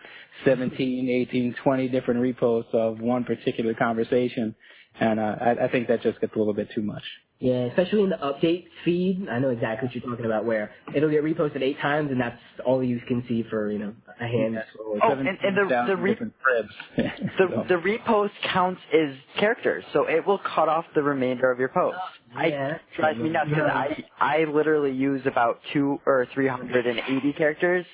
17, 0.45 1.09
18, 1.09 1.55
20 1.63 1.87
different 1.89 2.21
reposts 2.21 2.73
of 2.73 2.99
one 2.99 3.23
particular 3.23 3.73
conversation 3.73 4.55
and 4.99 5.19
uh, 5.19 5.35
I, 5.39 5.65
I 5.65 5.67
think 5.71 5.87
that 5.89 6.01
just 6.01 6.19
gets 6.21 6.33
a 6.35 6.39
little 6.39 6.53
bit 6.53 6.69
too 6.73 6.81
much. 6.81 7.03
Yeah, 7.39 7.65
especially 7.65 8.01
in 8.01 8.09
the 8.09 8.17
update 8.17 8.65
feed. 8.83 9.27
I 9.29 9.37
know 9.37 9.49
exactly 9.49 9.87
what 9.87 9.95
you're 9.95 10.09
talking 10.09 10.25
about. 10.25 10.45
Where 10.45 10.71
it'll 10.95 11.11
get 11.11 11.23
reposted 11.23 11.61
eight 11.61 11.79
times, 11.79 12.09
and 12.09 12.19
that's 12.19 12.39
all 12.65 12.83
you 12.83 12.99
can 13.07 13.23
see 13.27 13.43
for 13.47 13.71
you 13.71 13.77
know 13.77 13.93
a 14.19 14.23
hand. 14.27 14.57
Oh, 15.03 15.11
and, 15.11 15.27
and 15.27 15.55
the 15.55 15.85
the, 15.87 15.95
re- 15.97 16.17
the 16.97 17.11
So, 17.37 17.63
the 17.67 17.75
repost 17.75 18.31
counts 18.51 18.81
as 18.91 19.15
characters, 19.39 19.83
so 19.93 20.07
it 20.09 20.25
will 20.25 20.39
cut 20.39 20.67
off 20.67 20.85
the 20.95 21.03
remainder 21.03 21.51
of 21.51 21.59
your 21.59 21.69
post. 21.69 21.97
Yeah. 22.35 22.77
I 22.97 22.99
drives 22.99 23.19
me 23.19 23.29
nuts 23.29 23.49
because 23.49 23.69
I 23.71 24.03
I 24.19 24.43
literally 24.45 24.93
use 24.95 25.21
about 25.27 25.59
two 25.73 25.99
or 26.07 26.27
three 26.33 26.47
hundred 26.47 26.87
and 26.87 26.99
eighty 27.07 27.33
characters, 27.33 27.85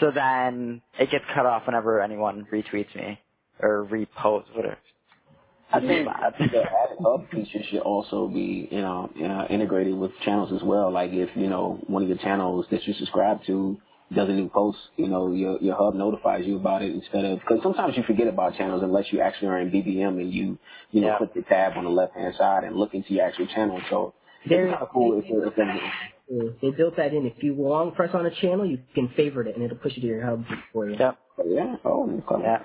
so 0.00 0.10
then 0.10 0.80
it 0.98 1.10
gets 1.10 1.24
cut 1.34 1.44
off 1.44 1.66
whenever 1.66 2.00
anyone 2.00 2.46
retweets 2.50 2.94
me 2.96 3.20
or 3.60 3.86
reposts 3.90 4.54
whatever. 4.54 4.78
I 5.72 5.80
think 5.80 6.08
I 6.08 6.30
think 6.36 6.52
the 6.52 6.60
added 6.60 6.98
hub 7.02 7.30
feature 7.30 7.62
should 7.70 7.80
also 7.80 8.28
be 8.28 8.68
you 8.70 8.80
know 8.80 9.10
uh, 9.22 9.52
integrated 9.52 9.94
with 9.94 10.12
channels 10.24 10.52
as 10.52 10.62
well. 10.62 10.90
Like 10.90 11.10
if 11.12 11.28
you 11.36 11.48
know 11.48 11.78
one 11.86 12.02
of 12.02 12.08
your 12.08 12.18
channels 12.18 12.66
that 12.70 12.86
you 12.86 12.94
subscribe 12.94 13.44
to 13.46 13.76
does 14.14 14.28
a 14.28 14.32
new 14.32 14.48
post, 14.48 14.78
you 14.96 15.08
know 15.08 15.32
your 15.32 15.58
your 15.60 15.76
hub 15.76 15.94
notifies 15.94 16.46
you 16.46 16.56
about 16.56 16.82
it 16.82 16.92
instead 16.94 17.24
of 17.24 17.40
because 17.40 17.62
sometimes 17.62 17.96
you 17.96 18.02
forget 18.04 18.28
about 18.28 18.56
channels 18.56 18.82
unless 18.82 19.12
you 19.12 19.20
actually 19.20 19.48
are 19.48 19.58
in 19.60 19.70
BBM 19.70 20.20
and 20.20 20.32
you 20.32 20.58
you 20.90 21.02
know 21.02 21.08
Yeah. 21.08 21.18
click 21.18 21.34
the 21.34 21.42
tab 21.42 21.76
on 21.76 21.84
the 21.84 21.90
left 21.90 22.14
hand 22.14 22.34
side 22.38 22.64
and 22.64 22.74
look 22.74 22.94
into 22.94 23.12
your 23.12 23.26
actual 23.26 23.46
channel. 23.48 23.80
So 23.90 24.14
it's 24.44 24.50
kind 24.70 24.82
of 24.82 24.88
cool 24.88 25.18
if 25.18 25.24
if 25.26 25.52
it's 25.58 25.82
Yeah, 26.30 26.50
They 26.62 26.70
built 26.70 26.96
that 26.96 27.12
in. 27.12 27.26
If 27.26 27.42
you 27.42 27.54
long 27.54 27.92
press 27.92 28.10
on 28.14 28.24
a 28.24 28.30
channel, 28.30 28.64
you 28.64 28.78
can 28.94 29.08
favorite 29.16 29.48
it, 29.48 29.56
and 29.56 29.64
it'll 29.64 29.76
push 29.78 29.96
it 29.98 30.00
to 30.00 30.06
your 30.06 30.24
hub 30.24 30.44
for 30.72 30.88
you. 30.88 30.96
Yep. 30.98 31.18
yeah 31.46 31.76
oh. 31.84 32.22
Yeah. 32.40 32.64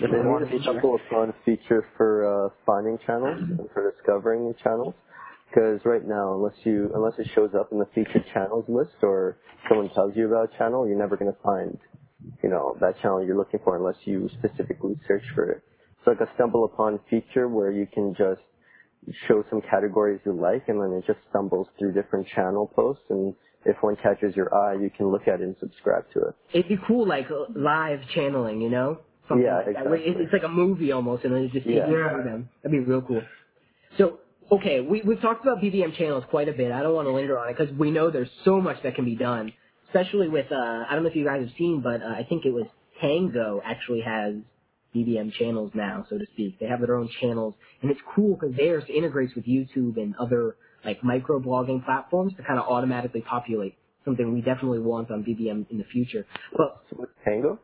This 0.00 0.10
They 0.10 0.18
is 0.18 0.24
one 0.26 0.42
need 0.42 0.48
a 0.48 0.50
feature. 0.50 0.62
stumble 0.62 0.94
upon 1.06 1.34
feature 1.44 1.84
for 1.96 2.46
uh, 2.46 2.50
finding 2.64 2.98
channels 3.06 3.40
and 3.40 3.68
for 3.72 3.90
discovering 3.90 4.44
new 4.44 4.54
channels. 4.62 4.94
Because 5.50 5.80
right 5.84 6.06
now, 6.06 6.34
unless 6.34 6.54
you 6.64 6.90
unless 6.94 7.18
it 7.18 7.26
shows 7.34 7.50
up 7.58 7.72
in 7.72 7.78
the 7.78 7.86
featured 7.94 8.24
channels 8.32 8.64
list 8.68 8.94
or 9.02 9.38
someone 9.68 9.88
tells 9.90 10.14
you 10.14 10.26
about 10.28 10.54
a 10.54 10.58
channel, 10.58 10.86
you're 10.86 10.98
never 10.98 11.16
going 11.16 11.32
to 11.32 11.38
find 11.42 11.78
you 12.42 12.50
know 12.50 12.76
that 12.80 13.00
channel 13.00 13.24
you're 13.24 13.36
looking 13.36 13.60
for 13.64 13.76
unless 13.76 13.96
you 14.04 14.28
specifically 14.38 14.94
search 15.08 15.22
for 15.34 15.50
it. 15.50 15.62
It's 15.98 16.06
like 16.06 16.20
a 16.20 16.30
stumble 16.34 16.64
upon 16.64 17.00
feature 17.10 17.48
where 17.48 17.72
you 17.72 17.86
can 17.92 18.14
just 18.14 18.42
show 19.26 19.42
some 19.50 19.62
categories 19.62 20.20
you 20.24 20.32
like, 20.32 20.68
and 20.68 20.80
then 20.80 20.92
it 20.92 21.04
just 21.06 21.18
stumbles 21.30 21.66
through 21.78 21.92
different 21.92 22.26
channel 22.28 22.70
posts. 22.74 23.04
And 23.08 23.34
if 23.64 23.76
one 23.80 23.96
catches 23.96 24.36
your 24.36 24.54
eye, 24.54 24.74
you 24.74 24.90
can 24.96 25.10
look 25.10 25.26
at 25.26 25.40
it 25.40 25.44
and 25.44 25.56
subscribe 25.58 26.04
to 26.12 26.20
it. 26.20 26.34
It'd 26.52 26.68
be 26.68 26.78
cool, 26.86 27.06
like 27.06 27.28
live 27.54 28.00
channeling, 28.14 28.60
you 28.60 28.68
know? 28.70 29.00
Something 29.28 29.46
Yeah, 29.46 29.56
like 29.66 29.74
that. 29.74 29.84
Where. 29.84 29.96
It's 29.96 30.32
like 30.32 30.42
a 30.44 30.48
movie 30.48 30.92
almost, 30.92 31.24
and 31.24 31.34
then 31.34 31.42
it 31.42 31.52
just 31.52 31.66
takes 31.66 31.76
Yeah. 31.76 31.88
you 31.88 31.96
through 32.10 32.24
them. 32.24 32.48
That'd 32.62 32.72
be 32.72 32.84
real 32.84 33.02
cool. 33.02 33.22
So, 33.98 34.20
okay, 34.50 34.80
we 34.80 35.02
we've 35.02 35.20
talked 35.20 35.42
about 35.44 35.60
BBM 35.60 35.94
channels 35.96 36.24
quite 36.30 36.48
a 36.48 36.52
bit. 36.52 36.72
I 36.72 36.82
don't 36.82 36.94
want 36.94 37.06
to 37.08 37.12
linger 37.12 37.38
on 37.38 37.48
it 37.50 37.56
because 37.58 37.74
we 37.76 37.90
know 37.90 38.10
there's 38.10 38.30
so 38.44 38.60
much 38.60 38.82
that 38.82 38.94
can 38.94 39.04
be 39.04 39.16
done, 39.16 39.52
especially 39.88 40.28
with 40.28 40.50
uh, 40.52 40.84
I 40.88 40.94
don't 40.94 41.02
know 41.04 41.10
if 41.10 41.16
you 41.16 41.24
guys 41.24 41.40
have 41.46 41.56
seen, 41.58 41.80
but 41.82 42.02
uh, 42.02 42.06
I 42.06 42.24
think 42.28 42.44
it 42.46 42.52
was 42.52 42.66
Tango 43.00 43.60
actually 43.64 44.00
has 44.02 44.34
BBM 44.94 45.32
channels 45.34 45.72
now, 45.74 46.06
so 46.08 46.18
to 46.18 46.26
speak. 46.32 46.58
They 46.58 46.66
have 46.66 46.80
their 46.80 46.96
own 46.96 47.08
channels, 47.20 47.54
and 47.82 47.90
it's 47.90 48.00
cool 48.14 48.36
because 48.40 48.56
theirs 48.56 48.84
integrates 48.88 49.34
with 49.34 49.46
YouTube 49.46 49.96
and 49.96 50.14
other 50.16 50.56
like 50.84 51.00
microblogging 51.02 51.84
platforms 51.84 52.32
to 52.36 52.42
kind 52.42 52.58
of 52.58 52.66
automatically 52.66 53.20
populate. 53.20 53.74
Something 54.04 54.32
we 54.32 54.40
definitely 54.40 54.78
want 54.78 55.10
on 55.10 55.22
BBM 55.22 55.70
in 55.70 55.76
the 55.78 55.84
future. 55.84 56.24
But 56.56 56.82
So 56.88 56.96
what's 56.96 57.12
Tango? 57.24 57.58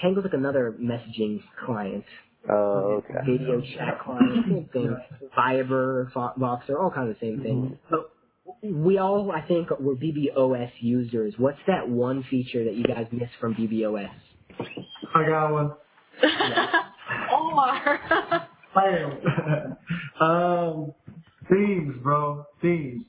Tango's 0.00 0.24
like 0.24 0.32
another 0.34 0.74
messaging 0.80 1.42
client, 1.64 2.04
Oh, 2.48 3.02
okay. 3.04 3.20
video 3.26 3.60
chat 3.76 4.00
client, 4.02 4.46
same 4.46 4.68
thing. 4.72 4.96
Viber, 5.36 6.10
Fo- 6.12 6.32
Voxer, 6.38 6.80
all 6.80 6.90
kind 6.90 7.10
of 7.10 7.16
the 7.18 7.20
same 7.20 7.42
thing. 7.42 7.78
But 7.90 8.10
we 8.62 8.98
all, 8.98 9.30
I 9.30 9.42
think, 9.46 9.70
were 9.78 9.94
BBOS 9.94 10.70
users. 10.80 11.34
What's 11.36 11.58
that 11.66 11.88
one 11.88 12.24
feature 12.30 12.64
that 12.64 12.74
you 12.74 12.84
guys 12.84 13.06
miss 13.12 13.28
from 13.40 13.54
BBOS? 13.54 14.10
I 15.14 15.26
got 15.26 15.52
one. 15.52 15.72
Omar. 17.32 18.48
Bam. 18.74 19.76
um, 20.20 20.94
themes, 21.50 21.94
bro. 22.02 22.46
Themes. 22.62 23.04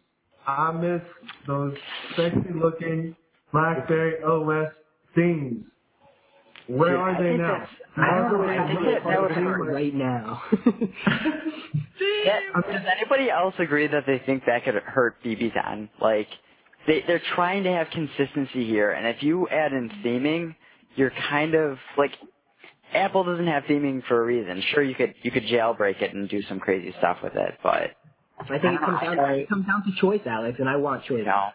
I 0.45 0.71
miss 0.71 1.01
those 1.47 1.75
sexy 2.17 2.49
looking 2.53 3.15
BlackBerry 3.51 4.23
OS 4.23 4.73
themes. 5.15 5.65
Where 6.77 6.97
are 6.97 7.21
they 7.21 7.37
now? 7.37 7.67
I 7.97 8.15
don't 8.17 8.31
know, 8.31 8.45
Never 8.45 8.61
I 8.61 8.67
think 8.67 8.79
been 8.79 8.93
that- 8.93 9.03
that 9.03 9.21
would 9.21 9.31
hurt. 9.31 9.73
right 9.73 9.93
now. 9.93 10.41
Yeah, 12.25 12.39
does 12.55 12.81
anybody 12.97 13.29
else 13.29 13.53
agree 13.59 13.87
that 13.87 14.05
they 14.05 14.19
think 14.25 14.45
that 14.45 14.63
could 14.63 14.75
hurt 14.75 15.23
BB10? 15.23 15.89
Like, 15.99 16.27
they 16.87 17.03
they're 17.05 17.21
trying 17.35 17.63
to 17.63 17.71
have 17.71 17.87
consistency 17.91 18.65
here, 18.65 18.91
and 18.91 19.07
if 19.07 19.21
you 19.23 19.47
add 19.49 19.73
in 19.73 19.89
theming, 20.03 20.55
you're 20.95 21.11
kind 21.29 21.53
of 21.55 21.77
like 21.97 22.11
Apple 22.93 23.23
doesn't 23.23 23.47
have 23.47 23.63
theming 23.63 24.03
for 24.07 24.21
a 24.21 24.25
reason. 24.25 24.61
Sure, 24.73 24.83
you 24.83 24.95
could 24.95 25.13
you 25.23 25.31
could 25.31 25.43
jailbreak 25.43 26.01
it 26.01 26.13
and 26.13 26.27
do 26.29 26.41
some 26.43 26.59
crazy 26.59 26.93
stuff 26.99 27.17
with 27.23 27.35
it, 27.35 27.55
but 27.63 27.91
I 28.39 28.59
think 28.59 28.63
it 28.75 28.79
comes 28.81 29.01
down, 29.01 29.29
it 29.35 29.49
comes 29.49 29.65
down 29.67 29.83
to 29.83 29.91
choice, 29.99 30.21
Alex, 30.25 30.57
and 30.59 30.67
I 30.69 30.75
want 30.77 31.03
choice. 31.05 31.19
you 31.19 31.25
know, 31.25 31.49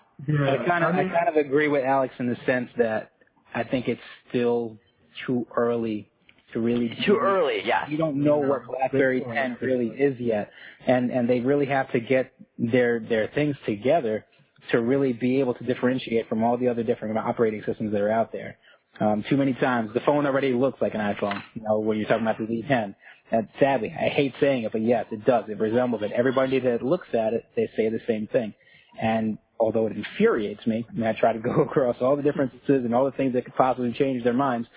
Yeah. 0.44 0.52
I 0.62 0.66
kind 0.66 0.84
of, 0.84 0.94
I 0.94 1.00
I 1.00 1.08
kind 1.08 1.28
of 1.28 1.36
agree 1.36 1.68
with 1.68 1.84
Alex 1.84 2.14
in 2.18 2.28
the 2.28 2.36
sense 2.46 2.70
that 2.78 3.10
I 3.54 3.64
think 3.64 3.88
it's 3.88 4.00
still 4.28 4.78
too 5.26 5.46
early 5.56 6.08
to 6.52 6.60
really 6.60 6.96
too 7.04 7.18
early. 7.20 7.62
Yes. 7.64 7.88
You 7.88 7.96
don't 7.96 8.22
know 8.22 8.38
what 8.38 8.66
BlackBerry 8.66 9.20
10 9.20 9.58
really 9.60 9.88
is 9.88 10.18
yet, 10.20 10.50
and 10.86 11.10
and 11.10 11.28
they 11.28 11.40
really 11.40 11.66
have 11.66 11.90
to 11.92 12.00
get 12.00 12.32
their 12.58 13.00
their 13.00 13.28
things 13.28 13.56
together 13.66 14.24
to 14.70 14.80
really 14.80 15.12
be 15.12 15.40
able 15.40 15.54
to 15.54 15.64
differentiate 15.64 16.28
from 16.28 16.42
all 16.42 16.56
the 16.56 16.68
other 16.68 16.82
different 16.82 17.16
operating 17.18 17.62
systems 17.64 17.92
that 17.92 18.00
are 18.00 18.10
out 18.10 18.32
there. 18.32 18.56
Um, 18.98 19.24
too 19.28 19.36
many 19.36 19.52
times 19.54 19.92
the 19.92 20.00
phone 20.00 20.26
already 20.26 20.52
looks 20.52 20.80
like 20.80 20.94
an 20.94 21.00
iPhone. 21.00 21.42
You 21.54 21.62
know 21.62 21.78
when 21.78 21.98
you're 21.98 22.08
talking 22.08 22.26
about 22.26 22.38
the 22.38 22.46
Z10. 22.46 22.94
And 23.30 23.48
sadly, 23.58 23.92
I 23.92 24.08
hate 24.08 24.34
saying 24.40 24.62
it, 24.62 24.72
but 24.72 24.82
yes, 24.82 25.06
it 25.10 25.24
does. 25.24 25.46
It 25.48 25.58
resembles 25.58 26.02
it. 26.02 26.12
Everybody 26.12 26.60
that 26.60 26.82
looks 26.82 27.08
at 27.12 27.32
it, 27.32 27.44
they 27.56 27.68
say 27.76 27.88
the 27.88 28.00
same 28.06 28.28
thing. 28.28 28.54
And 29.02 29.38
although 29.58 29.86
it 29.86 29.96
infuriates 29.96 30.66
me, 30.66 30.86
I 31.02 31.08
I 31.08 31.12
try 31.12 31.32
to 31.32 31.38
go 31.38 31.62
across 31.68 31.96
all 32.00 32.16
the 32.16 32.22
differences 32.22 32.60
and 32.68 32.94
all 32.94 33.04
the 33.04 33.16
things 33.16 33.34
that 33.34 33.44
could 33.44 33.54
possibly 33.54 33.92
change 33.92 34.24
their 34.24 34.34
minds 34.34 34.68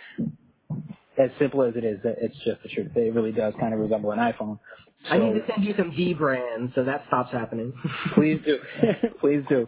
as 1.20 1.30
simple 1.38 1.64
as 1.64 1.76
it 1.76 1.84
is, 1.84 2.00
it's 2.04 2.36
just 2.46 2.64
the 2.64 2.70
truth. 2.70 2.92
It 2.96 3.14
really 3.14 3.32
does 3.32 3.54
kind 3.60 3.74
of 3.74 3.80
resemble 3.80 4.12
an 4.12 4.20
iPhone. 4.20 4.58
I 5.10 5.18
need 5.18 5.34
to 5.34 5.42
send 5.48 5.64
you 5.64 5.74
some 5.78 5.92
D 5.92 6.14
brands 6.14 6.74
so 6.76 6.84
that 6.84 7.04
stops 7.08 7.32
happening. 7.32 7.74
please 8.16 8.40
do, 8.46 8.60
please 9.20 9.44
do. 9.50 9.68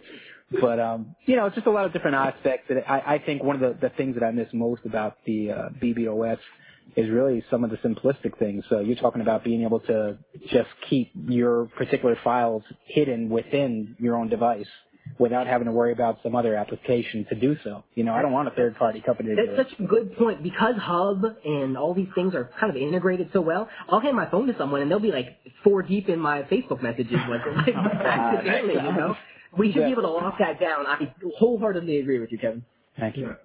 But 0.60 0.80
um, 0.80 1.16
you 1.26 1.36
know, 1.36 1.46
it's 1.46 1.56
just 1.56 1.68
a 1.68 1.72
lot 1.72 1.86
of 1.86 1.94
different 1.94 2.16
aspects. 2.16 2.68
That 2.70 2.90
I, 2.90 3.16
I 3.16 3.20
think 3.20 3.44
one 3.44 3.56
of 3.56 3.62
the, 3.62 3.90
the 3.90 3.94
things 3.96 4.16
that 4.16 4.24
I 4.24 4.32
miss 4.32 4.48
most 4.54 4.82
about 4.86 5.18
the 5.26 5.52
uh, 5.52 5.70
BBOS 5.82 6.40
is 6.98 7.10
really 7.10 7.44
some 7.50 7.64
of 7.64 7.70
the 7.70 7.78
simplistic 7.78 8.38
things. 8.38 8.66
So 8.70 8.80
you're 8.80 8.98
talking 8.98 9.22
about 9.22 9.46
being 9.46 9.64
able 9.64 9.80
to 9.82 10.18
just 10.50 10.70
keep 10.90 11.12
your 11.28 11.68
particular 11.78 12.18
files 12.24 12.64
hidden 12.86 13.30
within 13.30 13.96
your 14.00 14.18
own 14.18 14.28
device 14.28 14.68
without 15.20 15.48
having 15.48 15.66
to 15.66 15.72
worry 15.72 15.92
about 15.92 16.20
some 16.24 16.36
other 16.36 16.56
application 16.56 17.26
to 17.30 17.36
do 17.36 17.56
so. 17.64 17.84
You 17.96 18.04
know, 18.04 18.14
I 18.14 18.22
don't 18.22 18.32
want 18.32 18.48
a 18.48 18.52
third 18.52 18.76
party 18.76 19.02
company 19.02 19.30
to 19.30 19.36
do 19.36 19.56
That's 19.56 19.68
it. 19.68 19.72
such 19.72 19.80
a 19.80 19.84
good 19.88 20.18
point 20.18 20.42
because 20.44 20.76
Hub 20.78 21.24
and 21.46 21.78
all 21.78 21.94
these 21.94 22.10
things 22.16 22.34
are 22.34 22.50
kind 22.60 22.70
of 22.70 22.82
integrated 22.82 23.30
so 23.34 23.42
well. 23.42 23.70
I'll 23.90 24.00
hand 24.00 24.16
my 24.16 24.30
phone 24.30 24.48
to 24.48 24.58
someone 24.58 24.82
and 24.82 24.90
they'll 24.90 25.00
be 25.00 25.12
like 25.12 25.38
four 25.64 25.82
deep 25.84 26.10
in 26.10 26.20
my 26.20 26.44
Facebook 26.44 26.82
messages, 26.82 27.18
like, 27.30 27.42
like 27.68 27.76
accidentally, 27.76 28.74
you 28.76 28.94
know. 28.94 29.16
We 29.58 29.74
should 29.74 29.84
be 29.84 29.92
able 29.92 30.04
to 30.04 30.10
lock 30.10 30.36
that 30.40 30.60
down. 30.60 30.88
I 30.88 31.14
wholeheartedly 31.38 32.00
agree 32.00 32.20
with 32.20 32.32
you, 32.32 32.38
Kevin. 32.38 32.64
Thank 32.98 33.18
you. 33.18 33.36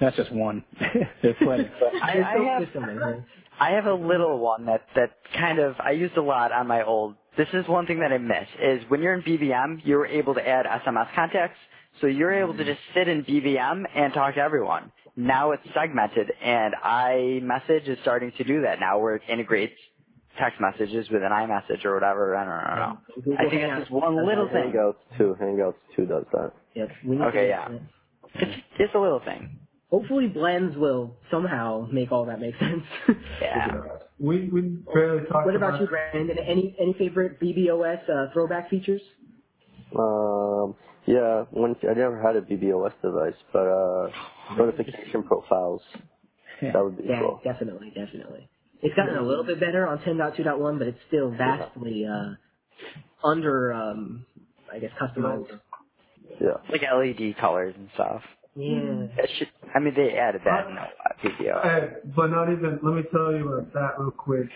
That's 0.00 0.16
just 0.16 0.32
one. 0.32 0.64
There's 1.22 1.36
plenty. 1.42 1.70
I, 2.02 2.22
I 2.22 2.58
have. 2.58 3.24
I 3.60 3.70
have 3.70 3.86
a 3.86 3.94
little 3.94 4.38
one 4.40 4.66
that 4.66 4.82
that 4.96 5.12
kind 5.38 5.60
of 5.60 5.76
I 5.78 5.92
used 5.92 6.16
a 6.16 6.22
lot 6.22 6.50
on 6.50 6.66
my 6.66 6.82
old. 6.82 7.14
This 7.36 7.48
is 7.52 7.66
one 7.68 7.86
thing 7.86 8.00
that 8.00 8.12
I 8.12 8.18
miss 8.18 8.48
is 8.62 8.88
when 8.90 9.02
you're 9.02 9.14
in 9.14 9.22
BBM, 9.22 9.80
you're 9.84 10.06
able 10.06 10.34
to 10.34 10.46
add 10.46 10.66
SMS 10.66 11.14
contacts, 11.14 11.58
so 12.00 12.06
you're 12.06 12.32
able 12.32 12.54
to 12.56 12.64
just 12.64 12.80
sit 12.94 13.08
in 13.08 13.24
BBM 13.24 13.84
and 13.94 14.12
talk 14.12 14.34
to 14.34 14.40
everyone. 14.40 14.92
Now 15.16 15.52
it's 15.52 15.62
segmented, 15.74 16.30
and 16.42 16.74
iMessage 16.84 17.88
is 17.88 17.98
starting 18.02 18.32
to 18.38 18.44
do 18.44 18.62
that 18.62 18.80
now, 18.80 18.98
where 19.00 19.16
it 19.16 19.22
integrates 19.28 19.74
text 20.38 20.60
messages 20.60 21.08
with 21.10 21.22
an 21.22 21.30
iMessage 21.30 21.84
or 21.84 21.94
whatever. 21.94 22.36
I 22.36 22.44
don't 22.44 22.78
know. 22.78 22.98
Google 23.14 23.34
I 23.38 23.50
think 23.50 23.62
Hangouts 23.62 23.68
that's 23.68 23.80
just 23.82 23.90
one 23.92 24.26
little 24.26 24.48
thing. 24.48 24.72
Hangouts 24.72 25.18
2. 25.18 25.36
Hangouts 25.40 25.74
2 25.96 26.06
does 26.06 26.24
that. 26.32 26.52
Yep, 26.74 26.88
Okay, 27.28 27.48
yeah. 27.48 27.68
It's 28.34 28.62
it's 28.80 28.94
a 28.94 28.98
little 28.98 29.20
thing. 29.20 29.63
Hopefully, 29.94 30.26
blends 30.26 30.76
will 30.76 31.14
somehow 31.30 31.86
make 31.92 32.10
all 32.10 32.26
that 32.26 32.40
make 32.40 32.56
sense. 32.58 32.82
Yeah. 33.40 33.68
we 34.18 34.48
we 34.48 34.60
barely 34.92 35.22
talked 35.28 35.46
what 35.46 35.54
about 35.54 35.74
about 35.74 35.80
you, 35.82 35.86
Brandon? 35.86 36.36
Any 36.36 36.74
any 36.80 36.94
favorite 36.94 37.38
BBOS 37.40 38.02
uh, 38.10 38.32
throwback 38.32 38.70
features? 38.70 39.00
Um, 39.96 40.74
yeah, 41.06 41.44
one, 41.52 41.76
I 41.88 41.94
never 41.94 42.20
had 42.20 42.34
a 42.34 42.40
BBOS 42.42 42.92
device, 43.02 43.38
but 43.52 43.68
uh, 43.68 44.08
notification 44.56 45.22
profiles, 45.22 45.82
that 46.60 46.74
would 46.82 46.96
be 46.98 47.04
Yeah, 47.08 47.20
cool. 47.20 47.40
definitely, 47.44 47.92
definitely. 47.94 48.48
It's 48.82 48.96
gotten 48.96 49.16
a 49.16 49.22
little 49.22 49.44
bit 49.44 49.60
better 49.60 49.86
on 49.86 49.98
10.2.1, 49.98 50.78
but 50.80 50.88
it's 50.88 50.98
still 51.06 51.30
vastly 51.30 52.04
uh, 52.04 52.34
under, 53.24 53.72
um, 53.72 54.26
I 54.72 54.80
guess, 54.80 54.90
customized. 55.00 55.60
Yeah. 56.40 56.56
Like 56.68 56.82
LED 56.82 57.36
colors 57.38 57.74
and 57.78 57.88
stuff. 57.94 58.22
Yeah. 58.56 59.06
That 59.16 59.28
should, 59.38 59.48
I 59.74 59.78
mean, 59.80 59.94
they 59.96 60.16
added 60.16 60.42
that 60.44 60.68
in 60.68 60.78
uh, 60.78 60.84
a 60.84 61.14
video. 61.22 61.60
Hey, 61.62 61.88
but 62.14 62.28
not 62.28 62.52
even. 62.52 62.78
Let 62.82 62.94
me 62.94 63.02
tell 63.10 63.32
you 63.32 63.48
about 63.52 63.72
that 63.72 63.98
real 63.98 64.10
quick. 64.12 64.48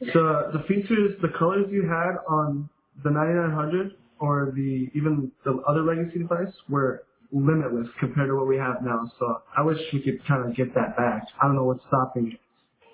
The 0.00 0.50
the 0.52 0.62
features, 0.68 1.16
the 1.20 1.28
colors 1.38 1.66
you 1.70 1.82
had 1.82 2.16
on 2.28 2.68
the 3.04 3.10
9900 3.10 3.92
or 4.20 4.52
the 4.54 4.88
even 4.94 5.30
the 5.44 5.60
other 5.68 5.82
legacy 5.82 6.20
device 6.20 6.52
were 6.68 7.02
limitless 7.32 7.88
compared 7.98 8.28
to 8.28 8.36
what 8.36 8.46
we 8.46 8.56
have 8.56 8.82
now. 8.82 9.10
So 9.18 9.42
I 9.56 9.62
wish 9.62 9.78
we 9.92 10.00
could 10.00 10.24
kind 10.26 10.48
of 10.48 10.54
get 10.56 10.72
that 10.74 10.96
back. 10.96 11.26
I 11.40 11.46
don't 11.46 11.56
know 11.56 11.64
what's 11.64 11.84
stopping 11.88 12.32
it, 12.32 12.40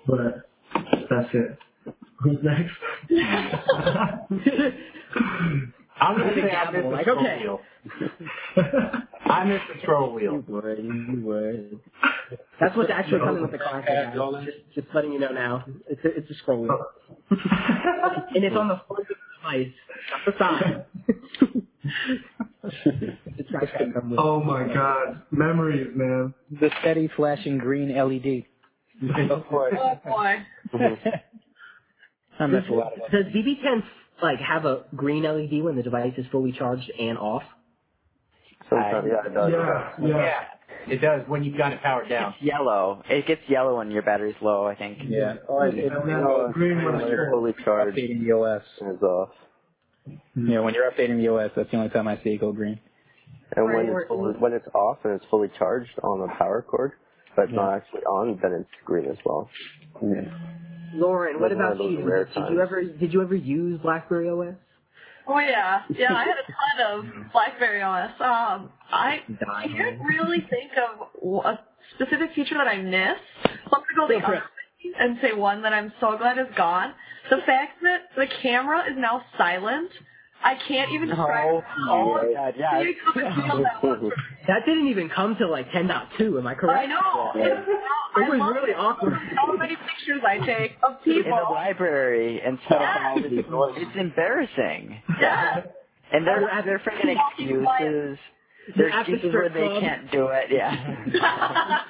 but 0.07 0.49
that's 1.09 1.29
it. 1.33 1.57
Who's 2.21 2.37
next? 2.43 2.73
I'm 5.99 6.17
gonna 6.17 6.33
say 6.35 6.51
I 6.51 6.71
missed 6.71 6.83
the 6.83 6.89
Like, 6.89 7.01
scroll 7.05 7.19
okay. 7.19 7.39
wheel. 7.41 7.59
I 9.25 9.43
missed 9.45 9.63
the 9.73 9.81
scroll 9.81 10.13
wheel. 10.13 10.43
would, 10.47 10.77
you 10.79 11.21
would. 11.23 11.79
That's 12.59 12.75
what's 12.75 12.89
actually 12.93 13.19
coming 13.19 13.41
with 13.41 13.51
the 13.51 13.57
classic. 13.57 13.87
guys. 13.87 14.45
Just, 14.45 14.57
just 14.75 14.87
letting 14.93 15.13
you 15.13 15.19
know 15.19 15.31
now. 15.31 15.65
It's 15.89 16.03
a, 16.05 16.17
it's 16.17 16.29
a 16.31 16.33
scroll 16.35 16.61
wheel. 16.63 16.85
and 17.31 18.43
it's 18.43 18.55
on 18.55 18.67
the 18.67 18.81
front 18.87 19.01
of 19.01 19.07
the 19.07 19.15
device, 19.41 19.73
not 20.11 20.25
the 20.25 20.33
side. 20.39 20.85
the 23.37 23.43
trackpad 23.43 23.93
come 23.93 24.09
with. 24.11 24.19
oh 24.19 24.43
my 24.43 24.67
God, 24.73 25.21
memories, 25.31 25.87
man. 25.95 26.33
The 26.59 26.69
steady 26.81 27.09
flashing 27.15 27.57
green 27.57 27.95
LED. 27.95 28.43
Of 29.31 29.45
course. 29.47 29.75
Oh 29.79 29.99
boy. 30.05 30.37
I 32.39 32.45
miss 32.47 32.63
a 32.69 32.73
lot 32.73 32.93
of 32.93 32.99
that. 32.99 33.11
Does 33.11 33.25
BB10 33.33 33.83
like 34.21 34.39
have 34.39 34.65
a 34.65 34.85
green 34.95 35.23
LED 35.23 35.63
when 35.63 35.75
the 35.75 35.83
device 35.83 36.13
is 36.17 36.25
fully 36.31 36.51
charged 36.51 36.89
and 36.99 37.17
off? 37.17 37.43
Sometimes, 38.69 39.07
yeah, 39.09 39.25
it 39.29 39.33
does. 39.33 39.51
Yeah, 39.51 39.91
yeah. 40.01 40.07
Yeah, 40.87 40.93
it 40.93 40.97
does 41.01 41.21
when 41.27 41.43
you've 41.43 41.57
got 41.57 41.73
it 41.73 41.81
powered 41.81 42.09
down. 42.09 42.33
It's 42.33 42.43
yellow. 42.43 43.01
It 43.09 43.25
gets 43.25 43.41
yellow 43.47 43.77
when 43.77 43.91
your 43.91 44.01
battery's 44.01 44.35
low, 44.41 44.65
I 44.67 44.75
think. 44.75 44.99
Yeah. 45.07 45.35
Oh, 45.47 45.61
it, 45.61 45.75
it, 45.77 45.91
And 45.91 46.09
then 46.09 46.51
green 46.51 46.77
when 46.83 46.95
when 46.95 47.01
it's 47.03 47.11
it's 47.13 47.31
fully 47.31 47.53
charged, 47.63 47.97
updating 47.97 48.25
the 48.25 48.33
OS. 48.33 48.63
is 48.81 49.01
off. 49.01 49.29
Yeah, 50.35 50.59
when 50.61 50.73
you're 50.73 50.89
updating 50.89 51.17
the 51.17 51.27
OS, 51.29 51.51
that's 51.55 51.69
the 51.71 51.77
only 51.77 51.89
time 51.89 52.07
I 52.07 52.21
see 52.23 52.31
it 52.31 52.39
go 52.41 52.51
green. 52.51 52.79
And 53.55 53.65
when 53.65 53.85
it's 53.87 54.07
fully, 54.07 54.33
when 54.39 54.53
it's 54.53 54.67
off 54.73 54.97
and 55.03 55.13
it's 55.13 55.25
fully 55.29 55.49
charged 55.57 55.91
on 56.03 56.19
the 56.19 56.27
power 56.37 56.61
cord, 56.61 56.93
but 57.35 57.43
it's 57.43 57.53
not 57.53 57.73
actually 57.75 58.01
on, 58.01 58.39
then 58.41 58.51
it's 58.53 58.69
green 58.85 59.09
as 59.09 59.17
well. 59.25 59.49
Lauren, 60.93 61.39
what 61.39 61.51
about 61.51 61.81
you? 61.81 61.97
Did 61.97 62.33
times. 62.33 62.49
you 62.51 62.61
ever 62.61 62.83
did 62.83 63.13
you 63.13 63.21
ever 63.21 63.35
use 63.35 63.79
BlackBerry 63.81 64.29
OS? 64.29 64.55
Oh 65.27 65.39
yeah, 65.39 65.81
yeah. 65.89 66.13
I 66.13 66.23
had 66.23 66.35
a 66.37 66.45
ton 66.47 67.05
of 67.25 67.31
BlackBerry 67.33 67.81
OS. 67.81 68.11
Um, 68.19 68.69
I 68.91 69.19
Die 69.27 69.67
can't 69.75 69.99
really 70.01 70.45
think 70.49 70.71
of 70.77 71.43
a 71.45 71.59
specific 71.95 72.33
feature 72.33 72.55
that 72.55 72.67
I 72.67 72.81
missed. 72.81 73.21
So 73.69 73.75
I'm 73.77 73.83
gonna 73.95 74.07
go 74.07 74.07
the 74.07 74.19
Go 74.21 74.25
for 74.25 74.33
it. 74.35 74.37
other 74.37 74.47
and 74.99 75.17
say 75.21 75.33
one 75.33 75.63
that 75.63 75.73
I'm 75.73 75.91
so 75.99 76.17
glad 76.17 76.37
is 76.37 76.47
gone. 76.55 76.93
The 77.29 77.37
fact 77.45 77.81
that 77.83 78.01
the 78.15 78.25
camera 78.41 78.83
is 78.89 78.95
now 78.97 79.21
silent. 79.37 79.89
I 80.43 80.55
can't 80.67 80.91
even 80.91 81.09
describe. 81.09 81.47
Oh, 81.49 81.63
oh 81.89 82.13
my 82.15 82.33
god, 82.33 82.53
yeah. 82.57 82.79
You 82.81 82.95
come 83.03 83.63
that 83.63 83.83
one. 83.83 84.11
That 84.47 84.65
didn't 84.65 84.87
even 84.87 85.09
come 85.09 85.35
to 85.37 85.47
like 85.47 85.69
10.2. 85.71 86.37
Am 86.37 86.47
I 86.47 86.53
correct? 86.53 86.79
I 86.79 86.85
know. 86.85 87.31
It's, 87.35 87.67
uh, 87.67 88.21
It 88.21 88.25
I 88.25 88.29
was 88.29 88.39
love 88.39 88.55
really 88.55 88.73
awkward. 88.73 89.13
How 89.35 89.51
many 89.57 89.75
pictures 89.75 90.21
I 90.25 90.37
take 90.45 90.73
of 90.83 91.03
people. 91.03 91.23
In 91.23 91.37
the 91.37 91.49
library 91.51 92.41
and 92.45 92.59
stuff. 92.65 92.81
Yes. 92.81 93.19
It's 93.77 93.97
embarrassing. 93.97 95.01
Yeah. 95.19 95.61
And 96.13 96.25
they're 96.25 96.43
Or 96.43 96.61
they're 96.63 96.79
freaking 96.79 97.15
excuses. 97.29 98.17
They're 98.75 98.89
There's 98.89 98.93
at 98.93 98.99
excuses 99.09 99.33
where 99.33 99.49
they 99.49 99.67
club. 99.67 99.81
can't 99.81 100.11
do 100.11 100.27
it. 100.27 100.45
Yeah. 100.51 100.95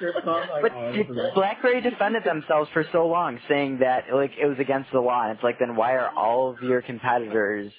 Oh 0.26 0.44
but 0.62 0.72
dude, 0.92 1.08
BlackBerry 1.34 1.80
defended 1.80 2.22
themselves 2.24 2.70
for 2.72 2.84
so 2.92 3.06
long, 3.06 3.38
saying 3.48 3.78
that 3.80 4.04
like 4.12 4.32
it 4.40 4.46
was 4.46 4.58
against 4.58 4.90
the 4.92 5.00
law. 5.00 5.22
And 5.24 5.32
it's 5.32 5.42
like, 5.42 5.58
then 5.58 5.76
why 5.76 5.92
are 5.96 6.10
all 6.16 6.50
of 6.50 6.62
your 6.62 6.82
competitors 6.82 7.72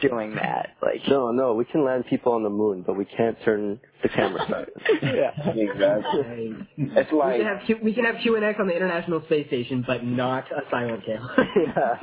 doing 0.00 0.34
that? 0.36 0.70
Like, 0.82 1.00
No, 1.08 1.30
no, 1.32 1.54
we 1.54 1.64
can 1.64 1.84
land 1.84 2.04
people 2.08 2.32
on 2.32 2.42
the 2.42 2.50
moon, 2.50 2.82
but 2.86 2.96
we 2.96 3.04
can't 3.04 3.36
turn 3.44 3.78
the 4.02 4.08
camera 4.08 4.40
silent. 4.48 4.70
yeah. 5.02 5.50
Exactly. 5.50 6.54
It's 6.78 7.12
We 7.12 7.18
like 7.18 7.36
can 7.40 7.46
have 7.46 7.66
Q, 7.66 7.78
we 7.82 7.92
can 7.94 8.04
have 8.04 8.16
QNX 8.16 8.58
on 8.60 8.66
the 8.68 8.74
International 8.74 9.22
Space 9.24 9.46
Station, 9.48 9.84
but 9.86 10.04
not 10.04 10.44
a 10.50 10.62
silent 10.70 11.04
camera. 11.04 11.36
yeah. 11.66 11.96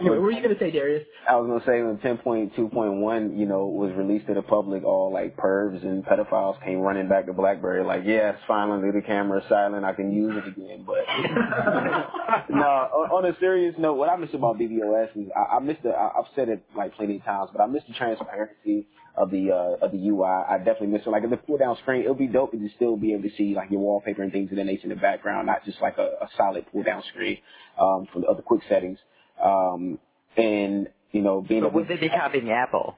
Anyway, 0.00 0.16
what 0.16 0.22
were 0.22 0.30
you 0.30 0.42
gonna 0.42 0.58
say, 0.58 0.70
Darius? 0.70 1.06
I 1.28 1.36
was 1.36 1.46
gonna 1.48 1.64
say 1.64 1.82
when 1.82 1.98
10.2.1, 1.98 3.38
you 3.38 3.46
know, 3.46 3.66
was 3.66 3.92
released 3.96 4.26
to 4.26 4.34
the 4.34 4.42
public, 4.42 4.84
all 4.84 5.12
like 5.12 5.36
pervs 5.36 5.82
and 5.82 6.04
pedophiles 6.04 6.62
came 6.64 6.80
running 6.80 7.08
back 7.08 7.26
to 7.26 7.32
BlackBerry, 7.32 7.84
like, 7.84 8.02
yes, 8.04 8.36
finally 8.46 8.90
the 8.90 9.02
camera's 9.02 9.44
silent, 9.48 9.84
I 9.84 9.92
can 9.92 10.12
use 10.12 10.34
it 10.36 10.48
again. 10.48 10.84
But 10.86 11.04
no, 12.50 12.62
on, 12.62 13.10
on 13.10 13.24
a 13.26 13.38
serious 13.38 13.74
note, 13.78 13.94
what 13.94 14.08
I 14.08 14.16
miss 14.16 14.30
about 14.34 14.58
BBOS 14.58 15.16
is 15.16 15.28
I, 15.36 15.56
I 15.56 15.58
miss 15.60 15.76
the. 15.82 15.90
I, 15.90 16.18
I've 16.18 16.30
said 16.34 16.48
it 16.48 16.62
like 16.76 16.94
plenty 16.94 17.16
of 17.16 17.24
times, 17.24 17.50
but 17.52 17.62
I 17.62 17.66
miss 17.66 17.82
the 17.86 17.94
transparency 17.94 18.86
of 19.16 19.30
the 19.30 19.50
uh, 19.52 19.84
of 19.84 19.92
the 19.92 20.08
UI. 20.08 20.24
I 20.24 20.58
definitely 20.58 20.88
miss 20.88 21.02
it. 21.06 21.10
Like 21.10 21.24
in 21.24 21.30
the 21.30 21.36
pull 21.36 21.58
down 21.58 21.76
screen, 21.82 22.02
it 22.02 22.08
would 22.08 22.18
be 22.18 22.26
dope 22.26 22.54
if 22.54 22.60
you 22.60 22.70
still 22.76 22.96
be 22.96 23.12
able 23.12 23.24
to 23.24 23.34
see 23.36 23.54
like 23.54 23.70
your 23.70 23.80
wallpaper 23.80 24.22
and 24.22 24.32
things 24.32 24.50
of 24.50 24.56
that 24.56 24.64
nature 24.64 24.84
in 24.84 24.90
the 24.90 24.96
background, 24.96 25.46
not 25.46 25.64
just 25.64 25.80
like 25.80 25.98
a, 25.98 26.24
a 26.24 26.28
solid 26.36 26.64
pull 26.72 26.82
down 26.82 27.02
screen 27.12 27.38
um, 27.80 28.06
for 28.12 28.20
the 28.20 28.26
other 28.26 28.42
quick 28.42 28.62
settings. 28.68 28.98
Um, 29.42 29.98
and 30.36 30.88
you 31.10 31.22
know, 31.22 31.40
being 31.42 31.62
But 31.62 31.74
would 31.74 31.88
they 31.88 31.96
be 31.96 32.08
copying 32.08 32.50
Apple? 32.50 32.96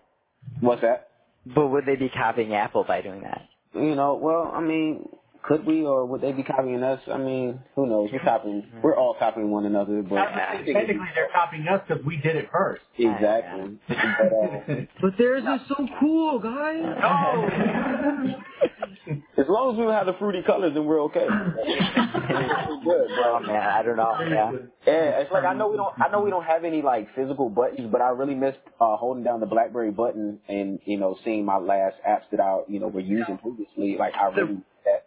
What's 0.60 0.82
that? 0.82 1.08
But 1.46 1.68
would 1.68 1.84
they 1.86 1.96
be 1.96 2.08
copying 2.08 2.54
Apple 2.54 2.84
by 2.84 3.02
doing 3.02 3.22
that? 3.22 3.42
You 3.74 3.94
know, 3.94 4.14
well, 4.14 4.52
I 4.54 4.60
mean, 4.60 5.08
could 5.42 5.66
we 5.66 5.84
or 5.84 6.06
would 6.06 6.20
they 6.20 6.32
be 6.32 6.42
copying 6.42 6.82
us? 6.82 7.00
I 7.12 7.18
mean, 7.18 7.60
who 7.74 7.86
knows? 7.86 8.08
We're 8.12 8.20
copying. 8.20 8.66
We're 8.82 8.96
all 8.96 9.14
copying 9.18 9.50
one 9.50 9.66
another, 9.66 10.02
but 10.02 10.16
Technically, 10.16 11.08
they're 11.14 11.28
copying 11.34 11.66
us 11.68 11.82
because 11.86 12.04
we 12.04 12.16
did 12.16 12.36
it 12.36 12.48
first. 12.52 12.82
exactly. 12.98 13.78
but, 13.88 13.96
uh, 13.96 14.74
But 15.02 15.18
theirs 15.18 15.42
is 15.42 15.68
so 15.68 15.86
cool, 16.00 16.38
guys. 16.38 16.82
as 19.38 19.46
long 19.48 19.72
as 19.72 19.78
we 19.78 19.84
don't 19.84 19.92
have 19.92 20.06
the 20.06 20.14
fruity 20.18 20.42
colors, 20.46 20.72
then 20.74 20.84
we're 20.84 21.02
okay. 21.04 21.26
we're 21.28 22.80
good, 22.84 23.10
Oh 23.10 23.38
bro. 23.40 23.40
man, 23.40 23.62
I 23.62 23.82
don't 23.82 23.96
know. 23.96 24.14
Yeah. 24.20 24.52
Yeah, 24.86 25.20
it's 25.20 25.32
like 25.32 25.44
I 25.44 25.54
know 25.54 25.68
we 25.68 25.76
don't. 25.76 25.94
I 26.00 26.08
know 26.08 26.20
we 26.22 26.30
don't 26.30 26.44
have 26.44 26.64
any 26.64 26.82
like 26.82 27.14
physical 27.14 27.48
buttons, 27.48 27.88
but 27.90 28.00
I 28.00 28.10
really 28.10 28.34
miss 28.34 28.54
uh, 28.80 28.96
holding 28.96 29.24
down 29.24 29.40
the 29.40 29.46
BlackBerry 29.46 29.90
button 29.90 30.40
and 30.48 30.78
you 30.84 30.98
know 30.98 31.16
seeing 31.24 31.44
my 31.44 31.56
last 31.58 31.96
apps 32.08 32.24
that 32.30 32.40
I 32.40 32.60
you 32.68 32.80
know 32.80 32.88
were 32.88 33.00
using 33.00 33.38
previously. 33.38 33.96
Like 33.98 34.14
I 34.14 34.26
really 34.34 34.58
that. 34.84 35.03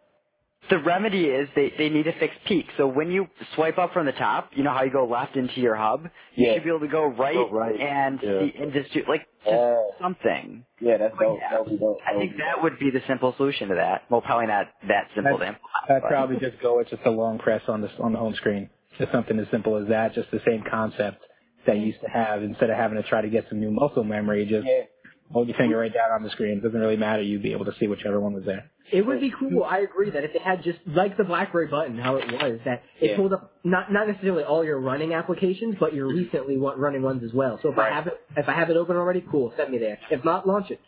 The 0.69 0.79
remedy 0.79 1.25
is 1.25 1.47
they, 1.55 1.71
they 1.77 1.89
need 1.89 2.03
to 2.03 2.19
fix 2.19 2.33
peek. 2.45 2.65
So 2.77 2.87
when 2.87 3.09
you 3.11 3.27
swipe 3.55 3.77
up 3.77 3.93
from 3.93 4.05
the 4.05 4.11
top, 4.11 4.51
you 4.55 4.63
know 4.63 4.71
how 4.71 4.83
you 4.83 4.91
go 4.91 5.05
left 5.07 5.35
into 5.37 5.61
your 5.61 5.75
hub? 5.75 6.09
You 6.35 6.47
Yeah. 6.47 6.53
should 6.55 6.63
be 6.63 6.69
able 6.69 6.81
to 6.81 6.87
go 6.87 7.05
right, 7.05 7.35
Go 7.35 7.49
right, 7.49 7.79
and 7.79 8.19
yeah. 8.21 8.39
see, 8.41 8.53
and 8.59 8.73
just 8.73 8.91
do, 8.93 9.03
like 9.07 9.21
just 9.43 9.51
Yeah. 9.55 9.77
something. 10.01 10.65
Yeah, 10.81 10.97
that's 10.97 11.17
dope. 11.17 11.39
Yeah. 11.41 11.49
That 11.51 11.61
would 11.63 11.69
be 11.71 11.77
dope. 11.77 11.99
I 12.05 12.17
think 12.17 12.37
that 12.37 12.61
would 12.63 12.79
be 12.79 12.91
the 12.91 13.01
simple 13.07 13.33
solution 13.37 13.69
to 13.69 13.75
that. 13.75 14.03
Well, 14.09 14.21
probably 14.21 14.47
not 14.47 14.67
that 14.87 15.07
simple 15.15 15.37
to 15.39 15.55
I'd. 15.89 16.01
Probably 16.03 16.37
just 16.37 16.61
go 16.61 16.77
with 16.77 16.89
just 16.89 17.03
a 17.05 17.11
long 17.11 17.39
press 17.39 17.61
on 17.67 17.81
the 17.81 17.89
on 17.99 18.11
the 18.13 18.19
home 18.19 18.33
screen. 18.35 18.69
Just 18.97 19.11
something 19.11 19.39
as 19.39 19.47
simple 19.51 19.77
as 19.77 19.87
that. 19.89 20.13
Just 20.15 20.31
the 20.31 20.41
same 20.45 20.63
concept 20.69 21.23
that 21.65 21.75
you 21.75 21.81
mm-hmm. 21.81 21.87
used 21.87 22.01
to 22.01 22.09
have. 22.09 22.43
Instead 22.43 22.69
of 22.69 22.77
having 22.77 23.01
to 23.01 23.07
try 23.07 23.21
to 23.21 23.29
get 23.29 23.45
some 23.49 23.59
new 23.59 23.71
muscle 23.71 24.03
memory, 24.03 24.45
just 24.45 24.65
Yeah. 24.67 24.83
Hold 25.31 25.47
your 25.47 25.57
finger 25.57 25.77
right 25.77 25.93
down 25.93 26.11
on 26.11 26.23
the 26.23 26.29
screen. 26.31 26.57
It 26.59 26.63
doesn't 26.63 26.79
really 26.79 26.97
matter. 26.97 27.21
You'd 27.21 27.43
be 27.43 27.51
able 27.51 27.65
to 27.65 27.73
see 27.79 27.87
whichever 27.87 28.19
one 28.19 28.33
was 28.33 28.45
there. 28.45 28.71
It 28.91 29.05
would 29.05 29.19
be 29.19 29.33
cool. 29.37 29.63
I 29.65 29.79
agree 29.79 30.11
that 30.11 30.23
if 30.23 30.33
it 30.33 30.41
had 30.41 30.63
just 30.63 30.79
like 30.85 31.17
the 31.17 31.25
BlackBerry 31.25 31.67
button, 31.67 31.97
how 31.97 32.15
it 32.15 32.31
was 32.31 32.59
that 32.65 32.83
it 33.01 33.11
Yeah. 33.11 33.15
pulled 33.17 33.33
up 33.33 33.51
not 33.65 33.91
not 33.91 34.07
necessarily 34.07 34.43
all 34.43 34.63
your 34.63 34.79
running 34.79 35.13
applications, 35.13 35.75
but 35.79 35.93
your 35.93 36.07
recently 36.07 36.57
wa- 36.57 36.75
running 36.77 37.01
ones 37.01 37.21
as 37.23 37.33
well. 37.33 37.59
So 37.61 37.71
if 37.71 37.77
I 37.77 37.89
have 37.89 38.07
it 38.07 38.17
if 38.37 38.47
I 38.47 38.53
have 38.53 38.69
it 38.69 38.77
open 38.77 38.95
already, 38.95 39.21
cool, 39.29 39.53
send 39.57 39.71
me 39.71 39.77
there. 39.77 39.99
If 40.09 40.23
not, 40.23 40.47
launch 40.47 40.71
it. 40.71 40.79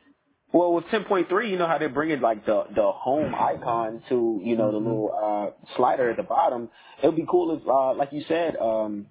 Well, 0.51 0.73
with 0.73 0.85
10.3, 0.85 1.49
you 1.51 1.57
know 1.59 1.67
how 1.67 1.77
they're 1.77 1.89
bringing 1.89 2.21
like 2.21 2.45
the 2.45 2.63
the 2.73 2.89
home 2.91 3.35
icon 3.35 4.01
to 4.09 4.39
you 4.43 4.55
know 4.55 4.71
the 4.71 4.77
little 4.77 5.11
uh 5.13 5.75
slider 5.75 6.09
at 6.09 6.15
the 6.17 6.23
bottom. 6.23 6.69
It 7.03 7.07
would 7.07 7.17
be 7.17 7.25
cool 7.29 7.55
if, 7.57 7.67
uh, 7.67 7.93
like 7.95 8.13
you 8.13 8.23
said, 8.27 8.55
um, 8.55 9.07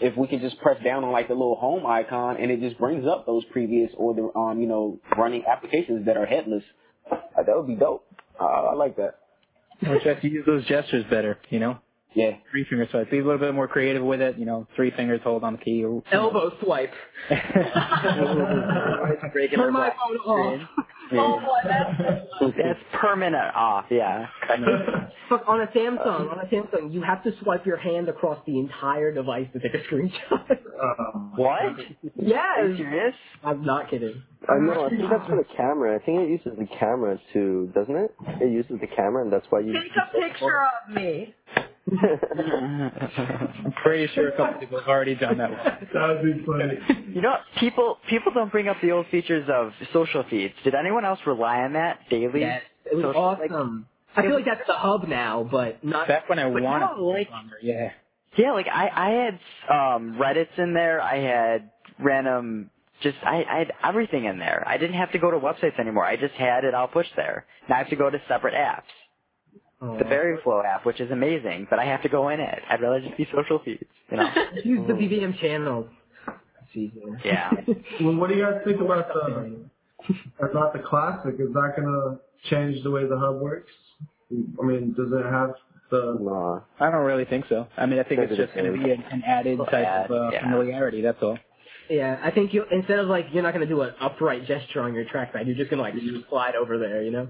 if 0.00 0.16
we 0.16 0.26
could 0.28 0.40
just 0.40 0.58
press 0.60 0.82
down 0.82 1.04
on 1.04 1.12
like 1.12 1.28
the 1.28 1.34
little 1.34 1.56
home 1.56 1.84
icon 1.86 2.36
and 2.38 2.50
it 2.50 2.60
just 2.60 2.78
brings 2.78 3.06
up 3.06 3.26
those 3.26 3.44
previous 3.52 3.90
or 3.96 4.14
the 4.14 4.30
um 4.38 4.60
you 4.60 4.66
know 4.66 4.98
running 5.16 5.44
applications 5.46 6.06
that 6.06 6.16
are 6.16 6.26
headless. 6.26 6.64
Uh, 7.10 7.16
that 7.36 7.54
would 7.56 7.66
be 7.66 7.74
dope. 7.76 8.04
Uh, 8.40 8.44
I 8.44 8.74
like 8.74 8.96
that. 8.96 9.18
Or 9.86 9.98
just 10.00 10.24
use 10.24 10.44
those 10.46 10.64
gestures 10.66 11.04
better. 11.10 11.38
You 11.50 11.58
know, 11.60 11.78
Yeah. 12.14 12.36
three 12.50 12.64
finger 12.64 12.86
swipe. 12.90 13.10
Be 13.10 13.18
a 13.18 13.24
little 13.24 13.38
bit 13.38 13.54
more 13.54 13.68
creative 13.68 14.02
with 14.02 14.20
it. 14.20 14.36
You 14.38 14.46
know, 14.46 14.66
three 14.76 14.90
fingers 14.92 15.20
hold 15.22 15.44
on 15.44 15.52
the 15.54 15.58
key. 15.58 15.84
Or, 15.84 16.02
Elbow 16.12 16.52
swipe. 16.62 16.92
Turn 17.28 17.42
my 19.72 19.90
phone 19.90 20.18
screen. 20.18 20.60
off. 20.62 20.68
Oh 21.12 21.40
boy, 21.40 21.60
that's 21.68 21.98
That's 21.98 22.13
permanent 23.04 23.54
off, 23.54 23.86
yeah. 23.90 24.26
Fuck, 25.28 25.44
on 25.48 25.60
a 25.60 25.66
Samsung, 25.68 26.32
on 26.32 26.38
a 26.40 26.46
Samsung, 26.46 26.92
you 26.92 27.02
have 27.02 27.22
to 27.24 27.32
swipe 27.42 27.66
your 27.66 27.76
hand 27.76 28.08
across 28.08 28.38
the 28.46 28.58
entire 28.58 29.12
device 29.12 29.48
to 29.52 29.60
take 29.60 29.74
a 29.74 29.82
screenshot. 29.92 30.58
Um, 30.74 31.32
What? 31.36 31.62
Are 31.62 31.76
you 31.78 32.12
yes, 32.16 32.76
serious? 32.76 33.14
I'm 33.44 33.64
not 33.64 33.88
kidding. 33.90 34.22
I 34.48 34.58
know. 34.58 34.86
I 34.86 34.88
think 34.90 35.02
that's 35.08 35.26
for 35.28 35.36
the 35.36 35.44
camera. 35.56 35.94
I 35.96 36.04
think 36.04 36.22
it 36.22 36.28
uses 36.28 36.58
the 36.58 36.66
camera 36.78 37.18
to, 37.32 37.70
doesn't 37.74 37.96
it? 37.96 38.14
It 38.42 38.50
uses 38.50 38.80
the 38.80 38.88
camera, 38.88 39.22
and 39.22 39.32
that's 39.32 39.46
why 39.50 39.60
you. 39.60 39.72
take 39.72 39.92
a 39.96 40.10
picture 40.28 40.62
of 40.62 40.94
me. 40.94 41.32
I'm 41.90 43.74
pretty 43.82 44.12
sure 44.14 44.28
a 44.28 44.36
couple 44.36 44.60
people 44.60 44.78
have 44.80 44.88
already 44.88 45.14
done 45.14 45.38
that 45.38 45.50
one. 45.50 45.58
that 45.94 46.08
would 46.08 46.22
be 46.22 46.44
funny. 46.44 47.04
You 47.14 47.20
know, 47.20 47.36
people 47.60 47.98
people 48.08 48.32
don't 48.32 48.50
bring 48.50 48.68
up 48.68 48.76
the 48.82 48.92
old 48.92 49.06
features 49.08 49.48
of 49.52 49.72
social 49.92 50.24
feeds. 50.30 50.54
Did 50.64 50.74
anyone 50.74 51.04
else 51.04 51.20
rely 51.26 51.58
on 51.60 51.74
that 51.74 52.00
daily? 52.10 52.40
Yes, 52.40 52.62
it 52.90 52.94
was 52.96 53.04
Social- 53.04 53.22
like- 53.40 53.50
awesome. 53.50 53.86
I 54.16 54.22
feel 54.22 54.34
like 54.34 54.44
that's 54.44 54.64
the 54.68 54.74
hub 54.74 55.08
now, 55.08 55.42
but 55.50 55.84
not. 55.84 56.06
Back 56.06 56.28
when 56.28 56.38
I 56.38 56.44
but 56.48 56.62
wanted 56.62 56.86
now, 56.86 57.00
like, 57.02 57.28
longer, 57.30 57.56
yeah. 57.60 57.90
Yeah, 58.36 58.52
like 58.52 58.68
I 58.68 58.88
I 58.88 59.10
had 59.10 59.38
um 59.96 60.16
Reddit's 60.18 60.56
in 60.56 60.72
there. 60.72 61.00
I 61.02 61.18
had 61.18 61.70
random 61.98 62.70
just 63.02 63.16
I, 63.24 63.42
I 63.42 63.58
had 63.58 63.72
everything 63.82 64.24
in 64.26 64.38
there. 64.38 64.62
I 64.66 64.78
didn't 64.78 64.94
have 64.96 65.10
to 65.12 65.18
go 65.18 65.32
to 65.32 65.38
websites 65.38 65.80
anymore. 65.80 66.04
I 66.04 66.16
just 66.16 66.34
had 66.34 66.62
it 66.64 66.74
all 66.74 66.86
pushed 66.86 67.10
there. 67.16 67.44
Now 67.68 67.74
I 67.74 67.78
have 67.78 67.88
to 67.90 67.96
go 67.96 68.08
to 68.08 68.20
separate 68.28 68.54
apps. 68.54 68.82
Oh, 69.80 69.98
The 69.98 70.04
Berry 70.04 70.38
Flow 70.42 70.62
app, 70.62 70.86
which 70.86 71.00
is 71.00 71.10
amazing, 71.10 71.66
but 71.68 71.78
I 71.78 71.84
have 71.84 72.02
to 72.02 72.08
go 72.08 72.28
in 72.28 72.40
it. 72.40 72.58
I'd 72.70 72.80
rather 72.80 73.00
just 73.00 73.16
be 73.16 73.26
social 73.34 73.58
feeds, 73.64 73.82
you 74.10 74.16
know. 74.16 74.28
use 74.64 74.86
the 74.86 74.94
BBM 74.94 75.38
channels. 75.40 75.86
It's. 76.74 77.24
Yeah. 77.24 77.50
Well, 78.00 78.16
what 78.16 78.30
do 78.30 78.36
you 78.36 78.42
guys 78.44 78.60
think 78.64 78.80
about 78.80 79.08
the 79.08 79.64
about 80.40 80.72
the 80.72 80.80
classic? 80.80 81.34
Is 81.38 81.52
that 81.54 81.72
gonna 81.76 82.18
change 82.50 82.82
the 82.82 82.90
way 82.90 83.06
the 83.06 83.16
hub 83.18 83.40
works? 83.40 83.70
I 84.32 84.64
mean, 84.64 84.94
does 84.96 85.12
it 85.12 85.24
have 85.24 85.54
the 85.90 86.16
Nah. 86.20 86.60
I 86.80 86.90
don't 86.90 87.04
really 87.04 87.24
think 87.24 87.44
so. 87.48 87.68
I 87.76 87.86
mean, 87.86 87.98
I 87.98 88.02
think 88.02 88.20
it's 88.20 88.30
Maybe 88.30 88.42
just 88.42 88.54
going 88.54 88.72
to 88.72 88.84
be 88.84 88.90
an, 88.90 89.04
an 89.12 89.22
added 89.24 89.58
Little 89.58 89.66
type 89.66 89.86
add, 89.86 90.10
of 90.10 90.10
uh, 90.10 90.30
yeah. 90.32 90.42
familiarity. 90.42 91.02
That's 91.02 91.22
all. 91.22 91.38
Yeah, 91.88 92.18
I 92.22 92.30
think 92.30 92.54
you 92.54 92.64
instead 92.72 92.98
of 92.98 93.08
like 93.08 93.26
you're 93.32 93.42
not 93.42 93.52
gonna 93.52 93.66
do 93.66 93.82
an 93.82 93.92
upright 94.00 94.46
gesture 94.46 94.80
on 94.80 94.94
your 94.94 95.04
trackpad, 95.04 95.46
you're 95.46 95.54
just 95.54 95.70
gonna 95.70 95.82
like 95.82 95.94
slide 96.30 96.54
over 96.56 96.78
there, 96.78 97.02
you 97.02 97.10
know. 97.10 97.28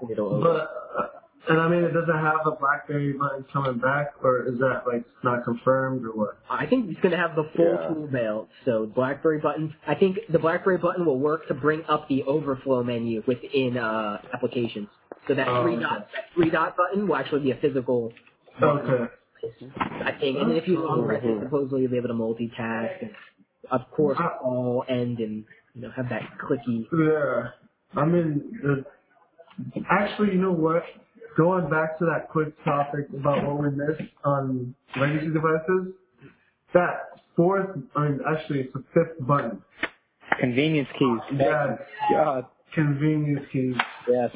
But 0.00 0.20
uh, 0.20 1.06
and 1.48 1.60
I 1.60 1.68
mean, 1.68 1.84
it 1.84 1.92
doesn't 1.92 2.14
have 2.14 2.38
the 2.44 2.52
BlackBerry 2.60 3.14
button 3.14 3.44
coming 3.52 3.78
back, 3.80 4.14
or 4.22 4.46
is 4.48 4.58
that 4.60 4.82
like 4.86 5.04
not 5.24 5.44
confirmed 5.44 6.04
or 6.06 6.10
what? 6.12 6.38
I 6.50 6.66
think 6.66 6.90
it's 6.90 7.00
going 7.00 7.12
to 7.12 7.18
have 7.18 7.36
the 7.36 7.50
full 7.56 7.66
Yeah. 7.80 7.88
tool 7.88 8.08
belt. 8.08 8.48
So 8.64 8.86
BlackBerry 8.86 9.40
button. 9.40 9.74
I 9.86 9.94
think 9.96 10.18
the 10.30 10.38
BlackBerry 10.38 10.78
button 10.78 11.06
will 11.06 11.18
work 11.20 11.48
to 11.48 11.54
bring 11.54 11.84
up 11.88 12.08
the 12.08 12.24
overflow 12.24 12.84
menu 12.84 13.22
within 13.26 13.78
uh, 13.78 14.18
applications. 14.34 14.88
So 15.28 15.34
that 15.34 15.48
Oh, 15.48 15.62
three 15.62 15.74
okay. 15.74 15.82
dot 15.84 16.08
that 16.14 16.24
three 16.34 16.50
dot 16.50 16.76
button 16.76 17.08
will 17.08 17.16
actually 17.16 17.42
be 17.42 17.52
a 17.52 17.56
physical. 17.56 18.12
Okay. 18.62 19.04
I 19.90 20.12
think, 20.20 20.38
and 20.38 20.50
then 20.50 20.56
if 20.58 20.68
you 20.68 20.80
long 20.80 21.06
press 21.06 21.22
it, 21.24 21.40
supposedly 21.44 21.82
you'll 21.82 21.90
be 21.92 21.98
able 21.98 22.08
to 22.08 22.14
multitask, 22.14 23.02
and 23.02 23.10
of 23.70 23.82
course 23.92 24.18
all 24.44 24.84
end 24.88 25.18
and 25.20 25.44
you 25.74 25.82
know 25.82 25.90
have 25.96 26.08
that 26.10 26.22
clicky. 26.44 26.86
Yeah. 26.92 27.50
I 28.00 28.06
mean, 28.06 28.60
the, 28.62 28.84
actually, 29.90 30.32
you 30.32 30.38
know 30.40 30.52
what? 30.52 30.84
Going 31.38 31.70
back 31.70 31.96
to 32.00 32.04
that 32.06 32.28
quick 32.28 32.52
topic 32.64 33.06
about 33.16 33.46
what 33.46 33.62
we 33.62 33.70
missed 33.70 34.02
on 34.24 34.74
legacy 35.00 35.28
devices, 35.28 35.94
that 36.74 36.96
fourth, 37.36 37.78
I 37.94 38.08
mean, 38.08 38.20
actually, 38.28 38.60
it's 38.62 38.72
the 38.74 38.82
fifth 38.92 39.24
button. 39.26 39.62
Convenience 40.40 40.88
keys. 40.98 41.18
Thank 41.28 41.40
Yeah. 41.40 41.76
you. 42.10 42.16
God. 42.16 42.46
Convenience 42.74 43.46
keys. 43.52 43.76
Yes. 44.08 44.30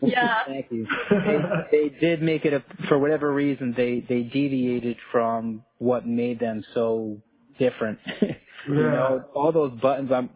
Yeah. 0.00 0.44
Thank 0.46 0.66
you. 0.70 0.86
They, 1.10 1.38
they 1.72 1.88
did 1.98 2.22
make 2.22 2.44
it 2.44 2.52
a, 2.52 2.62
for 2.86 2.98
whatever 2.98 3.32
reason, 3.32 3.74
they, 3.76 4.04
they 4.08 4.22
deviated 4.22 4.96
from 5.10 5.64
what 5.78 6.06
made 6.06 6.38
them 6.38 6.62
so 6.74 7.20
different. 7.58 7.98
you 8.22 8.28
Yeah. 8.68 8.90
know, 8.92 9.24
all 9.34 9.50
those 9.50 9.72
buttons, 9.80 10.12
I'm, 10.12 10.30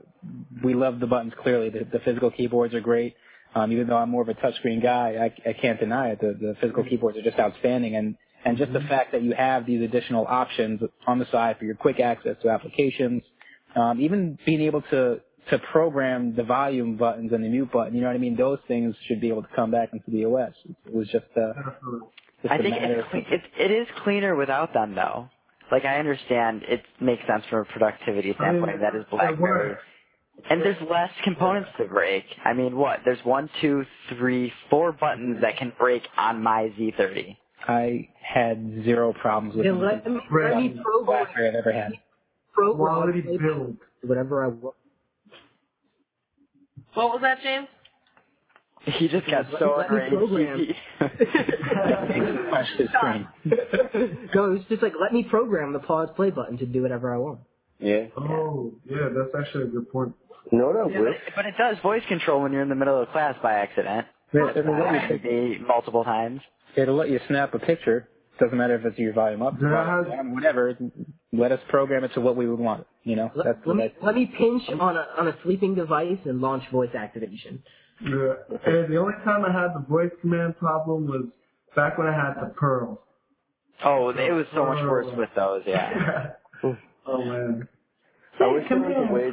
we 0.64 0.74
love 0.74 0.98
the 1.00 1.06
buttons 1.06 1.32
clearly. 1.40 1.70
The, 1.70 1.84
the 1.92 2.00
physical 2.04 2.30
keyboards 2.32 2.74
are 2.74 2.80
great. 2.80 3.14
Um, 3.54 3.70
even 3.72 3.86
though 3.86 3.96
I'm 3.96 4.08
more 4.10 4.22
of 4.22 4.28
a 4.28 4.34
touchscreen 4.34 4.82
guy, 4.82 5.30
I, 5.46 5.50
I 5.50 5.52
can't 5.52 5.78
deny 5.78 6.10
it. 6.10 6.20
The, 6.20 6.36
the 6.40 6.56
physical 6.60 6.84
keyboards 6.84 7.18
are 7.18 7.22
just 7.22 7.38
outstanding. 7.38 7.96
And, 7.96 8.16
and 8.44 8.56
just 8.56 8.72
the 8.72 8.80
fact 8.80 9.12
that 9.12 9.22
you 9.22 9.34
have 9.34 9.66
these 9.66 9.82
additional 9.82 10.26
options 10.26 10.80
on 11.06 11.18
the 11.18 11.26
side 11.30 11.58
for 11.58 11.64
your 11.64 11.74
quick 11.74 12.00
access 12.00 12.36
to 12.42 12.48
applications, 12.48 13.22
um, 13.76 14.00
even 14.00 14.38
being 14.46 14.62
able 14.62 14.82
to, 14.90 15.20
to 15.50 15.58
program 15.70 16.34
the 16.34 16.44
volume 16.44 16.96
buttons 16.96 17.32
and 17.32 17.44
the 17.44 17.48
mute 17.48 17.70
button, 17.70 17.94
you 17.94 18.00
know 18.00 18.06
what 18.06 18.16
I 18.16 18.18
mean? 18.18 18.36
Those 18.36 18.58
things 18.68 18.94
should 19.06 19.20
be 19.20 19.28
able 19.28 19.42
to 19.42 19.48
come 19.54 19.70
back 19.70 19.90
into 19.92 20.10
the 20.10 20.24
OS. 20.24 20.54
It 20.86 20.94
was 20.94 21.08
just, 21.08 21.26
uh, 21.36 21.52
just 22.42 22.52
I 22.52 22.58
think 22.58 22.76
it's, 22.78 23.08
cle- 23.10 23.20
it, 23.30 23.42
it 23.58 23.70
is 23.70 23.86
cleaner 24.02 24.34
without 24.34 24.72
them 24.72 24.94
though. 24.94 25.28
Like 25.70 25.84
I 25.84 25.98
understand 25.98 26.62
it 26.68 26.82
makes 27.00 27.22
sense 27.26 27.44
from 27.50 27.60
a 27.60 27.64
productivity 27.64 28.36
I 28.38 28.52
mean, 28.52 28.62
standpoint. 28.62 28.80
That 28.80 28.94
is 28.94 29.04
BlackBerry. 29.10 29.76
Works. 30.42 30.46
And 30.50 30.62
there's 30.62 30.90
less 30.90 31.10
components 31.24 31.70
to 31.78 31.84
break. 31.86 32.24
I 32.44 32.52
mean, 32.52 32.76
what? 32.76 33.00
There's 33.04 33.24
one, 33.24 33.48
two, 33.60 33.84
three, 34.18 34.52
four 34.70 34.92
buttons 34.92 35.40
that 35.42 35.56
can 35.58 35.72
break 35.78 36.02
on 36.16 36.42
my 36.42 36.72
Z30. 36.78 37.36
I 37.68 38.08
had 38.20 38.82
zero 38.84 39.12
problems 39.12 39.54
with 39.56 39.64
Then 39.64 39.78
the 39.78 39.84
let 39.84 40.06
me, 40.06 40.12
let 40.42 40.56
me 40.56 40.76
program, 40.82 41.06
BlackBerry 41.06 41.48
I've 41.48 41.54
ever 41.54 41.72
had. 41.72 41.92
program 42.52 42.76
Quality 42.76 43.22
build. 43.38 43.76
whatever 44.02 44.44
I 44.44 44.48
want. 44.48 44.74
What 46.94 47.08
was 47.10 47.20
that, 47.22 47.38
James? 47.42 47.68
He 48.84 49.06
just 49.06 49.28
got 49.28 49.46
so 49.60 49.76
Let 49.78 49.90
me 49.92 49.96
enraged. 49.96 50.16
program. 50.16 50.58
He- 50.58 50.74
Flash 52.50 52.68
the 52.78 52.88
screen. 52.88 53.28
no, 54.34 54.52
it's 54.54 54.68
just 54.68 54.82
like 54.82 54.94
let 55.00 55.12
me 55.12 55.22
program 55.22 55.72
the 55.72 55.78
pause 55.78 56.08
play 56.16 56.30
button 56.30 56.58
to 56.58 56.66
do 56.66 56.82
whatever 56.82 57.14
I 57.14 57.18
want. 57.18 57.40
Yeah. 57.78 58.06
Oh, 58.16 58.72
yeah, 58.88 59.08
that's 59.16 59.30
actually 59.46 59.64
a 59.64 59.66
good 59.68 59.90
point. 59.92 60.14
You 60.50 60.58
know 60.58 60.66
what 60.66 60.90
Yeah, 60.90 60.98
but, 60.98 61.34
but 61.36 61.46
it 61.46 61.54
does 61.56 61.76
voice 61.82 62.02
control 62.08 62.42
when 62.42 62.52
you're 62.52 62.62
in 62.62 62.68
the 62.68 62.74
middle 62.74 63.00
of 63.00 63.08
class 63.10 63.36
by 63.42 63.54
accident. 63.54 64.06
It'll 64.32 64.78
let 64.78 65.10
you 65.10 65.18
take- 65.18 65.66
multiple 65.66 66.04
times. 66.04 66.40
It'll 66.76 66.96
let 66.96 67.10
you 67.10 67.20
snap 67.28 67.54
a 67.54 67.58
picture. 67.58 68.08
Doesn't 68.40 68.56
matter 68.56 68.74
if 68.76 68.84
it's 68.84 68.98
your 68.98 69.12
volume 69.12 69.42
up, 69.42 69.58
volume 69.60 70.08
down, 70.08 70.34
whatever. 70.34 70.76
Let 71.32 71.52
us 71.52 71.60
program 71.68 72.02
it 72.02 72.14
to 72.14 72.20
what 72.20 72.34
we 72.34 72.48
would 72.48 72.58
want. 72.58 72.86
You 73.04 73.16
know, 73.16 73.30
Let, 73.34 73.44
that's 73.46 73.58
let 73.66 73.76
me 73.76 73.92
let 74.02 74.14
me 74.14 74.26
pinch 74.26 74.62
on 74.80 74.96
a 74.96 75.06
on 75.18 75.28
a 75.28 75.36
sleeping 75.42 75.74
device 75.74 76.18
and 76.24 76.40
launch 76.40 76.64
voice 76.72 76.94
activation. 76.94 77.62
Yeah. 78.00 78.34
Uh, 78.50 78.56
and 78.66 78.92
the 78.92 78.96
only 78.96 79.12
time 79.24 79.44
I 79.44 79.52
had 79.52 79.74
the 79.74 79.84
voice 79.86 80.10
command 80.22 80.56
problem 80.58 81.06
was 81.06 81.26
back 81.76 81.98
when 81.98 82.06
I 82.08 82.12
had 82.12 82.34
the 82.42 82.52
Pearl. 82.54 83.02
Oh, 83.84 84.08
it 84.10 84.32
was 84.32 84.46
so 84.54 84.64
much 84.66 84.82
worse 84.82 85.14
with 85.16 85.30
those, 85.36 85.62
yeah. 85.66 86.30
oh 86.64 87.24
man. 87.24 87.68
I 88.40 88.52
wish 88.52 88.64
there 88.68 88.78
was 88.78 89.08
a 89.08 89.12
way. 89.12 89.32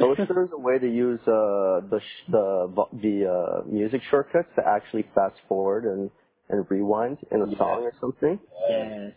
I 0.00 0.04
wish 0.04 0.18
there 0.18 0.40
was 0.42 0.50
a 0.52 0.58
way 0.58 0.78
to 0.78 0.86
use 0.88 1.20
uh, 1.22 1.80
the 1.88 2.00
sh- 2.00 2.30
the 2.30 2.70
vo- 2.74 2.88
the 2.92 3.26
uh, 3.64 3.68
music 3.68 4.02
shortcuts 4.10 4.48
to 4.56 4.62
actually 4.66 5.04
fast 5.14 5.36
forward 5.48 5.84
and 5.84 6.10
and 6.48 6.66
rewind 6.70 7.18
in 7.30 7.42
a 7.42 7.56
song 7.56 7.82
or 7.82 7.92
something. 8.00 8.38
Yes. 8.68 9.12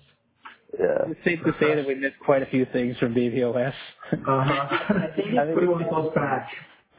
Yeah. 0.80 0.86
it's 1.12 1.24
safe 1.24 1.40
to 1.46 1.54
say 1.60 1.76
that 1.76 1.88
we 1.88 1.96
missed 1.96 2.20
quite 2.24 2.44
a 2.44 2.46
few 2.46 2.66
things 2.72 2.98
from 2.98 3.16
BBOS. 3.16 3.74
Uh-huh. 4.12 4.28
I 4.30 5.08
think 5.16 5.38
I 5.40 5.46
think 5.46 5.60
we 5.62 5.68
want 5.68 5.90
those 5.90 6.14
back. 6.14 6.50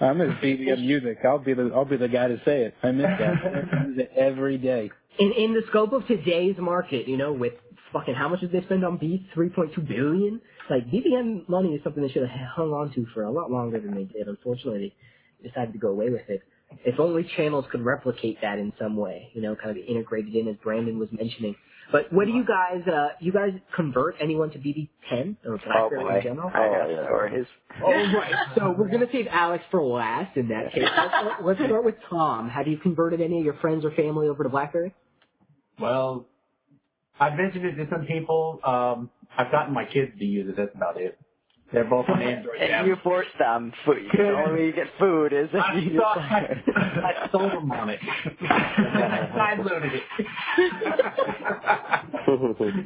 I 0.01 0.13
miss 0.13 0.31
BBM 0.43 0.81
music. 0.81 1.19
I'll 1.25 1.39
be 1.39 1.55
the 1.55 1.71
I'll 1.75 1.85
be 1.85 1.97
the 1.97 2.09
guy 2.09 2.29
to 2.29 2.39
say 2.45 2.63
it. 2.65 2.75
I 2.83 2.91
miss 2.93 3.07
that. 3.19 3.35
I 3.45 3.87
use 3.87 3.99
it 3.99 4.11
every 4.17 4.59
day. 4.59 4.91
in 5.19 5.33
in 5.33 5.55
the 5.55 5.63
scope 5.69 5.93
of 5.93 6.07
today's 6.07 6.57
market, 6.59 7.07
you 7.09 7.17
know, 7.17 7.33
with 7.33 7.55
fucking 7.93 8.15
how 8.15 8.29
much 8.29 8.41
did 8.41 8.53
they 8.53 8.63
spend 8.63 8.85
on 8.85 8.97
Beats? 8.99 9.25
Three 9.35 9.49
point 9.51 9.75
two 9.75 9.83
billion. 9.83 10.41
Like 10.71 10.87
BBM 10.91 11.49
money 11.49 11.75
is 11.75 11.83
something 11.85 12.03
they 12.03 12.09
should 12.11 12.29
have 12.29 12.49
hung 12.57 12.71
on 12.73 12.93
to 12.95 13.07
for 13.15 13.23
a 13.25 13.31
lot 13.31 13.51
longer 13.51 13.81
than 13.81 13.95
they 13.95 14.05
did. 14.05 14.29
Unfortunately, 14.29 14.95
they 15.43 15.49
decided 15.49 15.73
to 15.73 15.79
go 15.79 15.89
away 15.89 16.11
with 16.11 16.29
it. 16.29 16.43
If 16.85 17.01
only 17.01 17.25
channels 17.37 17.65
could 17.71 17.81
replicate 17.83 18.39
that 18.43 18.59
in 18.59 18.73
some 18.79 18.95
way, 18.97 19.31
you 19.33 19.41
know, 19.41 19.57
kind 19.57 19.71
of 19.71 19.79
integrated 19.85 20.35
in 20.35 20.49
as 20.49 20.57
Brandon 20.63 20.99
was 20.99 21.09
mentioning. 21.13 21.57
But 21.91 22.13
what 22.13 22.27
do 22.27 22.33
you 22.33 22.45
guys, 22.45 22.87
uh, 22.87 23.09
you 23.19 23.33
guys 23.33 23.53
convert 23.75 24.17
anyone 24.21 24.51
to 24.51 24.59
BB10 24.59 25.37
or 25.47 25.55
Oh 25.55 25.59
BlackBerry 25.65 26.05
boy. 26.05 26.17
in 26.17 26.23
general? 26.23 26.51
I 26.51 26.53
got 26.53 26.87
Oh, 26.87 26.91
yeah. 26.91 27.05
stories. 27.07 27.47
All 27.83 27.93
right. 27.95 28.35
So 28.55 28.75
we're 28.77 28.91
gonna 28.91 29.07
save 29.11 29.27
Alex 29.31 29.65
for 29.71 29.83
last 29.83 30.37
in 30.37 30.49
that 30.49 30.71
case. 30.75 30.85
Let's 30.85 31.09
start, 31.15 31.45
let's 31.45 31.61
start 31.65 31.85
with 31.87 31.95
Tom. 32.11 32.51
Have 32.51 32.67
you 32.69 32.77
converted 32.77 33.23
any 33.23 33.39
of 33.39 33.45
your 33.47 33.55
friends 33.55 33.87
or 33.87 33.91
family 33.93 34.29
over 34.29 34.43
to 34.43 34.51
BlackBerry? 34.51 34.93
Well, 35.81 36.27
I've 37.21 37.37
mentioned 37.37 37.65
it 37.65 37.77
to 37.77 37.87
some 37.91 38.07
people. 38.07 38.61
Um, 38.65 39.11
I've 39.37 39.51
gotten 39.51 39.75
my 39.75 39.85
kids 39.85 40.13
to 40.19 40.25
use 40.25 40.49
it. 40.49 40.57
That's 40.57 40.75
about 40.75 41.01
it. 41.01 41.19
They're 41.73 41.85
both 41.85 42.09
on 42.09 42.23
Android. 42.23 42.57
And 42.61 42.87
you 42.87 42.97
force 43.03 43.27
them. 43.39 43.73
Food. 43.85 44.09
The 44.17 44.31
only 44.31 44.53
way 44.61 44.67
you 44.67 44.73
get 44.73 44.87
food 44.99 45.33
is 45.33 45.49
if 45.53 45.61
I 45.63 45.75
you 45.79 45.99
saw 45.99 46.15
I, 46.19 46.63
I 46.77 47.29
sold 47.31 47.53
them 47.53 47.71
on 47.71 47.91
it. 47.91 48.01
I 48.43 49.31
side 49.37 49.59
loaded 49.59 49.93
it. 49.93 50.03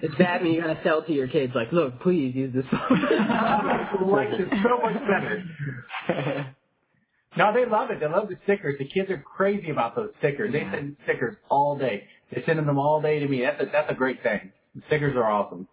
It's 0.03 0.15
bad 0.17 0.43
when 0.43 0.53
you 0.53 0.61
gotta 0.61 0.79
sell 0.83 1.03
to 1.03 1.13
your 1.13 1.29
kids, 1.29 1.53
like, 1.55 1.73
look, 1.73 2.01
please 2.01 2.35
use 2.35 2.53
this 2.55 2.65
phone. 2.71 4.11
like 4.11 4.29
it's 4.33 4.51
so 4.63 4.79
much 4.83 4.95
better. 5.07 5.45
No, 7.37 7.53
they 7.55 7.65
love 7.65 7.91
it. 7.91 8.01
They 8.01 8.09
love 8.09 8.29
the 8.29 8.37
stickers. 8.45 8.77
The 8.79 8.85
kids 8.87 9.11
are 9.11 9.19
crazy 9.19 9.71
about 9.71 9.97
those 9.97 10.11
stickers. 10.19 10.53
They 10.53 10.61
send 10.71 10.97
stickers 11.05 11.37
all 11.49 11.79
day. 11.79 12.05
They're 12.33 12.43
sending 12.47 12.67
them 12.67 12.79
all 12.79 13.01
day 13.01 13.19
to 13.19 13.29
me. 13.29 13.43
That's 13.43 13.61
a, 13.61 13.67
that's 13.71 13.91
a 13.91 13.95
great 13.95 14.23
thing. 14.23 14.53
The 14.75 14.83
stickers 14.87 15.17
are 15.17 15.31
awesome. 15.31 15.69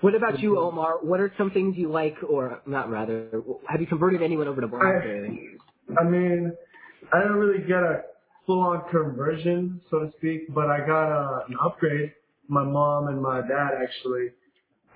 what 0.00 0.14
about 0.14 0.40
you, 0.40 0.58
Omar? 0.58 0.98
What 1.02 1.20
are 1.20 1.32
some 1.38 1.50
things 1.50 1.76
you 1.76 1.90
like, 1.90 2.16
or 2.28 2.60
not 2.66 2.90
rather, 2.90 3.28
have 3.68 3.80
you 3.80 3.86
converted 3.86 4.22
anyone 4.22 4.48
over 4.48 4.60
to 4.60 4.66
BlackBerry? 4.66 5.56
I 6.00 6.04
mean, 6.04 6.52
I 7.12 7.20
didn't 7.20 7.36
really 7.36 7.62
get 7.66 7.78
a 7.78 8.02
full-on 8.46 8.82
conversion, 8.90 9.80
so 9.90 10.00
to 10.00 10.12
speak, 10.18 10.52
but 10.52 10.68
I 10.68 10.78
got 10.80 11.10
a, 11.12 11.44
an 11.46 11.56
upgrade. 11.64 12.12
My 12.48 12.64
mom 12.64 13.08
and 13.08 13.22
my 13.22 13.40
dad 13.40 13.70
actually. 13.80 14.30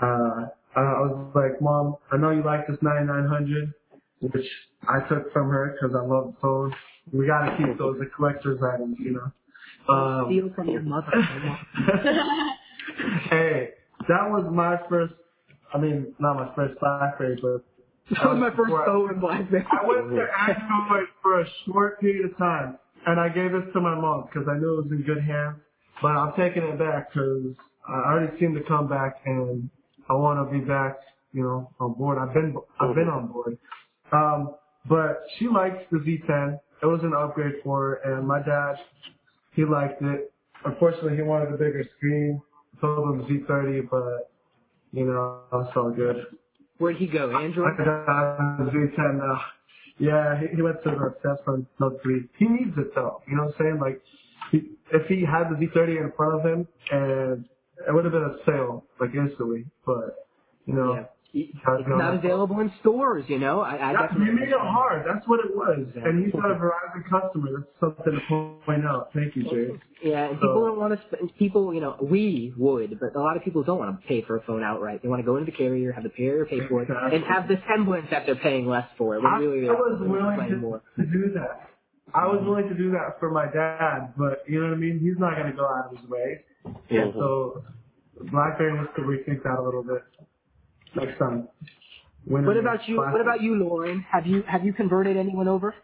Uh, 0.00 0.48
I 0.74 0.80
was 1.00 1.32
like, 1.34 1.60
Mom, 1.62 1.96
I 2.12 2.18
know 2.18 2.30
you 2.30 2.42
like 2.44 2.66
this 2.66 2.76
9900, 2.82 3.72
which 4.20 4.46
I 4.88 5.00
took 5.08 5.32
from 5.32 5.48
her 5.48 5.74
because 5.74 5.96
I 5.96 6.04
love 6.04 6.34
the 6.34 6.36
phone. 6.42 6.74
We 7.12 7.26
gotta 7.26 7.56
keep 7.56 7.78
those 7.78 7.96
as 8.02 8.08
collector's 8.14 8.60
items, 8.62 8.96
you 8.98 9.12
know. 9.12 9.32
Um, 9.88 10.26
Steal 10.28 10.50
from 10.54 10.68
your 10.68 10.82
mother. 10.82 11.10
hey, 13.30 13.70
that 14.08 14.28
was 14.30 14.46
my 14.52 14.76
first. 14.88 15.14
I 15.74 15.78
mean, 15.78 16.14
not 16.18 16.36
my 16.36 16.54
first 16.54 16.78
BlackBerry, 16.80 17.38
but 17.42 17.64
that 18.16 18.28
was 18.28 18.38
my 18.38 18.50
first 18.56 18.72
phone 18.86 19.14
in 19.14 19.20
BlackBerry. 19.20 19.64
I 19.70 19.86
went 19.86 20.08
to 20.10 20.22
Android 20.22 21.08
for 21.22 21.40
a 21.40 21.44
short 21.66 22.00
period 22.00 22.30
of 22.30 22.38
time, 22.38 22.78
and 23.06 23.20
I 23.20 23.28
gave 23.28 23.52
this 23.52 23.64
to 23.74 23.80
my 23.80 23.94
mom 23.94 24.28
because 24.32 24.48
I 24.48 24.58
knew 24.58 24.78
it 24.78 24.84
was 24.84 24.90
in 24.92 25.02
good 25.02 25.22
hands. 25.22 25.56
But 26.02 26.08
I'm 26.12 26.32
taking 26.36 26.62
it 26.62 26.78
back 26.78 27.12
because 27.12 27.54
I 27.88 28.12
already 28.12 28.38
seem 28.38 28.54
to 28.54 28.62
come 28.68 28.88
back, 28.88 29.16
and 29.26 29.68
I 30.08 30.12
want 30.14 30.48
to 30.48 30.58
be 30.58 30.64
back, 30.64 30.96
you 31.32 31.42
know, 31.42 31.70
on 31.80 31.94
board. 31.94 32.18
I've 32.18 32.32
been 32.34 32.54
I've 32.80 32.94
been 32.94 33.08
on 33.08 33.28
board. 33.28 33.58
Um, 34.12 34.54
but 34.88 35.22
she 35.38 35.48
likes 35.48 35.78
the 35.90 35.98
Z10. 35.98 36.60
It 36.82 36.86
was 36.86 37.00
an 37.02 37.12
upgrade 37.18 37.54
for 37.64 38.00
her, 38.04 38.18
and 38.18 38.26
my 38.26 38.38
dad, 38.40 38.74
he 39.56 39.64
liked 39.64 40.00
it. 40.02 40.32
Unfortunately, 40.64 41.16
he 41.16 41.22
wanted 41.22 41.48
a 41.54 41.58
bigger 41.58 41.84
screen. 41.96 42.40
I 42.78 42.80
told 42.80 43.16
him 43.16 43.44
Z30, 43.48 43.88
but 43.90 44.30
you 44.92 45.06
know, 45.06 45.40
it's 45.54 45.76
all 45.76 45.90
good. 45.90 46.26
Where'd 46.78 46.96
he 46.96 47.06
go? 47.08 47.36
Android? 47.36 47.72
I 47.80 47.84
got 47.84 48.72
Z10 48.72 49.18
now. 49.18 49.40
Yeah, 49.98 50.38
he, 50.40 50.56
he 50.56 50.62
went 50.62 50.82
to 50.84 50.90
the 50.90 51.14
Samsung 51.28 51.66
Note 51.80 52.00
3. 52.02 52.28
He 52.38 52.46
needs 52.46 52.76
it 52.76 52.94
though. 52.94 53.22
You 53.28 53.36
know 53.36 53.44
what 53.44 53.54
I'm 53.54 53.60
saying? 53.60 53.78
Like, 53.80 54.02
he, 54.52 54.70
if 54.92 55.06
he 55.08 55.24
had 55.24 55.48
the 55.50 55.56
Z30 55.56 55.88
in 55.96 56.12
front 56.16 56.34
of 56.34 56.42
him, 56.44 56.68
and 56.92 57.44
it 57.88 57.94
would 57.94 58.04
have 58.04 58.12
been 58.12 58.22
a 58.24 58.36
sale 58.46 58.84
like 59.00 59.10
instantly. 59.14 59.64
But 59.86 60.28
you 60.66 60.74
know, 60.74 60.94
Yeah. 60.94 61.04
It's 61.34 61.52
How's 61.64 61.80
it 61.80 61.86
going? 61.86 61.98
not 61.98 62.14
available 62.14 62.60
in 62.60 62.72
stores, 62.80 63.24
you 63.28 63.38
know. 63.38 63.60
I, 63.60 63.74
I 63.74 63.92
that, 63.92 64.02
definitely 64.08 64.26
you 64.26 64.32
made 64.40 64.48
it 64.48 64.58
hard. 64.58 65.04
That's 65.06 65.26
what 65.28 65.40
it 65.40 65.54
was. 65.54 65.86
And 65.96 66.24
he's 66.24 66.34
not 66.34 66.50
a 66.50 66.54
Verizon 66.54 67.02
customer. 67.10 67.66
That's 67.80 67.80
something 67.80 68.20
to 68.28 68.58
point 68.64 68.86
out. 68.86 69.10
Thank 69.12 69.36
you, 69.36 69.44
Jay. 69.44 69.78
Yeah, 70.02 70.30
and 70.30 70.36
So- 70.36 70.46
people 70.46 70.66
don't 70.66 70.78
want 70.78 70.98
to. 70.98 71.06
Sp- 71.06 71.28
people, 71.38 71.74
you 71.74 71.80
know, 71.80 71.96
we 72.00 72.54
would, 72.56 72.98
but 73.00 73.14
a 73.14 73.20
lot 73.20 73.36
of 73.36 73.42
people 73.44 73.62
don't 73.62 73.78
want 73.78 74.00
to 74.00 74.06
pay 74.06 74.22
for 74.22 74.36
a 74.36 74.42
phone 74.42 74.62
outright. 74.62 75.02
They 75.02 75.08
want 75.08 75.20
to 75.20 75.26
go 75.26 75.36
into 75.36 75.50
the 75.50 75.56
carrier, 75.56 75.92
have 75.92 76.04
the 76.04 76.10
carrier 76.10 76.46
pay 76.46 76.66
for 76.68 76.82
it, 76.82 76.88
and 76.88 77.24
have 77.24 77.48
the 77.48 77.60
semblance 77.68 78.06
that 78.10 78.24
they're 78.26 78.36
paying 78.36 78.66
less 78.66 78.88
for 78.96 79.16
it. 79.16 79.22
When 79.22 79.32
I, 79.32 79.38
really, 79.38 79.68
I 79.68 79.72
was 79.72 79.98
they're 80.00 80.08
willing 80.08 80.38
paying 80.38 80.50
to, 80.52 80.56
more. 80.56 80.82
to 80.96 81.04
do 81.04 81.32
that. 81.34 81.68
I 82.14 82.26
was 82.26 82.38
mm-hmm. 82.38 82.48
willing 82.48 82.68
to 82.68 82.74
do 82.74 82.90
that 82.92 83.18
for 83.18 83.30
my 83.30 83.46
dad, 83.46 84.14
but 84.16 84.44
you 84.48 84.60
know 84.60 84.68
what 84.68 84.76
I 84.76 84.78
mean? 84.78 85.00
He's 85.02 85.18
not 85.18 85.34
going 85.36 85.50
to 85.50 85.56
go 85.56 85.66
out 85.66 85.92
of 85.92 85.98
his 85.98 86.08
way. 86.08 86.40
Yeah. 86.88 87.12
So 87.12 87.64
BlackBerry 88.32 88.78
needs 88.78 88.90
to 88.96 89.02
rethink 89.02 89.42
that 89.42 89.58
a 89.58 89.62
little 89.62 89.82
bit 89.82 90.02
next 90.96 91.18
time. 91.18 91.48
When 92.24 92.44
What 92.44 92.56
about 92.56 92.88
you? 92.88 92.96
classic. 92.96 93.12
What 93.12 93.20
about 93.20 93.40
you, 93.42 93.54
Lauren? 93.54 94.04
Have 94.10 94.26
you 94.26 94.42
have 94.42 94.64
you 94.64 94.72
converted 94.72 95.16
anyone 95.16 95.46
over? 95.48 95.74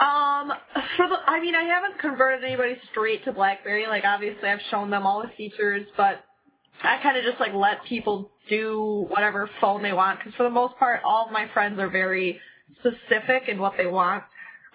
Um, 0.00 0.52
for 0.96 1.08
the, 1.08 1.16
I 1.26 1.40
mean, 1.40 1.54
I 1.54 1.62
haven't 1.62 1.98
converted 2.00 2.44
anybody 2.44 2.76
straight 2.90 3.24
to 3.24 3.32
BlackBerry. 3.32 3.86
Like, 3.86 4.04
obviously, 4.04 4.48
I've 4.48 4.60
shown 4.70 4.90
them 4.90 5.06
all 5.06 5.22
the 5.22 5.28
features, 5.36 5.86
but 5.96 6.24
I 6.82 7.00
kind 7.02 7.16
of 7.16 7.24
just 7.24 7.38
like 7.38 7.52
let 7.54 7.84
people 7.84 8.30
do 8.48 9.06
whatever 9.08 9.48
phone 9.60 9.82
they 9.82 9.92
want. 9.92 10.18
Because 10.18 10.34
for 10.34 10.42
the 10.44 10.50
most 10.50 10.76
part, 10.78 11.00
all 11.04 11.26
of 11.26 11.32
my 11.32 11.46
friends 11.54 11.78
are 11.78 11.88
very 11.88 12.40
specific 12.80 13.48
in 13.48 13.58
what 13.58 13.74
they 13.76 13.86
want. 13.86 14.24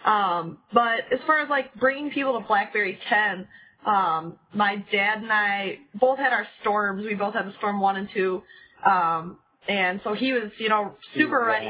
Um, 0.05 0.59
but 0.73 1.01
as 1.11 1.19
far 1.25 1.41
as 1.41 1.49
like 1.49 1.73
bringing 1.75 2.11
people 2.11 2.39
to 2.39 2.47
BlackBerry 2.47 2.97
10, 3.09 3.47
um, 3.85 4.37
my 4.53 4.77
dad 4.91 5.19
and 5.21 5.31
I 5.31 5.79
both 5.99 6.19
had 6.19 6.31
our 6.33 6.47
storms. 6.61 7.05
We 7.05 7.15
both 7.15 7.33
had 7.33 7.47
the 7.47 7.53
Storm 7.57 7.79
one 7.79 7.95
and 7.97 8.07
two, 8.13 8.43
um, 8.85 9.37
and 9.67 9.99
so 10.03 10.13
he 10.13 10.33
was, 10.33 10.51
you 10.59 10.69
know, 10.69 10.95
super 11.15 11.43
ready. 11.45 11.69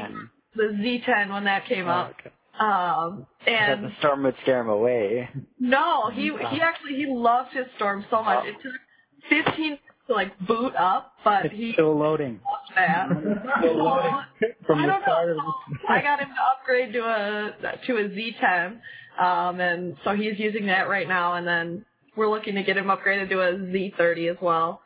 for 0.54 0.62
The 0.68 0.74
Z10 0.74 1.32
when 1.32 1.44
that 1.44 1.66
came 1.66 1.88
up. 1.88 2.14
Um, 2.58 3.26
That 3.46 3.52
and 3.70 3.84
the 3.84 3.90
storm 4.00 4.24
would 4.24 4.34
scare 4.42 4.60
him 4.60 4.68
away. 4.68 5.28
no, 5.60 6.10
he 6.12 6.24
he 6.50 6.60
actually 6.60 6.94
he 6.96 7.06
loved 7.08 7.52
his 7.54 7.66
storm 7.76 8.04
so 8.10 8.22
much. 8.22 8.46
It 8.46 8.56
took 8.62 9.44
15 9.46 9.78
to 10.08 10.14
like 10.14 10.38
boot 10.40 10.74
up, 10.76 11.12
but 11.24 11.46
It's 11.46 11.54
he 11.54 11.72
still 11.74 11.96
loading. 11.96 12.40
loved 12.44 12.72
that. 12.76 13.08
Well, 13.76 14.24
From 14.66 14.78
I 14.80 14.86
the 14.86 14.92
don't 14.92 15.02
start 15.02 15.30
of 15.30 15.36
know. 15.36 15.54
I 15.88 16.02
got 16.02 16.20
him 16.20 16.28
to 16.28 16.42
upgrade 16.60 16.92
to 16.94 17.00
a 17.00 17.78
to 17.86 17.96
a 17.96 18.08
Z10, 18.08 18.80
um, 19.20 19.60
and 19.60 19.96
so 20.04 20.14
he's 20.14 20.38
using 20.38 20.66
that 20.66 20.88
right 20.88 21.06
now. 21.08 21.34
And 21.34 21.46
then 21.46 21.84
we're 22.16 22.28
looking 22.28 22.54
to 22.56 22.62
get 22.64 22.76
him 22.76 22.86
upgraded 22.86 23.28
to 23.30 23.40
a 23.40 23.52
Z30 23.54 24.30
as 24.30 24.36
well. 24.42 24.82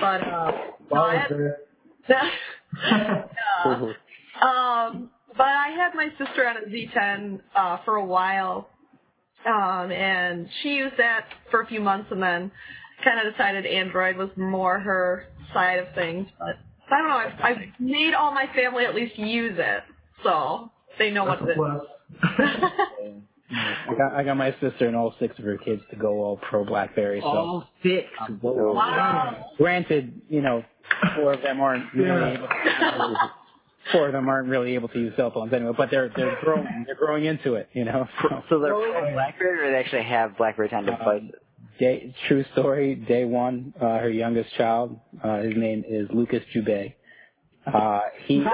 But 0.00 0.22
uh, 0.26 0.52
I 0.92 1.16
had, 1.16 1.30
yeah. 2.90 3.24
Um, 4.42 5.10
but 5.36 5.46
I 5.46 5.68
had 5.68 5.94
my 5.94 6.08
sister 6.18 6.46
on 6.46 6.56
a 6.56 6.60
Z10 6.60 7.40
uh, 7.54 7.78
for 7.84 7.96
a 7.96 8.04
while, 8.04 8.68
um, 9.46 9.90
and 9.90 10.48
she 10.62 10.74
used 10.74 10.96
that 10.98 11.26
for 11.50 11.60
a 11.62 11.66
few 11.66 11.80
months, 11.80 12.08
and 12.10 12.22
then 12.22 12.50
kind 13.02 13.26
of 13.26 13.32
decided 13.32 13.66
Android 13.66 14.16
was 14.16 14.30
more 14.36 14.78
her 14.78 15.26
side 15.52 15.78
of 15.78 15.94
things. 15.94 16.28
But 16.38 16.56
I 16.90 16.98
don't 16.98 17.08
know. 17.08 17.16
I've, 17.16 17.40
I've 17.42 17.80
made 17.80 18.14
all 18.14 18.32
my 18.32 18.46
family 18.54 18.84
at 18.84 18.94
least 18.94 19.18
use 19.18 19.56
it, 19.58 19.82
so 20.22 20.70
they 20.98 21.10
know 21.10 21.26
That's 21.26 21.40
what 21.40 21.50
it 21.50 21.58
is. 21.58 23.22
I 23.54 23.94
got, 23.96 24.12
I 24.14 24.22
got 24.24 24.36
my 24.36 24.52
sister 24.60 24.86
and 24.86 24.96
all 24.96 25.14
six 25.18 25.38
of 25.38 25.44
her 25.44 25.56
kids 25.58 25.82
to 25.90 25.96
go 25.96 26.22
all 26.22 26.36
pro 26.38 26.64
BlackBerry. 26.64 27.20
So 27.20 27.26
All 27.26 27.68
six. 27.82 28.06
wow. 28.42 29.46
granted, 29.56 30.20
you 30.28 30.40
know, 30.42 30.64
four 31.16 31.32
of 31.34 31.42
them 31.42 31.60
aren't 31.60 31.92
really 31.94 32.32
able 32.34 32.48
to, 32.48 33.30
four 33.92 34.06
of 34.06 34.12
them 34.12 34.28
aren't 34.28 34.48
really 34.48 34.74
able 34.74 34.88
to 34.88 34.98
use 34.98 35.14
cell 35.16 35.30
phones 35.30 35.52
anyway, 35.52 35.72
but 35.76 35.90
they're 35.90 36.10
they're 36.16 36.38
growing 36.42 36.84
they're 36.86 36.94
growing 36.94 37.24
into 37.24 37.54
it, 37.54 37.68
you 37.72 37.84
know. 37.84 38.06
So 38.22 38.42
So 38.48 38.58
they're 38.60 38.74
pro 38.74 39.12
BlackBerry, 39.14 39.68
or 39.68 39.72
they 39.72 39.78
actually 39.78 40.04
have 40.04 40.36
BlackBerry 40.36 40.68
10 40.68 40.84
devices. 40.86 41.30
day, 41.78 42.14
true 42.28 42.44
story. 42.52 42.94
Day 42.94 43.24
one, 43.24 43.74
uh, 43.80 43.98
her 43.98 44.10
youngest 44.10 44.54
child, 44.56 44.98
uh, 45.22 45.38
his 45.38 45.54
name 45.56 45.84
is 45.88 46.08
Lucas 46.12 46.42
Jubei. 46.54 46.94
Uh, 47.66 48.00
he 48.26 48.44
so 48.44 48.48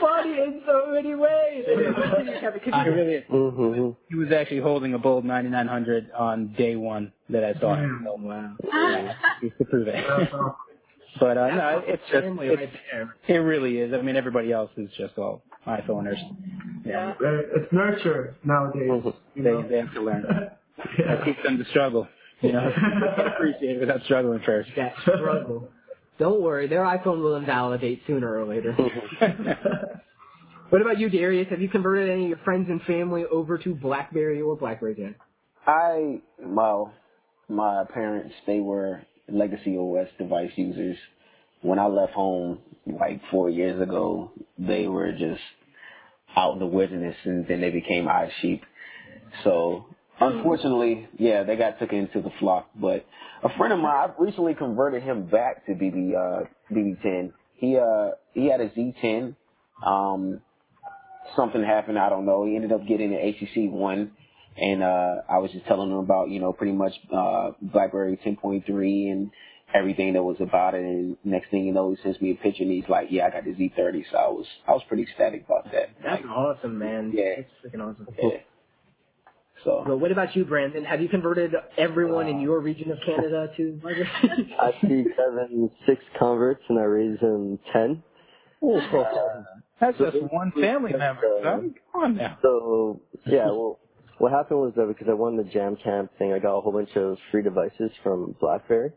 funny 0.00 0.38
in 0.38 0.60
so 0.66 0.86
many 0.92 1.14
ways. 1.14 1.64
It 1.74 2.88
really 2.90 3.14
is. 3.14 3.24
hmm 3.28 3.90
He 4.08 4.14
was 4.16 4.30
actually 4.32 4.60
holding 4.60 4.94
a 4.94 4.98
Bold 4.98 5.24
9900 5.24 6.10
on 6.12 6.48
day 6.58 6.76
one 6.76 7.12
that 7.30 7.44
I 7.44 7.54
saw 7.60 7.74
him. 7.76 8.02
So, 8.04 8.14
wow. 8.20 8.54
yeah, 8.64 9.14
just 9.42 9.56
to 9.58 9.64
prove 9.64 9.88
it. 9.88 10.04
But 11.20 11.36
uh, 11.38 11.48
no, 11.48 11.82
it's 11.86 12.02
just 12.10 12.24
Family 12.24 12.48
it's, 12.48 12.56
right 12.56 12.70
there. 12.90 13.14
it 13.28 13.38
really 13.40 13.78
is. 13.78 13.92
I 13.92 14.00
mean, 14.02 14.16
everybody 14.16 14.52
else 14.52 14.70
is 14.76 14.90
just 14.96 15.16
all 15.18 15.42
iPhoners. 15.66 16.16
Yeah, 16.84 17.10
Uh, 17.20 17.56
It's 17.56 17.72
nurture 17.72 18.34
nowadays. 18.44 18.90
You 19.34 19.42
they 19.42 19.50
know? 19.50 19.68
they 19.68 19.78
have 19.78 19.92
to 19.94 20.00
learn. 20.00 20.24
I 20.26 20.82
yeah. 20.98 21.24
teach 21.24 21.36
them 21.44 21.58
to 21.58 21.64
struggle. 21.70 22.08
You 22.40 22.52
know, 22.52 22.72
appreciate 23.36 23.76
it 23.76 23.80
without 23.80 24.02
struggling 24.04 24.40
first. 24.44 24.70
That 24.76 24.94
struggle. 25.02 25.68
Don't 26.18 26.42
worry, 26.42 26.68
their 26.68 26.84
iPhone 26.84 27.22
will 27.22 27.36
invalidate 27.36 28.02
sooner 28.06 28.38
or 28.38 28.44
later. 28.44 28.72
what 30.70 30.82
about 30.82 30.98
you, 30.98 31.08
Darius? 31.08 31.48
Have 31.50 31.60
you 31.60 31.68
converted 31.68 32.10
any 32.10 32.24
of 32.24 32.28
your 32.28 32.38
friends 32.38 32.68
and 32.68 32.82
family 32.82 33.24
over 33.24 33.58
to 33.58 33.74
BlackBerry 33.74 34.40
or 34.40 34.56
BlackBerry 34.56 34.94
10? 34.94 35.14
I 35.66 36.20
well, 36.40 36.92
my 37.48 37.84
parents 37.92 38.34
they 38.46 38.60
were 38.60 39.02
legacy 39.28 39.76
OS 39.76 40.08
device 40.18 40.50
users. 40.56 40.96
When 41.60 41.78
I 41.78 41.86
left 41.86 42.12
home 42.12 42.58
like 42.86 43.20
four 43.30 43.48
years 43.48 43.80
ago, 43.80 44.32
they 44.58 44.88
were 44.88 45.12
just 45.12 45.40
out 46.36 46.54
in 46.54 46.58
the 46.58 46.66
wilderness, 46.66 47.16
and 47.24 47.46
then 47.46 47.60
they 47.60 47.70
became 47.70 48.06
iSheep. 48.06 48.62
So 49.44 49.86
unfortunately, 50.28 51.08
yeah, 51.18 51.42
they 51.44 51.56
got 51.56 51.78
taken 51.78 51.98
into 51.98 52.20
the 52.20 52.30
flock. 52.38 52.68
But 52.74 53.06
a 53.42 53.56
friend 53.56 53.72
of 53.72 53.78
mine, 53.78 54.10
I've 54.10 54.18
recently 54.18 54.54
converted 54.54 55.02
him 55.02 55.26
back 55.26 55.66
to 55.66 55.72
BB 55.72 56.14
uh, 56.14 56.44
BB10. 56.72 57.32
He 57.56 57.78
uh 57.78 58.10
he 58.32 58.46
had 58.46 58.60
a 58.60 58.68
Z10. 58.70 59.36
Um, 59.84 60.40
something 61.36 61.62
happened. 61.62 61.98
I 61.98 62.08
don't 62.08 62.26
know. 62.26 62.44
He 62.46 62.56
ended 62.56 62.72
up 62.72 62.86
getting 62.86 63.12
an 63.14 63.20
HTC 63.20 63.70
One, 63.70 64.12
and 64.56 64.82
uh, 64.82 65.22
I 65.28 65.38
was 65.38 65.50
just 65.52 65.66
telling 65.66 65.90
him 65.90 65.98
about 65.98 66.30
you 66.30 66.40
know 66.40 66.52
pretty 66.52 66.72
much 66.72 66.92
uh, 67.14 67.50
BlackBerry 67.60 68.18
10.3 68.24 69.12
and 69.12 69.30
everything 69.74 70.12
that 70.12 70.22
was 70.22 70.36
about 70.40 70.74
it. 70.74 70.82
And 70.82 71.16
next 71.24 71.50
thing 71.50 71.64
you 71.64 71.72
know, 71.72 71.90
he 71.90 72.02
sends 72.02 72.20
me 72.20 72.32
a 72.32 72.34
picture 72.34 72.62
and 72.62 72.72
he's 72.72 72.88
like, 72.88 73.08
"Yeah, 73.10 73.26
I 73.26 73.30
got 73.30 73.44
the 73.44 73.52
Z30." 73.52 74.04
So 74.10 74.16
I 74.18 74.28
was 74.28 74.46
I 74.68 74.72
was 74.72 74.82
pretty 74.88 75.04
ecstatic 75.04 75.44
about 75.46 75.72
that. 75.72 75.90
That's 76.02 76.22
like, 76.22 76.30
awesome, 76.30 76.78
man. 76.78 77.12
Yeah. 77.14 77.36
That's 77.36 77.74
freaking 77.74 77.80
awesome. 77.80 78.08
yeah. 78.22 78.38
So 79.64 79.84
So 79.86 79.96
what 79.96 80.12
about 80.12 80.34
you, 80.36 80.44
Brandon? 80.44 80.84
Have 80.84 81.00
you 81.00 81.08
converted 81.08 81.52
everyone 81.78 82.28
in 82.28 82.40
your 82.40 82.60
region 82.60 82.90
of 82.90 82.98
Canada 83.04 83.48
to 83.56 83.80
Margaret? 83.82 84.08
I 84.60 84.72
see 84.80 85.04
Kevin 85.16 85.70
six 85.86 86.02
converts 86.18 86.62
and 86.68 86.78
I 86.78 86.82
raise 86.82 87.18
him 87.20 87.58
ten. 87.72 88.02
That's 89.80 89.98
So 89.98 90.04
just 90.04 90.16
it- 90.16 90.32
one 90.32 90.52
family 90.60 90.94
uh, 90.94 90.98
member, 90.98 91.22
son. 91.42 91.74
Come 91.92 92.02
on 92.02 92.16
now. 92.16 92.38
So 92.42 93.00
yeah, 93.26 93.46
well, 93.46 93.78
what 94.18 94.32
happened 94.32 94.60
was 94.60 94.72
that 94.76 94.86
because 94.88 95.08
I 95.08 95.14
won 95.14 95.36
the 95.36 95.44
Jam 95.44 95.76
Camp 95.82 96.10
thing, 96.18 96.32
I 96.32 96.38
got 96.38 96.56
a 96.58 96.60
whole 96.60 96.72
bunch 96.72 96.94
of 96.96 97.18
free 97.30 97.42
devices 97.42 97.90
from 98.02 98.36
BlackBerry, 98.40 98.92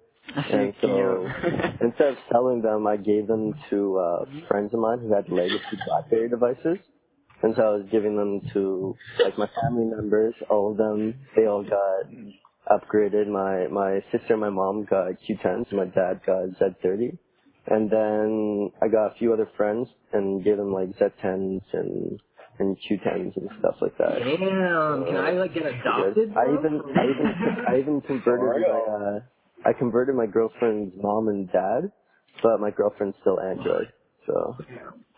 and 0.52 0.74
so 0.82 1.32
instead 1.82 2.10
of 2.10 2.18
selling 2.32 2.62
them, 2.62 2.86
I 2.86 2.98
gave 2.98 3.28
them 3.28 3.54
to 3.72 3.98
uh, 3.98 4.26
friends 4.48 4.74
of 4.74 4.80
mine 4.80 5.00
who 5.00 5.14
had 5.14 5.30
legacy 5.30 5.78
BlackBerry 5.88 6.30
devices. 6.30 6.78
And 7.46 7.54
so 7.56 7.62
I 7.62 7.70
was 7.78 7.86
giving 7.92 8.16
them 8.18 8.42
to 8.54 8.98
like 9.24 9.38
my 9.38 9.48
family 9.62 9.86
members. 9.86 10.34
All 10.50 10.72
of 10.72 10.78
them, 10.78 11.14
they 11.36 11.46
all 11.46 11.62
got 11.64 12.10
upgraded. 12.74 13.28
My 13.28 13.68
my 13.68 14.04
sister 14.12 14.34
and 14.34 14.42
my 14.42 14.50
mom 14.50 14.86
got 14.90 15.14
Q10s. 15.30 15.72
My 15.72 15.86
dad 15.86 16.22
got 16.26 16.50
Z30. 16.60 17.16
And 17.68 17.88
then 17.88 18.72
I 18.82 18.88
got 18.88 19.14
a 19.14 19.16
few 19.20 19.32
other 19.32 19.48
friends 19.56 19.88
and 20.12 20.44
gave 20.44 20.58
them 20.58 20.74
like 20.74 20.90
Z10s 20.98 21.62
and 21.74 22.20
and 22.58 22.78
Q10s 22.82 23.38
and 23.38 23.50
stuff 23.60 23.76
like 23.80 23.96
that. 24.00 24.18
Damn, 24.24 25.06
can 25.06 25.16
I 25.16 25.32
like 25.34 25.54
get 25.54 25.68
adopted? 25.68 26.34
I 26.36 26.46
even 26.46 26.82
I 26.98 27.04
even 27.04 27.66
I 27.68 27.78
even 27.78 28.02
converted 28.02 28.64
my 28.68 28.80
uh 28.92 29.20
I 29.70 29.74
converted 29.74 30.16
my 30.16 30.26
girlfriend's 30.26 30.96
mom 31.00 31.28
and 31.28 31.48
dad, 31.52 31.92
but 32.42 32.60
my 32.60 32.72
girlfriend's 32.72 33.18
still 33.22 33.40
Android. 33.40 33.94
So 34.26 34.58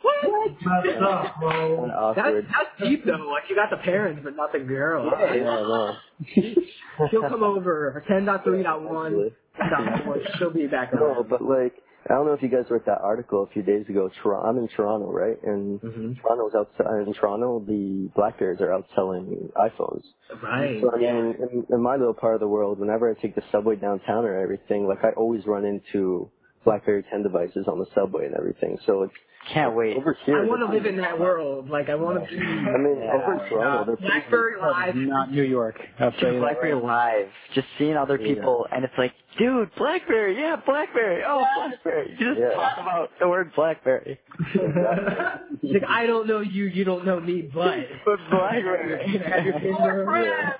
Messed 0.03 1.01
up, 1.01 1.39
bro. 1.39 1.85
That's 1.87 1.97
awkward. 1.97 2.47
that's 2.47 2.89
deep 2.89 3.05
though. 3.05 3.27
Like 3.31 3.43
you 3.49 3.55
got 3.55 3.69
the 3.69 3.77
parents, 3.83 4.21
but 4.23 4.35
not 4.35 4.51
the 4.51 4.59
girl. 4.59 5.11
Yeah, 5.19 5.33
yeah, 5.35 5.43
no. 5.43 5.95
She'll 7.11 7.21
come 7.29 7.43
over. 7.43 8.03
Ten 8.07 8.25
dot 8.25 8.43
three 8.43 8.63
dot 8.63 8.79
Ten 8.79 8.87
point 8.87 9.23
three 9.55 9.69
point 9.69 10.07
one. 10.07 10.19
She'll 10.39 10.51
be 10.53 10.67
back 10.67 10.93
No, 10.93 11.01
around. 11.05 11.29
but 11.29 11.41
like 11.41 11.73
I 12.09 12.13
don't 12.13 12.25
know 12.25 12.33
if 12.33 12.41
you 12.41 12.47
guys 12.47 12.63
read 12.69 12.83
that 12.85 12.99
article 13.01 13.43
a 13.43 13.47
few 13.53 13.63
days 13.63 13.85
ago. 13.89 14.09
Toronto, 14.23 14.47
I'm 14.49 14.57
in 14.59 14.67
Toronto, 14.69 15.11
right? 15.11 15.37
And 15.43 15.81
Mhm. 15.81 16.21
Toronto's 16.21 16.53
out. 16.55 16.71
In 17.05 17.13
Toronto, 17.13 17.59
the 17.67 18.09
Blackberries 18.15 18.61
are 18.61 18.67
outselling 18.69 19.51
iPhones. 19.53 20.03
Right. 20.41 20.79
So 20.81 20.91
I 20.93 20.97
mean, 20.99 21.35
in, 21.41 21.65
in 21.69 21.81
my 21.81 21.95
little 21.97 22.13
part 22.13 22.35
of 22.35 22.39
the 22.39 22.47
world, 22.47 22.79
whenever 22.79 23.09
I 23.09 23.13
take 23.21 23.35
the 23.35 23.43
subway 23.51 23.75
downtown 23.75 24.23
or 24.25 24.39
everything, 24.39 24.87
like 24.87 25.03
I 25.03 25.09
always 25.17 25.45
run 25.45 25.65
into 25.65 26.29
BlackBerry 26.67 27.03
10 27.09 27.23
devices 27.23 27.65
on 27.67 27.79
the 27.79 27.85
subway 27.95 28.25
and 28.25 28.35
everything. 28.35 28.77
So 28.85 29.03
it's 29.03 29.13
Can't 29.53 29.73
wait. 29.73 29.95
over 29.95 30.17
here. 30.25 30.43
I 30.43 30.45
want 30.45 30.59
to 30.69 30.75
live 30.75 30.85
in 30.85 30.97
that 30.97 31.17
world. 31.17 31.69
Like 31.69 31.87
I 31.89 31.95
want 31.95 32.21
to 32.21 32.29
be. 32.29 32.37
I 32.43 32.77
mean, 32.77 33.09
over 33.09 33.33
in 33.33 33.49
Toronto, 33.49 33.85
they're 33.85 33.95
BlackBerry 34.09 34.59
Live. 34.59 34.95
Not 34.95 35.31
New 35.31 35.43
York. 35.43 35.75
I'll 35.99 36.11
tell 36.11 36.33
you 36.33 36.39
that. 36.39 36.41
BlackBerry 36.41 36.75
Live, 36.75 37.29
just 37.55 37.67
seeing 37.79 37.95
other 37.95 38.17
Yeah. 38.19 38.35
people, 38.35 38.67
and 38.71 38.83
it's 38.83 38.93
like, 38.97 39.13
dude, 39.39 39.73
BlackBerry, 39.77 40.35
yeah, 40.37 40.57
BlackBerry, 40.65 41.23
oh, 41.25 41.45
BlackBerry. 41.55 42.17
You 42.19 42.27
just 42.27 42.39
Yeah. 42.41 42.49
talk 42.55 42.77
about 42.81 43.09
the 43.21 43.29
word 43.29 43.53
BlackBerry. 43.55 44.19
She's 44.51 44.61
like, 45.73 45.83
I 45.87 46.05
don't 46.05 46.27
know 46.27 46.41
you, 46.41 46.65
you 46.65 46.83
don't 46.83 47.05
know 47.05 47.19
me, 47.21 47.41
but. 47.43 47.77
But 48.05 48.19
BlackBerry. 48.29 49.17
Have 49.19 49.45
your 49.45 49.59
finger. 49.59 50.57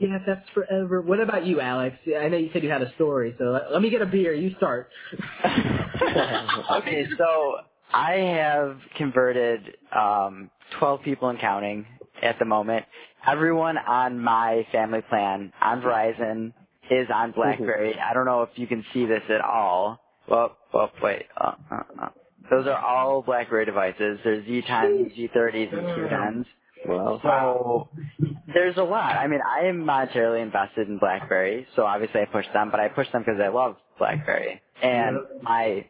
yeah, 0.00 0.18
that's 0.26 0.48
forever. 0.54 1.00
What 1.00 1.20
about 1.20 1.46
you, 1.46 1.60
Alex? 1.60 1.96
I 2.06 2.28
know 2.28 2.36
you 2.36 2.50
said 2.52 2.62
you 2.62 2.70
had 2.70 2.82
a 2.82 2.92
story, 2.94 3.34
so 3.38 3.58
let 3.72 3.82
me 3.82 3.90
get 3.90 4.02
a 4.02 4.06
beer. 4.06 4.34
You 4.34 4.54
start. 4.56 4.88
okay, 5.44 7.06
so 7.16 7.56
I 7.92 8.12
have 8.12 8.78
converted 8.96 9.76
um, 9.96 10.50
12 10.78 11.02
people 11.02 11.28
and 11.28 11.38
counting 11.38 11.86
at 12.22 12.38
the 12.38 12.44
moment. 12.44 12.84
Everyone 13.26 13.78
on 13.78 14.18
my 14.20 14.66
family 14.72 15.02
plan 15.02 15.52
on 15.60 15.80
Verizon 15.80 16.52
is 16.90 17.08
on 17.14 17.32
BlackBerry. 17.32 17.94
I 17.98 18.12
don't 18.14 18.26
know 18.26 18.42
if 18.42 18.50
you 18.56 18.66
can 18.66 18.84
see 18.92 19.06
this 19.06 19.22
at 19.30 19.40
all. 19.40 20.00
Well, 20.28 20.56
well 20.72 20.90
wait. 21.02 21.26
Uh, 21.36 21.52
uh, 21.70 21.82
uh. 22.02 22.08
Those 22.50 22.66
are 22.66 22.76
all 22.76 23.22
BlackBerry 23.22 23.64
devices. 23.64 24.18
There's 24.22 24.44
Z10s, 24.46 25.16
Z30s, 25.16 25.72
and 25.72 25.86
Q10s. 25.86 26.44
Wow. 26.86 27.20
So 27.22 27.88
there's 28.52 28.76
a 28.76 28.82
lot. 28.82 29.16
I 29.16 29.26
mean, 29.26 29.40
I 29.40 29.66
am 29.66 29.84
monetarily 29.84 30.42
invested 30.42 30.88
in 30.88 30.98
BlackBerry, 30.98 31.66
so 31.76 31.84
obviously 31.84 32.20
I 32.20 32.26
push 32.26 32.46
them, 32.52 32.70
but 32.70 32.80
I 32.80 32.88
push 32.88 33.10
them 33.12 33.22
because 33.24 33.40
I 33.40 33.48
love 33.48 33.76
BlackBerry. 33.98 34.60
And 34.82 35.18
I, 35.46 35.86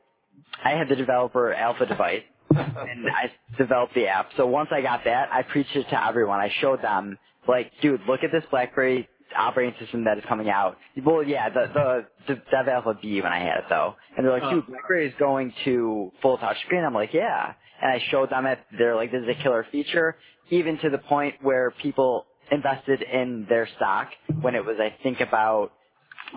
I 0.65 0.71
had 0.71 0.89
the 0.89 0.97
developer 0.97 1.53
alpha 1.53 1.87
device, 1.87 2.23
and 2.51 3.07
I 3.11 3.33
developed 3.59 3.95
the 3.95 4.07
app. 4.09 4.31
So 4.37 4.47
once 4.47 4.69
I 4.73 4.83
got 4.83 5.05
that, 5.05 5.33
I 5.33 5.43
preached 5.43 5.75
it 5.75 5.89
to 5.91 6.07
everyone. 6.07 6.41
I 6.41 6.51
showed 6.61 6.83
them, 6.83 7.19
like, 7.49 7.73
dude, 7.83 8.01
look 8.09 8.23
at 8.23 8.31
this 8.33 8.45
BlackBerry 8.51 9.09
operating 9.37 9.75
system 9.81 10.05
that 10.05 10.17
is 10.19 10.25
coming 10.29 10.49
out. 10.49 10.77
Well, 11.05 11.23
yeah, 11.23 11.49
the 11.49 11.67
the, 11.75 12.07
the 12.35 12.43
Dev 12.53 12.69
Alpha 12.69 12.97
B 13.01 13.21
when 13.21 13.33
I 13.33 13.41
had 13.41 13.59
it 13.59 13.65
though, 13.69 13.97
and 14.17 14.25
they're 14.25 14.39
like, 14.39 14.49
dude, 14.49 14.67
BlackBerry 14.69 15.09
is 15.09 15.15
going 15.19 15.53
to 15.65 16.13
full 16.23 16.39
touch 16.39 16.57
screen. 16.65 16.85
I'm 16.85 16.95
like, 16.95 17.13
yeah, 17.13 17.53
and 17.83 17.91
I 17.91 18.01
showed 18.11 18.31
them 18.31 18.47
it. 18.47 18.61
They're 18.79 18.95
like, 18.95 19.11
this 19.11 19.23
is 19.23 19.29
a 19.29 19.43
killer 19.43 19.67
feature, 19.73 20.17
even 20.51 20.79
to 20.79 20.91
the 20.91 20.99
point 20.99 21.37
where 21.43 21.71
people 21.83 22.27
invested 22.51 23.03
in 23.03 23.47
their 23.49 23.69
stock 23.77 24.09
when 24.43 24.55
it 24.55 24.65
was, 24.65 24.77
I 24.81 24.95
think, 25.03 25.21
about 25.21 25.73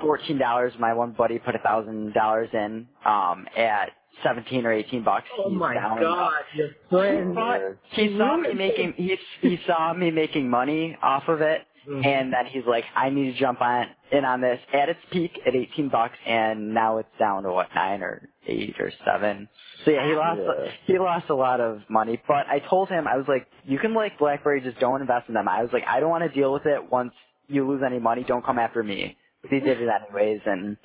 fourteen 0.02 0.38
dollars. 0.38 0.74
My 0.80 0.94
one 0.94 1.12
buddy 1.12 1.40
put 1.40 1.56
a 1.56 1.60
thousand 1.60 2.14
dollars 2.14 2.50
in 2.54 2.88
um, 3.06 3.48
at 3.58 3.92
seventeen 4.24 4.66
or 4.66 4.72
eighteen 4.72 5.04
bucks. 5.04 5.28
Oh 5.38 5.50
He's 5.50 5.60
my 5.60 5.74
down. 5.74 6.02
god, 6.02 6.34
your 6.56 6.70
friend. 6.90 7.36
But 7.36 7.78
he 7.92 8.16
saw 8.18 8.38
me 8.38 8.54
making 8.54 8.94
he 8.98 9.18
he 9.42 9.60
saw 9.68 9.94
me 9.94 10.12
making 10.12 10.50
money 10.50 10.98
off 11.02 11.24
of 11.28 11.42
it, 11.42 11.62
Mhm. 11.88 12.06
and 12.06 12.34
then 12.34 12.46
he's 12.48 12.66
like, 12.68 12.86
I 12.96 13.10
need 13.10 13.34
to 13.34 13.40
jump 13.40 13.62
on 13.62 13.88
in 14.12 14.26
on 14.26 14.42
this 14.42 14.60
at 14.74 14.90
its 14.90 15.00
peak 15.12 15.32
at 15.46 15.56
eighteen 15.56 15.90
bucks, 15.90 16.18
and 16.26 16.74
now 16.74 16.98
it's 16.98 17.10
down 17.20 17.44
to 17.44 17.52
what 17.52 17.68
nine 17.76 18.02
or 18.02 18.30
eight 18.48 18.76
or 18.80 18.92
seven. 19.06 19.48
So 19.88 19.94
yeah, 19.94 20.06
he 20.06 20.16
lost 20.16 20.42
Yeah. 20.42 20.72
he 20.86 21.00
lost 21.00 21.30
a 21.30 21.34
lot 21.34 21.62
of 21.62 21.82
money. 21.90 22.22
But 22.28 22.46
I 22.48 22.60
told 22.60 22.90
him 22.90 23.08
I 23.08 23.16
was 23.16 23.26
like, 23.30 23.48
you 23.64 23.80
can 23.80 23.94
like 23.94 24.20
BlackBerry, 24.20 24.60
just 24.60 24.80
don't 24.82 25.00
invest 25.00 25.30
in 25.30 25.34
them. 25.34 25.48
I 25.48 25.62
was 25.62 25.72
like, 25.72 25.86
I 25.88 26.02
don't 26.02 26.10
want 26.10 26.26
to 26.26 26.30
deal 26.30 26.52
with 26.52 26.66
it 26.66 26.92
once 26.92 27.14
you 27.48 27.66
lose 27.66 27.82
any 27.86 27.98
money. 27.98 28.26
Don't 28.28 28.46
come 28.46 28.60
after 28.60 28.84
me. 28.84 29.16
But 29.42 29.52
he 29.52 29.62
did 29.62 29.80
it 29.82 29.88
anyways, 29.88 30.42
and 30.46 30.76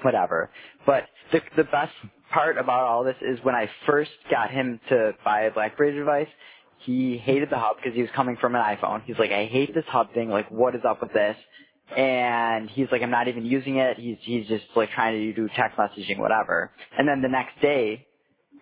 whatever. 0.00 0.50
But 0.86 1.04
the 1.32 1.42
the 1.54 1.64
best 1.64 1.92
part 2.32 2.56
about 2.56 2.80
all 2.86 3.04
this 3.04 3.16
is 3.20 3.38
when 3.42 3.54
I 3.54 3.68
first 3.84 4.10
got 4.30 4.50
him 4.50 4.80
to 4.88 5.12
buy 5.22 5.42
a 5.42 5.50
BlackBerry 5.50 5.92
device, 5.94 6.28
he 6.78 7.18
hated 7.18 7.50
the 7.50 7.58
hub 7.58 7.76
because 7.76 7.94
he 7.94 8.00
was 8.00 8.10
coming 8.16 8.38
from 8.40 8.54
an 8.54 8.62
iPhone. 8.62 9.02
He's 9.04 9.18
like, 9.18 9.32
I 9.32 9.44
hate 9.44 9.74
this 9.74 9.84
hub 9.86 10.14
thing. 10.14 10.30
Like, 10.30 10.50
what 10.50 10.74
is 10.74 10.80
up 10.88 11.02
with 11.02 11.12
this? 11.12 11.36
And 11.94 12.70
he's 12.70 12.88
like, 12.90 13.02
I'm 13.02 13.10
not 13.10 13.28
even 13.28 13.44
using 13.44 13.76
it. 13.76 13.98
He's 13.98 14.16
he's 14.22 14.48
just 14.48 14.64
like 14.74 14.88
trying 14.92 15.12
to 15.20 15.32
do 15.34 15.46
text 15.54 15.76
messaging, 15.76 16.18
whatever. 16.18 16.70
And 16.98 17.06
then 17.06 17.20
the 17.20 17.28
next 17.28 17.60
day, 17.60 18.06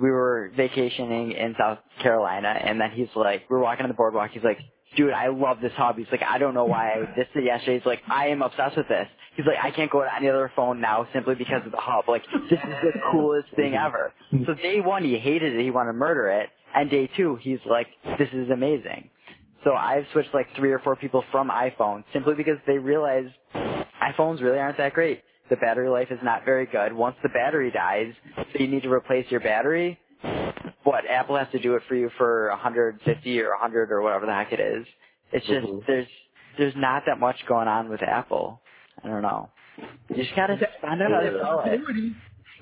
we 0.01 0.11
were 0.11 0.51
vacationing 0.57 1.33
in 1.33 1.55
South 1.59 1.79
Carolina, 2.03 2.49
and 2.49 2.81
then 2.81 2.91
he's 2.93 3.09
like, 3.15 3.43
we're 3.49 3.61
walking 3.61 3.85
on 3.85 3.89
the 3.89 3.95
boardwalk. 3.95 4.31
He's 4.33 4.43
like, 4.43 4.59
dude, 4.97 5.13
I 5.13 5.29
love 5.29 5.59
this 5.61 5.73
hub. 5.77 5.97
He's 5.97 6.07
like, 6.11 6.23
I 6.23 6.39
don't 6.39 6.55
know 6.55 6.65
why 6.65 6.93
I 6.93 6.97
did 7.17 7.27
it 7.35 7.45
yesterday. 7.45 7.79
He's 7.79 7.87
like, 7.87 8.01
I 8.09 8.29
am 8.29 8.43
obsessed 8.43 8.77
with 8.77 8.89
this. 8.89 9.07
He's 9.37 9.47
like, 9.47 9.57
I 9.63 9.71
can't 9.71 9.91
go 9.91 10.03
to 10.03 10.15
any 10.15 10.29
other 10.29 10.51
phone 10.55 10.81
now 10.81 11.09
simply 11.13 11.35
because 11.35 11.63
of 11.67 11.73
the 11.73 11.79
hub. 11.81 12.05
Like, 12.09 12.23
this 12.51 12.59
is 12.59 12.75
the 12.83 12.93
coolest 13.13 13.49
thing 13.57 13.73
mm-hmm. 13.73 13.87
ever. 13.87 14.13
So 14.47 14.55
day 14.55 14.81
one, 14.81 15.05
he 15.05 15.19
hated 15.19 15.55
it. 15.55 15.63
He 15.63 15.71
wanted 15.71 15.93
to 15.93 15.99
murder 15.99 16.29
it. 16.29 16.51
And 16.75 16.91
day 16.91 17.09
two, 17.17 17.37
he's 17.41 17.61
like, 17.69 17.87
this 18.19 18.29
is 18.33 18.51
amazing. 18.51 19.11
So 19.65 19.73
I've 19.73 20.05
switched 20.13 20.35
like 20.35 20.47
three 20.57 20.73
or 20.73 20.79
four 20.79 20.95
people 20.95 21.25
from 21.33 21.49
iPhone 21.49 22.05
simply 22.13 22.35
because 22.35 22.59
they 22.67 22.79
realize 22.79 23.27
iPhones 23.55 24.43
really 24.43 24.59
aren't 24.59 24.77
that 24.77 24.93
great. 24.93 25.23
The 25.51 25.57
battery 25.57 25.89
life 25.91 26.09
is 26.11 26.21
not 26.23 26.45
very 26.45 26.67
good. 26.67 26.93
Once 26.93 27.17
the 27.23 27.29
battery 27.31 27.71
dies, 27.71 28.15
so 28.37 28.59
you 28.61 28.69
need 28.69 28.85
to 28.85 28.91
replace 28.93 29.31
your 29.31 29.41
battery. 29.41 29.99
What 30.85 31.05
Apple 31.09 31.37
has 31.37 31.49
to 31.53 31.59
do 31.61 31.75
it 31.77 31.83
for 31.89 31.95
you 31.97 32.11
for 32.19 32.49
150 32.51 33.41
or 33.41 33.51
100 33.51 33.93
or 33.93 34.03
whatever 34.03 34.27
the 34.27 34.33
heck 34.35 34.53
it 34.53 34.61
is. 34.61 34.87
It's 35.33 35.47
just 35.47 35.67
Mhm. 35.67 35.87
there's 35.87 36.09
there's 36.59 36.77
not 36.77 37.05
that 37.07 37.19
much 37.19 37.45
going 37.47 37.69
on 37.69 37.89
with 37.91 38.03
Apple. 38.03 38.63
I 39.03 39.09
don't 39.09 39.23
know. 39.23 39.51
You 40.11 40.17
just 40.17 40.35
gotta 40.37 40.57
find 40.81 41.03
out 41.03 41.11
how 41.13 41.21
to 41.21 41.39
sell 41.41 41.61
it. 41.61 41.81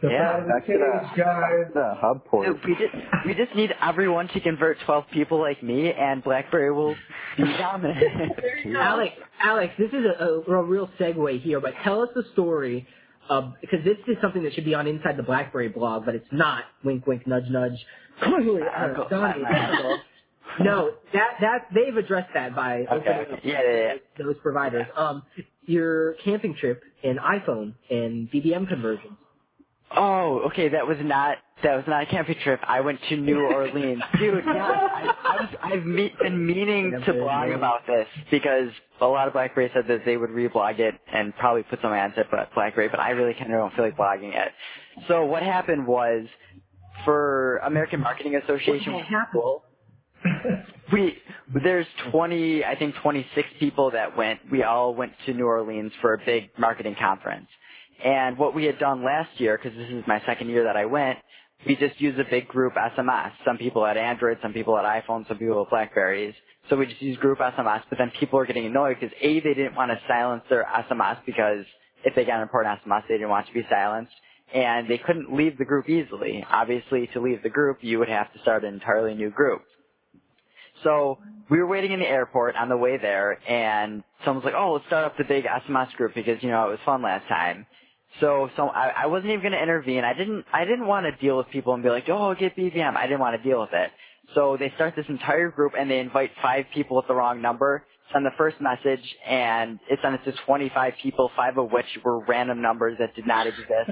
The 0.03 0.09
Yeah, 0.11 0.41
back 0.41 0.66
to 0.66 0.73
cage, 0.73 0.79
that. 0.81 1.16
guys. 1.16 1.73
The 1.74 1.95
hub 1.97 2.24
point. 2.27 2.47
Dude, 2.49 2.65
we 2.66 2.74
just 2.74 2.95
we 3.27 3.35
just 3.35 3.55
need 3.55 3.70
everyone 3.81 4.27
to 4.29 4.41
convert 4.41 4.79
12 4.85 5.05
people 5.12 5.39
like 5.41 5.62
me, 5.62 5.93
and 5.93 6.23
BlackBerry 6.24 6.73
will 6.73 6.97
be 7.37 7.45
dominant. 7.59 8.01
There 8.37 8.59
you 8.59 8.73
go. 8.73 8.81
Alex, 8.81 9.15
Alex, 9.41 9.74
this 9.79 9.91
is 9.91 10.05
a, 10.19 10.24
a, 10.24 10.41
a 10.59 10.62
real 10.65 10.91
segue 10.99 11.41
here, 11.43 11.61
but 11.61 11.74
tell 11.85 12.03
us 12.03 12.09
the 12.16 12.24
story 12.33 12.87
of 13.29 13.53
because 13.61 13.85
this 13.85 13.97
is 14.09 14.16
something 14.20 14.43
that 14.43 14.55
should 14.55 14.65
be 14.65 14.74
on 14.74 14.89
inside 14.89 15.16
the 15.16 15.23
BlackBerry 15.23 15.69
blog, 15.69 16.05
but 16.05 16.16
it's 16.16 16.27
not. 16.33 16.65
Wink, 16.85 17.07
wink, 17.07 17.24
nudge, 17.27 17.45
nudge. 17.49 17.79
Clearly, 18.23 18.62
Donnie. 19.09 19.43
no, 20.61 20.91
that 21.12 21.31
that 21.41 21.69
they've 21.74 21.97
addressed 21.97 22.31
that 22.35 22.55
by 22.57 22.81
Okay, 22.91 23.09
opening 23.23 23.41
Yeah, 23.45 23.61
yeah, 23.65 23.77
yeah. 23.79 23.93
those 24.19 24.37
providers. 24.43 24.87
Um, 24.97 25.23
your 25.65 26.15
camping 26.24 26.57
trip 26.57 26.83
and 27.05 27.20
iPhone 27.20 27.74
and 27.89 28.29
BBM 28.31 28.69
conversions. 28.69 29.12
Oh, 29.97 30.43
okay. 30.47 30.69
That 30.69 30.86
was 30.86 30.98
not 31.01 31.39
that 31.62 31.77
was 31.77 31.85
not 31.86 32.02
a 32.02 32.06
camping 32.06 32.36
trip. 32.43 32.60
I 32.66 32.81
went 32.81 32.98
to 33.09 33.16
New 33.16 33.40
Orleans, 33.40 34.02
dude. 34.19 34.43
Yeah, 34.44 34.55
I, 34.64 35.14
I 35.24 35.36
was 35.43 35.55
I've 35.62 35.85
me- 35.86 36.12
been 36.20 36.44
meaning 36.47 37.01
to 37.06 37.12
blog 37.12 37.51
about 37.51 37.86
this 37.86 38.06
because 38.31 38.70
a 39.01 39.06
lot 39.06 39.27
of 39.28 39.32
BlackBerry 39.32 39.70
said 39.74 39.85
that 39.89 40.05
they 40.05 40.16
would 40.16 40.31
reblog 40.31 40.78
it 40.81 40.94
and 41.12 41.35
probably 41.36 41.62
put 41.62 41.81
some 41.82 41.93
ads 41.93 42.14
at 42.16 42.27
BlackBerry, 42.55 42.89
but 42.89 43.01
I 43.01 43.10
really 43.10 43.35
kind 43.35 43.52
of 43.52 43.59
don't 43.59 43.74
feel 43.74 43.85
like 43.85 43.97
blogging 43.97 44.35
it. 44.35 44.52
So 45.09 45.24
what 45.24 45.43
happened 45.43 45.86
was 45.86 46.27
for 47.05 47.59
American 47.59 48.01
Marketing 48.01 48.36
Association, 48.36 48.93
What 48.94 49.05
happened? 49.06 49.43
we 50.93 51.16
there's 51.64 51.86
20 52.12 52.64
i 52.64 52.77
think 52.77 52.94
26 53.02 53.48
people 53.59 53.90
that 53.90 54.16
went 54.16 54.39
we 54.52 54.62
all 54.62 54.94
went 54.94 55.12
to 55.27 55.35
new 55.35 55.47
orleans 55.47 55.90
for 56.01 56.14
a 56.14 56.19
big 56.24 56.48
marketing 56.56 56.94
conference 56.97 57.48
and 58.05 58.37
what 58.37 58.55
we 58.55 58.65
had 58.65 58.79
done 58.79 59.05
last 59.05 59.31
year 59.39 59.59
because 59.59 59.77
this 59.77 59.89
is 59.91 60.05
my 60.07 60.20
second 60.27 60.49
year 60.49 60.65
that 60.65 60.77
i 60.77 60.85
went 60.85 61.19
we 61.66 61.77
just 61.77 62.01
used 62.01 62.19
a 62.19 62.24
big 62.24 62.49
group 62.49 62.74
sms 62.74 63.33
some 63.45 63.59
people 63.59 63.85
had 63.85 63.97
android 63.97 64.39
some 64.43 64.53
people 64.53 64.77
had 64.77 64.85
iphone 65.03 65.27
some 65.29 65.39
people 65.39 65.65
had 65.65 65.70
blackberries. 65.70 66.35
So 66.70 66.77
we 66.77 66.87
just 66.87 67.03
used 67.03 67.20
group 67.20 67.39
sms 67.39 67.83
but 67.89 67.99
then 67.99 68.12
people 68.19 68.39
were 68.39 68.47
getting 68.47 68.66
annoyed 68.66 68.97
because 69.01 69.15
a 69.20 69.41
they 69.41 69.55
didn't 69.55 69.74
want 69.74 69.91
to 69.91 70.01
silence 70.09 70.43
their 70.51 70.66
sms 70.91 71.19
because 71.27 71.65
if 72.05 72.15
they 72.15 72.24
got 72.24 72.37
an 72.37 72.43
important 72.43 72.81
sms 72.85 73.03
they 73.09 73.15
didn't 73.15 73.31
want 73.31 73.47
to 73.47 73.53
be 73.53 73.62
silenced. 73.70 74.12
And 74.55 74.87
they 74.87 74.99
couldn't 74.99 75.35
leave 75.35 75.57
the 75.57 75.65
group 75.65 75.89
easily. 75.89 76.45
Obviously 76.51 77.09
to 77.15 77.20
leave 77.23 77.43
the 77.43 77.49
group 77.49 77.79
you 77.81 77.99
would 78.01 78.11
have 78.11 78.31
to 78.35 78.39
start 78.41 78.65
an 78.65 78.74
entirely 78.74 79.15
new 79.15 79.31
group. 79.31 79.62
So 80.83 81.19
we 81.49 81.59
were 81.59 81.66
waiting 81.66 81.93
in 81.93 82.01
the 82.01 82.09
airport 82.09 82.57
on 82.57 82.69
the 82.69 82.77
way 82.77 82.99
there, 82.99 83.39
and 83.49 84.03
someone 84.24 84.43
was 84.43 84.53
like, 84.53 84.61
"Oh, 84.61 84.73
let's 84.73 84.87
start 84.87 85.05
up 85.05 85.16
the 85.16 85.24
big 85.24 85.45
SMS 85.45 85.93
group 85.95 86.15
because 86.15 86.43
you 86.43 86.51
know 86.51 86.66
it 86.66 86.70
was 86.70 86.81
fun 86.85 87.03
last 87.03 87.29
time." 87.29 87.66
So, 88.21 88.51
so 88.57 88.69
I, 88.69 88.89
I 89.05 89.07
wasn't 89.07 89.31
even 89.31 89.41
going 89.41 89.53
to 89.53 89.63
intervene. 89.63 90.05
I 90.05 90.13
didn't, 90.15 90.45
I 90.53 90.65
didn't 90.65 90.87
want 90.87 91.07
to 91.07 91.13
deal 91.21 91.37
with 91.37 91.49
people 91.51 91.75
and 91.75 91.83
be 91.83 91.89
like, 91.89 92.09
"Oh, 92.09 92.35
get 92.35 92.57
BBM." 92.57 92.97
I 92.97 93.07
didn't 93.07 93.21
want 93.21 93.41
to 93.43 93.49
deal 93.49 93.61
with 93.61 93.73
it. 93.73 93.91
So 94.35 94.57
they 94.59 94.71
start 94.77 94.95
this 94.97 95.07
entire 95.09 95.51
group 95.51 95.73
and 95.79 95.91
they 95.91 95.99
invite 95.99 96.31
five 96.43 96.67
people 96.75 96.97
with 96.97 97.07
the 97.09 97.15
wrong 97.15 97.41
number. 97.43 97.85
Send 98.13 98.27
the 98.27 98.31
first 98.37 98.57
message, 98.61 99.03
and 99.27 99.79
it 99.91 99.99
sent 100.03 100.15
it 100.17 100.25
to 100.31 100.33
25 100.45 100.93
people, 101.03 101.31
five 101.35 101.57
of 101.57 101.73
which 101.73 101.87
were 102.05 102.23
random 102.27 102.61
numbers 102.61 102.99
that 102.99 103.15
did 103.15 103.27
not 103.27 103.47
exist. 103.47 103.91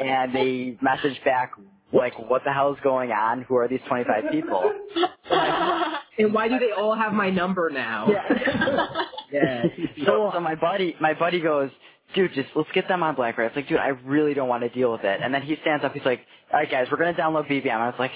and 0.00 0.34
they 0.34 0.78
message 0.80 1.22
back 1.24 1.52
like, 1.92 2.18
"What 2.18 2.44
the 2.44 2.52
hell 2.52 2.72
is 2.72 2.80
going 2.82 3.12
on? 3.12 3.42
Who 3.42 3.56
are 3.56 3.68
these 3.68 3.80
25 3.88 4.30
people?" 4.30 4.72
And 6.18 6.34
why 6.34 6.48
do 6.48 6.58
they 6.58 6.72
all 6.72 6.96
have 6.96 7.12
my 7.12 7.30
number 7.30 7.70
now? 7.70 8.08
Yeah. 9.30 9.64
So, 10.06 10.30
so 10.34 10.40
my 10.40 10.54
buddy, 10.54 10.96
my 11.00 11.14
buddy 11.14 11.40
goes, 11.40 11.70
dude, 12.14 12.32
just 12.34 12.48
let's 12.54 12.68
get 12.74 12.88
them 12.88 13.02
on 13.02 13.14
BlackBerry. 13.14 13.48
I 13.48 13.50
was 13.50 13.56
like, 13.56 13.68
dude, 13.68 13.78
I 13.78 13.88
really 13.88 14.34
don't 14.34 14.48
want 14.48 14.62
to 14.62 14.68
deal 14.68 14.92
with 14.92 15.04
it. 15.04 15.20
And 15.22 15.32
then 15.32 15.42
he 15.42 15.56
stands 15.62 15.84
up, 15.84 15.92
he's 15.92 16.04
like, 16.04 16.20
all 16.52 16.58
right, 16.58 16.70
guys, 16.70 16.88
we're 16.90 16.98
gonna 16.98 17.14
download 17.14 17.48
BBM. 17.48 17.74
I 17.74 17.86
was 17.86 17.98
like, 17.98 18.12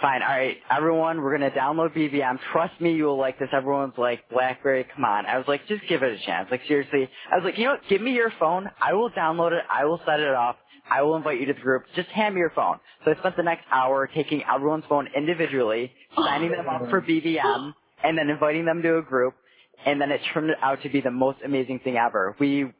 fine, 0.00 0.22
all 0.22 0.28
right, 0.28 0.56
everyone, 0.70 1.20
we're 1.20 1.36
gonna 1.36 1.50
download 1.50 1.94
BBM. 1.96 2.38
Trust 2.52 2.80
me, 2.80 2.94
you 2.94 3.04
will 3.04 3.18
like 3.18 3.38
this. 3.38 3.48
Everyone's 3.52 3.94
like, 3.98 4.28
BlackBerry, 4.30 4.86
come 4.94 5.04
on. 5.04 5.26
I 5.26 5.38
was 5.38 5.46
like, 5.48 5.66
just 5.66 5.82
give 5.88 6.02
it 6.02 6.12
a 6.12 6.24
chance. 6.24 6.48
Like 6.50 6.62
seriously, 6.68 7.08
I 7.30 7.36
was 7.36 7.44
like, 7.44 7.58
you 7.58 7.64
know, 7.64 7.72
what? 7.72 7.88
give 7.88 8.00
me 8.00 8.12
your 8.12 8.32
phone. 8.38 8.70
I 8.80 8.94
will 8.94 9.10
download 9.10 9.52
it. 9.52 9.64
I 9.70 9.84
will 9.84 10.00
set 10.06 10.20
it 10.20 10.34
up. 10.34 10.58
I 10.90 11.02
will 11.02 11.16
invite 11.16 11.40
you 11.40 11.46
to 11.46 11.52
the 11.54 11.60
group. 11.60 11.84
Just 11.94 12.08
hand 12.08 12.34
me 12.34 12.40
your 12.40 12.50
phone. 12.50 12.78
So 13.04 13.12
I 13.12 13.18
spent 13.18 13.36
the 13.36 13.42
next 13.42 13.64
hour 13.70 14.08
taking 14.12 14.42
everyone's 14.52 14.84
phone 14.88 15.08
individually, 15.16 15.92
oh. 16.16 16.24
signing 16.24 16.50
them 16.50 16.68
up 16.68 16.90
for 16.90 17.00
BBM, 17.00 17.72
and 18.02 18.18
then 18.18 18.28
inviting 18.28 18.64
them 18.64 18.82
to 18.82 18.98
a 18.98 19.02
group. 19.02 19.34
And 19.84 20.00
then 20.00 20.12
it 20.12 20.20
turned 20.32 20.50
out 20.62 20.82
to 20.82 20.88
be 20.88 21.00
the 21.00 21.10
most 21.10 21.38
amazing 21.44 21.80
thing 21.80 21.96
ever. 21.96 22.36
We 22.38 22.72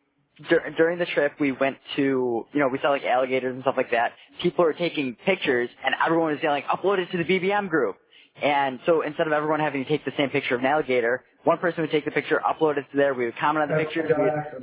dur- 0.48 0.70
during 0.76 0.98
the 0.98 1.06
trip, 1.06 1.32
we 1.40 1.52
went 1.52 1.78
to, 1.96 2.46
you 2.52 2.60
know, 2.60 2.68
we 2.68 2.78
saw 2.80 2.90
like 2.90 3.04
alligators 3.04 3.54
and 3.54 3.62
stuff 3.62 3.74
like 3.76 3.90
that. 3.92 4.12
People 4.42 4.64
were 4.64 4.72
taking 4.72 5.16
pictures, 5.24 5.68
and 5.84 5.94
everyone 6.04 6.32
was 6.32 6.42
yelling, 6.42 6.62
"Upload 6.64 6.98
it 6.98 7.10
to 7.12 7.18
the 7.18 7.24
BBM 7.24 7.68
group." 7.68 7.96
And 8.42 8.80
so 8.86 9.02
instead 9.02 9.26
of 9.26 9.32
everyone 9.34 9.60
having 9.60 9.84
to 9.84 9.88
take 9.88 10.04
the 10.04 10.12
same 10.16 10.30
picture 10.30 10.54
of 10.54 10.60
an 10.62 10.66
alligator, 10.66 11.22
one 11.44 11.58
person 11.58 11.82
would 11.82 11.90
take 11.90 12.04
the 12.06 12.10
picture, 12.10 12.40
upload 12.46 12.78
it 12.78 12.86
to 12.90 12.96
there. 12.96 13.12
We 13.14 13.26
would 13.26 13.36
comment 13.36 13.70
on 13.70 13.76
the 13.76 13.84
pictures. 13.84 14.10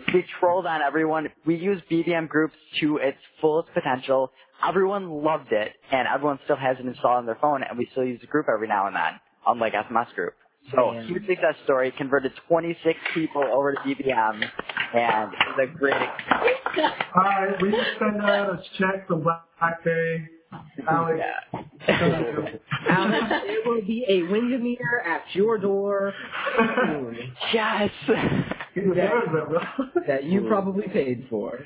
We, 0.07 0.13
we 0.21 0.25
trolled 0.39 0.65
on 0.65 0.81
everyone. 0.81 1.29
We 1.45 1.55
used 1.55 1.83
BBM 1.89 2.27
groups 2.29 2.55
to 2.79 2.97
its 2.97 3.17
fullest 3.41 3.71
potential. 3.73 4.31
Everyone 4.67 5.09
loved 5.23 5.51
it, 5.51 5.73
and 5.91 6.07
everyone 6.07 6.39
still 6.45 6.55
has 6.57 6.77
it 6.79 6.85
installed 6.85 7.17
on 7.19 7.25
their 7.25 7.37
phone, 7.39 7.61
and 7.63 7.77
we 7.77 7.87
still 7.91 8.03
use 8.03 8.19
the 8.21 8.27
group 8.27 8.47
every 8.53 8.67
now 8.67 8.87
and 8.87 8.95
then, 8.95 9.19
unlike 9.47 9.73
SMS 9.73 10.13
group. 10.15 10.33
So 10.75 10.91
Man. 10.91 11.07
huge 11.07 11.25
success 11.27 11.55
story. 11.63 11.91
Converted 11.97 12.31
26 12.47 12.99
people 13.13 13.43
over 13.43 13.73
to 13.73 13.79
BBM, 13.79 14.41
and 14.93 15.33
it 15.33 15.39
was 15.47 15.59
a 15.63 15.77
great 15.77 15.95
experience. 16.01 16.93
All 17.15 17.23
right, 17.23 17.61
we 17.61 17.71
just 17.71 17.89
send 17.99 18.21
out 18.21 18.49
a 18.49 18.61
check 18.77 19.07
to 19.07 19.15
BlackBerry. 19.15 20.29
Alex, 20.89 21.19
Alex, 21.87 23.25
it 23.45 23.67
will 23.67 23.81
be 23.85 24.03
a 24.07 24.23
Windermere 24.31 25.03
at 25.05 25.21
your 25.33 25.59
door 25.59 26.11
soon 26.57 27.17
Yes. 27.53 27.91
he 28.73 28.81
deserves 28.81 29.27
it, 29.27 29.47
bro. 29.49 29.59
that 30.07 30.23
you 30.23 30.41
probably 30.47 30.87
paid 30.87 31.27
for. 31.29 31.59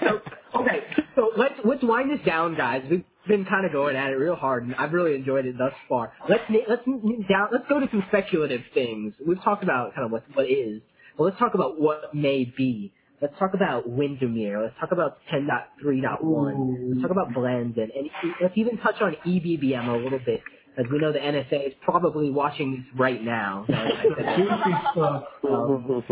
so, 0.00 0.20
okay, 0.60 0.80
so 1.16 1.30
let's 1.36 1.54
let's 1.64 1.82
wind 1.82 2.10
this 2.10 2.24
down, 2.24 2.56
guys. 2.56 2.82
We've 2.90 3.04
been 3.26 3.44
kind 3.44 3.66
of 3.66 3.72
going 3.72 3.96
at 3.96 4.10
it 4.10 4.16
real 4.16 4.36
hard, 4.36 4.64
and 4.64 4.74
I've 4.76 4.92
really 4.92 5.14
enjoyed 5.16 5.46
it 5.46 5.58
thus 5.58 5.72
far. 5.88 6.12
Let's 6.28 6.44
let's 6.68 6.84
down. 7.28 7.48
Let's 7.52 7.64
go 7.68 7.80
to 7.80 7.88
some 7.90 8.04
speculative 8.08 8.60
things. 8.74 9.14
We've 9.26 9.42
talked 9.42 9.64
about 9.64 9.94
kind 9.94 10.04
of 10.06 10.12
what 10.12 10.24
what 10.34 10.46
is. 10.48 10.82
Well, 11.18 11.28
let's 11.28 11.38
talk 11.38 11.54
about 11.54 11.80
what 11.80 12.14
may 12.14 12.44
be. 12.56 12.92
Let's 13.20 13.32
talk 13.38 13.54
about 13.54 13.88
Windermere. 13.88 14.62
Let's 14.62 14.74
talk 14.78 14.92
about 14.92 15.16
10.3.1. 15.32 16.88
Let's 16.90 17.00
talk 17.00 17.10
about 17.10 17.32
blends 17.32 17.78
and, 17.78 17.90
and 17.90 18.10
let's 18.42 18.52
even 18.58 18.76
touch 18.76 18.96
on 19.00 19.16
EBBM 19.26 19.88
a 19.88 19.96
little 20.04 20.18
bit, 20.18 20.42
as 20.76 20.84
we 20.92 20.98
know 20.98 21.12
the 21.12 21.18
NSA 21.18 21.68
is 21.68 21.72
probably 21.82 22.28
watching 22.30 22.72
this 22.72 23.00
right 23.00 23.22
now. 23.22 23.64
So 23.68 23.72
I 23.74 23.88
said- 24.02 24.36
Juicy 24.36 24.78
stuff. 24.92 25.24
um, 25.50 26.04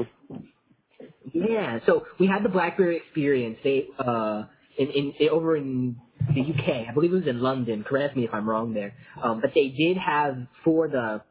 yeah, 1.35 1.81
so 1.87 2.07
we 2.19 2.27
had 2.27 2.43
the 2.43 2.49
BlackBerry 2.49 2.97
experience. 2.97 3.59
They 3.63 3.87
uh 3.99 4.45
in, 4.79 5.13
in 5.19 5.29
over 5.31 5.57
in 5.57 5.97
the 6.35 6.41
UK, 6.41 6.89
I 6.89 6.93
believe 6.95 7.13
it 7.13 7.17
was 7.17 7.27
in 7.27 7.41
London. 7.41 7.85
Correct 7.85 8.17
me 8.17 8.25
if 8.25 8.33
I'm 8.33 8.49
wrong 8.49 8.75
there. 8.75 8.95
Um, 9.23 9.41
but 9.41 9.53
they 9.55 9.69
did 9.69 9.97
have 9.97 10.39
for 10.65 10.89
the 10.89 11.23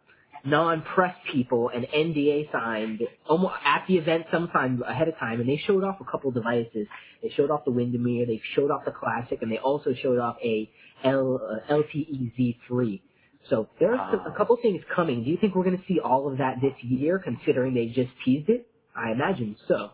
non-press 0.46 1.16
people 1.32 1.70
an 1.70 1.86
NDA 1.96 2.52
signed 2.52 3.02
almost 3.28 3.56
at 3.64 3.86
the 3.88 3.96
event 3.98 4.26
sometime 4.32 4.84
ahead 4.86 5.08
of 5.08 5.18
time, 5.18 5.40
and 5.40 5.48
they 5.48 5.58
showed 5.66 5.84
off 5.84 5.98
a 6.02 6.12
couple 6.12 6.32
devices. 6.32 6.88
They 7.22 7.30
showed 7.30 7.50
off 7.50 7.66
the 7.66 7.72
Windermere, 7.72 8.26
they 8.26 8.42
showed 8.56 8.70
off 8.72 8.86
the 8.86 8.92
Classic, 8.92 9.42
and 9.42 9.52
they 9.52 9.58
also 9.58 9.94
showed 9.94 10.20
off 10.20 10.38
a 10.44 10.70
L, 11.04 11.40
uh, 11.70 11.74
LTE 11.74 12.34
Z3. 12.38 13.02
So 13.50 13.68
there 13.80 13.92
there's 13.92 14.22
a 14.28 14.38
couple 14.38 14.58
things 14.62 14.82
coming. 14.96 15.24
Do 15.24 15.30
you 15.30 15.38
think 15.38 15.56
we're 15.56 15.66
going 15.66 15.78
to 15.78 15.84
see 15.88 16.00
all 16.00 16.32
of 16.32 16.38
that 16.38 16.58
this 16.62 16.74
year, 16.82 17.20
considering 17.20 17.74
they 17.74 17.88
just 17.88 18.12
teased 18.24 18.50
it? 18.50 18.68
I 18.96 19.12
imagine 19.12 19.58
so. 19.68 19.92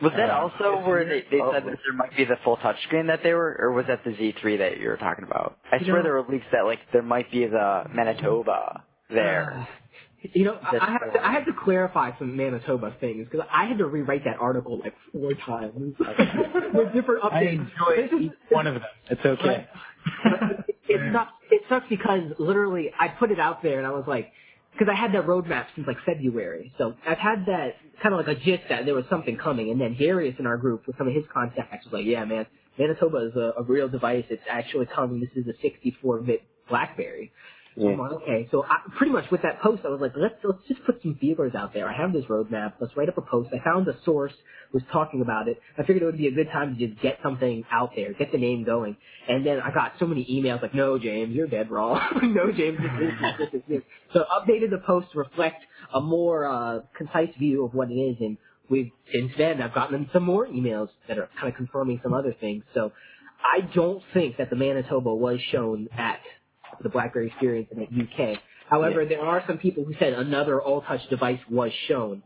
Was 0.00 0.12
that 0.16 0.30
Uh, 0.30 0.34
also 0.48 0.86
where 0.86 1.04
they, 1.04 1.24
they 1.30 1.40
oh. 1.40 1.52
said 1.52 1.64
that 1.64 1.78
there 1.84 1.94
might 1.96 2.16
be 2.16 2.24
the 2.24 2.36
full 2.44 2.56
touchscreen 2.58 3.08
that 3.08 3.22
they 3.22 3.32
were, 3.34 3.56
or 3.58 3.72
was 3.72 3.86
that 3.88 4.04
the 4.04 4.10
Z3 4.10 4.58
that 4.58 4.78
you 4.78 4.88
were 4.88 4.96
talking 4.96 5.24
about? 5.24 5.58
I 5.70 5.76
You 5.76 5.84
swear 5.86 5.96
know- 5.98 6.02
there 6.04 6.12
were 6.14 6.24
leaks 6.28 6.46
that 6.52 6.64
like 6.64 6.78
there 6.92 7.02
might 7.02 7.30
be 7.30 7.46
the 7.46 7.84
Manitoba 7.92 8.84
there. 9.10 9.66
You 10.34 10.44
know, 10.44 10.54
I, 10.62 10.76
I 10.80 10.90
have 10.92 11.12
to, 11.12 11.26
I 11.26 11.32
had 11.32 11.44
to 11.46 11.52
clarify 11.52 12.16
some 12.16 12.36
Manitoba 12.36 12.94
things 13.00 13.26
because 13.28 13.44
I 13.52 13.64
had 13.66 13.78
to 13.78 13.86
rewrite 13.86 14.24
that 14.24 14.36
article 14.38 14.78
like 14.78 14.94
four 15.12 15.32
times 15.34 15.96
with 16.74 16.92
different 16.92 17.24
I 17.24 17.28
updates. 17.42 17.52
enjoy 17.52 17.96
This 18.18 18.26
is- 18.26 18.30
one 18.50 18.68
of 18.68 18.74
them. 18.74 18.84
It's 19.10 19.24
okay. 19.26 19.66
it 20.88 21.00
sucks. 21.12 21.32
It 21.50 21.62
sucks 21.68 21.86
because 21.88 22.22
literally 22.38 22.92
I 22.98 23.08
put 23.08 23.32
it 23.32 23.40
out 23.40 23.62
there 23.64 23.78
and 23.78 23.86
I 23.86 23.90
was 23.90 24.04
like, 24.06 24.30
because 24.72 24.88
I 24.90 24.96
had 24.98 25.12
that 25.14 25.26
roadmap 25.26 25.66
since 25.74 25.86
like 25.86 25.98
February, 26.06 26.72
so 26.78 26.94
I've 27.06 27.18
had 27.18 27.46
that 27.46 27.76
kind 28.02 28.14
of 28.14 28.26
like 28.26 28.36
a 28.36 28.40
gist 28.40 28.64
that 28.68 28.84
there 28.84 28.94
was 28.94 29.04
something 29.10 29.36
coming. 29.36 29.70
And 29.70 29.80
then 29.80 29.96
Darius 29.98 30.36
in 30.38 30.46
our 30.46 30.56
group 30.56 30.86
with 30.86 30.96
some 30.98 31.08
of 31.08 31.14
his 31.14 31.24
contacts 31.32 31.84
was 31.84 31.92
like, 31.92 32.06
yeah, 32.06 32.24
man, 32.24 32.46
Manitoba 32.78 33.18
is 33.28 33.36
a, 33.36 33.52
a 33.58 33.62
real 33.62 33.88
device. 33.88 34.24
It's 34.30 34.42
actually 34.50 34.86
coming. 34.86 35.20
This 35.20 35.30
is 35.36 35.46
a 35.48 35.66
64-bit 36.06 36.42
BlackBerry. 36.68 37.32
Yeah. 37.76 37.90
I'm 37.90 37.98
like, 37.98 38.12
okay, 38.12 38.48
so 38.50 38.64
I, 38.64 38.78
pretty 38.98 39.12
much 39.12 39.30
with 39.30 39.42
that 39.42 39.60
post, 39.62 39.82
I 39.84 39.88
was 39.88 40.00
like, 40.00 40.12
let's 40.16 40.34
let's 40.44 40.58
just 40.68 40.84
put 40.84 41.00
some 41.02 41.16
feelers 41.20 41.54
out 41.54 41.72
there. 41.72 41.88
I 41.88 41.96
have 41.96 42.12
this 42.12 42.24
roadmap. 42.26 42.74
Let's 42.80 42.96
write 42.96 43.08
up 43.08 43.18
a 43.18 43.22
post. 43.22 43.50
I 43.52 43.64
found 43.64 43.86
the 43.86 43.96
source 44.04 44.32
was 44.72 44.82
talking 44.92 45.20
about 45.22 45.48
it. 45.48 45.60
I 45.78 45.82
figured 45.82 46.02
it 46.02 46.06
would 46.06 46.18
be 46.18 46.28
a 46.28 46.32
good 46.32 46.50
time 46.50 46.76
to 46.76 46.86
just 46.86 47.00
get 47.00 47.18
something 47.22 47.64
out 47.70 47.92
there, 47.96 48.12
get 48.12 48.32
the 48.32 48.38
name 48.38 48.64
going. 48.64 48.96
And 49.28 49.46
then 49.46 49.60
I 49.60 49.72
got 49.72 49.92
so 49.98 50.06
many 50.06 50.24
emails 50.24 50.62
like, 50.62 50.74
no, 50.74 50.98
James, 50.98 51.34
you're 51.34 51.46
dead 51.46 51.70
wrong. 51.70 52.00
no, 52.22 52.52
James, 52.52 52.78
this 52.78 52.90
is 52.90 53.10
this, 53.20 53.32
this, 53.38 53.48
this, 53.52 53.62
this. 53.68 53.82
So 54.12 54.24
updated 54.30 54.70
the 54.70 54.82
post 54.86 55.12
to 55.12 55.18
reflect 55.18 55.62
a 55.94 56.00
more 56.00 56.46
uh, 56.46 56.80
concise 56.96 57.34
view 57.38 57.64
of 57.64 57.74
what 57.74 57.90
it 57.90 57.94
is, 57.94 58.16
and 58.20 58.38
we've 58.68 58.90
since 59.12 59.32
then 59.36 59.62
I've 59.62 59.74
gotten 59.74 60.08
some 60.12 60.24
more 60.24 60.46
emails 60.46 60.88
that 61.08 61.18
are 61.18 61.28
kind 61.38 61.48
of 61.52 61.56
confirming 61.56 62.00
some 62.02 62.14
other 62.14 62.34
things. 62.38 62.64
So 62.74 62.92
I 63.42 63.60
don't 63.74 64.02
think 64.14 64.36
that 64.38 64.50
the 64.50 64.56
Manitoba 64.56 65.14
was 65.14 65.40
shown 65.50 65.88
at 65.96 66.20
the 66.80 66.88
BlackBerry 66.88 67.28
Experience 67.28 67.68
in 67.70 67.78
the 67.80 67.86
UK. 68.32 68.38
However, 68.68 69.04
there 69.04 69.20
are 69.20 69.44
some 69.46 69.58
people 69.58 69.84
who 69.84 69.94
said 69.98 70.14
another 70.14 70.60
all-touch 70.60 71.08
device 71.10 71.40
was 71.50 71.70
shown. 71.88 72.22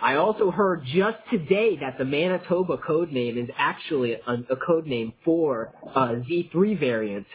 I 0.00 0.16
also 0.16 0.50
heard 0.50 0.84
just 0.84 1.16
today 1.30 1.78
that 1.80 1.96
the 1.96 2.04
Manitoba 2.04 2.76
code 2.78 3.12
name 3.12 3.38
is 3.38 3.48
actually 3.56 4.12
a, 4.14 4.32
a 4.50 4.56
code 4.56 4.86
name 4.86 5.14
for 5.24 5.72
uh, 5.94 6.16
Z3 6.28 6.78
variant, 6.78 7.26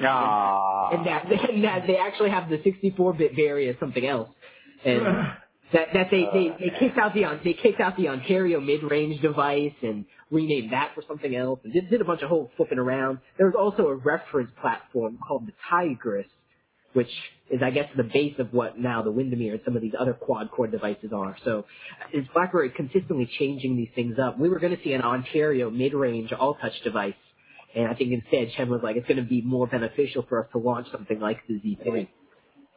Aww. 0.00 0.94
and 0.94 1.06
that 1.06 1.26
and 1.50 1.64
that 1.64 1.86
they 1.86 1.96
actually 1.96 2.30
have 2.30 2.48
the 2.48 2.58
64-bit 2.58 3.36
variant 3.36 3.78
something 3.78 4.04
else, 4.04 4.30
and 4.84 5.02
that 5.72 5.88
that 5.92 6.08
they 6.10 6.22
they, 6.32 6.50
oh, 6.50 6.56
they 6.58 6.72
kicked 6.78 6.98
out 6.98 7.14
the 7.14 7.24
they 7.44 7.52
kicked 7.52 7.80
out 7.80 7.96
the 7.96 8.08
Ontario 8.08 8.60
mid-range 8.60 9.20
device 9.20 9.74
and 9.82 10.04
renamed 10.30 10.72
that 10.72 10.92
for 10.94 11.02
something 11.06 11.34
else 11.34 11.60
and 11.64 11.72
did, 11.72 11.90
did 11.90 12.00
a 12.00 12.04
bunch 12.04 12.22
of 12.22 12.28
whole 12.28 12.50
flipping 12.56 12.78
around. 12.78 13.18
There 13.36 13.46
was 13.46 13.54
also 13.58 13.88
a 13.88 13.94
reference 13.94 14.50
platform 14.60 15.18
called 15.26 15.46
the 15.46 15.52
Tigris, 15.70 16.26
which 16.92 17.10
is 17.50 17.60
I 17.62 17.70
guess 17.70 17.88
the 17.96 18.04
base 18.04 18.34
of 18.38 18.52
what 18.52 18.78
now 18.78 19.02
the 19.02 19.10
Windermere 19.10 19.54
and 19.54 19.62
some 19.64 19.76
of 19.76 19.82
these 19.82 19.94
other 19.98 20.14
quad 20.14 20.50
core 20.50 20.66
devices 20.66 21.10
are. 21.14 21.36
So 21.44 21.64
uh, 22.00 22.18
is 22.18 22.26
BlackBerry 22.34 22.70
consistently 22.70 23.28
changing 23.38 23.76
these 23.76 23.90
things 23.94 24.16
up? 24.18 24.38
We 24.38 24.48
were 24.48 24.58
going 24.58 24.76
to 24.76 24.82
see 24.82 24.92
an 24.92 25.02
Ontario 25.02 25.70
mid-range 25.70 26.32
all-touch 26.32 26.82
device. 26.84 27.14
And 27.74 27.86
I 27.86 27.94
think 27.94 28.12
instead 28.12 28.50
Chen 28.56 28.70
was 28.70 28.80
like, 28.82 28.96
it's 28.96 29.06
going 29.06 29.18
to 29.18 29.28
be 29.28 29.42
more 29.42 29.66
beneficial 29.66 30.24
for 30.28 30.42
us 30.42 30.50
to 30.52 30.58
launch 30.58 30.86
something 30.90 31.20
like 31.20 31.46
the 31.46 31.54
Z3. 31.54 32.08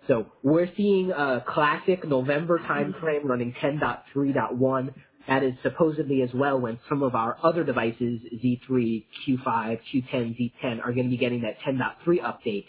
So 0.08 0.28
we're 0.44 0.70
seeing 0.76 1.12
a 1.12 1.44
classic 1.48 2.08
November 2.08 2.60
timeframe 2.60 3.24
running 3.26 3.54
10.3.1. 3.62 4.94
That 5.28 5.44
is 5.44 5.54
supposedly 5.64 6.24
as 6.24 6.32
well 6.34 6.60
when 6.60 6.80
some 6.90 7.04
of 7.04 7.14
our 7.16 7.38
other 7.44 7.64
devices, 7.64 8.20
Z3, 8.44 9.06
Q5, 9.28 9.80
Q10, 9.94 10.54
Z10, 10.64 10.80
are 10.80 10.92
going 10.92 11.06
to 11.06 11.10
be 11.10 11.18
getting 11.18 11.42
that 11.42 11.58
10.3 11.68 12.20
update. 12.22 12.66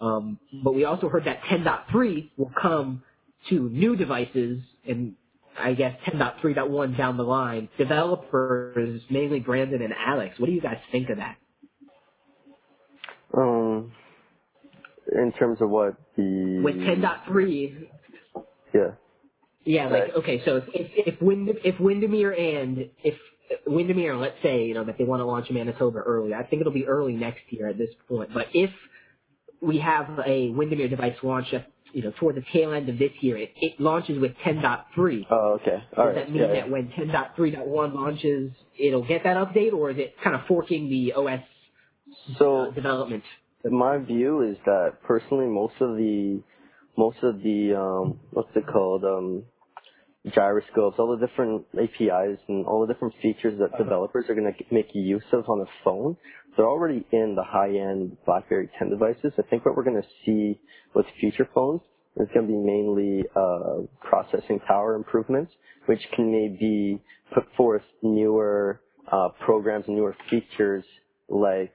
Um, 0.00 0.38
but 0.64 0.74
we 0.74 0.84
also 0.84 1.08
heard 1.08 1.26
that 1.26 1.42
10.3 1.42 2.30
will 2.36 2.50
come 2.60 3.02
to 3.48 3.68
new 3.68 3.94
devices 3.96 4.62
and 4.86 5.14
I 5.58 5.74
guess 5.74 5.96
10.3.1 6.08 6.96
down 6.96 7.16
the 7.16 7.22
line. 7.22 7.68
Developers, 7.78 9.02
mainly 9.10 9.38
Brandon 9.38 9.82
and 9.82 9.94
Alex, 9.94 10.38
what 10.40 10.46
do 10.46 10.52
you 10.52 10.60
guys 10.60 10.78
think 10.90 11.10
of 11.10 11.18
that? 11.18 11.36
Um, 13.36 13.92
in 15.10 15.32
terms 15.32 15.60
of 15.60 15.70
what 15.70 15.94
the 16.16 16.60
With 16.64 16.76
10.3, 16.76 17.88
yeah. 18.74 18.80
Yeah, 19.64 19.84
like 19.84 19.92
Right. 20.02 20.14
okay, 20.16 20.42
so 20.44 20.56
if 20.56 20.64
if 20.74 21.14
if, 21.14 21.22
Wind, 21.22 21.48
if 21.64 21.78
Windermere 21.78 22.32
and 22.32 22.90
if 23.04 23.14
Windermere, 23.66 24.16
let's 24.16 24.36
say 24.42 24.64
you 24.64 24.74
know 24.74 24.84
that 24.84 24.98
they 24.98 25.04
want 25.04 25.20
to 25.20 25.24
launch 25.24 25.50
Manitoba 25.50 25.98
early, 25.98 26.34
I 26.34 26.42
think 26.42 26.60
it'll 26.60 26.72
be 26.72 26.86
early 26.86 27.12
next 27.12 27.42
year 27.50 27.68
at 27.68 27.78
this 27.78 27.90
point. 28.08 28.30
But 28.34 28.48
if 28.54 28.70
we 29.60 29.78
have 29.78 30.18
a 30.26 30.50
Windermere 30.50 30.88
device 30.88 31.14
launch, 31.22 31.46
you 31.92 32.02
know, 32.02 32.12
toward 32.18 32.34
the 32.34 32.44
tail 32.52 32.72
end 32.72 32.88
of 32.88 32.98
this 32.98 33.12
year, 33.20 33.36
it, 33.36 33.52
it 33.60 33.78
launches 33.80 34.18
with 34.18 34.32
10.3. 34.44 35.26
Oh, 35.30 35.58
okay. 35.60 35.82
All 35.96 36.06
Does 36.06 36.06
right. 36.06 36.14
that 36.16 36.30
mean 36.32 36.42
yeah. 36.42 36.54
that 36.54 36.70
when 36.70 36.88
10.3.1 36.88 37.94
launches, 37.94 38.50
it'll 38.78 39.06
get 39.06 39.22
that 39.24 39.36
update, 39.36 39.72
or 39.72 39.90
is 39.90 39.98
it 39.98 40.14
kind 40.24 40.34
of 40.34 40.42
forking 40.48 40.88
the 40.88 41.12
OS 41.12 41.38
uh, 41.38 42.38
So 42.38 42.72
development? 42.74 43.22
My 43.70 43.98
view 43.98 44.42
is 44.42 44.56
that 44.66 45.02
personally, 45.04 45.46
most 45.46 45.74
of 45.80 45.96
the 45.96 46.42
most 46.96 47.18
of 47.22 47.42
the 47.42 47.74
um, 47.74 48.20
what's 48.30 48.50
it 48.54 48.64
called 48.66 49.04
um, 49.04 49.44
gyroscopes, 50.34 50.98
all 50.98 51.16
the 51.16 51.26
different 51.26 51.64
APIs 51.74 52.38
and 52.48 52.66
all 52.66 52.86
the 52.86 52.92
different 52.92 53.14
features 53.22 53.58
that 53.58 53.76
developers 53.78 54.26
are 54.28 54.34
going 54.34 54.52
to 54.52 54.74
make 54.74 54.88
use 54.94 55.24
of 55.32 55.48
on 55.48 55.58
the 55.58 55.66
phone, 55.84 56.16
they're 56.56 56.66
already 56.68 57.04
in 57.12 57.34
the 57.34 57.42
high-end 57.42 58.16
BlackBerry 58.24 58.68
10 58.78 58.90
devices. 58.90 59.32
I 59.38 59.42
think 59.42 59.64
what 59.64 59.76
we're 59.76 59.84
going 59.84 60.00
to 60.00 60.08
see 60.24 60.60
with 60.94 61.06
future 61.18 61.48
phones 61.54 61.80
is 62.18 62.28
going 62.34 62.46
to 62.46 62.52
be 62.52 62.58
mainly 62.58 63.24
uh, 63.34 63.86
processing 64.06 64.60
power 64.66 64.94
improvements, 64.94 65.52
which 65.86 66.00
can 66.14 66.30
maybe 66.30 67.00
put 67.34 67.44
forth 67.56 67.82
newer 68.02 68.80
uh, 69.10 69.28
programs 69.44 69.86
and 69.88 69.96
newer 69.96 70.14
features 70.30 70.84
like 71.28 71.74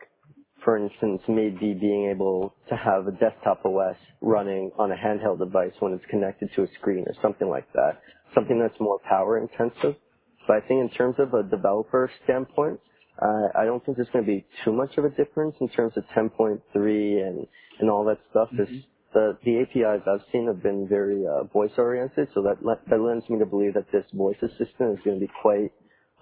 for 0.67 0.75
instance, 0.75 1.21
maybe 1.29 1.73
being 1.73 2.09
able 2.13 2.53
to 2.67 2.75
have 2.75 3.07
a 3.07 3.11
desktop 3.11 3.65
OS 3.65 3.95
running 4.19 4.69
on 4.77 4.91
a 4.91 4.95
handheld 4.95 5.39
device 5.39 5.71
when 5.79 5.93
it's 5.93 6.03
connected 6.09 6.49
to 6.53 6.63
a 6.63 6.67
screen 6.77 7.05
or 7.07 7.13
something 7.21 7.47
like 7.47 7.71
that. 7.71 8.01
Something 8.35 8.59
that's 8.59 8.77
more 8.77 8.99
power 9.07 9.37
intensive. 9.37 9.95
But 10.45 10.57
I 10.57 10.59
think 10.67 10.81
in 10.81 10.89
terms 10.89 11.15
of 11.19 11.33
a 11.33 11.43
developer 11.43 12.11
standpoint, 12.25 12.81
uh, 13.21 13.47
I 13.57 13.63
don't 13.63 13.81
think 13.85 13.95
there's 13.95 14.09
going 14.11 14.25
to 14.25 14.29
be 14.29 14.45
too 14.65 14.73
much 14.73 14.97
of 14.97 15.05
a 15.05 15.09
difference 15.11 15.55
in 15.61 15.69
terms 15.69 15.93
of 15.95 16.03
10.3 16.13 16.59
and, 16.75 17.47
and 17.79 17.89
all 17.89 18.03
that 18.03 18.17
stuff. 18.31 18.49
This, 18.57 18.67
the, 19.13 19.37
the 19.45 19.61
APIs 19.61 20.01
I've 20.05 20.25
seen 20.33 20.47
have 20.47 20.61
been 20.61 20.85
very 20.85 21.25
uh, 21.25 21.45
voice 21.45 21.71
oriented, 21.77 22.27
so 22.33 22.41
that, 22.41 22.57
that 22.89 22.99
lends 22.99 23.29
me 23.29 23.39
to 23.39 23.45
believe 23.45 23.75
that 23.75 23.89
this 23.93 24.03
voice 24.13 24.35
assistant 24.41 24.99
is 24.99 25.05
going 25.05 25.17
to 25.17 25.25
be 25.25 25.31
quite 25.41 25.71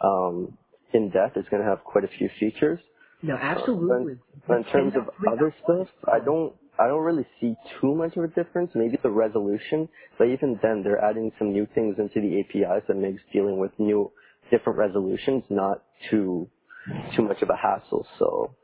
um, 0.04 0.56
in 0.94 1.10
depth. 1.10 1.36
It's 1.36 1.50
going 1.50 1.64
to 1.64 1.68
have 1.68 1.84
quite 1.84 2.04
a 2.04 2.10
few 2.20 2.30
features. 2.40 2.80
No, 3.24 3.36
absolutely. 3.36 4.18
In 4.50 4.64
terms 4.72 4.94
of 4.96 5.10
other 5.32 5.54
stuff, 5.64 5.90
I 6.08 6.20
don't 6.26 6.56
I 6.80 6.88
don't 6.88 7.04
really 7.04 7.28
see 7.42 7.56
too 7.82 7.96
much 7.96 8.18
of 8.18 8.24
a 8.26 8.28
difference. 8.30 8.72
Maybe 8.76 8.98
the 9.04 9.12
resolution, 9.12 9.90
but 10.18 10.26
even 10.30 10.60
then, 10.64 10.84
they're 10.84 11.04
adding 11.04 11.32
some 11.40 11.54
new 11.54 11.68
things 11.76 11.98
into 12.00 12.22
the 12.22 12.40
APIs 12.42 12.84
that 12.88 12.96
makes 12.96 13.22
dealing 13.34 13.60
with 13.60 13.72
new 13.80 14.12
different 14.52 14.80
resolutions 14.80 15.44
not 15.50 15.84
too 16.10 16.50
too 17.16 17.24
much 17.24 17.42
of 17.42 17.50
a 17.50 17.58
hassle. 17.58 18.08
So 18.20 18.56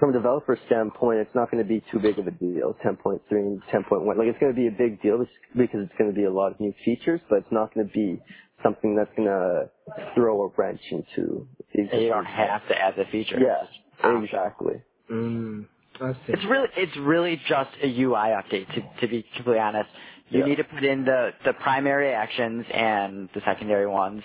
from 0.00 0.10
a 0.10 0.12
developer 0.14 0.58
standpoint, 0.66 1.20
it's 1.20 1.34
not 1.34 1.50
going 1.50 1.62
to 1.62 1.68
be 1.68 1.82
too 1.92 2.00
big 2.00 2.18
of 2.18 2.26
a 2.26 2.32
deal. 2.32 2.74
10.3 2.84 3.20
and 3.32 3.62
10.1, 3.64 4.18
like 4.18 4.28
it's 4.28 4.38
going 4.38 4.52
to 4.54 4.56
be 4.56 4.68
a 4.68 4.70
big 4.70 5.02
deal 5.02 5.18
because 5.56 5.80
it's 5.82 5.92
going 5.98 6.10
to 6.10 6.16
be 6.16 6.24
a 6.24 6.32
lot 6.32 6.52
of 6.52 6.60
new 6.60 6.74
features, 6.84 7.20
but 7.30 7.38
it's 7.40 7.52
not 7.52 7.74
going 7.74 7.86
to 7.86 7.92
be 7.92 8.20
something 8.62 8.96
that's 8.96 9.10
going 9.16 9.28
to 9.28 9.70
throw 10.14 10.42
a 10.46 10.50
wrench 10.56 10.80
into. 10.90 11.48
the 11.74 11.82
And 11.92 12.02
you 12.02 12.08
don't 12.10 12.24
have 12.26 12.66
to 12.68 12.76
add 12.78 12.94
the 12.96 13.04
feature. 13.12 13.38
yeah, 13.40 13.66
exactly. 14.24 14.82
Mm, 15.10 15.66
It's 16.28 16.44
really 16.46 16.68
it's 16.76 16.96
really 16.98 17.42
just 17.48 17.70
a 17.82 17.88
UI 18.02 18.30
update 18.40 18.68
to 18.74 18.82
to 19.00 19.08
be 19.08 19.24
completely 19.36 19.60
honest. 19.60 19.90
You 20.30 20.40
Yeah. 20.40 20.46
need 20.46 20.56
to 20.56 20.64
put 20.64 20.84
in 20.84 21.04
the 21.04 21.32
the 21.44 21.54
primary 21.54 22.12
actions 22.12 22.66
and 22.72 23.28
the 23.34 23.40
secondary 23.42 23.86
ones. 23.86 24.22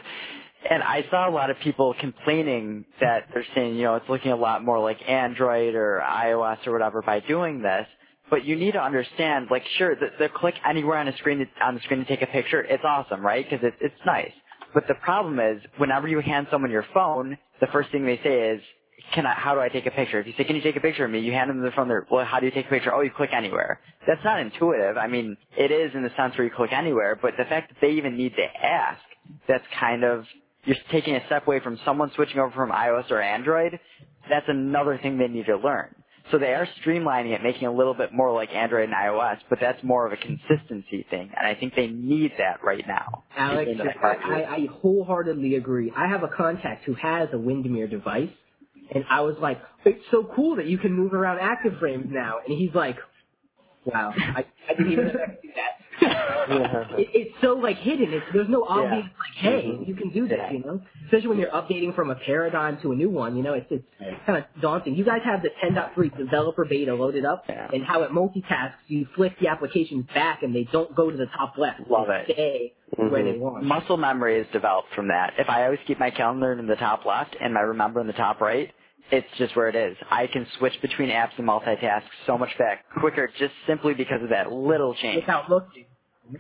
And 0.70 0.84
I 0.84 1.06
saw 1.10 1.30
a 1.30 1.32
lot 1.32 1.50
of 1.50 1.58
people 1.60 1.96
complaining 2.00 2.86
that 3.00 3.28
they're 3.34 3.46
saying, 3.56 3.76
you 3.76 3.84
know, 3.84 3.96
it's 3.96 4.10
looking 4.10 4.32
a 4.32 4.36
lot 4.36 4.64
more 4.64 4.80
like 4.80 4.98
Android 5.08 5.76
or 5.76 6.04
iOS 6.06 6.66
or 6.68 6.74
whatever 6.74 7.02
by 7.02 7.20
doing 7.22 7.62
this. 7.62 7.88
But 8.30 8.46
you 8.46 8.56
need 8.56 8.74
to 8.74 8.82
understand, 8.84 9.48
like, 9.52 9.64
sure, 9.78 9.96
the, 9.96 10.08
the 10.20 10.30
click 10.30 10.56
anywhere 10.68 10.98
on 10.98 11.08
the 11.08 11.14
screen 11.18 11.40
to, 11.40 11.46
on 11.66 11.76
the 11.76 11.82
screen 11.82 12.00
to 12.00 12.06
take 12.06 12.22
a 12.22 12.28
picture, 12.28 12.62
it's 12.62 12.84
awesome, 12.86 13.26
right? 13.26 13.46
Because 13.50 13.66
it's 13.66 13.76
it's 13.82 14.06
nice. 14.06 14.32
But 14.74 14.88
the 14.88 14.96
problem 14.96 15.40
is, 15.40 15.62
whenever 15.78 16.08
you 16.08 16.22
hand 16.22 16.48
someone 16.52 16.72
your 16.72 16.86
phone, 16.94 17.38
the 17.60 17.68
first 17.68 17.92
thing 17.92 18.06
they 18.06 18.20
say 18.24 18.52
is, 18.52 18.62
can 19.14 19.26
I, 19.26 19.34
how 19.34 19.54
do 19.56 19.62
I 19.62 19.70
take 19.70 19.86
a 19.86 19.92
picture? 19.92 20.20
If 20.20 20.28
you 20.28 20.34
say, 20.38 20.46
can 20.46 20.56
you 20.56 20.62
take 20.62 20.78
a 20.78 20.82
picture 20.82 21.06
of 21.06 21.12
me? 21.12 21.20
You 21.20 21.32
hand 21.34 21.50
them 21.50 21.62
the 21.62 21.72
phone, 21.72 21.88
they're, 21.90 22.08
well, 22.12 22.26
how 22.26 22.40
do 22.40 22.46
you 22.46 22.52
take 22.52 22.68
a 22.68 22.70
picture? 22.70 22.94
Oh, 22.94 23.02
you 23.02 23.12
click 23.12 23.32
anywhere. 23.34 23.82
That's 24.08 24.24
not 24.24 24.40
intuitive. 24.40 24.98
I 24.98 25.08
mean, 25.08 25.38
it 25.58 25.72
is 25.72 25.92
in 25.96 26.04
the 26.04 26.12
sense 26.18 26.38
where 26.38 26.46
you 26.46 26.52
click 26.56 26.72
anywhere, 26.74 27.20
but 27.22 27.34
the 27.38 27.46
fact 27.46 27.70
that 27.70 27.78
they 27.82 27.94
even 27.94 28.18
need 28.18 28.34
to 28.36 28.66
ask, 28.66 29.02
that's 29.48 29.66
kind 29.80 30.04
of, 30.04 30.26
you're 30.66 30.76
taking 30.92 31.16
a 31.16 31.26
step 31.26 31.48
away 31.48 31.60
from 31.60 31.80
someone 31.86 32.12
switching 32.16 32.40
over 32.40 32.52
from 32.52 32.72
iOS 32.72 33.10
or 33.12 33.22
Android. 33.22 33.80
That's 34.30 34.46
another 34.48 35.00
thing 35.02 35.18
they 35.18 35.28
need 35.28 35.48
to 35.48 35.58
learn. 35.58 35.96
So 36.32 36.38
they 36.38 36.54
are 36.54 36.68
streamlining 36.82 37.34
it, 37.34 37.44
making 37.44 37.64
it 37.64 37.66
a 37.66 37.72
little 37.72 37.94
bit 37.94 38.14
more 38.14 38.32
like 38.32 38.52
Android 38.52 38.86
and 38.90 38.94
iOS, 38.94 39.40
but 39.50 39.60
that's 39.60 39.84
more 39.84 40.06
of 40.06 40.14
a 40.14 40.18
consistency 40.18 41.06
thing, 41.10 41.32
and 41.36 41.48
I 41.48 41.56
think 41.56 41.76
they 41.76 41.88
need 41.88 42.34
that 42.38 42.64
right 42.64 42.86
now. 42.88 43.24
Alex, 43.36 43.70
in 43.72 43.78
the 43.78 43.84
next 43.86 44.00
I. 44.02 44.16
I, 44.24 44.56
I 44.56 44.68
wholeheartedly 44.82 45.56
agree. 45.56 45.92
I 45.96 46.08
have 46.08 46.24
a 46.24 46.30
contact 46.30 46.86
who 46.86 46.94
has 46.94 47.30
a 47.34 47.38
Windermere 47.38 47.88
device, 47.88 48.30
and 48.94 49.04
I 49.10 49.22
was 49.22 49.36
like, 49.42 49.62
it's 49.84 50.04
so 50.12 50.24
cool 50.36 50.58
that 50.58 50.68
you 50.68 50.78
can 50.78 50.94
move 50.94 51.14
around 51.14 51.40
active 51.40 51.74
frames 51.80 52.08
now. 52.10 52.38
And 52.48 52.58
he's 52.58 52.74
like, 52.74 52.98
wow, 53.84 54.14
I, 54.16 54.46
I 54.70 54.74
didn't 54.74 54.92
even 54.92 55.08
expect 55.08 55.42
to 55.42 55.48
do 55.48 55.54
that. 55.56 55.81
It, 56.02 57.10
it's 57.14 57.36
so 57.42 57.54
like 57.54 57.78
hidden. 57.78 58.14
It's 58.14 58.26
there's 58.34 58.50
no 58.50 58.64
obvious 58.64 59.04
like, 59.06 59.36
hey, 59.38 59.64
Mhm. 59.68 59.88
you 59.88 59.96
can 59.96 60.10
do 60.10 60.28
this, 60.28 60.38
Yeah. 60.40 60.52
you 60.52 60.60
know. 60.60 60.82
Especially 61.06 61.28
when 61.30 61.38
you're 61.40 61.52
updating 61.52 61.96
from 61.96 62.10
a 62.10 62.16
paradigm 62.16 62.78
to 62.82 62.92
a 62.92 62.96
new 62.96 63.10
one, 63.10 63.36
you 63.38 63.44
know, 63.44 63.54
it's 63.54 63.68
it's 63.72 63.84
kind 64.26 64.38
of 64.40 64.62
daunting. 64.62 64.96
You 64.96 65.04
guys 65.04 65.22
have 65.24 65.42
the 65.42 65.50
10.3 65.64 66.10
developer 66.18 66.66
beta 66.66 66.94
loaded 66.94 67.26
up, 67.26 67.46
Yeah. 67.48 67.70
and 67.74 67.84
how 67.84 68.04
it 68.04 68.12
multitasks. 68.12 68.74
You 68.88 69.06
flick 69.16 69.38
the 69.40 69.48
applications 69.48 70.06
back, 70.14 70.44
and 70.44 70.56
they 70.56 70.64
don't 70.72 70.94
go 70.96 71.10
to 71.12 71.18
the 71.18 71.28
top 71.28 71.58
left. 71.58 71.82
Love 71.90 72.08
they 72.08 72.14
it. 72.16 72.34
Stay 72.34 72.74
where 72.98 73.24
they 73.24 73.34
Mhm. 73.34 73.40
want. 73.40 73.64
Muscle 73.64 73.98
memory 73.98 74.38
is 74.38 74.48
developed 74.48 74.94
from 74.94 75.08
that. 75.10 75.34
If 75.38 75.50
I 75.50 75.66
always 75.66 75.80
keep 75.86 76.00
my 76.00 76.10
calendar 76.10 76.52
in 76.54 76.66
the 76.68 76.76
top 76.76 77.06
left 77.06 77.36
and 77.40 77.54
my 77.54 77.62
remember 77.62 78.00
in 78.02 78.08
the 78.08 78.14
top 78.14 78.42
right, 78.42 78.72
it's 79.12 79.28
just 79.38 79.56
where 79.56 79.68
it 79.70 79.76
is. 79.76 79.98
I 80.10 80.28
can 80.28 80.46
switch 80.58 80.80
between 80.82 81.10
apps 81.10 81.38
and 81.38 81.48
multitask 81.48 82.04
so 82.26 82.38
much 82.38 82.58
back 82.58 82.86
quicker 83.00 83.28
just 83.38 83.54
simply 83.68 83.94
because 83.94 84.22
of 84.24 84.30
that 84.30 84.52
little 84.52 84.94
change. 84.96 85.18
Without 85.18 85.50
looking. 85.50 85.86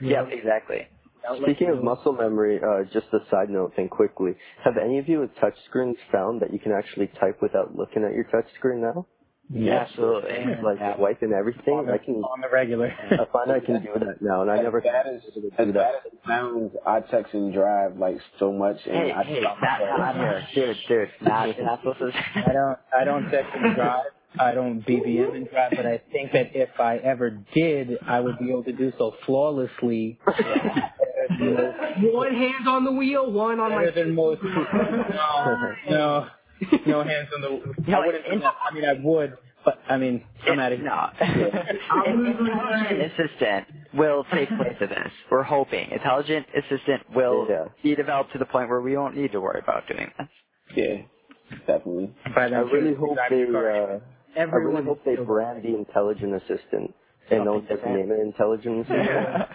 Yep, 0.01 0.27
exactly. 0.31 0.87
Speaking 1.43 1.69
of 1.69 1.83
muscle 1.83 2.13
memory, 2.13 2.59
uh, 2.63 2.83
just 2.93 3.07
a 3.13 3.19
side 3.29 3.49
note 3.49 3.75
thing 3.75 3.89
quickly. 3.89 4.31
Have 4.63 4.75
any 4.77 4.97
of 4.99 5.07
you 5.07 5.19
with 5.19 5.31
touchscreens 5.35 5.95
found 6.11 6.41
that 6.41 6.51
you 6.53 6.59
can 6.59 6.71
actually 6.71 7.07
type 7.19 7.39
without 7.41 7.75
looking 7.75 8.03
at 8.03 8.13
your 8.13 8.25
touchscreen 8.25 8.81
now? 8.81 9.05
Yeah, 9.53 9.85
absolutely. 9.87 10.31
Like 10.63 10.79
Yeah. 10.79 10.95
swipe 10.95 11.21
and 11.21 11.33
everything? 11.33 11.73
on 11.75 11.89
I 11.89 11.97
the, 11.97 11.99
can, 11.99 12.15
on 12.23 12.41
the 12.41 12.49
regular. 12.49 12.87
I 13.11 13.25
find 13.31 13.51
I 13.51 13.59
can 13.59 13.83
do 13.83 13.93
that 13.99 14.21
now, 14.21 14.41
and 14.41 14.49
I 14.51 14.61
never 14.61 14.79
As 14.79 14.83
bad 14.85 15.07
as, 15.07 15.21
thought 15.21 15.31
I 15.35 15.39
would 15.43 15.53
as 15.59 15.67
do 15.67 15.73
bad 15.73 15.93
that. 15.93 15.95
as 16.07 16.13
it 16.13 16.19
sounds, 16.25 16.71
I 16.87 16.99
text 17.01 17.33
and 17.33 17.53
drive 17.53 17.97
like 17.97 18.17
so 18.39 18.51
much, 18.53 18.77
and 18.85 18.95
Hey, 18.95 19.11
I 19.11 19.23
hey, 19.23 19.41
not, 19.41 19.57
not 19.61 20.15
here. 20.15 20.47
Dude, 20.55 20.77
dude, 20.87 21.09
not, 21.21 21.59
not 21.59 21.79
supposed 21.81 21.99
to. 21.99 22.11
I 22.35 22.53
don't 22.53 22.79
I 23.01 23.03
don't 23.03 23.29
text 23.29 23.51
and 23.55 23.75
drive. 23.75 24.05
I 24.39 24.53
don't 24.53 24.81
BBM 24.81 25.35
and 25.35 25.49
drive, 25.49 25.73
but 25.75 25.85
I 25.85 26.01
think 26.11 26.31
that 26.33 26.55
if 26.55 26.69
I 26.79 26.97
ever 26.97 27.29
did, 27.53 27.97
I 28.07 28.19
would 28.21 28.39
be 28.39 28.49
able 28.49 28.63
to 28.63 28.71
do 28.71 28.91
so 28.97 29.13
flawlessly. 29.25 30.19
One 31.39 32.33
hand 32.33 32.67
on 32.67 32.83
the 32.85 32.91
wheel, 32.91 33.31
one 33.31 33.59
on 33.59 33.71
my. 33.71 33.85
Better 33.85 34.03
than 34.05 34.15
most 34.15 34.41
people. 34.41 34.65
No, 35.09 35.75
no, 35.89 36.27
no 36.85 37.03
hands 37.03 37.29
on 37.35 37.41
the. 37.41 37.73
No, 37.87 38.01
I 38.01 38.05
wouldn't 38.05 38.25
do. 38.25 38.41
I 38.43 38.73
mean, 38.73 38.85
I 38.85 38.93
would, 39.03 39.37
but 39.65 39.79
I 39.89 39.97
mean, 39.97 40.23
I'm 40.47 40.59
out 40.59 40.71
of 40.73 40.79
here. 40.79 40.87
No. 40.87 41.09
Intelligent 42.05 43.01
assistant 43.13 43.67
will 43.93 44.25
take 44.33 44.49
place 44.49 44.75
of 44.81 44.89
this. 44.89 45.11
We're 45.29 45.43
hoping. 45.43 45.91
Intelligent 45.91 46.47
assistant 46.55 47.03
will 47.15 47.47
Yeah. 47.49 47.65
be 47.83 47.95
developed 47.95 48.33
to 48.33 48.39
the 48.39 48.45
point 48.45 48.69
where 48.69 48.81
we 48.81 48.95
won't 48.97 49.15
need 49.15 49.31
to 49.33 49.41
worry 49.41 49.59
about 49.63 49.87
doing 49.87 50.11
this. 50.17 50.27
Yeah, 50.75 51.57
definitely. 51.67 52.13
But 52.23 52.37
I 52.43 52.49
then, 52.49 52.65
really 52.67 52.95
hope 52.95 53.15
drive 53.15 53.29
they, 53.29 53.37
your 53.39 54.01
car. 54.35 54.43
uh, 54.43 54.51
I 54.51 54.55
really 54.55 54.83
Everyone. 54.83 54.85
hope 54.85 55.03
they 55.05 55.15
brand 55.15 55.63
the 55.63 55.75
intelligent 55.75 56.35
assistant 56.35 56.93
and 57.29 57.45
don't 57.45 57.67
just 57.67 57.83
name 57.85 58.11
it 58.11 58.19
intelligent 58.19 58.81
assistant. 58.89 59.49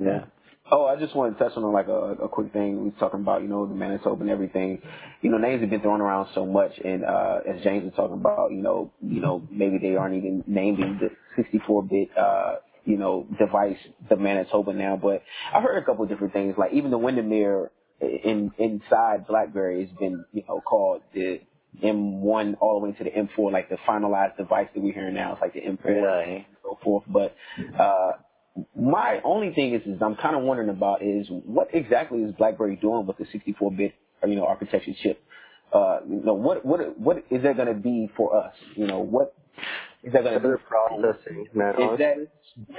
Yeah. 0.00 0.24
Oh, 0.70 0.84
I 0.84 0.96
just 0.96 1.14
want 1.14 1.38
to 1.38 1.44
touch 1.44 1.56
on 1.56 1.72
like 1.72 1.86
a, 1.86 2.24
a 2.24 2.28
quick 2.28 2.52
thing. 2.52 2.78
We 2.78 2.84
was 2.90 2.94
talking 2.98 3.20
about, 3.20 3.42
you 3.42 3.48
know, 3.48 3.66
the 3.66 3.74
Manitoba 3.74 4.22
and 4.22 4.30
everything. 4.30 4.82
You 5.22 5.30
know, 5.30 5.38
names 5.38 5.60
have 5.60 5.70
been 5.70 5.80
thrown 5.80 6.00
around 6.00 6.28
so 6.34 6.44
much, 6.44 6.72
and 6.84 7.04
uh, 7.04 7.38
as 7.48 7.62
James 7.62 7.84
was 7.84 7.92
talking 7.94 8.16
about, 8.16 8.50
you 8.50 8.62
know, 8.62 8.92
you 9.00 9.20
know, 9.20 9.46
maybe 9.50 9.78
they 9.78 9.94
aren't 9.94 10.16
even 10.16 10.42
naming 10.48 10.98
the 11.00 11.42
64-bit, 11.42 12.18
uh, 12.18 12.56
you 12.84 12.96
know, 12.96 13.26
device 13.38 13.76
the 14.10 14.16
Manitoba 14.16 14.72
now. 14.72 14.98
But 15.00 15.22
I 15.54 15.60
heard 15.60 15.80
a 15.80 15.86
couple 15.86 16.02
of 16.02 16.10
different 16.10 16.32
things, 16.32 16.56
like 16.58 16.72
even 16.72 16.90
the 16.90 16.98
Windermere 16.98 17.70
in 18.00 18.50
inside 18.58 19.26
BlackBerry 19.28 19.86
has 19.86 19.96
been, 19.98 20.24
you 20.32 20.42
know, 20.48 20.60
called 20.60 21.02
the 21.14 21.40
M1 21.82 22.56
all 22.60 22.80
the 22.80 22.86
way 22.86 22.92
to 22.96 23.04
the 23.04 23.10
M4, 23.10 23.52
like 23.52 23.68
the 23.68 23.76
finalized 23.88 24.36
device 24.36 24.68
that 24.74 24.80
we're 24.82 24.92
hearing 24.94 25.14
now. 25.14 25.32
It's 25.32 25.40
like 25.42 25.54
the 25.54 25.60
M4 25.60 25.84
Really? 25.84 26.34
and 26.36 26.44
so 26.62 26.78
forth. 26.82 27.04
But 27.08 27.34
uh, 27.78 28.12
my 28.74 29.20
only 29.24 29.52
thing 29.54 29.74
is, 29.74 29.82
is 29.82 30.00
I'm 30.02 30.16
kind 30.16 30.36
of 30.36 30.42
wondering 30.42 30.70
about 30.70 31.02
is 31.02 31.26
what 31.28 31.68
exactly 31.74 32.20
is 32.20 32.34
BlackBerry 32.36 32.76
doing 32.76 33.06
with 33.06 33.18
the 33.18 33.24
64-bit, 33.24 33.94
uh, 34.22 34.26
you 34.26 34.36
know, 34.36 34.46
architecture 34.46 34.92
chip? 35.02 35.22
Uh, 35.72 35.98
you 36.08 36.22
know, 36.24 36.34
what 36.34 36.64
what 36.64 36.98
what 36.98 37.16
is 37.30 37.42
that 37.42 37.56
going 37.56 37.68
to 37.68 37.74
be 37.74 38.08
for 38.16 38.36
us? 38.36 38.54
You 38.76 38.86
know, 38.86 39.00
what 39.00 39.34
is 40.02 40.12
that 40.12 40.22
going 40.22 40.34
to 40.34 40.40
Better 40.40 40.56
be 40.56 40.62
for 40.68 40.88
processing, 40.88 41.46
man. 41.54 41.74
Is 41.74 41.98
that 41.98 42.16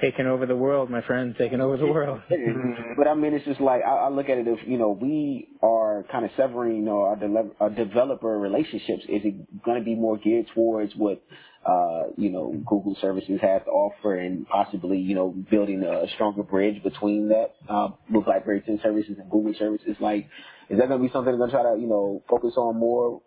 Taking 0.02 0.26
over 0.26 0.48
the 0.48 0.56
world, 0.56 0.90
my 0.90 1.02
friend. 1.02 1.36
Taking 1.38 1.62
over 1.62 1.78
the 1.78 1.86
world. 1.86 2.20
Mm-hmm. 2.32 2.94
but 2.98 3.08
I 3.08 3.14
mean, 3.14 3.34
it's 3.34 3.46
just 3.46 3.62
like 3.62 3.82
I, 3.84 4.08
I 4.08 4.10
look 4.10 4.28
at 4.30 4.38
it 4.38 4.48
if 4.48 4.60
you 4.68 4.78
know 4.78 4.90
we 4.90 5.50
are 5.62 6.04
kind 6.12 6.26
of 6.26 6.32
severing, 6.36 6.78
you 6.78 6.82
know, 6.84 7.02
our, 7.02 7.16
de- 7.16 7.52
our 7.60 7.68
uh, 7.68 7.70
developer 7.70 8.40
relationships. 8.40 9.04
Is 9.04 9.22
it 9.24 9.64
going 9.64 9.78
to 9.78 9.86
be 9.86 9.94
more 9.96 10.18
geared 10.18 10.48
towards 10.56 10.94
what 10.96 11.22
uh, 11.68 12.04
you 12.18 12.32
know 12.32 12.54
Google 12.66 12.98
services 13.02 13.40
has 13.42 13.64
to 13.66 13.72
offer, 13.72 14.16
and 14.16 14.48
possibly 14.48 15.00
you 15.00 15.16
know 15.16 15.36
building 15.52 15.84
a 15.84 16.08
stronger 16.16 16.44
bridge 16.44 16.84
between 16.84 17.30
that 17.30 17.56
uh, 17.70 17.90
with 18.12 18.26
BlackBerry 18.26 18.62
10 18.62 18.80
services 18.84 19.18
and 19.20 19.30
Google 19.32 19.54
services? 19.60 19.98
Like, 20.00 20.30
is 20.70 20.80
that 20.80 20.88
going 20.90 21.02
to 21.02 21.08
be 21.08 21.14
something 21.14 21.26
they're 21.32 21.38
going 21.38 21.52
to 21.52 21.58
try 21.58 21.76
to 21.76 21.80
you 21.82 21.88
know 21.88 22.24
focus 22.30 22.54
on 22.58 22.80
more? 22.80 23.22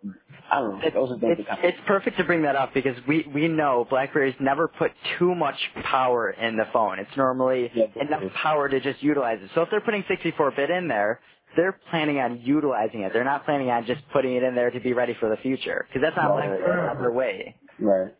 I 0.51 0.59
don't 0.61 0.71
know. 0.79 0.81
It's, 0.83 0.95
Those 0.95 1.11
are 1.11 1.19
things 1.19 1.37
it's, 1.39 1.49
it's 1.63 1.79
perfect 1.87 2.17
to 2.17 2.25
bring 2.25 2.43
that 2.43 2.55
up 2.57 2.73
because 2.73 2.97
we, 3.07 3.25
we 3.33 3.47
know 3.47 3.87
BlackBerry's 3.89 4.35
never 4.41 4.67
put 4.67 4.91
too 5.19 5.35
much 5.35 5.57
power 5.85 6.31
in 6.31 6.57
the 6.57 6.65
phone. 6.73 6.99
It's 6.99 7.15
normally 7.17 7.71
Yeah. 7.75 7.85
enough 8.01 8.33
power 8.33 8.69
to 8.69 8.79
just 8.81 9.01
utilize 9.03 9.39
it. 9.41 9.51
So 9.55 9.61
if 9.63 9.69
they're 9.71 9.81
putting 9.81 10.03
64-bit 10.03 10.69
in 10.69 10.87
there, 10.89 11.21
they're 11.55 11.77
planning 11.91 12.19
on 12.19 12.41
utilizing 12.41 13.01
it. 13.01 13.13
They're 13.13 13.23
not 13.25 13.45
planning 13.45 13.69
on 13.71 13.85
just 13.85 14.01
putting 14.13 14.35
it 14.35 14.43
in 14.43 14.55
there 14.55 14.71
to 14.71 14.79
be 14.79 14.93
ready 14.93 15.15
for 15.19 15.29
the 15.29 15.37
future 15.37 15.85
because 15.87 16.01
that's 16.03 16.15
not 16.17 16.35
like 16.35 16.49
that's 16.51 16.67
not 16.87 16.99
their 16.99 17.11
way. 17.13 17.55
Right. 17.81 18.13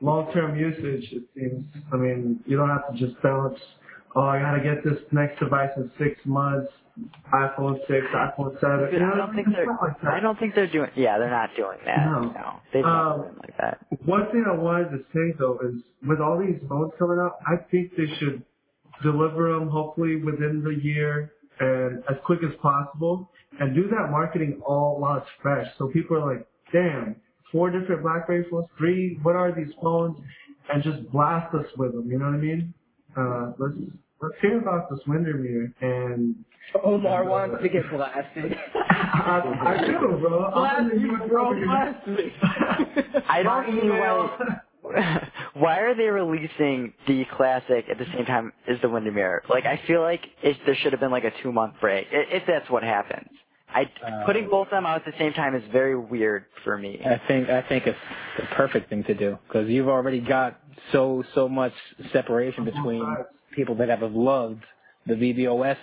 long-term 0.00 0.56
usage, 0.58 1.12
it 1.12 1.24
seems. 1.34 1.64
I 1.92 1.96
mean, 1.96 2.40
you 2.46 2.56
don't 2.56 2.68
have 2.68 2.92
to 2.92 2.98
just 2.98 3.20
bounce. 3.22 3.58
Oh, 4.14 4.22
I 4.22 4.40
gotta 4.40 4.60
get 4.62 4.84
this 4.84 5.02
next 5.12 5.38
device 5.40 5.70
in 5.76 5.90
six 5.98 6.18
months. 6.26 6.70
iPhone 7.32 7.78
six, 7.88 8.04
iPhone 8.14 8.60
seven. 8.60 8.90
Dude, 8.92 9.00
I 9.02 9.16
don't 9.16 9.34
think 9.34 9.48
they're. 9.50 9.66
like. 9.66 10.04
I 10.04 10.20
don't 10.20 10.38
think 10.38 10.54
they're 10.54 10.66
doing. 10.70 10.90
Yeah, 10.96 11.16
they're 11.18 11.30
not 11.30 11.50
doing 11.56 11.78
that. 11.86 12.04
No. 12.04 12.20
No, 12.32 12.60
they've 12.72 12.84
Um, 12.84 13.20
never 13.22 13.34
like 13.40 13.56
that. 13.58 13.78
One 14.04 14.26
thing 14.30 14.44
I 14.46 14.54
wanted 14.54 14.90
to 14.90 14.98
say 15.14 15.34
though 15.38 15.58
is, 15.64 15.80
with 16.06 16.20
all 16.20 16.38
these 16.38 16.60
phones 16.68 16.92
coming 16.98 17.18
out, 17.22 17.36
I 17.46 17.56
think 17.70 17.92
they 17.96 18.06
should 18.18 18.42
deliver 19.02 19.52
them 19.58 19.68
hopefully 19.68 20.16
within 20.22 20.62
the 20.62 20.76
year 20.84 21.32
and 21.60 22.02
as 22.10 22.16
quick 22.26 22.40
as 22.42 22.54
possible, 22.60 23.30
and 23.60 23.74
do 23.74 23.84
that 23.88 24.10
marketing 24.10 24.60
all 24.66 24.98
while 25.00 25.18
it's 25.18 25.26
fresh. 25.40 25.66
So 25.78 25.88
people 25.88 26.16
are 26.18 26.36
like, 26.36 26.46
damn, 26.72 27.16
four 27.52 27.70
different 27.70 28.02
BlackBerry 28.02 28.46
phones, 28.50 28.66
three. 28.78 29.18
What 29.22 29.36
are 29.36 29.52
these 29.52 29.72
phones? 29.80 30.16
And 30.72 30.82
just 30.82 31.10
blast 31.12 31.54
us 31.54 31.66
with 31.76 31.92
them. 31.92 32.10
You 32.10 32.18
know 32.18 32.26
what 32.26 32.34
I 32.34 32.38
mean? 32.38 32.74
Uh, 33.16 33.52
let's 33.58 33.74
let's 34.20 34.34
hear 34.40 34.58
about 34.58 34.88
this 34.90 35.00
Windermere 35.06 35.72
and 35.80 36.36
Omar 36.82 37.24
wants 37.24 37.62
to 37.62 37.68
get 37.68 37.82
blasted. 37.90 38.56
I, 38.74 39.76
I 39.80 39.86
do, 39.86 40.18
bro. 40.20 40.44
I'm 40.54 40.54
Blast 40.54 40.80
in 40.80 40.88
the 40.88 41.08
me, 41.08 41.28
bro, 41.28 41.64
blast 41.64 42.06
me. 42.06 42.32
I 43.28 43.42
don't 43.42 43.80
see 43.80 43.88
why. 43.88 45.28
why 45.54 45.78
are 45.80 45.94
they 45.94 46.04
releasing 46.04 46.92
the 47.06 47.24
classic 47.36 47.86
at 47.90 47.98
the 47.98 48.06
same 48.14 48.24
time 48.24 48.52
as 48.68 48.78
the 48.80 48.88
Windermere? 48.88 49.42
Like, 49.48 49.64
I 49.66 49.80
feel 49.86 50.00
like 50.00 50.22
it, 50.42 50.56
there 50.66 50.76
should 50.76 50.92
have 50.92 51.00
been 51.00 51.10
like 51.10 51.24
a 51.24 51.32
two 51.42 51.52
month 51.52 51.74
break, 51.80 52.06
if 52.10 52.44
that's 52.46 52.70
what 52.70 52.82
happens. 52.82 53.28
I 53.74 53.90
Uh, 54.04 54.24
putting 54.26 54.48
both 54.48 54.66
of 54.68 54.70
them 54.72 54.86
out 54.86 54.96
at 54.96 55.04
the 55.04 55.18
same 55.18 55.32
time 55.32 55.54
is 55.54 55.62
very 55.72 55.96
weird 55.96 56.44
for 56.64 56.76
me. 56.78 57.00
I 57.04 57.20
think 57.28 57.48
I 57.48 57.62
think 57.62 57.86
it's 57.86 57.98
the 58.38 58.46
perfect 58.54 58.88
thing 58.90 59.04
to 59.04 59.14
do 59.14 59.38
because 59.46 59.68
you've 59.68 59.88
already 59.88 60.20
got 60.20 60.60
so 60.92 61.22
so 61.34 61.48
much 61.48 61.72
separation 62.12 62.64
between 62.64 63.04
people 63.54 63.74
that 63.76 63.88
have 63.88 64.02
loved 64.12 64.62
the 65.06 65.14
BBOS, 65.14 65.76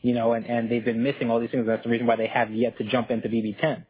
you 0.00 0.14
know, 0.14 0.32
and 0.34 0.46
and 0.46 0.70
they've 0.70 0.84
been 0.84 1.02
missing 1.02 1.30
all 1.30 1.40
these 1.40 1.50
things. 1.50 1.66
That's 1.66 1.84
the 1.84 1.90
reason 1.90 2.06
why 2.06 2.16
they 2.16 2.26
have 2.28 2.50
yet 2.52 2.78
to 2.78 2.84
jump 2.84 3.10
into 3.10 3.28
BB10. 3.28 3.84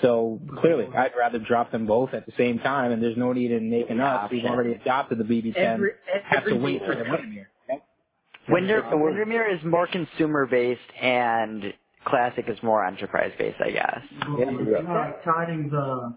So 0.00 0.40
clearly, 0.60 0.86
I'd 0.96 1.12
rather 1.18 1.38
drop 1.38 1.70
them 1.70 1.86
both 1.86 2.14
at 2.14 2.24
the 2.24 2.32
same 2.38 2.58
time, 2.60 2.92
and 2.92 3.02
there's 3.02 3.16
no 3.16 3.32
need 3.34 3.50
in 3.52 3.68
making 3.68 4.00
us. 4.00 4.30
We've 4.30 4.44
already 4.44 4.72
adopted 4.72 5.18
the 5.18 5.24
BB10. 5.24 5.56
Every, 5.56 5.90
have 6.24 6.46
to 6.46 6.54
wait 6.54 6.80
for 6.84 6.94
the 6.94 7.04
Windermere. 7.04 7.50
Winder, 8.48 8.82
Windermere 8.92 9.54
is 9.54 9.62
more 9.64 9.86
consumer 9.86 10.46
based 10.46 10.80
and 11.00 11.74
classic 12.04 12.46
is 12.48 12.58
more 12.62 12.84
enterprise 12.84 13.32
based, 13.38 13.60
I 13.64 13.70
guess. 13.70 14.00
Uh, 14.22 15.12
tidings, 15.24 15.72
uh, 15.72 16.10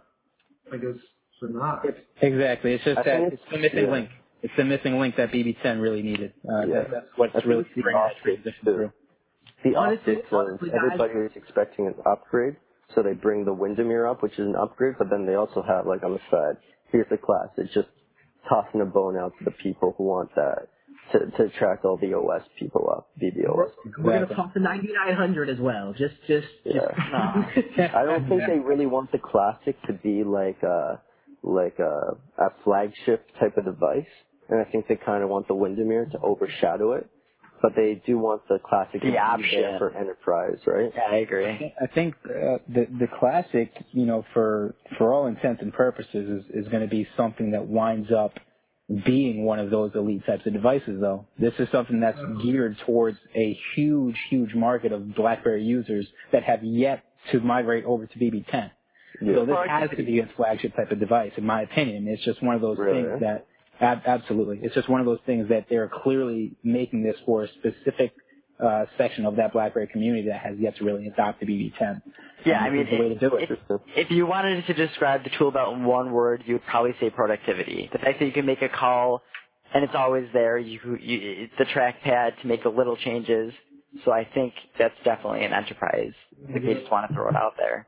I 0.74 0.78
guess, 0.78 1.00
are 1.42 1.50
not. 1.50 1.86
Exactly. 2.22 2.74
It's 2.74 2.84
just 2.84 2.98
I 3.00 3.04
that 3.04 3.22
it's 3.22 3.34
it's- 3.34 3.52
the 3.52 3.58
missing 3.60 3.86
yeah. 3.86 3.92
link. 3.92 4.10
It's 4.42 4.54
the 4.58 4.64
missing 4.66 5.00
link 5.00 5.16
that 5.16 5.32
BB10 5.32 5.82
really 5.82 6.04
needed. 6.04 6.34
Uh, 6.48 6.66
Yeah. 6.68 6.74
that, 6.82 6.92
that's 6.92 7.08
what's 7.16 7.32
I 7.36 7.40
think 7.40 7.46
really 7.50 7.64
the 7.76 7.82
bringing 7.82 7.94
that 8.02 8.06
optics, 8.12 8.24
transition 8.24 8.64
through. 8.64 8.92
The 9.64 9.76
Honestly- 9.76 10.16
optics 10.18 10.32
of 10.32 10.60
guys- 10.60 10.72
everybody 10.76 11.14
is 11.26 11.32
expecting 11.36 11.88
an 11.88 11.96
upgrade, 12.06 12.56
so 12.94 13.02
they 13.02 13.14
bring 13.14 13.46
the 13.46 13.54
Windermere 13.54 14.06
up, 14.06 14.22
which 14.22 14.34
is 14.34 14.46
an 14.46 14.56
upgrade, 14.56 14.96
but 15.00 15.10
then 15.10 15.26
they 15.26 15.34
also 15.36 15.64
have 15.64 15.88
like 15.88 16.04
on 16.04 16.14
the 16.14 16.20
side, 16.30 16.58
here's 16.92 17.08
the 17.10 17.18
class. 17.18 17.48
It's 17.58 17.74
just 17.74 17.88
tossing 18.48 18.82
a 18.82 18.86
bone 18.86 19.18
out 19.18 19.34
to 19.40 19.46
the 19.46 19.52
people 19.52 19.96
who 19.98 20.04
want 20.04 20.30
that 20.36 20.68
to 21.12 21.20
to 21.38 21.44
attract 21.44 21.86
all 21.86 21.98
the 21.98 22.14
OS 22.14 22.44
people 22.60 22.90
up, 22.96 23.10
BBOS. 23.22 23.72
people. 23.84 24.04
We're 24.04 24.14
gonna 24.26 24.36
talk 24.36 24.54
to 24.54 24.60
9900 24.60 25.50
as 25.50 25.60
well. 25.60 25.94
Just, 25.98 26.16
just, 26.28 26.48
Yeah. 26.64 26.82
just. 27.56 27.80
I 27.96 28.04
don't 28.06 28.28
think 28.28 28.42
they 28.48 28.60
really 28.60 28.86
want 28.88 29.12
the 29.12 29.20
classic 29.20 29.76
to 29.88 29.94
be 29.94 30.24
like 30.24 30.62
a 30.64 31.02
like 31.44 31.78
a, 31.80 32.18
a 32.42 32.50
flagship 32.64 33.28
type 33.40 33.56
of 33.58 33.66
device, 33.66 34.08
and 34.50 34.60
I 34.60 34.70
think 34.72 34.88
they 34.88 34.96
kind 34.96 35.24
of 35.24 35.30
want 35.30 35.48
the 35.48 35.54
Windermere 35.56 36.06
to 36.14 36.20
overshadow 36.20 36.94
it. 36.94 37.08
but 37.62 37.74
they 37.76 38.02
do 38.06 38.18
want 38.18 38.42
the 38.50 38.58
classic 38.60 39.02
to 39.02 39.08
be 39.08 39.12
The 39.12 39.18
option. 39.20 39.78
for 39.78 39.96
enterprise, 39.96 40.58
right? 40.68 40.92
Yeah, 40.96 41.08
I 41.10 41.16
agree. 41.18 41.74
I 41.82 41.88
think 41.94 42.16
uh, 42.26 42.58
the 42.68 42.88
the 43.00 43.08
classic, 43.20 43.72
you 43.92 44.06
know, 44.06 44.26
for 44.34 44.76
for 44.98 45.14
all 45.14 45.28
intents 45.28 45.62
and 45.62 45.72
purposes, 45.74 46.44
is 46.46 46.66
is 46.66 46.68
going 46.72 46.82
to 46.84 46.90
be 46.90 47.08
something 47.16 47.52
that 47.52 47.66
winds 47.68 48.12
up 48.12 48.34
being 49.06 49.44
one 49.44 49.60
of 49.60 49.70
those 49.72 49.92
elite 49.96 50.26
types 50.26 50.46
of 50.46 50.54
devices. 50.54 51.00
Though 51.02 51.26
this 51.40 51.54
is 51.60 51.68
something 51.72 52.00
that's 52.00 52.18
uh-huh. 52.20 52.44
geared 52.44 52.78
towards 52.86 53.18
a 53.36 53.58
huge, 53.76 54.16
huge 54.30 54.54
market 54.54 54.92
of 54.92 55.16
BlackBerry 55.16 55.64
users 55.64 56.08
that 56.32 56.44
have 56.44 56.64
yet 56.64 57.04
to 57.32 57.40
migrate 57.40 57.86
over 57.86 58.06
to 58.06 58.20
BB10. 58.20 58.72
So 59.22 59.46
this 59.46 59.56
has 59.70 59.90
to 59.92 60.04
be 60.04 60.20
a 60.20 60.30
flagship 60.36 60.76
type 60.76 60.92
of 60.92 61.00
device, 61.00 61.32
in 61.38 61.46
my 61.46 61.62
opinion. 61.62 62.08
It's 62.08 62.24
just 62.26 62.44
one 62.44 62.54
of 62.56 62.62
those 62.62 62.78
Really? 62.78 63.04
things 63.04 63.22
that, 63.22 63.48
ab- 63.80 64.02
absolutely, 64.06 64.60
it's 64.62 64.76
just 64.76 64.90
one 64.90 65.00
of 65.00 65.06
those 65.06 65.20
things 65.26 65.48
that 65.50 65.68
they're 65.70 65.90
clearly 66.04 66.58
making 66.64 67.04
this 67.04 67.16
for 67.26 67.44
a 67.44 67.48
specific 67.48 68.12
uh, 68.64 68.86
section 68.98 69.26
of 69.26 69.36
that 69.36 69.54
BlackBerry 69.54 69.88
community 69.88 70.28
that 70.30 70.40
has 70.40 70.58
yet 70.58 70.78
to 70.78 70.86
really 70.86 71.08
adopt 71.08 71.40
the 71.40 71.46
BB10. 71.46 72.02
Yeah, 72.46 72.60
I 72.60 72.70
mean, 72.70 72.86
this 72.86 72.94
is 72.94 72.98
the 72.98 73.04
way 73.04 73.10
to 73.10 73.16
do 73.16 73.36
it. 73.36 73.50
if, 73.52 73.82
if 73.96 74.12
you 74.12 74.26
wanted 74.26 74.66
to 74.68 74.74
describe 74.74 75.24
the 75.24 75.32
tool 75.38 75.52
belt 75.52 75.76
in 75.76 75.84
one 75.84 76.12
word, 76.12 76.44
you 76.46 76.56
would 76.56 76.66
probably 76.66 76.94
say 77.00 77.10
productivity. 77.10 77.90
The 77.92 78.00
fact 78.00 78.20
that 78.20 78.26
you 78.26 78.32
can 78.32 78.46
make 78.46 78.62
a 78.62 78.70
call 78.70 79.22
and 79.74 79.84
it's 79.84 79.94
always 79.96 80.28
there, 80.32 80.58
you, 80.58 80.80
you 81.02 81.48
it's 81.50 81.54
the 81.58 81.66
trackpad 81.66 82.42
to 82.42 82.48
make 82.48 82.64
the 82.64 82.70
little 82.70 82.96
changes. 82.96 83.54
So 84.04 84.12
I 84.12 84.28
think 84.34 84.54
that's 84.78 84.94
definitely 85.04 85.44
an 85.44 85.54
enterprise. 85.54 86.14
If 86.50 86.64
you 86.64 86.76
just 86.76 86.92
want 86.92 87.10
to 87.10 87.14
throw 87.14 87.30
it 87.30 87.36
out 87.36 87.54
there. 87.58 87.88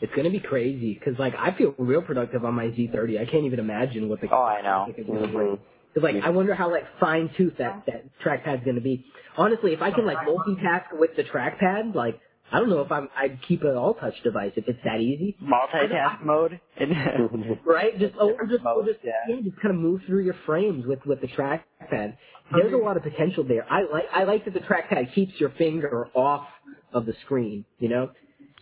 It's 0.00 0.12
gonna 0.14 0.30
be 0.30 0.40
crazy 0.40 0.94
because 0.94 1.18
like 1.18 1.34
I 1.36 1.52
feel 1.56 1.74
real 1.78 2.00
productive 2.00 2.44
on 2.44 2.54
my 2.54 2.66
Z30. 2.66 3.20
I 3.20 3.30
can't 3.30 3.44
even 3.44 3.58
imagine 3.58 4.08
what 4.08 4.20
the 4.20 4.28
Oh, 4.32 4.42
I 4.42 4.62
know. 4.62 5.58
Because 5.94 6.12
like 6.14 6.22
I 6.22 6.30
wonder 6.30 6.54
how 6.54 6.70
like 6.70 6.84
fine 6.98 7.30
tooth 7.36 7.54
that 7.58 7.84
that 7.86 8.04
trackpad's 8.24 8.64
gonna 8.64 8.80
be. 8.80 9.04
Honestly, 9.36 9.72
if 9.72 9.82
I 9.82 9.90
can 9.90 10.06
like 10.06 10.18
multitask 10.18 10.86
with 10.92 11.16
the 11.16 11.24
trackpad, 11.24 11.94
like 11.94 12.20
I 12.52 12.58
don't 12.58 12.70
know 12.70 12.80
if 12.80 12.90
I'm 12.90 13.08
I'd 13.16 13.40
keep 13.46 13.62
an 13.62 13.76
all 13.76 13.94
touch 13.94 14.14
device 14.22 14.52
if 14.56 14.68
it's 14.68 14.78
that 14.84 15.00
easy. 15.00 15.36
Multitask 15.42 16.24
mode. 16.24 16.60
right? 17.64 17.98
Just 17.98 18.14
oh, 18.20 18.36
just, 18.48 18.64
oh, 18.66 18.84
just 18.84 19.00
yeah. 19.02 19.12
yeah, 19.28 19.40
just 19.42 19.60
kind 19.60 19.74
of 19.74 19.80
move 19.80 20.02
through 20.06 20.24
your 20.24 20.36
frames 20.46 20.86
with 20.86 21.04
with 21.06 21.20
the 21.20 21.28
trackpad. 21.28 22.16
There's 22.52 22.72
a 22.72 22.76
mm-hmm. 22.76 22.84
lot 22.84 22.96
of 22.96 23.04
potential 23.04 23.44
there. 23.44 23.64
I 23.70 23.82
like 23.90 24.04
I 24.12 24.24
like 24.24 24.44
that 24.44 24.54
the 24.54 24.60
trackpad 24.60 25.14
keeps 25.14 25.32
your 25.38 25.50
finger 25.50 26.08
off 26.14 26.46
of 26.92 27.06
the 27.06 27.14
screen. 27.24 27.64
You 27.78 27.88
know, 27.88 28.10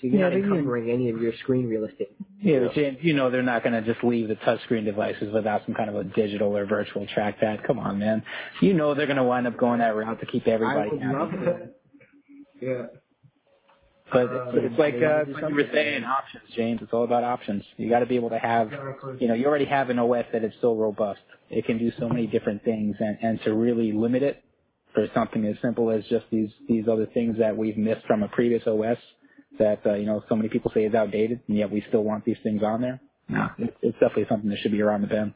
so 0.00 0.06
you're 0.06 0.16
Yeah, 0.16 0.28
not 0.28 0.32
can- 0.32 0.44
encumbering 0.44 0.90
any 0.90 1.10
of 1.10 1.20
your 1.20 1.32
screen 1.42 1.66
real 1.68 1.84
estate. 1.84 2.14
Yeah, 2.40 2.60
but 2.60 2.74
James, 2.74 2.98
you 3.02 3.14
know 3.14 3.30
they're 3.30 3.42
not 3.42 3.62
going 3.64 3.72
to 3.72 3.82
just 3.82 4.04
leave 4.04 4.28
the 4.28 4.36
touchscreen 4.36 4.84
devices 4.84 5.32
without 5.34 5.62
some 5.66 5.74
kind 5.74 5.90
of 5.90 5.96
a 5.96 6.04
digital 6.04 6.56
or 6.56 6.66
virtual 6.66 7.06
trackpad. 7.16 7.66
Come 7.66 7.78
on, 7.78 7.98
man. 7.98 8.22
You 8.60 8.74
know 8.74 8.94
they're 8.94 9.06
going 9.06 9.16
to 9.16 9.24
wind 9.24 9.46
up 9.46 9.56
going 9.56 9.80
that 9.80 9.96
route 9.96 10.20
to 10.20 10.26
keep 10.26 10.46
I 10.46 10.50
everybody 10.52 10.90
would 10.90 11.02
happy. 11.02 11.16
love 11.18 11.30
that. 11.44 11.74
Yeah. 12.60 12.82
But 14.10 14.30
Uh, 14.32 14.50
it's, 14.54 14.78
like 14.78 14.94
uh, 14.94 15.24
like 15.30 15.50
you 15.50 15.54
were 15.54 15.68
saying, 15.72 16.02
options, 16.04 16.44
James. 16.56 16.80
It's 16.82 16.92
all 16.94 17.04
about 17.04 17.24
options. 17.24 17.62
You 17.76 17.90
got 17.90 17.98
to 17.98 18.06
be 18.06 18.16
able 18.16 18.30
to 18.30 18.38
have, 18.38 18.70
you 19.20 19.28
know, 19.28 19.34
you 19.34 19.44
already 19.46 19.66
have 19.66 19.90
an 19.90 19.98
OS 19.98 20.24
that 20.32 20.44
is 20.44 20.52
so 20.62 20.74
robust. 20.74 21.20
It 21.50 21.66
can 21.66 21.76
do 21.76 21.92
so 21.98 22.08
many 22.08 22.26
different 22.26 22.64
things, 22.64 22.96
and 23.00 23.18
and 23.20 23.40
to 23.42 23.52
really 23.52 23.92
limit 23.92 24.22
it 24.22 24.42
for 24.94 25.06
something 25.12 25.44
as 25.44 25.56
simple 25.60 25.90
as 25.90 26.04
just 26.06 26.24
these 26.30 26.48
these 26.68 26.88
other 26.88 27.04
things 27.12 27.36
that 27.38 27.54
we've 27.54 27.76
missed 27.76 28.06
from 28.06 28.22
a 28.22 28.28
previous 28.28 28.66
OS 28.66 28.96
that 29.58 29.80
uh, 29.86 29.94
you 29.94 30.06
know 30.06 30.22
so 30.28 30.36
many 30.36 30.48
people 30.48 30.70
say 30.74 30.84
is 30.84 30.94
outdated, 30.94 31.40
and 31.48 31.56
yet 31.56 31.70
we 31.70 31.84
still 31.88 32.02
want 32.02 32.24
these 32.24 32.36
things 32.42 32.62
on 32.62 32.80
there. 32.80 33.00
No, 33.28 33.48
it's, 33.58 33.76
it's 33.82 33.94
definitely 33.94 34.26
something 34.28 34.48
that 34.50 34.58
should 34.58 34.72
be 34.72 34.82
around 34.82 35.02
the 35.02 35.06
bend. 35.08 35.34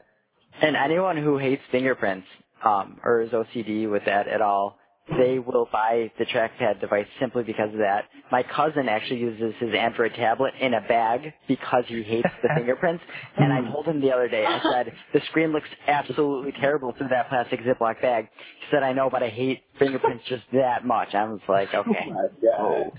And 0.61 0.75
anyone 0.75 1.17
who 1.17 1.37
hates 1.37 1.61
fingerprints 1.71 2.27
um, 2.63 2.99
or 3.03 3.21
is 3.21 3.31
OCD 3.31 3.89
with 3.89 4.03
that 4.05 4.27
at 4.27 4.41
all, 4.41 4.77
they 5.09 5.37
will 5.39 5.67
buy 5.71 6.11
the 6.17 6.25
trackpad 6.25 6.79
device 6.79 7.07
simply 7.19 7.43
because 7.43 7.71
of 7.73 7.79
that. 7.79 8.05
My 8.31 8.43
cousin 8.43 8.87
actually 8.87 9.19
uses 9.19 9.53
his 9.59 9.73
Android 9.73 10.13
tablet 10.15 10.53
in 10.61 10.73
a 10.73 10.81
bag 10.81 11.33
because 11.47 11.83
he 11.87 12.03
hates 12.03 12.29
the 12.41 12.49
fingerprints. 12.55 13.03
And 13.37 13.51
I 13.51 13.69
told 13.71 13.85
him 13.87 13.99
the 14.01 14.11
other 14.11 14.27
day, 14.29 14.45
I 14.45 14.61
said, 14.71 14.93
the 15.13 15.21
screen 15.29 15.51
looks 15.51 15.67
absolutely 15.87 16.53
terrible 16.53 16.93
through 16.97 17.09
that 17.09 17.29
plastic 17.29 17.61
Ziploc 17.61 18.01
bag. 18.01 18.29
He 18.61 18.65
said, 18.71 18.83
I 18.83 18.93
know, 18.93 19.09
but 19.09 19.21
I 19.21 19.29
hate 19.29 19.63
fingerprints 19.77 20.23
just 20.29 20.43
that 20.53 20.85
much. 20.85 21.13
I 21.13 21.25
was 21.25 21.41
like, 21.49 21.73
okay. 21.73 22.07
Yeah. 22.41 22.49
Oh. 22.59 22.91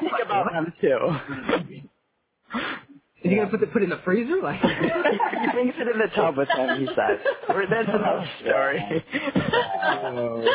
Think 0.00 0.12
about 0.24 0.52
them 0.52 0.72
too. 0.80 1.78
Is 3.22 3.30
he 3.30 3.36
gonna 3.36 3.50
put 3.50 3.60
the 3.60 3.66
put 3.66 3.82
it 3.82 3.84
in 3.84 3.90
the 3.90 4.00
freezer? 4.04 4.40
Like 4.40 4.60
he 4.60 5.50
brings 5.52 5.74
it 5.76 5.88
in 5.88 5.98
the 5.98 6.08
tub 6.14 6.36
with 6.36 6.48
him, 6.48 6.80
he 6.80 6.86
says. 6.86 7.18
That's 7.48 7.88
another 7.88 8.30
story. 8.42 9.04
Oh. 9.82 10.46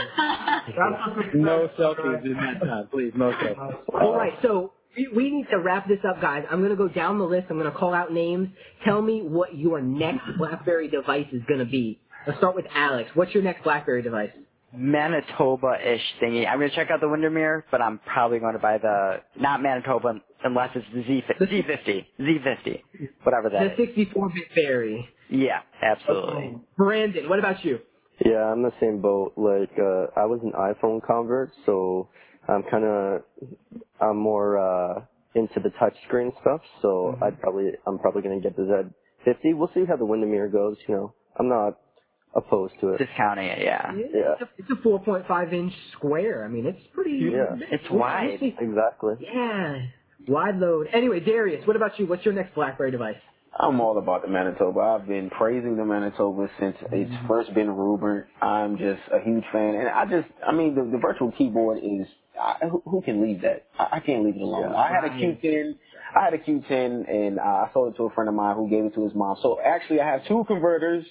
No 1.33 1.69
selfies 1.77 2.23
in 2.25 2.33
that 2.33 2.59
time, 2.65 2.87
please. 2.91 3.11
No 3.15 3.31
selfies. 3.31 3.75
All 3.93 4.15
right, 4.15 4.33
so 4.41 4.73
we, 4.95 5.09
we 5.13 5.29
need 5.31 5.47
to 5.51 5.57
wrap 5.59 5.87
this 5.87 5.99
up, 6.07 6.21
guys. 6.21 6.45
I'm 6.49 6.61
gonna 6.61 6.75
go 6.75 6.87
down 6.87 7.17
the 7.19 7.25
list. 7.25 7.47
I'm 7.49 7.57
gonna 7.57 7.71
call 7.71 7.93
out 7.93 8.13
names. 8.13 8.49
Tell 8.85 9.01
me 9.01 9.21
what 9.21 9.57
your 9.57 9.81
next 9.81 10.23
BlackBerry 10.37 10.87
device 10.89 11.27
is 11.33 11.41
gonna 11.49 11.65
be. 11.65 11.99
Let's 12.25 12.39
start 12.39 12.55
with 12.55 12.65
Alex. 12.73 13.09
What's 13.13 13.33
your 13.33 13.43
next 13.43 13.63
BlackBerry 13.63 14.01
device? 14.01 14.29
Manitoba-ish 14.73 16.01
thingy. 16.21 16.47
I'm 16.47 16.59
going 16.59 16.69
to 16.69 16.75
check 16.75 16.89
out 16.91 17.01
the 17.01 17.09
Windermere, 17.09 17.65
but 17.71 17.81
I'm 17.81 17.99
probably 17.99 18.39
going 18.39 18.53
to 18.53 18.59
buy 18.59 18.77
the, 18.77 19.21
not 19.39 19.61
Manitoba 19.61 20.15
unless 20.43 20.71
it's 20.75 20.85
the 20.93 21.03
Z, 21.03 21.23
Z50. 21.39 22.05
Z50. 22.19 22.81
Whatever 23.23 23.49
that 23.51 23.77
The 23.77 23.83
64-bit 23.83 24.55
Berry. 24.55 25.09
Yeah, 25.29 25.61
absolutely. 25.81 26.57
Brandon, 26.77 27.29
what 27.29 27.39
about 27.39 27.63
you? 27.63 27.79
Yeah, 28.25 28.51
I'm 28.51 28.63
the 28.63 28.73
same 28.79 29.01
boat. 29.01 29.33
Like, 29.37 29.71
uh, 29.77 30.19
I 30.19 30.25
was 30.25 30.39
an 30.43 30.51
iPhone 30.53 31.01
convert, 31.05 31.51
so 31.65 32.09
I'm 32.47 32.63
kind 32.63 32.83
of, 32.85 33.21
I'm 34.01 34.17
more, 34.17 34.57
uh, 34.57 35.05
into 35.35 35.59
the 35.59 35.69
touchscreen 35.81 36.31
stuff, 36.41 36.61
so 36.81 37.17
I'd 37.21 37.39
probably, 37.41 37.71
I'm 37.87 37.97
probably 37.99 38.21
gonna 38.21 38.39
get 38.39 38.55
the 38.55 38.63
Z50. 39.25 39.57
We'll 39.57 39.71
see 39.73 39.85
how 39.87 39.95
the 39.95 40.05
Windermere 40.05 40.47
goes, 40.49 40.77
you 40.87 40.95
know. 40.95 41.13
I'm 41.39 41.49
not 41.49 41.79
opposed 42.35 42.73
to 42.81 42.89
it. 42.93 42.97
Discounting 42.97 43.47
it, 43.47 43.59
yeah. 43.59 43.93
Yeah. 43.95 44.33
It's 44.33 44.41
a, 44.41 44.49
it's 44.57 44.69
a 44.71 44.87
4.5 44.87 45.53
inch 45.53 45.73
square. 45.93 46.43
I 46.43 46.47
mean, 46.47 46.65
it's 46.65 46.81
pretty. 46.93 47.29
Yeah. 47.31 47.55
It's 47.71 47.89
wide. 47.89 48.39
Exactly. 48.41 49.15
Yeah. 49.19 49.85
Wide 50.27 50.55
load. 50.57 50.87
Anyway, 50.93 51.19
Darius, 51.19 51.65
what 51.67 51.75
about 51.75 51.99
you? 51.99 52.07
What's 52.07 52.25
your 52.25 52.33
next 52.33 52.55
BlackBerry 52.55 52.91
device? 52.91 53.17
I'm 53.59 53.79
all 53.81 53.99
about 53.99 54.23
the 54.23 54.29
Manitoba. 54.29 54.79
I've 54.79 55.07
been 55.07 55.29
praising 55.29 55.77
the 55.77 55.85
Manitoba 55.85 56.49
since 56.59 56.75
it's 56.91 57.11
first 57.27 57.53
been 57.53 57.69
rumored. 57.69 58.27
I'm 58.41 58.77
just 58.77 59.01
a 59.11 59.19
huge 59.23 59.43
fan, 59.51 59.75
and 59.75 59.87
I 59.89 60.05
just, 60.05 60.27
I 60.45 60.51
mean, 60.53 60.73
the, 60.73 60.83
the 60.83 60.97
virtual 60.97 61.31
keyboard 61.31 61.77
is. 61.77 62.07
I, 62.39 62.65
who, 62.67 62.81
who 62.85 63.01
can 63.03 63.21
leave 63.21 63.41
that? 63.43 63.67
I, 63.77 63.97
I 63.97 63.99
can't 63.99 64.25
leave 64.25 64.35
it 64.35 64.41
alone. 64.41 64.71
Yeah. 64.71 64.75
I 64.75 64.89
had 64.91 65.03
a 65.03 65.09
Q10. 65.09 65.75
I 66.19 66.23
had 66.25 66.33
a 66.33 66.39
Q10, 66.39 67.07
and 67.07 67.39
uh, 67.39 67.43
I 67.43 67.69
sold 67.73 67.93
it 67.93 67.97
to 67.97 68.05
a 68.05 68.09
friend 68.09 68.27
of 68.27 68.33
mine 68.33 68.55
who 68.55 68.67
gave 68.69 68.85
it 68.85 68.95
to 68.95 69.03
his 69.03 69.13
mom. 69.13 69.37
So 69.43 69.59
actually, 69.63 70.01
I 70.01 70.09
have 70.09 70.25
two 70.27 70.43
converters. 70.47 71.05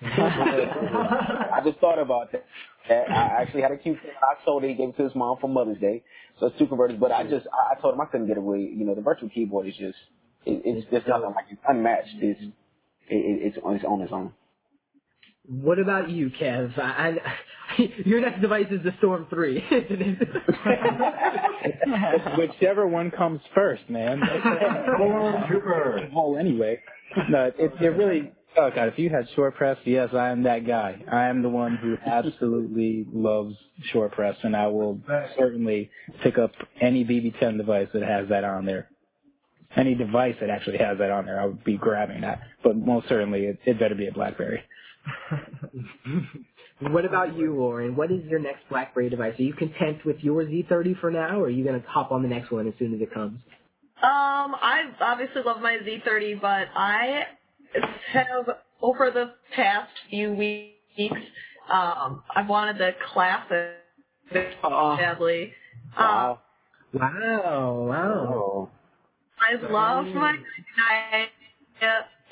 I 0.02 1.60
just 1.64 1.78
thought 1.78 1.98
about 1.98 2.30
that. 2.32 2.44
that 2.88 3.10
I 3.10 3.42
actually 3.42 3.62
had 3.62 3.72
a 3.72 3.76
Q10. 3.76 3.96
I 4.22 4.44
sold 4.44 4.64
it. 4.64 4.68
He 4.68 4.74
gave 4.74 4.90
it 4.90 4.96
to 4.98 5.04
his 5.04 5.14
mom 5.14 5.38
for 5.40 5.48
Mother's 5.48 5.78
Day. 5.78 6.02
So 6.38 6.46
it's 6.46 6.58
two 6.58 6.66
converters. 6.66 6.98
But 7.00 7.10
I 7.12 7.24
just, 7.24 7.46
I 7.52 7.74
I 7.74 7.80
told 7.80 7.94
him 7.94 8.00
I 8.00 8.06
couldn't 8.06 8.28
get 8.28 8.36
away. 8.38 8.60
You 8.60 8.84
know, 8.84 8.94
the 8.94 9.00
virtual 9.00 9.28
keyboard 9.28 9.66
is 9.66 9.74
just, 9.74 9.98
it, 10.46 10.62
it's 10.64 10.88
just 10.90 11.08
nothing 11.08 11.32
like 11.34 11.46
it's 11.50 11.60
unmatched. 11.68 12.14
It's, 12.20 12.40
mm-hmm. 12.40 12.48
it, 13.08 13.16
it, 13.16 13.46
it's, 13.46 13.56
it's 13.56 13.84
on 13.84 14.00
its 14.02 14.12
own. 14.12 14.32
What 15.48 15.78
about 15.78 16.10
you, 16.10 16.30
Kev? 16.30 16.78
I, 16.78 17.16
I, 17.76 17.92
your 18.04 18.20
next 18.20 18.42
device 18.42 18.66
is 18.70 18.82
the 18.84 18.92
Storm 18.98 19.26
3. 19.30 19.56
isn't 19.56 20.02
it? 21.64 22.38
Whichever 22.38 22.86
one 22.86 23.10
comes 23.10 23.40
first, 23.54 23.88
man. 23.88 24.20
Trooper. 25.48 26.08
Whole 26.12 26.36
anyway. 26.38 26.80
No, 27.30 27.46
it, 27.46 27.72
it 27.80 27.88
really. 27.96 28.30
Oh 28.56 28.70
god, 28.74 28.88
if 28.88 28.98
you 28.98 29.10
had 29.10 29.28
short 29.36 29.54
press, 29.54 29.76
yes, 29.84 30.10
I 30.12 30.30
am 30.30 30.42
that 30.44 30.66
guy. 30.66 31.00
I 31.10 31.26
am 31.26 31.42
the 31.42 31.48
one 31.48 31.76
who 31.76 31.96
absolutely 32.04 33.06
loves 33.12 33.54
short 33.92 34.12
press, 34.12 34.36
and 34.42 34.56
I 34.56 34.66
will 34.68 34.98
certainly 35.36 35.90
pick 36.22 36.38
up 36.38 36.52
any 36.80 37.04
BB10 37.04 37.56
device 37.56 37.88
that 37.92 38.02
has 38.02 38.28
that 38.30 38.44
on 38.44 38.64
there. 38.64 38.88
Any 39.76 39.94
device 39.94 40.34
that 40.40 40.50
actually 40.50 40.78
has 40.78 40.98
that 40.98 41.10
on 41.10 41.26
there, 41.26 41.40
I 41.40 41.44
would 41.46 41.62
be 41.62 41.76
grabbing 41.76 42.22
that. 42.22 42.40
But 42.64 42.76
most 42.76 43.08
certainly, 43.08 43.44
it, 43.44 43.58
it 43.66 43.78
better 43.78 43.94
be 43.94 44.08
a 44.08 44.12
BlackBerry. 44.12 44.62
what 46.80 47.04
about 47.04 47.36
you, 47.36 47.54
Lauren? 47.54 47.94
What 47.94 48.10
is 48.10 48.24
your 48.24 48.40
next 48.40 48.68
BlackBerry 48.70 49.10
device? 49.10 49.38
Are 49.38 49.42
you 49.42 49.52
content 49.52 50.04
with 50.04 50.18
your 50.20 50.42
Z30 50.42 50.98
for 51.00 51.10
now, 51.10 51.40
or 51.40 51.44
are 51.44 51.50
you 51.50 51.64
going 51.64 51.80
to 51.80 51.86
hop 51.86 52.10
on 52.12 52.22
the 52.22 52.28
next 52.28 52.50
one 52.50 52.66
as 52.66 52.74
soon 52.78 52.94
as 52.94 53.00
it 53.00 53.12
comes? 53.12 53.40
Um, 54.02 54.54
I 54.54 54.84
obviously 55.00 55.42
love 55.44 55.60
my 55.60 55.76
Z30, 55.78 56.40
but 56.40 56.68
I 56.74 57.24
have 58.12 58.48
over 58.82 59.10
the 59.10 59.32
past 59.54 59.90
few 60.10 60.32
weeks, 60.32 61.20
um, 61.70 62.22
I've 62.34 62.48
wanted 62.48 62.78
the 62.78 62.92
classic 63.12 63.74
Oh. 64.62 64.96
badly. 64.96 65.52
Wow. 65.98 66.40
Wow, 66.92 67.86
wow. 67.88 68.68
I 69.40 69.54
love 69.70 70.06
my 70.14 70.36
I 70.90 71.28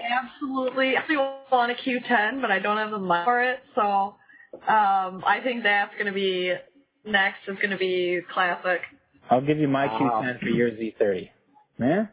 absolutely 0.01 0.97
I 0.97 1.01
actually 1.01 1.17
want 1.17 1.73
a 1.73 1.75
Q10, 1.75 2.41
but 2.41 2.51
I 2.51 2.59
don't 2.59 2.77
have 2.79 2.91
the 2.91 2.99
money 2.99 3.25
for 3.25 3.43
it, 3.43 3.61
so 3.75 4.15
Um, 4.67 5.23
I 5.27 5.41
think 5.45 5.63
that's 5.65 5.93
going 5.95 6.07
to 6.07 6.13
be 6.13 6.55
next. 7.05 7.41
Is 7.47 7.57
going 7.57 7.71
to 7.71 7.77
be 7.77 8.21
classic. 8.33 8.81
I'll 9.31 9.41
give 9.43 9.59
you 9.59 9.69
my 9.69 9.87
Wow. 9.87 10.23
Q10 10.23 10.41
for 10.41 10.49
your 10.49 10.71
Z30. 10.71 11.31
Man? 11.79 12.09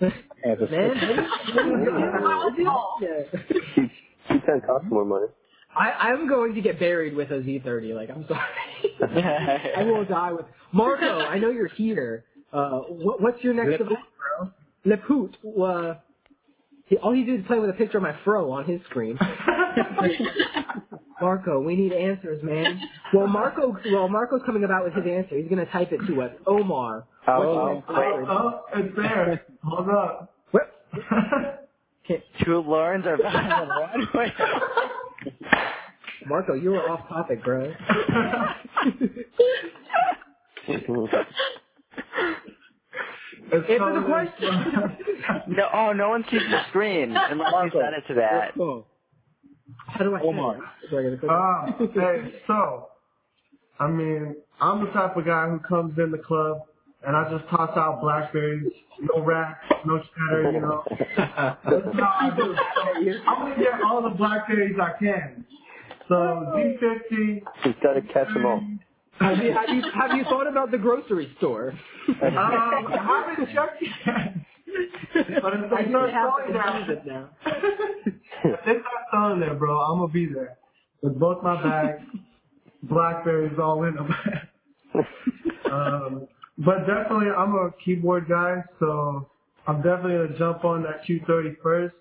As 0.00 0.12
a 0.44 0.70
Man, 0.70 0.96
yeah. 3.00 3.22
Q, 3.74 3.90
Q10 4.30 4.66
costs 4.66 4.86
more 4.90 5.04
money. 5.04 5.26
I, 5.74 5.90
I'm 5.90 6.28
going 6.28 6.54
to 6.54 6.60
get 6.60 6.78
buried 6.78 7.14
with 7.14 7.30
a 7.30 7.34
Z30. 7.40 7.94
Like, 7.94 8.10
I'm 8.10 8.26
sorry. 8.26 8.42
I 9.76 9.82
will 9.84 10.04
die 10.04 10.32
with 10.32 10.46
Marco. 10.72 11.20
I 11.20 11.38
know 11.38 11.50
you're 11.50 11.68
here. 11.68 12.24
Uh, 12.52 12.80
what, 12.80 13.20
what's 13.20 13.42
your 13.44 13.52
next 13.54 13.80
Le 13.80 13.86
event, 13.86 13.98
bro? 14.38 14.50
Le 14.84 14.96
Poot. 14.98 15.36
Uh, 15.60 15.94
he, 16.86 16.96
all 16.98 17.12
he 17.12 17.24
did 17.24 17.40
is 17.40 17.46
play 17.46 17.58
with 17.58 17.68
a 17.70 17.74
picture 17.74 17.98
of 17.98 18.02
my 18.02 18.16
fro 18.24 18.50
on 18.52 18.64
his 18.64 18.80
screen. 18.88 19.18
Marco, 21.20 21.60
we 21.60 21.76
need 21.76 21.92
answers, 21.92 22.42
man. 22.42 22.80
Well, 23.14 23.26
Marco, 23.26 23.76
well, 23.90 24.08
Marco's 24.08 24.42
coming 24.44 24.64
about 24.64 24.84
with 24.84 24.94
his 24.94 25.06
answer. 25.06 25.36
He's 25.36 25.48
gonna 25.48 25.66
type 25.66 25.92
it 25.92 26.00
to 26.06 26.22
us. 26.22 26.32
Omar. 26.46 27.06
Oh, 27.26 27.38
what's 27.38 27.46
your 27.46 27.62
oh, 27.62 27.74
next 27.74 27.88
wait. 27.88 27.96
word? 27.96 28.26
Oh, 28.28 28.60
it's 28.74 28.96
there. 28.96 29.42
Hold 29.64 29.88
up. 29.88 30.34
What? 30.50 31.68
Two 32.44 32.58
Laurens 32.60 33.06
are 33.06 33.18
Wait. 34.14 34.32
Marco, 36.26 36.54
you 36.54 36.70
were 36.70 36.90
off 36.90 37.08
topic, 37.08 37.42
bro. 37.44 37.72
It's 43.52 43.70
Answer 43.70 44.00
the 44.00 44.06
question. 44.06 44.96
No, 45.48 45.68
oh, 45.72 45.92
no 45.92 46.08
one 46.08 46.24
sees 46.30 46.40
the 46.50 46.60
screen 46.68 47.16
unless 47.16 47.52
you 47.64 47.80
set 47.80 47.94
it 47.94 48.04
to 48.08 48.14
that. 48.14 48.52
Oh. 48.60 48.84
How 49.86 50.04
do 50.04 50.14
I 50.16 50.22
Omar. 50.22 50.56
it? 50.56 50.90
Do 50.90 50.98
I 50.98 51.02
get 51.04 51.12
a 51.14 51.18
click? 51.18 51.32
Ah, 51.32 51.78
hey, 51.94 52.42
so, 52.46 52.88
I 53.80 53.88
mean, 53.88 54.36
I'm 54.60 54.86
the 54.86 54.92
type 54.92 55.16
of 55.16 55.26
guy 55.26 55.48
who 55.48 55.60
comes 55.60 55.98
in 55.98 56.10
the 56.12 56.18
club 56.18 56.62
and 57.06 57.16
I 57.16 57.30
just 57.30 57.48
toss 57.50 57.76
out 57.76 58.00
blackberries, 58.02 58.72
no 59.00 59.24
racks, 59.24 59.64
no 59.86 59.98
cheddar, 59.98 60.52
you 60.52 60.60
know. 60.60 60.84
That's 61.16 61.96
how 61.98 62.14
I 62.20 62.36
do. 62.36 62.54
So, 62.76 62.82
I'm 62.82 63.38
gonna 63.50 63.56
get 63.62 63.74
all 63.84 64.02
the 64.02 64.16
blackberries 64.16 64.76
I 64.80 64.98
can. 64.98 65.46
So 66.08 66.14
Z50. 66.14 67.40
He's 67.64 67.74
got 67.82 67.94
to 67.94 68.02
catch 68.02 68.28
them 68.34 68.46
all. 68.46 68.62
Have 69.20 69.38
you, 69.38 69.52
have 69.52 69.70
you 69.72 69.82
have 70.00 70.14
you 70.14 70.24
thought 70.28 70.48
about 70.48 70.70
the 70.72 70.78
grocery 70.78 71.34
store? 71.38 71.70
Um, 71.70 72.18
I 72.36 73.24
haven't 73.28 73.54
checked 73.54 73.82
yet. 74.06 74.34
But 75.14 75.54
if 75.54 75.72
I 75.72 75.82
they 75.82 75.88
start 75.88 76.10
selling 76.12 76.90
it 76.90 77.06
now. 77.06 77.30
if 77.46 78.60
they 78.64 78.72
start 78.72 79.04
selling 79.12 79.40
there, 79.40 79.54
bro, 79.54 79.78
I'm 79.80 79.98
gonna 79.98 80.12
be 80.12 80.26
there 80.26 80.58
with 81.02 81.18
both 81.18 81.42
my 81.42 81.62
bags, 81.62 82.02
blackberries 82.82 83.58
all 83.58 83.84
in 83.84 83.94
them. 83.94 84.14
um, 85.72 86.28
but 86.58 86.80
definitely, 86.86 87.28
I'm 87.36 87.54
a 87.54 87.70
keyboard 87.84 88.28
guy, 88.28 88.62
so 88.80 89.28
I'm 89.66 89.82
definitely 89.82 90.26
gonna 90.26 90.38
jump 90.38 90.64
on 90.64 90.82
that 90.84 91.04
Q30 91.08 91.56
first. 91.62 91.94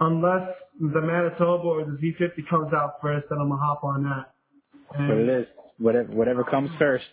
Unless 0.00 0.48
the 0.80 1.00
Manitoba 1.00 1.64
or 1.64 1.84
the 1.84 1.92
Z50 1.92 2.48
comes 2.48 2.72
out 2.74 2.94
first, 3.00 3.26
then 3.30 3.38
I'm 3.40 3.48
gonna 3.48 3.62
hop 3.62 3.84
on 3.84 4.02
that. 4.04 4.34
And 4.98 5.08
What 5.08 5.18
it 5.18 5.28
is. 5.28 5.46
Whatever, 5.78 6.12
whatever 6.12 6.44
comes 6.44 6.70
first. 6.78 7.04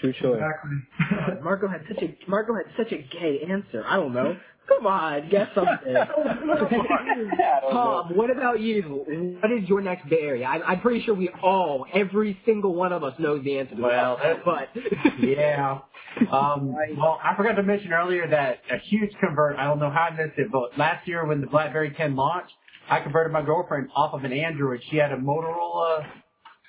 True 0.00 0.12
choice. 0.20 0.40
Exactly. 0.40 1.42
Marco 1.42 1.68
had 1.68 1.82
such 1.88 2.02
a 2.02 2.16
Marco 2.28 2.54
had 2.54 2.66
such 2.76 2.92
a 2.92 2.98
gay 2.98 3.40
answer. 3.48 3.84
I 3.86 3.96
don't 3.96 4.12
know. 4.14 4.36
Come 4.68 4.86
on, 4.86 5.28
guess 5.28 5.48
something. 5.56 5.92
Tom, 7.70 8.16
what 8.16 8.30
about 8.30 8.60
you? 8.60 9.36
What 9.40 9.50
is 9.50 9.68
your 9.68 9.80
next 9.80 10.08
Bay 10.08 10.20
Area? 10.22 10.46
I, 10.46 10.62
I'm 10.62 10.80
pretty 10.80 11.04
sure 11.04 11.14
we 11.14 11.28
all, 11.42 11.84
every 11.92 12.38
single 12.46 12.72
one 12.74 12.92
of 12.92 13.02
us, 13.02 13.14
knows 13.18 13.42
the 13.44 13.58
answer 13.58 13.74
to 13.74 13.82
Well, 13.82 14.18
that. 14.22 14.44
But 14.44 14.68
Yeah. 15.20 15.78
Um, 16.30 16.74
well, 16.96 17.18
I 17.22 17.34
forgot 17.36 17.54
to 17.54 17.62
mention 17.64 17.92
earlier 17.92 18.28
that 18.28 18.60
a 18.70 18.78
huge 18.78 19.10
convert. 19.20 19.56
I 19.58 19.64
don't 19.64 19.80
know 19.80 19.90
how 19.90 20.08
I 20.10 20.10
missed 20.10 20.38
it, 20.38 20.48
but 20.52 20.78
last 20.78 21.08
year 21.08 21.26
when 21.26 21.40
the 21.40 21.48
BlackBerry 21.48 21.90
10 21.96 22.14
launched, 22.14 22.52
I 22.88 23.00
converted 23.00 23.32
my 23.32 23.42
girlfriend 23.42 23.88
off 23.96 24.14
of 24.14 24.22
an 24.24 24.32
Android. 24.32 24.80
She 24.90 24.96
had 24.96 25.10
a 25.12 25.16
Motorola. 25.16 26.06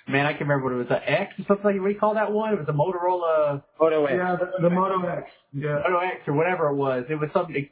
Man, 0.08 0.26
I 0.26 0.32
can't 0.32 0.42
remember 0.42 0.66
what 0.66 0.74
it 0.74 0.90
was, 0.90 0.92
a 0.92 1.10
X 1.10 1.34
or 1.40 1.46
something. 1.48 1.82
What 1.82 1.88
do 1.88 1.94
you 1.94 2.00
call 2.00 2.16
that 2.16 2.32
one? 2.32 2.54
It 2.54 2.60
was 2.60 2.68
a 2.68 2.74
Motorola 2.74 3.64
Photo 3.80 4.06
X. 4.06 4.14
Yeah, 4.18 4.36
the, 4.36 4.64
the 4.64 4.70
Moto 4.70 5.06
X. 5.08 5.30
Yeah. 5.54 5.80
Moto 5.88 6.00
X 6.00 6.18
or 6.28 6.34
whatever 6.34 6.68
it 6.68 6.76
was. 6.76 7.06
It 7.10 7.16
was 7.16 7.30
something. 7.34 7.70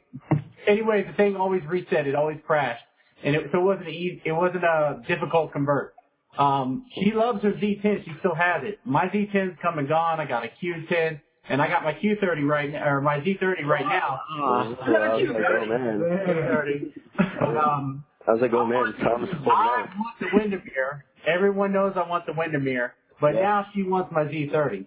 Anyway, 0.66 1.04
the 1.08 1.12
thing 1.14 1.36
always 1.36 1.62
reset. 1.68 2.06
It 2.06 2.14
always 2.14 2.38
crashed, 2.46 2.84
and 3.22 3.36
it, 3.36 3.48
so 3.52 3.58
it 3.58 3.64
wasn't 3.64 3.88
easy. 3.90 4.22
It 4.24 4.32
wasn't 4.32 4.64
a 4.64 5.02
difficult 5.06 5.52
convert. 5.52 5.94
Um, 6.38 6.86
she 6.94 7.12
loves 7.12 7.42
her 7.42 7.52
Z10. 7.52 8.04
She 8.06 8.12
still 8.20 8.34
has 8.34 8.62
it. 8.64 8.78
My 8.86 9.06
Z10's 9.08 9.58
come 9.60 9.78
and 9.78 9.86
gone. 9.86 10.18
I 10.18 10.24
got 10.24 10.44
a 10.44 10.48
Q10, 10.64 11.20
and 11.50 11.60
I 11.60 11.68
got 11.68 11.84
my 11.84 11.92
Q30 11.92 12.46
right 12.48 12.70
now, 12.72 12.88
or 12.88 13.00
my 13.02 13.18
Z30 13.20 13.64
right 13.66 13.84
now. 13.84 14.20
Yeah, 14.38 14.42
I 14.42 14.68
was 14.68 14.76
like, 14.80 15.44
oh 15.46 15.66
man. 15.66 16.00
Q30. 16.00 16.92
Um, 17.42 18.04
I 18.26 18.32
was 18.32 18.40
like, 18.40 18.52
oh 18.52 18.64
man, 18.64 18.94
Tom's 19.02 19.28
holding 19.30 19.50
I 19.52 19.82
out. 19.82 19.88
want 19.98 20.14
the 20.20 20.26
Windermere. 20.32 21.04
Everyone 21.26 21.72
knows 21.72 21.92
I 21.96 22.08
want 22.08 22.26
the 22.26 22.32
Windermere, 22.32 22.94
but 23.20 23.34
Yeah. 23.34 23.42
now 23.42 23.66
she 23.74 23.82
wants 23.82 24.12
my 24.12 24.24
Z30. 24.24 24.86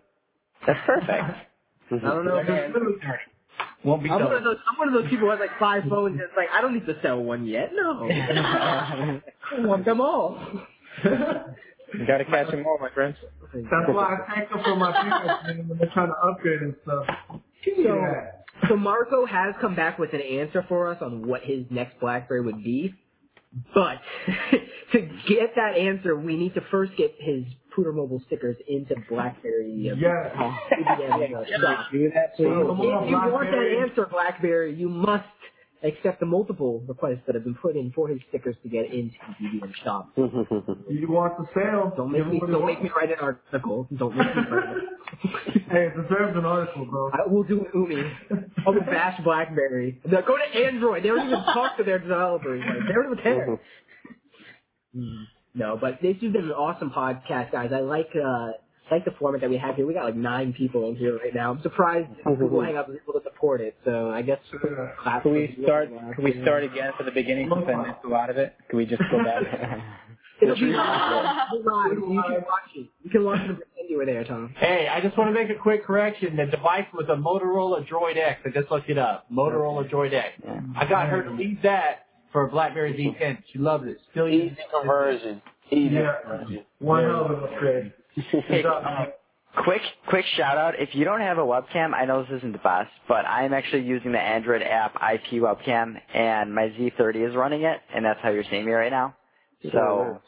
That's 0.68 0.80
perfect. 0.86 1.10
I 1.92 1.98
don't 1.98 2.26
know, 2.26 2.44
man. 2.44 2.74
Won't 3.84 4.04
be 4.04 4.10
I'm 4.10 4.24
one 4.24 4.34
of 4.34 4.44
those. 4.44 4.58
I'm 4.70 4.78
one 4.80 4.88
of 4.88 4.94
those 4.96 5.10
people 5.10 5.26
who 5.28 5.32
has 5.32 5.40
like 5.40 5.58
five 5.60 5.84
phones. 5.90 6.18
That's 6.20 6.32
like 6.36 6.48
I 6.52 6.62
don't 6.62 6.74
need 6.74 6.88
to 6.88 7.00
sell 7.02 7.22
one 7.24 7.46
yet. 7.46 7.72
No, 7.74 8.10
I 8.12 9.22
want 9.60 9.86
them 9.86 10.02
all. 10.02 10.40
You 11.94 12.06
gotta 12.06 12.26
catch 12.26 12.52
them 12.52 12.66
all, 12.66 12.78
my 12.82 12.90
friends. 12.90 13.16
That's 13.54 13.88
why 13.88 14.18
I 14.18 14.40
take 14.40 14.50
them 14.50 14.60
for 14.66 14.76
my 14.76 14.92
parents 14.92 15.68
when 15.70 15.78
they're 15.78 15.90
trying 15.94 16.10
to 16.10 16.30
upgrade 16.30 16.62
and 16.62 16.76
stuff. 16.84 17.06
So, 17.64 17.72
Yeah. 17.78 18.32
so 18.68 18.76
Marco 18.76 19.26
has 19.26 19.56
come 19.62 19.76
back 19.76 19.98
with 19.98 20.12
an 20.14 20.20
answer 20.20 20.66
for 20.68 20.90
us 20.90 20.98
on 21.02 21.26
what 21.26 21.44
his 21.44 21.66
next 21.70 21.98
BlackBerry 22.02 22.42
would 22.42 22.64
be. 22.64 22.94
But 23.74 24.02
to 24.94 25.02
get 25.28 25.56
that 25.56 25.76
answer, 25.78 26.16
we 26.16 26.36
need 26.38 26.54
to 26.56 26.62
first 26.72 26.94
get 26.98 27.16
his 27.20 27.44
Pooter 27.78 27.94
Mobile 27.94 28.22
stickers 28.28 28.56
into 28.68 28.96
BlackBerry. 29.10 29.90
uh, 29.92 29.96
Yes. 29.96 30.36
Uh, 30.36 31.46
shop. 31.62 31.88
Do 31.92 32.10
that, 32.14 32.32
So 32.38 32.44
please. 32.44 32.48
If 33.04 33.10
you 33.10 33.18
want 33.18 33.52
that 33.52 33.88
answer, 33.90 34.06
BlackBerry, 34.08 34.76
you 34.76 34.90
must 34.90 35.26
accept 35.84 36.20
the 36.20 36.26
multiple 36.26 36.84
requests 36.88 37.22
that 37.26 37.36
have 37.36 37.44
been 37.44 37.56
put 37.56 37.76
in 37.76 37.92
for 37.92 38.08
his 38.08 38.20
stickers 38.30 38.56
to 38.64 38.70
get 38.70 38.86
into 38.86 39.16
the 39.40 39.46
BBM 39.60 39.74
shop. 39.84 40.10
You 40.90 41.08
want 41.12 41.38
the 41.38 41.46
sale? 41.54 41.92
Don't 41.96 42.12
make 42.12 42.26
me 42.28 42.40
don't 42.40 42.66
make 42.66 42.82
me 42.82 42.90
write 42.96 43.10
an 43.12 43.18
article. 43.22 43.88
Don't 43.96 44.16
make 44.16 44.36
me 44.36 44.42
write 44.52 44.78
it. 44.78 44.84
Hey, 45.70 45.88
it 45.88 45.96
deserves 45.96 46.38
an 46.38 46.46
article, 46.46 46.86
bro. 46.86 47.10
I 47.12 47.28
will 47.28 47.44
do 47.44 47.60
an 47.62 47.66
Umi. 47.74 48.04
I 48.66 48.70
will 48.70 48.82
bash 48.82 49.20
BlackBerry. 49.24 50.00
They'll 50.06 50.22
go 50.22 50.38
to 50.38 50.66
Android. 50.66 51.04
They 51.04 51.08
don't 51.10 51.26
even 51.28 51.40
talk 51.40 51.78
to 51.78 51.84
their 51.84 51.98
developers. 52.00 52.64
Like, 52.66 52.88
they 52.88 52.94
don't 52.94 53.12
even 53.12 53.24
care. 53.24 53.60
Mm. 54.96 55.26
No, 55.54 55.78
but 55.80 56.02
this 56.02 56.16
has 56.22 56.32
been 56.32 56.46
an 56.46 56.52
awesome 56.52 56.90
podcast, 56.90 57.52
guys. 57.52 57.72
I 57.74 57.82
like 57.82 58.10
uh 58.16 58.52
like 58.92 59.06
the 59.06 59.12
format 59.20 59.42
that 59.42 59.50
we 59.50 59.58
have 59.58 59.76
here. 59.76 59.86
We 59.86 59.94
got 59.94 60.06
like 60.06 60.16
nine 60.16 60.54
people 60.54 60.88
in 60.90 60.96
here 60.96 61.18
right 61.18 61.34
now. 61.34 61.52
I'm 61.52 61.62
surprised 61.62 62.08
Google 62.24 62.62
Hangout 62.64 62.88
was 62.88 62.98
able 63.02 63.20
to 63.20 63.24
support 63.24 63.62
it. 63.62 63.76
So 63.86 64.10
I 64.12 64.22
guess 64.22 64.40
clap 65.02 65.24
Can 65.24 65.34
we 65.34 65.58
start? 65.64 65.90
Hangout. 65.90 66.16
Can 66.16 66.24
we 66.24 66.42
start 66.42 66.64
again 66.64 66.92
from 66.98 67.06
the 67.06 67.12
beginning 67.12 67.50
since 67.54 67.66
I 67.68 67.76
missed 67.88 68.00
a 68.06 68.08
lot 68.08 68.30
of 68.30 68.38
it? 68.38 68.56
Can 68.70 68.78
we 68.78 68.86
just 68.86 69.02
go 69.12 69.24
back? 69.24 69.44
It'll 70.42 70.56
be 70.56 70.66
live. 70.66 71.48
It'll 71.54 72.10
be 72.10 72.16
live. 72.16 72.20
You 72.20 72.22
can 72.22 72.42
watch 72.42 72.70
it. 72.76 72.88
You 73.04 73.10
can 73.10 73.24
watch 73.24 73.40
it 73.40 73.50
and 73.50 73.58
pretend 73.58 73.90
you 73.90 73.98
were 73.98 74.06
there, 74.06 74.24
Tom. 74.26 74.54
Hey, 74.58 74.88
I 74.92 75.00
just 75.00 75.18
want 75.18 75.30
to 75.30 75.34
make 75.34 75.50
a 75.50 75.60
quick 75.60 75.86
correction. 75.86 76.36
The 76.36 76.46
device 76.46 76.86
was 76.94 77.06
a 77.10 77.16
Motorola 77.16 77.88
Droid 77.88 78.18
X. 78.18 78.42
I 78.46 78.50
just 78.50 78.70
looked 78.70 78.90
it 78.90 78.98
up. 78.98 79.26
Motorola 79.32 79.90
Droid 79.90 80.14
X. 80.14 80.34
I 80.78 80.86
got 80.86 81.08
her 81.08 81.24
to 81.24 81.32
leave 81.32 81.60
that 81.64 82.06
for 82.34 82.44
a 82.46 82.50
BlackBerry 82.50 82.94
Z10. 82.94 83.38
She 83.54 83.60
loves 83.60 83.88
it. 83.88 83.98
Still 84.12 84.28
uses 84.28 84.58
Easy 84.58 84.62
conversion. 84.78 85.42
Easy 85.72 85.96
Yeah. 85.96 86.16
conversion. 86.22 86.64
One 86.80 87.04
hell 87.04 87.26
of 87.26 87.32
an 87.32 87.44
upgrade. 87.54 87.94
Hey, 88.16 88.64
uh, 88.64 89.06
quick, 89.64 89.82
quick 90.08 90.26
shout 90.38 90.58
out. 90.58 90.76
If 90.80 90.96
you 90.96 91.04
don't 91.06 91.20
have 91.22 91.38
a 91.38 91.42
webcam, 91.42 91.94
I 91.94 92.06
know 92.06 92.24
this 92.24 92.32
isn't 92.38 92.52
the 92.54 92.58
best, 92.60 92.92
but 93.08 93.26
I'm 93.26 93.54
actually 93.54 93.84
using 93.84 94.12
the 94.14 94.20
Android 94.20 94.62
app 94.62 94.96
IP 94.96 95.42
webcam, 95.42 95.96
and 96.14 96.54
my 96.54 96.70
Z30 96.70 97.30
is 97.30 97.36
running 97.36 97.64
it, 97.64 97.80
and 97.94 98.06
that's 98.06 98.20
how 98.22 98.30
you're 98.30 98.44
seeing 98.50 98.66
me 98.66 98.72
right 98.72 98.92
now. 98.92 99.16
So, 99.72 100.22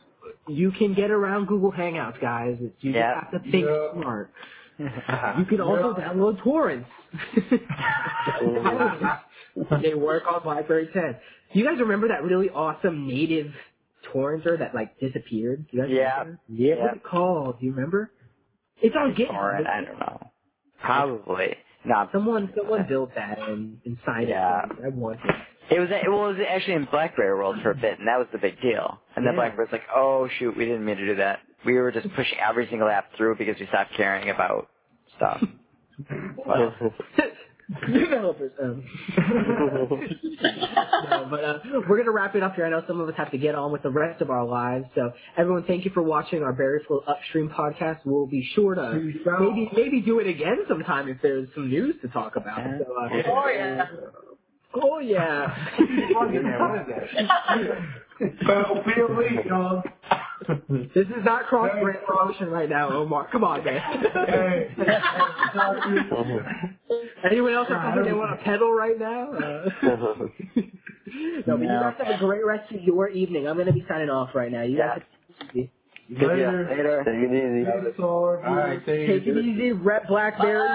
You 0.48 0.72
can 0.72 0.94
get 0.94 1.12
around 1.12 1.48
Google 1.48 1.72
Hangouts, 1.72 2.20
guys. 2.22 2.58
It's, 2.60 2.76
you 2.84 2.92
Yeah. 2.92 3.22
just 3.22 3.34
have 3.34 3.44
to 3.44 3.52
think 3.52 3.66
Yeah. 3.66 3.92
smart. 3.94 4.32
You 5.38 5.46
can 5.46 5.62
also 5.62 5.94
download 6.00 6.40
torrents. 6.44 6.90
they 9.82 9.94
work 9.94 10.24
on 10.32 10.42
BlackBerry 10.44 10.88
10. 10.94 11.16
Do 11.54 11.60
you 11.60 11.66
guys 11.66 11.80
remember 11.80 12.08
that 12.10 12.24
really 12.24 12.50
awesome 12.50 13.08
native 13.08 13.52
torrenter 14.12 14.58
that 14.58 14.74
like 14.76 15.00
disappeared? 15.00 15.68
Do 15.72 15.78
you 15.78 15.84
guys 15.84 15.92
Yeah. 15.92 16.20
remember? 16.20 16.40
yeah. 16.50 16.76
What's 16.76 16.96
it 16.98 17.04
called? 17.04 17.60
Do 17.60 17.66
you 17.66 17.74
remember? 17.74 18.12
It's 18.82 18.96
on 18.96 19.16
GitHub. 19.16 19.28
torrent, 19.32 19.68
I 19.68 19.82
don't 19.86 20.00
know. 20.00 20.32
Probably. 20.82 21.56
No, 21.86 22.08
Someone 22.12 22.52
someone 22.56 22.86
built 22.88 23.16
that 23.16 23.40
and, 23.40 23.80
and 23.86 23.98
signed 24.06 24.30
Yeah. 24.30 24.66
it. 24.66 24.72
I 24.86 24.90
want 24.90 25.20
it. 25.24 25.36
It 25.76 25.80
was 25.80 25.90
it 25.92 26.10
was 26.10 26.38
actually 26.48 26.76
in 26.76 26.86
BlackBerry 26.86 27.36
world 27.38 27.58
for 27.62 27.72
a 27.72 27.76
bit, 27.76 28.00
and 28.00 28.08
that 28.08 28.18
was 28.18 28.28
the 28.32 28.38
big 28.38 28.60
deal. 28.62 29.00
And 29.16 29.26
then 29.26 29.34
Yeah. 29.34 29.40
BlackBerry's 29.40 29.72
like, 29.72 29.84
"Oh 29.94 30.28
shoot, 30.40 30.56
we 30.56 30.66
didn't 30.66 30.86
mean 30.86 30.98
to 30.98 31.06
do 31.06 31.16
that." 31.16 31.40
we 31.66 31.74
were 31.74 31.92
just 31.92 32.08
pushing 32.16 32.38
every 32.40 32.68
single 32.70 32.88
app 32.88 33.12
through 33.18 33.36
because 33.36 33.60
we 33.60 33.66
stopped 33.68 33.92
caring 33.98 34.30
about 34.30 34.70
stuff. 35.18 35.44
But, 36.46 37.34
Developers. 37.70 38.52
Um. 38.64 38.82
no, 40.40 41.28
but 41.30 41.44
uh, 41.44 41.60
we're 41.90 41.98
gonna 41.98 42.12
wrap 42.12 42.34
it 42.36 42.44
up 42.44 42.56
here. 42.56 42.66
I 42.66 42.70
know 42.70 42.82
some 42.88 43.02
of 43.02 43.10
us 43.10 43.16
have 43.18 43.30
to 43.32 43.38
get 43.38 43.56
on 43.56 43.74
with 43.74 43.84
the 43.84 43.90
rest 43.90 44.22
of 44.22 44.30
our 44.30 44.46
lives. 44.46 44.86
So 44.96 45.12
everyone, 45.36 45.66
thank 45.66 45.84
you 45.84 45.92
for 45.94 46.02
watching 46.02 46.44
our 46.44 46.54
Berry 46.54 46.82
Flow 46.88 47.04
Upstream 47.06 47.50
podcast. 47.50 48.00
We'll 48.06 48.26
be 48.26 48.48
sure 48.56 48.74
to 48.76 48.94
maybe 48.94 49.70
maybe 49.76 50.00
do 50.02 50.20
it 50.20 50.28
again 50.28 50.60
sometime 50.70 51.10
if 51.10 51.18
there's 51.22 51.50
some 51.56 51.70
news 51.70 51.96
to 52.04 52.08
talk 52.08 52.38
about. 52.38 52.58
So, 52.58 52.96
uh, 52.96 53.10
Oh 53.26 53.50
yeah. 53.50 53.86
oh 54.76 55.00
yeah. 55.00 55.54
Well, 58.48 58.84
be 58.86 58.94
elite, 59.00 59.46
y'all. 59.46 59.84
this 60.70 61.08
is 61.08 61.24
not 61.26 61.48
cross 61.48 61.72
brand 61.82 62.00
promotion 62.06 62.50
right 62.50 62.70
now, 62.70 62.90
Omar. 62.92 63.28
Come 63.32 63.44
on, 63.44 63.64
man. 63.64 63.82
Hey. 64.28 64.70
Anyone 67.30 67.54
else 67.54 67.68
have 67.70 67.82
something 67.84 68.04
they 68.06 68.14
want 68.14 68.38
to 68.38 68.44
peddle 68.44 68.72
right 68.72 68.98
now? 69.00 69.32
Uh, 69.34 69.70
no, 69.84 71.58
but 71.58 71.62
you 71.62 71.68
guys 71.68 71.94
have 72.04 72.16
a 72.16 72.18
great 72.20 72.46
rest 72.46 72.72
of 72.72 72.82
your 72.82 73.10
evening. 73.10 73.48
I'm 73.48 73.56
going 73.56 73.68
to 73.68 73.74
be 73.74 73.86
signing 73.88 74.10
off 74.10 74.30
right 74.36 74.52
now. 74.52 74.62
You 74.64 74.78
guys 74.78 75.02
have 75.54 75.70
Later. 76.10 76.68
later. 76.70 77.04
Take 77.04 77.16
it 77.30 77.34
easy. 77.36 77.66
That's 77.86 78.00
all. 78.00 78.40
All 78.46 78.56
right, 78.56 78.86
take 78.86 79.10
it 79.28 79.38
easy. 79.38 79.72
Rep 79.74 80.08
Blackberry. 80.08 80.70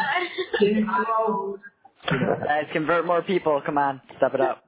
Guys, 2.10 2.66
convert 2.72 3.06
more 3.06 3.22
people. 3.22 3.62
Come 3.64 3.78
on, 3.78 4.00
step 4.18 4.34
it 4.34 4.40
up. 4.40 4.64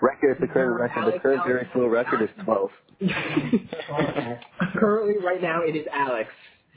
Record, 0.00 0.38
the 0.40 0.46
current 0.46 0.80
record, 0.80 1.14
the 1.14 1.18
current 1.18 1.44
Berry 1.44 1.68
Flow 1.72 1.86
record 1.86 2.22
is 2.22 2.28
12. 2.44 2.70
Currently, 4.78 5.24
right 5.24 5.40
now, 5.40 5.62
it 5.62 5.76
is 5.76 5.86
Alex. 5.92 6.30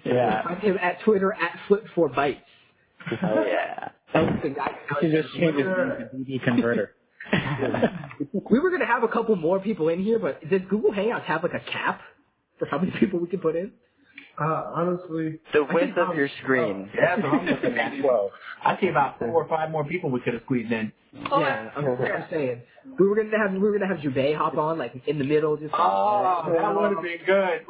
Yeah. 0.04 0.44
Find 0.44 0.62
him 0.62 0.78
at 0.82 1.02
Twitter 1.02 1.34
at 1.34 1.58
Flip4Bytes. 1.68 2.38
Oh 3.24 3.44
yeah. 3.46 3.90
That's 4.14 4.44
the 4.44 4.50
guy. 4.50 4.76
He 5.02 5.10
just 5.12 5.34
changed 5.34 5.58
his 5.58 5.66
name 5.66 5.76
to 6.00 6.10
BB 6.18 6.44
Converter. 6.44 6.92
We 8.50 8.60
were 8.60 8.70
going 8.70 8.82
to 8.82 8.88
have 8.88 9.04
a 9.04 9.08
couple 9.08 9.36
more 9.36 9.60
people 9.60 9.90
in 9.90 10.04
here, 10.04 10.20
but 10.20 10.48
does 10.50 10.62
Google 10.70 10.92
Hangouts 10.92 11.24
have 11.24 11.44
like 11.44 11.54
a 11.54 11.60
cap 11.72 12.02
for 12.60 12.66
how 12.68 12.78
many 12.80 12.92
people 13.00 13.20
we 13.20 13.28
can 13.28 13.40
put 13.40 13.56
in? 13.56 13.72
Uh, 14.42 14.72
honestly. 14.74 15.40
The 15.54 15.64
width 15.72 15.98
of 15.98 16.16
your 16.16 16.30
screen. 16.42 16.90
Yeah, 16.96 17.16
so 17.22 17.28
I'm 17.28 17.46
looking 17.46 17.78
at 17.78 18.02
12. 18.02 18.32
I 18.64 18.80
see 18.82 18.88
about 18.88 19.20
four 19.20 19.44
or 19.44 19.48
five 19.48 19.70
more 19.70 19.84
people 19.84 20.10
we 20.10 20.20
could 20.22 20.34
have 20.34 20.44
squeezed 20.44 20.72
in. 20.72 20.92
Yeah, 21.14 21.70
I'm, 21.76 21.86
I'm 21.86 22.26
saying 22.32 22.62
we 22.98 23.08
were 23.08 23.16
gonna 23.18 23.38
have 23.38 23.52
we 23.52 23.60
were 23.60 23.78
gonna 23.78 23.94
have 23.94 23.98
Jubei 24.04 24.34
hop 24.36 24.58
on 24.58 24.78
like 24.78 24.94
in 25.08 25.20
the 25.20 25.26
middle, 25.26 25.58
just 25.58 25.74
Oh, 25.78 26.46
that 26.48 26.74
would 26.76 26.94
have 26.94 27.04
been 27.04 27.26
good. 27.26 27.62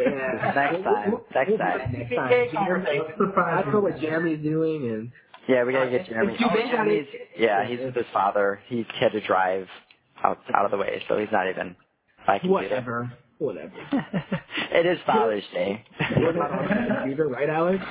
yeah. 0.00 0.52
Next 0.54 0.84
time. 0.84 1.14
Next 1.34 1.58
time. 1.58 1.92
Next 1.92 2.14
time. 2.14 2.30
PK 2.30 2.52
conversation. 2.52 3.04
Surprise. 3.18 3.64
I 3.66 3.70
know 3.72 3.80
what 3.80 4.00
Jeremy's 4.00 4.42
doing, 4.44 4.88
and 4.90 5.10
Yeah, 5.48 5.64
we 5.64 5.72
gotta 5.72 5.90
get 5.90 6.06
Jeremy. 6.06 6.36
Oh, 6.40 6.54
Jeremy's, 6.70 7.06
yeah, 7.36 7.66
he's 7.66 7.80
with 7.80 7.96
his 7.96 8.06
father. 8.12 8.60
He 8.68 8.86
had 9.00 9.10
to 9.12 9.20
drive 9.26 9.66
out 10.22 10.38
out 10.54 10.64
of 10.64 10.70
the 10.70 10.76
way, 10.78 11.02
so 11.08 11.18
he's 11.18 11.28
not 11.32 11.48
even 11.50 11.74
by 12.28 12.38
computer. 12.38 12.52
whatever, 12.62 13.12
whatever. 13.38 13.72
it 14.72 14.86
is 14.86 14.98
Father's 15.06 15.44
Day. 15.52 15.84
You're 16.18 16.32
not 16.32 16.50
on 16.52 16.68
your 16.68 16.96
computer, 16.96 17.28
right, 17.28 17.48
Alex? 17.48 17.84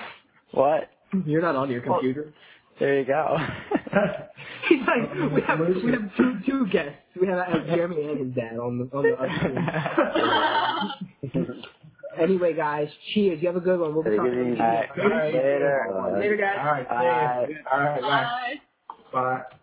what? 0.51 0.89
You're 1.25 1.41
not 1.41 1.55
on 1.55 1.69
your 1.71 1.81
computer. 1.81 2.33
There 2.79 2.99
you 2.99 3.05
go. 3.05 3.37
He's 4.69 4.79
like, 4.85 5.33
we 5.33 5.41
have 5.41 5.59
we 5.59 5.91
have 5.91 6.15
two 6.15 6.37
two 6.45 6.67
guests. 6.67 6.99
We 7.19 7.27
have, 7.27 7.47
have 7.47 7.65
Jeremy 7.65 8.03
and 8.03 8.19
his 8.27 8.35
dad 8.35 8.57
on 8.59 8.77
the 8.77 8.95
on 8.95 9.03
the. 9.03 9.15
other 9.15 9.31
screen. 11.31 11.63
anyway, 12.19 12.53
guys, 12.53 12.87
cheers. 13.13 13.41
You 13.41 13.47
have 13.47 13.55
a 13.57 13.61
good 13.61 13.79
one. 13.79 13.95
We'll 13.95 14.03
be 14.03 14.15
talking. 14.15 14.31
it 14.31 14.53
easy. 14.53 14.61
All 14.61 15.09
right. 15.09 15.33
Later. 15.33 16.13
Later, 16.19 16.37
guys. 16.37 16.57
All 16.59 16.65
right. 16.71 16.87
Bye. 16.89 17.47
All 17.71 17.79
right. 17.79 18.01
Bye. 18.01 18.59
Bye. 19.11 19.41
Bye. 19.41 19.56